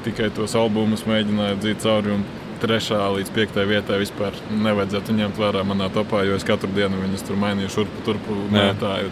Tikai 0.02 0.31
tos 0.35 0.55
albumus 0.59 1.05
mēģināju 1.06 1.59
dzīt 1.62 1.85
cauri. 1.85 2.16
un 2.19 2.24
Trešā 2.62 2.98
līdz 3.16 3.31
piektajai 3.35 3.66
vietai 3.66 3.97
vispār 3.98 4.36
nevajadzētu 4.55 5.14
ņemt 5.19 5.39
vērā 5.39 5.64
manā 5.66 5.89
topā, 5.90 6.20
jo 6.23 6.36
es 6.39 6.44
katru 6.47 6.70
dienu 6.70 7.01
viņus 7.01 7.24
tur 7.27 7.35
mainīju, 7.35 7.70
šurpu 7.74 8.05
turpu 8.06 8.36
mētāju. 8.55 9.10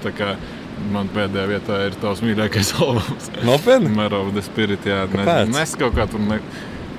Man 0.92 1.10
pēdējā 1.14 1.46
vietā 1.50 1.78
ir 1.88 1.96
tavs 2.00 2.22
mīļākais 2.24 2.70
albums. 2.82 3.30
nopietni. 3.46 3.90
Mero 3.94 4.22
of 4.26 4.32
the 4.34 4.42
Spirit. 4.42 4.86
Jā, 4.88 5.04
Kāpēc? 5.12 5.28
nezinu. 5.50 5.58
es 5.62 5.74
kaut 5.78 5.94
kā 5.98 6.06
tur 6.10 6.22
ne... 6.24 6.40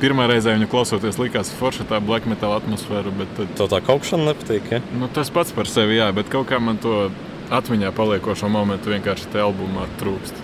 pirmā 0.02 0.28
reize 0.30 0.53
viņu 0.53 0.70
klausoties, 0.72 1.18
likās 1.22 1.49
forša 1.60 1.88
tā 1.90 1.99
black 2.03 2.26
metal 2.30 2.53
atmosfēra. 2.60 3.12
Tad 3.38 3.52
Tev 3.60 3.68
tā 3.74 3.82
kaukšana 3.86 4.32
nepatīk. 4.32 4.70
Ja? 4.74 4.80
Nu, 4.98 5.10
tas 5.14 5.30
pats 5.34 5.52
par 5.53 5.70
sevi, 5.70 5.98
jā, 5.99 6.08
bet 6.16 6.30
kaut 6.34 6.48
kā 6.49 6.62
man 6.62 6.80
to 6.82 7.10
atmiņā 7.52 7.91
paliekošo 7.98 8.48
momentu 8.49 8.94
vienkārši 8.94 9.28
tajā 9.34 9.49
albumā 9.49 9.84
trūkst. 9.99 10.38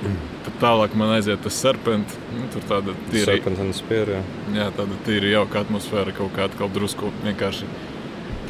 Mm. 0.00 0.18
Tad 0.46 0.54
tālāk 0.62 0.94
man 0.96 1.12
aiziet 1.18 1.42
tas 1.44 1.56
serpents. 1.60 2.16
Nu, 2.32 2.48
tur 2.52 2.64
tāda 2.68 2.94
tīra, 3.12 3.34
Serpent 3.34 3.60
and 3.60 3.76
Spear. 3.76 4.08
Jā. 4.16 4.20
jā, 4.56 4.66
tāda 4.76 4.96
tīra 5.06 5.30
jauka 5.36 5.60
atmosfēra, 5.66 6.14
kaut 6.16 6.32
kā 6.36 6.48
atkal 6.48 6.72
drusku 6.72 7.12
vienkārši. 7.26 7.68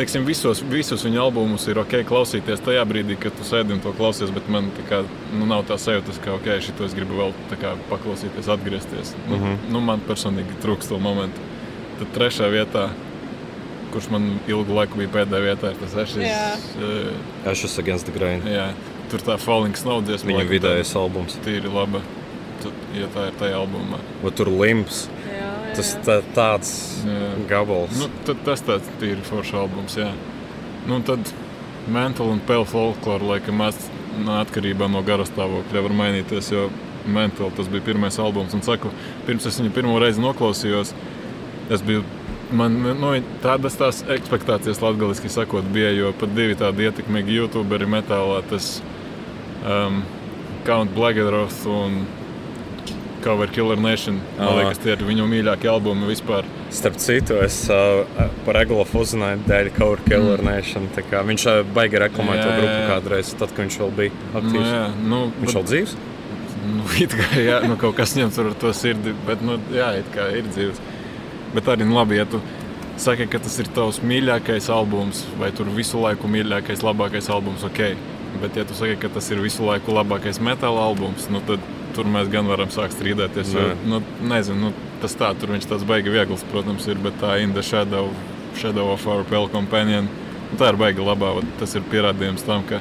Teiksim, 0.00 0.24
visos, 0.24 0.62
visus 0.64 1.02
viņa 1.04 1.18
albumus 1.20 1.66
ir 1.68 1.76
ok 1.82 1.98
klausīties 2.08 2.62
tajā 2.64 2.80
brīdī, 2.88 3.18
kad 3.20 3.34
tu 3.36 3.44
sēdi 3.44 3.74
un 3.74 3.82
to 3.84 3.90
klausies, 3.98 4.30
bet 4.32 4.46
man 4.48 4.70
tā 4.78 4.84
kā, 4.88 5.02
nu, 5.36 5.44
nav 5.50 5.66
tā 5.68 5.76
sajūta, 5.76 6.14
ka 6.24 6.38
ok, 6.38 6.46
šito 6.64 6.86
es 6.86 6.94
gribu 6.96 7.18
vēl 7.18 7.34
kā 7.60 7.74
paklausīties, 7.90 8.48
atgriezties. 8.54 9.12
Nu, 9.28 9.36
Mhm. 9.36 9.58
nu, 9.74 9.80
man 9.84 10.00
personīgi 10.08 10.56
trūkst 10.64 10.88
to 10.88 10.98
momentu. 10.98 11.36
Tad 11.98 12.14
trešā 12.16 12.48
vietā, 12.48 12.86
kurš 13.92 14.08
man 14.14 14.38
ilgu 14.48 14.72
laiku 14.72 14.96
bija 15.02 15.12
pēdējā 15.18 15.42
vietā, 15.50 15.74
ir 15.74 15.76
tas 15.82 15.94
Ashes. 15.96 16.24
Jā. 16.24 16.56
Uh, 16.80 17.50
Ashes 17.50 17.76
Against 17.78 18.06
the 18.06 18.12
Grain. 18.18 18.40
jā, 18.42 18.70
tur 19.10 19.18
tā 19.20 19.36
Falling 19.38 19.76
Snow 19.76 20.00
dziesma. 20.00 20.32
Viņa 20.32 20.48
vidējais 20.48 20.94
albums. 20.96 21.36
Tīri 21.44 21.68
laba. 21.68 22.00
tad, 22.62 22.72
ja 22.94 23.06
tā 23.08 23.26
ir 23.28 23.32
tajā 23.40 23.56
albumā. 23.56 23.98
vai 24.22 24.30
tur 24.32 24.46
limps. 24.48 25.08
Tas 25.76 25.94
tā, 26.04 26.18
tāds 26.34 26.72
Jā. 27.06 27.30
gabals. 27.50 27.94
Nu, 28.00 28.10
tad, 28.26 28.42
tas 28.46 28.62
tāds 28.66 29.06
ir 29.06 29.20
foršs 29.28 29.54
albums. 29.62 29.96
Jā. 30.00 30.10
Nu, 30.88 31.00
tad 31.06 31.30
mental 31.90 32.32
un 32.32 32.42
pale 32.46 32.66
folklore 32.68 33.26
laikam 33.26 33.62
atkarībā 33.64 34.88
no 34.90 35.02
gara 35.06 35.26
stāvokļa 35.28 35.84
var 35.86 35.96
mainīties. 36.02 36.50
Jo 36.52 36.68
mental 37.06 37.52
tas 37.56 37.68
bija 37.68 37.84
pirmais 37.84 38.18
albums. 38.18 38.54
Un 38.54 38.64
saku, 38.66 38.90
pirms 39.26 39.46
es 39.48 39.60
viņu 39.60 39.72
pirmo 39.74 39.98
reizi 40.02 40.22
noklausījos, 40.22 40.94
es 41.70 41.84
biju. 41.86 42.04
Man 42.50 42.80
nu, 42.98 43.12
tādas 43.44 43.76
tās 43.78 44.00
expectācijas, 44.10 44.80
latviešu 44.82 45.30
sakot, 45.30 45.68
bija, 45.70 45.92
jo 45.94 46.08
pat 46.18 46.32
divi 46.34 46.56
tādi 46.58 46.88
ietekmīgi 46.88 47.36
youtuberi 47.36 47.86
metālā, 47.86 48.40
tas 48.50 48.80
um, 49.62 50.00
Count 50.66 50.90
Blaggeroth 50.96 51.62
un 51.70 52.00
Cover 53.24 53.50
Killer 53.52 53.78
Nation. 53.80 54.20
Man 54.38 54.48
Ā. 54.48 54.56
liekas, 54.60 54.80
tie 54.82 54.92
ir 54.96 55.04
viņu 55.06 55.26
mīļākie 55.30 55.68
albumi 55.70 56.08
vispār. 56.10 56.46
Starp 56.74 56.96
citu, 57.02 57.36
es 57.44 57.56
uh, 57.72 58.04
par 58.46 58.58
Eglofu 58.62 59.02
uzzināju 59.04 59.42
dēļ 59.48 59.70
Kaur 59.78 60.02
Killer 60.06 60.42
Nation. 60.46 60.86
tā 60.94 61.02
kā 61.08 61.22
Viņš 61.26 61.46
uh, 61.50 61.60
baigi 61.76 62.00
reklamēja 62.04 62.44
to 62.46 62.54
grupu 62.60 62.78
kādreiz, 62.92 63.32
tad, 63.40 63.52
kad 63.56 63.64
viņš 63.66 63.78
vēl 63.82 63.92
bija 63.98 64.14
Nu, 64.20 64.38
aktīvs. 64.42 64.70
jā, 64.70 64.84
nu, 65.10 65.20
Viņš 65.42 65.56
vēl 65.58 65.68
dzīves? 65.72 65.96
Nu, 66.70 66.84
it 67.04 67.16
kā, 67.16 67.28
jā, 67.40 67.60
nu, 67.66 67.76
kaut 67.80 67.96
kas 67.98 68.14
ņemts 68.18 68.38
ar 68.44 68.52
to 68.60 68.72
sirdi, 68.76 69.14
bet, 69.26 69.42
nu, 69.42 69.58
jā, 69.74 69.92
it 70.02 70.08
kā 70.14 70.28
ir 70.36 70.48
dzīves. 70.52 70.80
Bet 71.56 71.68
arī, 71.72 71.86
nu, 71.88 71.96
labi, 71.98 72.18
ja 72.20 72.26
tu 72.30 72.38
saki, 73.00 73.26
ka 73.32 73.40
tas 73.42 73.56
ir 73.62 73.68
tavs 73.74 73.98
mīļākais 74.04 74.68
albums, 74.70 75.24
vai 75.40 75.48
tur 75.56 75.70
visu 75.74 75.98
laiku 76.02 76.28
mīļākais, 76.30 76.82
labākais 76.84 77.30
albums, 77.32 77.64
ok. 77.66 77.80
Bet, 78.42 78.54
ja 78.60 78.62
tu 78.68 78.76
saki, 78.78 78.94
ka 79.02 79.08
tas 79.10 79.26
ir 79.32 79.40
visu 79.42 79.64
laiku 79.66 79.90
labākais 79.96 80.38
metāla 80.44 80.84
albums, 80.86 81.26
nu, 81.32 81.40
tad 81.48 81.64
tur 82.00 82.08
mēs 82.08 82.30
gan 82.32 82.48
varam 82.48 82.72
sākt 82.72 82.96
strīdēties. 82.96 83.52
Jo, 83.52 83.68
nu, 83.92 84.00
nezinu, 84.32 84.70
nu, 84.70 84.88
tas 85.02 85.14
tā, 85.20 85.30
tur 85.36 85.52
viņš 85.52 85.68
tāds 85.68 85.84
baigi 85.88 86.12
viegls, 86.14 86.44
protams, 86.52 86.88
ir, 86.88 87.00
bet 87.04 87.20
tā 87.20 87.36
In 87.44 87.52
the 87.56 87.62
Shadow, 87.62 88.08
Shadow 88.56 88.94
of 88.94 89.06
Our 89.06 89.28
Pale 89.28 89.52
Companion, 89.52 90.08
nu, 90.48 90.58
tā 90.60 90.72
ir 90.72 90.80
baigi 90.80 91.04
labā. 91.04 91.36
Tas 91.60 91.76
ir 91.76 91.84
pierādījums 91.92 92.46
tam, 92.48 92.64
ka 92.68 92.80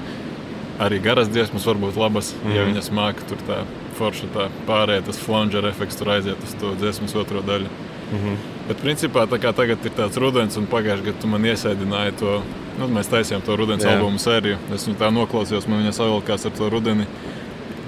arī 0.80 1.02
garas 1.04 1.28
dziesmas 1.28 1.68
var 1.68 1.76
būt 1.82 2.00
labas, 2.00 2.32
mm. 2.40 2.56
ja 2.56 2.64
Mhm. 2.64 2.72
viņas 2.72 2.91
māca 2.96 3.28
tur 3.28 3.44
tā 3.48 3.60
forša 4.00 4.30
tā 4.32 4.48
pārējai, 4.68 5.04
tas 5.10 5.20
flanger 5.20 5.66
efekts 5.68 6.00
tur 6.00 6.14
aiziet 6.16 6.40
uz 6.44 6.56
to 6.62 6.72
dziesmas 6.80 7.16
otro 7.20 7.44
daļu. 7.44 7.68
Mhm. 8.14 8.38
Bet 8.70 8.82
principā 8.86 9.26
tā 9.28 9.38
kā 9.41 9.52
tagad 9.54 9.84
ir 9.86 9.91
tāds 9.98 10.18
rudens, 10.18 10.56
un 10.58 10.68
pagājušajā 10.72 11.06
gadā 11.06 11.22
tu 11.22 11.28
man 11.28 11.44
iesēdināji 11.44 12.16
to, 12.22 12.41
nu, 12.80 12.88
mēs 12.88 13.10
taisījām 13.12 13.44
to 13.44 13.58
rudens 13.60 13.84
Jā. 13.84 13.98
albumu 13.98 14.22
sēriju. 14.22 14.58
Es 14.74 14.88
viņu 14.88 14.98
tā 15.02 15.10
noklausījos, 15.14 15.68
man 15.68 15.84
viņa 15.84 15.94
savilkās 15.98 16.46
ar 16.46 16.52
to 16.58 16.70
rudeni. 16.70 17.06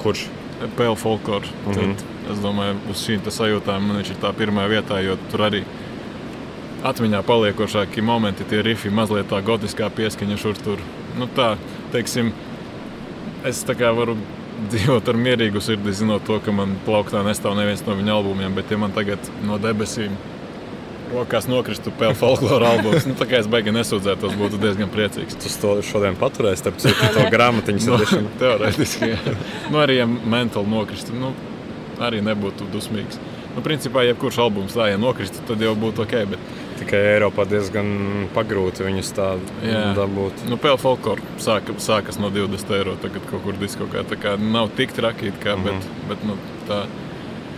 Kurš? 0.03 0.25
Pale 0.77 0.95
folklore. 0.95 1.47
Mm. 1.65 1.73
-hmm. 1.73 1.95
Tad, 1.95 2.31
es 2.31 2.43
domāju, 2.43 2.75
uz 2.91 3.05
šīm 3.07 3.21
tā 3.25 3.31
sajūtām 3.33 3.87
man 3.87 3.97
viņš 4.01 4.11
ir 4.13 4.19
tā 4.21 4.33
pirmā 4.33 4.67
vietā, 4.69 4.99
jo 5.03 5.17
tur 5.31 5.47
arī 5.49 5.63
atmiņā 6.83 7.21
paliekošākie 7.21 8.01
momenti, 8.01 8.43
tie 8.43 8.61
rifi, 8.61 8.89
mazliet 8.89 9.29
tā 9.29 9.41
gotiskā 9.41 9.89
pieskaņa 9.89 10.37
šur 10.37 10.57
tur. 10.57 10.79
Nu, 11.19 11.27
tā, 11.35 11.57
teiksim, 11.91 12.31
es 13.45 13.63
tā 13.63 13.75
kā 13.77 13.91
varu 13.95 14.17
dzīvot 14.71 15.09
ar 15.09 15.15
mierīgu 15.17 15.61
sirdi, 15.61 15.93
zinot 15.93 16.25
to, 16.25 16.39
ka 16.39 16.51
man 16.51 16.75
plauktā 16.85 17.23
nestāv 17.25 17.55
neviens 17.57 17.85
no 17.85 17.95
viņa 17.95 18.13
albumiem, 18.13 18.55
bet 18.55 18.71
ja 18.71 18.77
man 18.77 18.91
tagad 18.91 19.19
no 19.45 19.57
debesīm 19.57 20.17
rokās 21.13 21.47
nokristu 21.51 21.91
pēl 21.99 22.13
folklora 22.17 22.71
albums, 22.75 23.05
nu, 23.09 23.13
tā 23.19 23.27
kā 23.29 23.39
es 23.41 23.47
beigās 23.51 23.75
nesūdzētos, 23.75 24.35
būtu 24.39 24.59
diezgan 24.61 24.89
priecīgs. 24.93 25.35
Tu 25.41 25.51
to 25.61 25.75
šodien 25.85 26.15
paturēsi, 26.19 26.61
starp 26.63 26.79
citu, 26.83 27.11
to 27.15 27.27
grāmatiņu 27.33 27.83
No, 27.85 27.97
sēdešanu. 27.99 28.33
teorētiski, 28.41 29.11
jā. 29.13 29.35
nu, 29.71 29.77
arī 29.83 29.99
ja 30.01 30.07
mentāli 30.07 30.71
nokristu, 30.71 31.13
nu, 31.17 31.33
arī 32.01 32.21
nebūtu 32.25 32.67
dusmīgs. 32.73 33.19
Nu, 33.51 33.59
principā, 33.65 34.05
jebkurš 34.07 34.37
albums 34.45 34.75
tā, 34.77 34.85
ja 34.93 34.97
nokristu, 35.01 35.41
tad 35.47 35.59
jau 35.61 35.73
būtu 35.75 36.05
ok. 36.05 36.17
Bet, 36.35 36.51
Tikai 36.81 36.97
Eiropā 37.11 37.43
diezgan 37.45 37.89
pagrūti 38.33 38.81
viņus 38.87 39.09
tā 39.13 39.25
Jā. 39.61 39.81
dabūt. 39.93 40.47
nu, 40.49 40.55
Pēl 40.57 40.79
folklora 40.81 41.21
sāka, 41.37 41.75
sākas 41.77 42.17
no 42.17 42.31
20 42.33 42.71
eiro, 42.73 42.95
tagad 43.03 43.21
kaut 43.29 43.43
kur 43.43 43.53
diskokā. 43.61 44.01
Tā 44.09 44.17
kā 44.17 44.31
nav 44.41 44.71
tik 44.79 44.95
traki, 44.97 45.29
kā, 45.43 45.53
Mhm. 45.59 45.63
bet, 45.67 45.91
bet 46.09 46.23
nu, 46.25 46.37
tā. 46.67 46.79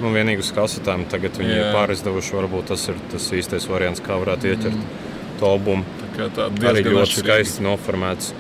Nu, 0.04 0.12
vienīgi 0.12 0.44
uz 0.44 0.52
kasetēm 0.52 1.06
tagad 1.12 1.38
viņi 1.40 1.54
ir 1.56 1.70
pārizdevuši. 1.72 2.34
Varbūt 2.36 2.72
tas 2.74 2.82
ir 2.92 2.98
tas 3.14 3.28
īstais 3.38 3.68
variants, 3.72 4.04
kā 4.04 4.18
varētu 4.20 4.50
ieķert 4.52 4.76
Mm. 4.76 5.12
to 5.40 5.46
albumu. 5.48 5.86
Tā 6.02 6.10
kā 6.18 6.28
tā 6.36 6.48
Arī 6.52 6.84
ļoti 6.84 7.06
atšķirīgi. 7.06 7.24
skaisti 7.24 7.64
noformēts. 7.64 8.34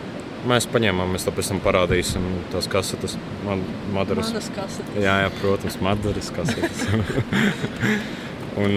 Mēs 0.43 0.67
paņēmām, 0.67 1.13
mēs 1.15 1.23
tam 1.47 1.61
parādīsim. 1.63 2.25
Tās 2.51 2.67
kasetes, 2.67 3.15
man, 3.45 3.63
madaras. 3.95 4.33
Manas 4.33 4.49
kasetes. 4.51 4.97
Jā, 4.99 5.15
jā, 5.23 5.29
protams, 5.39 5.79
madaras 5.79 6.29
kasetes. 6.35 6.83
Un, 8.63 8.75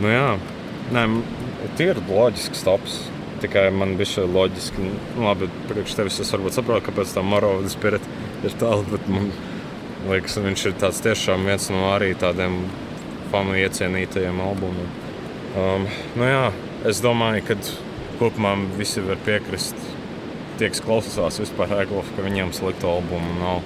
nu 0.00 0.08
jā, 0.12 0.38
Nē, 0.88 1.02
tie 1.76 1.90
ir 1.92 1.98
loģisks 2.08 2.62
stops. 2.62 3.02
Tikai 3.42 3.66
man 3.70 3.92
bija 3.98 4.08
šī 4.14 4.22
loģiski, 4.32 4.82
nu, 4.82 5.26
labi, 5.26 5.46
priekš 5.68 5.94
tevis 5.98 6.16
es 6.24 6.30
varbūt 6.32 6.56
saprotu, 6.56 6.86
kāpēc 6.88 7.12
tā 7.14 7.22
Marovas 7.22 7.76
spirit 7.76 8.02
ir 8.42 8.54
tālu, 8.58 8.86
bet 8.90 9.04
man 9.12 9.28
liekas, 10.08 10.38
viņš 10.40 10.64
ir 10.70 10.76
tāds 10.80 11.02
tiešām 11.04 11.44
viens 11.48 11.68
no 11.72 11.84
arī 11.92 12.14
tādiem 12.18 12.62
fanu 13.32 13.56
iecienītajiem 13.60 14.40
albumiem. 14.40 14.90
Um, 15.58 15.86
nu 16.16 16.28
jā, 16.28 16.44
es 16.88 17.02
domāju, 17.04 17.44
ka 17.48 17.56
kopumā 18.20 18.54
visi 18.78 19.02
var 19.04 19.20
piekrist, 19.26 19.76
tie, 20.58 20.70
kas 20.72 20.82
klausās 20.84 21.40
vispār 21.42 21.74
Eglofu, 21.82 22.14
ka 22.16 22.24
viņiem 22.26 22.54
sliktu 22.56 22.90
albumu 22.90 23.38
nav. 23.40 23.62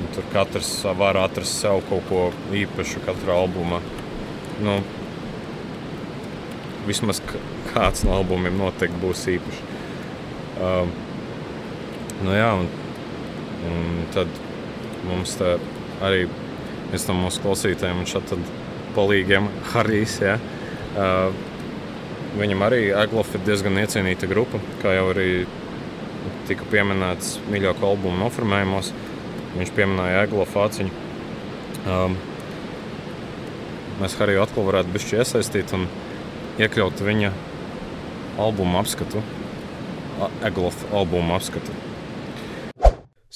Un 0.00 0.12
Tur 0.14 0.24
katrs 0.32 0.70
var 0.96 1.18
atrast 1.20 1.60
sev 1.60 1.82
kaut 1.90 2.06
ko 2.08 2.20
īpašu 2.56 3.02
katrā 3.04 3.36
albumā. 3.42 3.82
Nu, 4.64 4.78
vismaz 6.86 7.20
kāds 7.72 8.04
no 8.06 8.14
albumiem 8.16 8.56
noteikti 8.60 9.00
būs 9.02 9.26
īpašs. 9.34 9.60
Um, 10.60 10.94
nu 12.24 12.36
jā, 12.36 12.48
un, 12.62 12.70
un 13.70 14.08
tad 14.14 14.40
mums 15.08 15.36
te 15.40 15.54
arī 16.04 16.26
viens 16.90 17.06
no 17.08 17.16
mūsu 17.18 17.42
klausītājiem, 17.44 18.02
un 18.02 18.08
šādi 18.10 18.40
palīgiem, 18.96 19.48
Harijs. 19.72 20.18
Ja, 20.24 20.36
uh, 20.96 21.30
viņam 22.38 22.64
arī 22.66 22.82
Eglofa 22.94 23.38
ir 23.38 23.46
diezgan 23.46 23.78
iecienīta 23.82 24.28
grupa, 24.30 24.60
kā 24.82 24.94
jau 24.96 25.10
arī 25.12 25.30
tika 26.48 26.66
pieminēts 26.72 27.38
mīļāko 27.50 27.92
albumu 27.92 28.18
noformējumos. 28.24 28.92
Viņš 29.56 29.72
pieminēja 29.74 30.24
Eglofa 30.26 30.56
fāciņu. 30.56 31.06
Um, 31.90 32.16
mēs 34.00 34.16
Hariju 34.20 34.44
atkal 34.44 34.66
varētu 34.68 34.94
būt 34.94 35.14
iesaistīt 35.18 35.74
un 35.76 35.86
iekļaut 36.60 37.02
viņa 37.04 37.32
albumu 38.40 38.80
apskatu, 38.80 39.22
Eglofa 40.46 40.90
albumu 40.96 41.34
apskatu. 41.36 41.89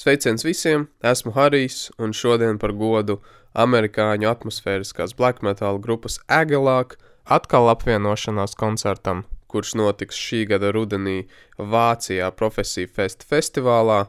Sveiciens 0.05 0.43
visiem! 0.45 0.83
Esmu 1.01 1.31
Harijs, 1.33 1.89
un 1.97 2.11
šodien 2.13 2.59
par 2.61 2.69
godu 2.77 3.15
amerikāņu 3.57 4.27
atmosfēriskās 4.29 5.15
black 5.17 5.41
metal 5.41 5.79
grupas 5.81 6.19
Agalāk 6.29 6.93
atkal 7.25 7.71
apvienošanās 7.71 8.53
koncertam, 8.59 9.23
kurš 9.49 9.71
notiks 9.81 10.19
šī 10.27 10.43
gada 10.51 10.69
rudenī 10.77 11.15
Vācijā 11.57 12.27
Profesija 12.37 12.91
Fest 12.99 13.25
festivālā. 13.25 14.03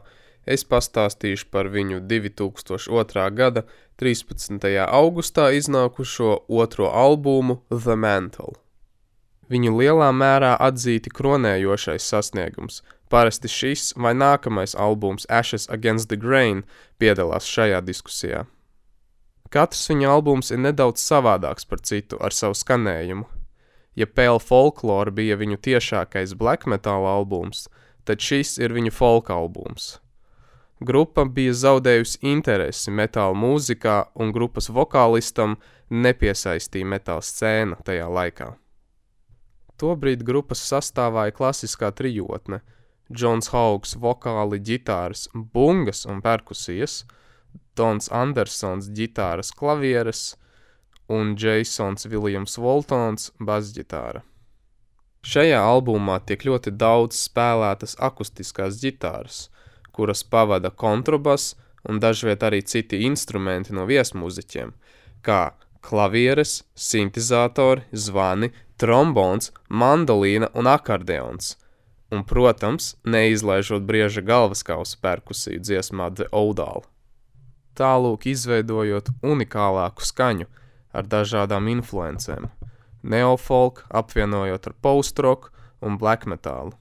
Es 0.45 0.61
pastāstīšu 0.69 1.49
par 1.49 1.71
viņu 1.73 2.03
2002. 2.05 3.25
gada 3.41 3.65
13. 3.97 4.69
augustā 4.85 5.49
iznākušo 5.57 6.43
otro 6.61 6.93
albumu 6.93 7.63
The 7.73 7.97
Mantle. 7.97 8.53
Viņu 9.49 9.73
lielā 9.81 10.11
mērā 10.13 10.53
atzīti 10.61 11.09
kronējošais 11.09 12.05
sasniegums. 12.05 12.83
Parasti 13.09 13.47
šis 13.47 13.93
vai 13.95 14.13
nākamais 14.13 14.75
albums 14.75 15.25
Ashes 15.29 15.69
Against 15.69 16.09
the 16.09 16.17
Grain 16.19 16.63
piedalās 16.99 17.47
šajā 17.47 17.81
diskusijā. 17.87 18.45
Katrs 19.49 19.85
viņa 19.87 20.09
albums 20.11 20.51
ir 20.51 20.59
nedaudz 20.59 20.99
savādāks 20.99 21.67
par 21.67 21.79
citu 21.79 22.19
ar 22.19 22.35
savu 22.35 22.57
skanējumu. 22.57 23.23
Ja 23.95 24.05
Pale 24.05 24.41
Folklore 24.43 25.11
bija 25.11 25.37
viņu 25.39 25.57
tiešākais 25.63 26.35
black 26.37 26.67
metal 26.67 27.07
albums, 27.07 27.69
tad 28.05 28.21
šis 28.21 28.57
ir 28.59 28.75
viņu 28.75 28.91
folk 28.93 29.31
albums. 29.33 29.95
Grupa 30.79 31.23
bija 31.25 31.55
zaudējusi 31.57 32.19
interesi 32.29 32.91
metāla 32.93 33.33
mūzikā, 33.33 34.11
un 34.13 34.29
grupas 34.35 34.67
vokālistam 34.69 35.55
nepiesaistīja 35.89 36.85
metāla 36.85 37.23
scēna 37.25 37.79
tajā 37.87 38.05
laikā. 38.05 38.51
Tobrīd 39.81 40.21
grupas 40.25 40.61
sastāvā 40.61 41.27
ir 41.29 41.37
klasiskā 41.37 41.89
trijotne- 41.91 42.61
Džons 43.13 43.51
Haugs, 43.53 43.95
vokāli, 43.95 44.59
ģitāras, 44.59 45.27
bungas 45.33 46.05
un 46.05 46.19
perkusijas, 46.21 47.05
Dons 47.77 48.09
Andersons, 48.11 48.89
ģitāras, 48.91 49.53
klavieres 49.55 50.33
un 51.07 51.35
Jasons 51.39 52.07
Viljams 52.09 52.57
Voltons, 52.59 53.29
basģitāra. 53.39 54.23
Šajā 55.27 55.59
albumā 55.59 56.17
tiek 56.25 56.43
ļoti 56.47 56.73
daudz 56.79 57.19
spēlētas 57.27 57.95
akustiskās 58.03 58.79
ģitāras, 58.81 59.47
kuras 59.95 60.23
pavada 60.23 60.71
kontrabas 60.71 61.53
un 61.87 62.01
dažviet 62.03 62.43
arī 62.43 62.61
citi 62.63 63.01
instrumenti 63.07 63.75
no 63.75 63.85
viesmūziķiem, 63.89 64.73
kā 65.23 65.41
klavieres, 65.83 66.61
sintezatori, 66.75 67.85
zvani, 67.93 68.51
trombons, 68.77 69.53
mandolīna 69.69 70.51
un 70.59 70.67
akordeons. 70.71 71.55
Un, 72.07 72.23
protams, 72.23 72.95
neizlaižot 73.03 73.83
brieža 73.83 74.23
galvaskausa 74.23 74.95
perkusiju 75.03 75.59
dziesmā 75.59 76.07
The 76.15 76.29
Odal. 76.31 76.85
Tālūk 77.75 78.29
izveidojot 78.31 79.11
unikālāku 79.27 80.05
skaņu 80.07 80.47
ar 80.95 81.09
dažādām 81.11 81.67
influencēm, 81.69 82.47
neofolk 83.03 83.83
apvienojot 83.91 84.71
ar 84.71 84.75
post-rock 84.81 85.51
un 85.83 85.99
black 85.99 86.25
metalu. 86.25 86.71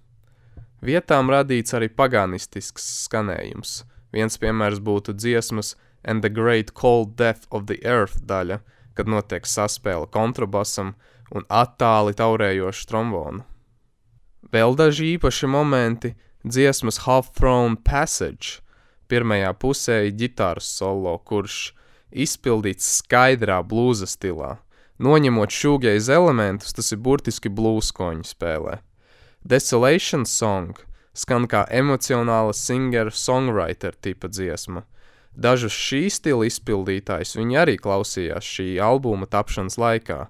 Vietām 0.86 1.32
radīts 1.32 1.74
arī 1.74 1.88
paganistisks 1.90 2.86
skanējums. 3.06 3.82
Viens 4.14 4.38
piemērs 4.38 4.78
būtu 4.78 5.16
dziesmas 5.16 5.74
And 6.06 6.22
the 6.22 6.30
Great 6.30 6.72
Cold 6.74 7.16
Death 7.18 7.48
of 7.50 7.66
the 7.66 7.80
Earth 7.82 8.22
daļa, 8.22 8.60
kad 8.94 9.10
notiek 9.10 9.48
saspēle 9.48 10.06
kontrabasam 10.06 10.94
un 11.34 11.42
attāli 11.50 12.14
taurējošu 12.14 12.86
trombonu. 12.86 13.42
Vēl 14.52 14.76
daži 14.78 15.16
īpaši 15.16 15.48
momenti- 15.50 16.14
dziesmas 16.46 17.02
Half 17.06 17.32
Throne 17.34 17.76
Passage, 17.82 18.60
pirmajā 19.08 19.52
pusē 19.58 20.06
ir 20.06 20.12
ģitāras 20.12 20.68
solo, 20.70 21.18
kurš 21.18 21.72
izpildīts 22.12 23.02
skaidrā 23.02 23.62
blūza 23.66 24.06
stilā. 24.06 24.58
Noņemot 24.98 25.50
šūgais 25.50 26.08
elementus, 26.08 26.72
tas 26.72 26.92
ir 26.92 26.98
burtiski 26.98 27.50
blūzkoņu 27.50 28.24
spēlē. 28.24 28.78
Desolation 29.44 30.24
Song 30.24 30.76
skan 31.12 31.46
kā 31.46 31.66
emocionāla 31.68 32.54
singer-songwriter 32.54 33.94
tipa 34.00 34.28
dziesma. 34.28 34.84
Dažus 35.36 35.72
šī 35.72 36.06
stila 36.10 36.46
izpildītājus 36.46 37.36
viņi 37.36 37.58
arī 37.60 37.76
klausījās 37.76 38.44
šī 38.44 38.78
albuma 38.80 39.26
tapšanas 39.26 39.76
laikā 39.76 40.28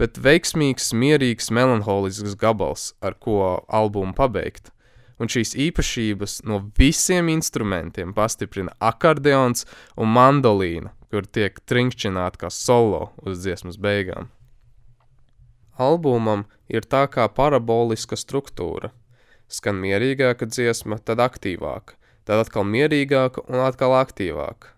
bet 0.00 0.20
veiksmīgs, 0.20 0.92
mierīgs, 0.96 1.50
melanholisks 1.50 2.36
gabals, 2.38 2.92
ar 3.00 3.16
ko 3.20 3.64
albumu 3.68 4.16
pabeigt. 4.16 4.72
Un 5.16 5.30
šīs 5.32 5.54
īpašības 5.56 6.42
no 6.44 6.60
visiem 6.76 7.30
instrumentiem 7.32 8.12
pastiprina 8.16 8.74
akordeons 8.84 9.64
un 9.96 10.12
mandolīna, 10.12 10.92
kur 11.08 11.24
tiek 11.24 11.56
trinkšķināta 11.64 12.44
kā 12.44 12.52
solo 12.52 13.10
uz 13.24 13.40
dziesmas 13.40 13.80
beigām. 13.80 14.28
Albumam 15.80 16.44
ir 16.68 16.84
tā 16.84 17.06
kā 17.12 17.26
paraboliska 17.32 18.16
struktūra. 18.16 18.92
Skan 19.48 19.80
mierīgāka 19.80 20.48
dziesma, 20.48 20.98
tad 20.98 21.20
aktīvāka, 21.22 21.96
tad 22.28 22.44
atkal 22.44 22.64
mierīgāka 22.68 23.44
un 23.48 23.60
atkal 23.64 23.94
aktīvāka. 23.96 24.75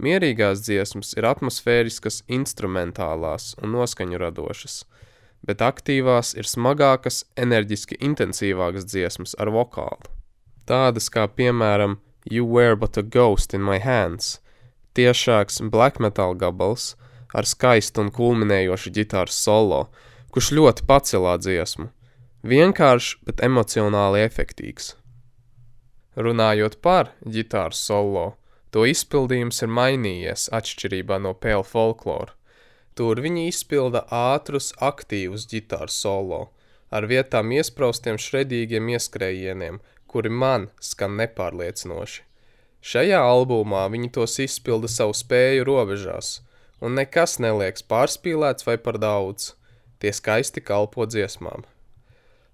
Mierīgās 0.00 0.62
dziesmas 0.64 1.12
ir 1.18 1.26
atmosfēriskas, 1.28 2.22
instrumentālās 2.32 3.52
un 3.60 3.74
noskaņu 3.76 4.20
radošas, 4.22 4.84
bet 5.44 5.60
aktīvās 5.64 6.32
ir 6.40 6.48
smagākas, 6.48 7.26
enerģiski 7.36 7.98
intensīvākas 8.00 8.86
dziesmas 8.88 9.36
ar 9.36 9.52
vokālu. 9.52 10.08
Tādas 10.64 11.10
kā, 11.12 11.26
piemēram, 11.28 11.98
You 12.24 12.46
Were 12.48 12.76
But 12.76 12.96
a 12.96 13.02
Ghost 13.02 13.52
in 13.52 13.64
My 13.66 13.76
Hands, 13.80 14.38
tiešāks 14.96 15.60
black 15.68 16.00
metal 16.00 16.34
gabals 16.34 16.94
ar 17.36 17.44
skaistu 17.44 18.04
un 18.04 18.10
kulminējošu 18.14 18.92
ģitāras 18.96 19.36
solo, 19.36 19.84
kurš 20.32 20.52
ļoti 20.56 20.86
pacelā 20.88 21.36
dziesmu. 21.42 21.90
Vienkāršs, 22.40 23.18
bet 23.26 23.44
emocionāli 23.44 24.24
efektīvs. 24.24 24.94
Runājot 26.16 26.80
par 26.80 27.12
ģitāras 27.24 27.80
solo, 27.84 28.30
To 28.70 28.84
izpildījums 28.86 29.62
ir 29.64 29.72
mainījies 29.74 30.48
atšķirībā 30.54 31.18
no 31.22 31.34
pēle 31.34 31.66
folklora. 31.66 32.36
Tur 32.94 33.20
viņi 33.22 33.48
izpilda 33.50 34.04
ātrus, 34.14 34.70
aktīvus 34.78 35.46
ģitāru 35.50 35.90
solo, 35.94 36.40
ar 36.90 37.06
vietām 37.10 37.50
iespraustiem 37.54 38.18
šredīgiem 38.18 38.90
ieskrējieniem, 38.94 39.80
kuri 40.10 40.30
man 40.42 40.68
skan 40.82 41.16
nepārliecinoši. 41.20 42.22
Šajā 42.80 43.20
albumā 43.20 43.84
viņi 43.92 44.10
tos 44.16 44.38
izpilda 44.42 44.88
savu 44.88 45.14
spēju 45.16 45.66
robežās, 45.68 46.40
un 46.80 46.96
nekas 46.98 47.38
neliekas 47.42 47.84
pārspīlēts 47.84 48.66
vai 48.66 48.78
par 48.80 48.98
daudz. 49.02 49.52
Tie 50.00 50.12
skaisti 50.16 50.62
kalpo 50.64 51.04
dziesmām. 51.04 51.66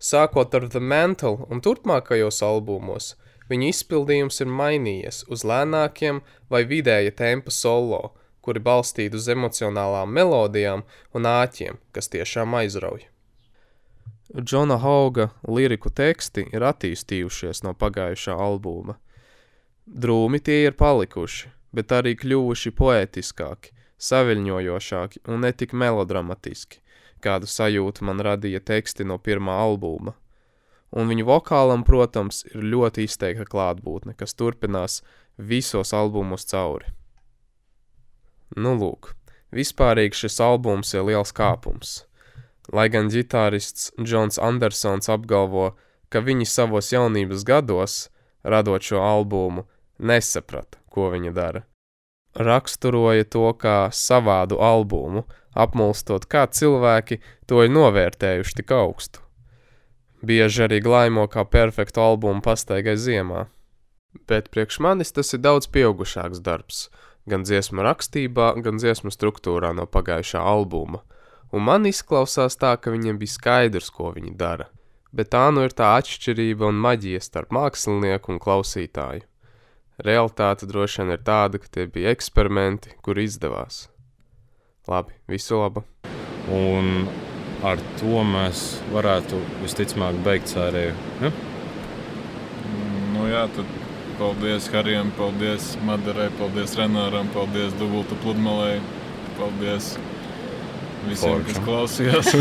Sākot 0.02 0.54
ar 0.58 0.66
The 0.68 0.82
Mantle 0.82 1.46
un 1.48 1.62
turpmākajos 1.62 2.42
albumos, 2.42 3.14
Viņa 3.50 3.68
izpildījums 3.70 4.40
ir 4.42 4.50
mainījies 4.50 5.22
uz 5.30 5.44
lēnākiem 5.46 6.22
vai 6.50 6.64
vidēja 6.66 7.12
tempa 7.14 7.52
solo, 7.54 8.16
kuri 8.42 8.62
balstīti 8.62 9.18
uz 9.18 9.28
emocionālām 9.30 10.10
melodijām 10.14 10.82
un 11.14 11.28
āķiem, 11.30 11.78
kas 11.94 12.10
tiešām 12.10 12.56
aizrauj. 12.58 13.06
Džona 14.36 14.80
Hauga 14.82 15.28
liriku 15.46 15.90
teksti 15.90 16.48
ir 16.52 16.66
attīstījušies 16.66 17.62
no 17.62 17.74
pagājušā 17.78 18.34
albuma. 18.34 18.98
Drūmi 19.86 20.42
tie 20.42 20.64
ir 20.66 20.74
palikuši, 20.74 21.52
bet 21.70 21.94
arī 21.94 22.16
kļuvuši 22.18 22.74
poetiskāki, 22.74 23.70
saviļņojošāki 24.02 25.22
un 25.30 25.46
ne 25.46 25.52
tik 25.54 25.72
melodramatiski, 25.72 26.82
kādu 27.22 27.46
sajūtu 27.46 28.06
man 28.10 28.22
radīja 28.26 28.60
teksti 28.74 29.06
no 29.06 29.22
pirmā 29.22 29.54
albuma 29.62 30.16
un 30.92 31.10
viņu 31.10 31.26
vokālam, 31.28 31.84
protams, 31.86 32.44
ir 32.52 32.64
ļoti 32.74 33.06
izteikta 33.06 33.46
klātbūtne, 33.48 34.14
kas 34.18 34.34
turpinās 34.34 35.02
visos 35.36 35.92
albumos 35.96 36.46
cauri. 36.50 36.92
Nu, 38.56 38.76
lūk, 38.78 39.14
vispārīgi 39.54 40.22
šis 40.24 40.38
albums 40.40 40.94
ir 40.94 41.06
liels 41.08 41.34
kāpums. 41.34 42.04
Lai 42.72 42.88
gan 42.90 43.10
ģitārists 43.10 43.92
Džons 44.02 44.40
Andersons 44.42 45.10
apgalvo, 45.12 45.74
ka 46.10 46.22
viņi 46.22 46.46
savos 46.46 46.90
jaunības 46.94 47.44
gados, 47.46 48.08
radot 48.42 48.82
šo 48.82 49.02
albumu, 49.02 49.66
nesaprata, 49.98 50.78
ko 50.90 51.10
viņa 51.14 51.34
dara. 51.34 51.66
Raksturoja 52.36 53.24
to 53.32 53.48
kā 53.58 53.88
savādu 53.94 54.58
albumu, 54.62 55.24
apmulstot, 55.56 56.26
kā 56.28 56.44
cilvēki 56.46 57.20
to 57.48 57.62
ir 57.64 57.72
novērtējuši 57.72 58.58
tik 58.60 58.74
augstu. 58.76 59.25
Bieži 60.24 60.64
arī 60.64 60.80
glaimo 60.80 61.26
kā 61.28 61.44
perfektu 61.44 62.00
albumu 62.00 62.40
pastaigai 62.44 62.96
ziemā. 62.96 63.46
Bet 64.28 64.48
priekš 64.48 64.78
manis 64.80 65.12
tas 65.12 65.34
ir 65.36 65.42
daudz 65.44 65.68
pieaugušāks 65.68 66.40
darbs, 66.40 66.86
gan 67.28 67.44
dziesmu 67.44 67.84
rakstībā, 67.84 68.54
gan 68.64 68.80
dziesmu 68.80 69.12
struktūrā 69.12 69.74
no 69.76 69.84
pagājušā 69.84 70.40
albuma, 70.40 71.02
un 71.52 71.66
man 71.68 71.84
izklausās 71.90 72.56
tā, 72.56 72.72
ka 72.80 72.94
viņiem 72.94 73.20
bija 73.20 73.34
skaidrs, 73.34 73.90
ko 73.92 74.14
viņi 74.16 74.32
dara. 74.40 74.70
Bet 75.12 75.30
tā 75.34 75.46
nu 75.52 75.66
ir 75.66 75.76
tā 75.76 75.92
atšķirība 76.00 76.68
un 76.70 76.80
maģija 76.80 77.20
starp 77.24 77.52
mākslinieku 77.54 78.32
un 78.32 78.40
klausītāju. 78.42 79.24
Realtāte 80.06 80.68
droši 80.68 81.02
vien 81.02 81.14
ir 81.14 81.22
tāda, 81.24 81.60
ka 81.60 81.70
tie 81.72 81.86
bija 81.88 82.12
eksperimenti, 82.12 82.96
kur 83.04 83.20
izdevās. 83.20 83.86
Labi, 84.88 85.16
visu 85.28 85.56
labu! 85.60 85.86
Un 86.52 87.08
ar 87.64 87.80
to 88.00 88.22
mēs 88.26 88.64
varētu 88.92 89.40
visticamāk 89.62 90.18
beigt 90.24 90.52
sēriju. 90.52 90.94
Ja? 91.22 91.30
Nu, 93.14 93.26
jā, 93.30 93.46
tad 93.56 93.70
paldies 94.18 94.68
Harijam, 94.72 95.12
paldies 95.16 95.74
Madarai, 95.86 96.28
paldies 96.40 96.76
Renāram, 96.78 97.28
paldies 97.34 97.74
Dubultu 97.80 98.18
pludmalei, 98.22 98.80
paldies 99.38 99.94
visiem, 101.06 101.44
Forša. 101.44 101.46
kas 101.48 101.62
klausījās. 101.64 102.32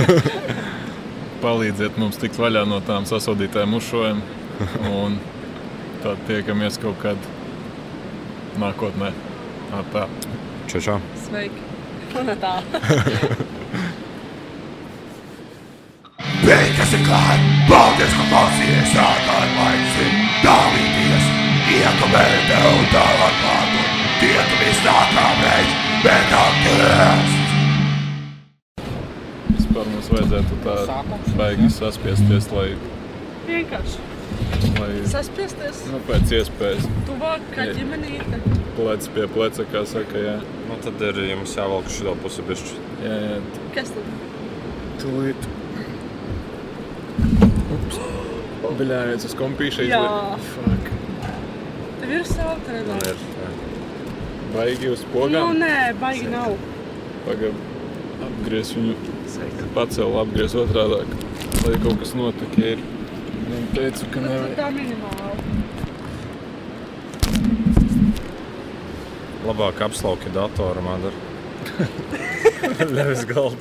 Palīdziet 1.46 2.00
mums 2.02 2.18
tikt 2.20 2.40
vaļā 2.40 2.64
no 2.68 2.80
tām 2.88 3.06
sasodītājām 3.08 3.76
uzšojiem 3.78 4.22
un 4.90 5.20
tad 6.04 6.22
tiekamies 6.30 6.80
kaut 6.82 6.98
kad 7.04 7.30
nākotnē. 8.62 9.12
Tā. 9.92 10.08
Čau, 10.72 10.80
čau. 10.80 10.98
Sveiki! 11.28 11.62
Un 12.16 12.32
tā! 12.44 12.56
Beigas 16.20 16.94
ir 16.96 17.02
klāt, 17.06 17.42
paldies, 17.70 18.14
ka 18.16 18.26
klausījies 18.32 18.94
ārkārt 19.02 19.56
laicim, 19.60 20.14
dalīties, 20.46 21.26
iekomentē 21.76 22.60
un 22.72 22.86
tālāk 22.94 23.40
pārdot. 23.44 23.90
Tiekamies 24.22 24.80
nākamreiz, 24.86 25.74
bet 26.06 26.36
atgriezt! 26.40 27.42
Vispār 29.58 29.90
mums 29.92 30.12
vajadzētu 30.14 30.60
tā 30.66 30.78
baigi 31.40 31.68
saspiesties, 31.80 32.48
lai... 32.56 32.70
Vienkārši. 33.50 34.00
lai 34.80 34.92
Saspiesties. 35.12 35.84
nu, 35.92 36.00
pēc 36.08 36.32
iespējas 36.40 36.88
Tuvāk 37.10 37.44
kā 37.58 37.68
ģimenīte. 37.76 38.40
plec 38.80 39.10
pie 39.18 39.28
pleca, 39.36 39.68
kā 39.74 39.84
saka, 39.90 40.16
jā. 40.30 40.38
Nu, 40.70 40.80
tad 40.86 41.04
ir 41.12 41.20
jums 41.34 41.54
jāvelk 41.60 41.92
šo 41.94 42.16
pusi 42.24 42.46
bišķi. 42.48 42.80
Jā, 43.04 43.20
jā, 43.28 43.38
Kas 43.76 43.92
tad? 43.94 44.10
tūlīt. 45.04 45.52
Ups. 47.76 48.00
Bļājies 48.80 49.26
uz 49.30 49.36
kompīša 49.40 49.86
Jā. 49.88 50.00
izliet. 50.02 50.50
Fuck. 50.56 50.90
Tev 52.02 52.12
ir 52.12 52.24
sauta, 52.28 52.72
Man 52.72 52.76
Renāri? 52.76 53.14
ir. 53.14 53.18
jā. 53.42 53.50
Baigi 54.56 54.90
uz 54.94 55.02
Nu, 55.06 55.12
pogām. 55.14 55.58
nē, 55.60 55.76
baigi 56.00 56.28
nav. 56.32 56.56
Pagaid, 57.26 57.56
apgriez 58.28 58.74
viņu. 58.76 58.96
Pacēl, 59.76 60.18
apgriez 60.22 60.54
otrādāk. 60.56 61.08
Lai 61.66 61.78
kaut 61.84 62.00
kas 62.00 62.14
notika. 62.16 62.62
Ir. 62.74 62.84
Viņam 63.46 63.66
teicu, 63.76 64.06
ka 64.14 64.20
Nu, 64.20 64.28
nevajag. 64.30 64.56
tā 64.60 64.68
minimāli. 64.76 65.38
Labāk 69.46 69.82
apslauki 69.86 70.32
datoru, 70.34 70.82
Madara. 70.82 71.14
Nevis 72.96 73.26
galdu. 73.30 73.58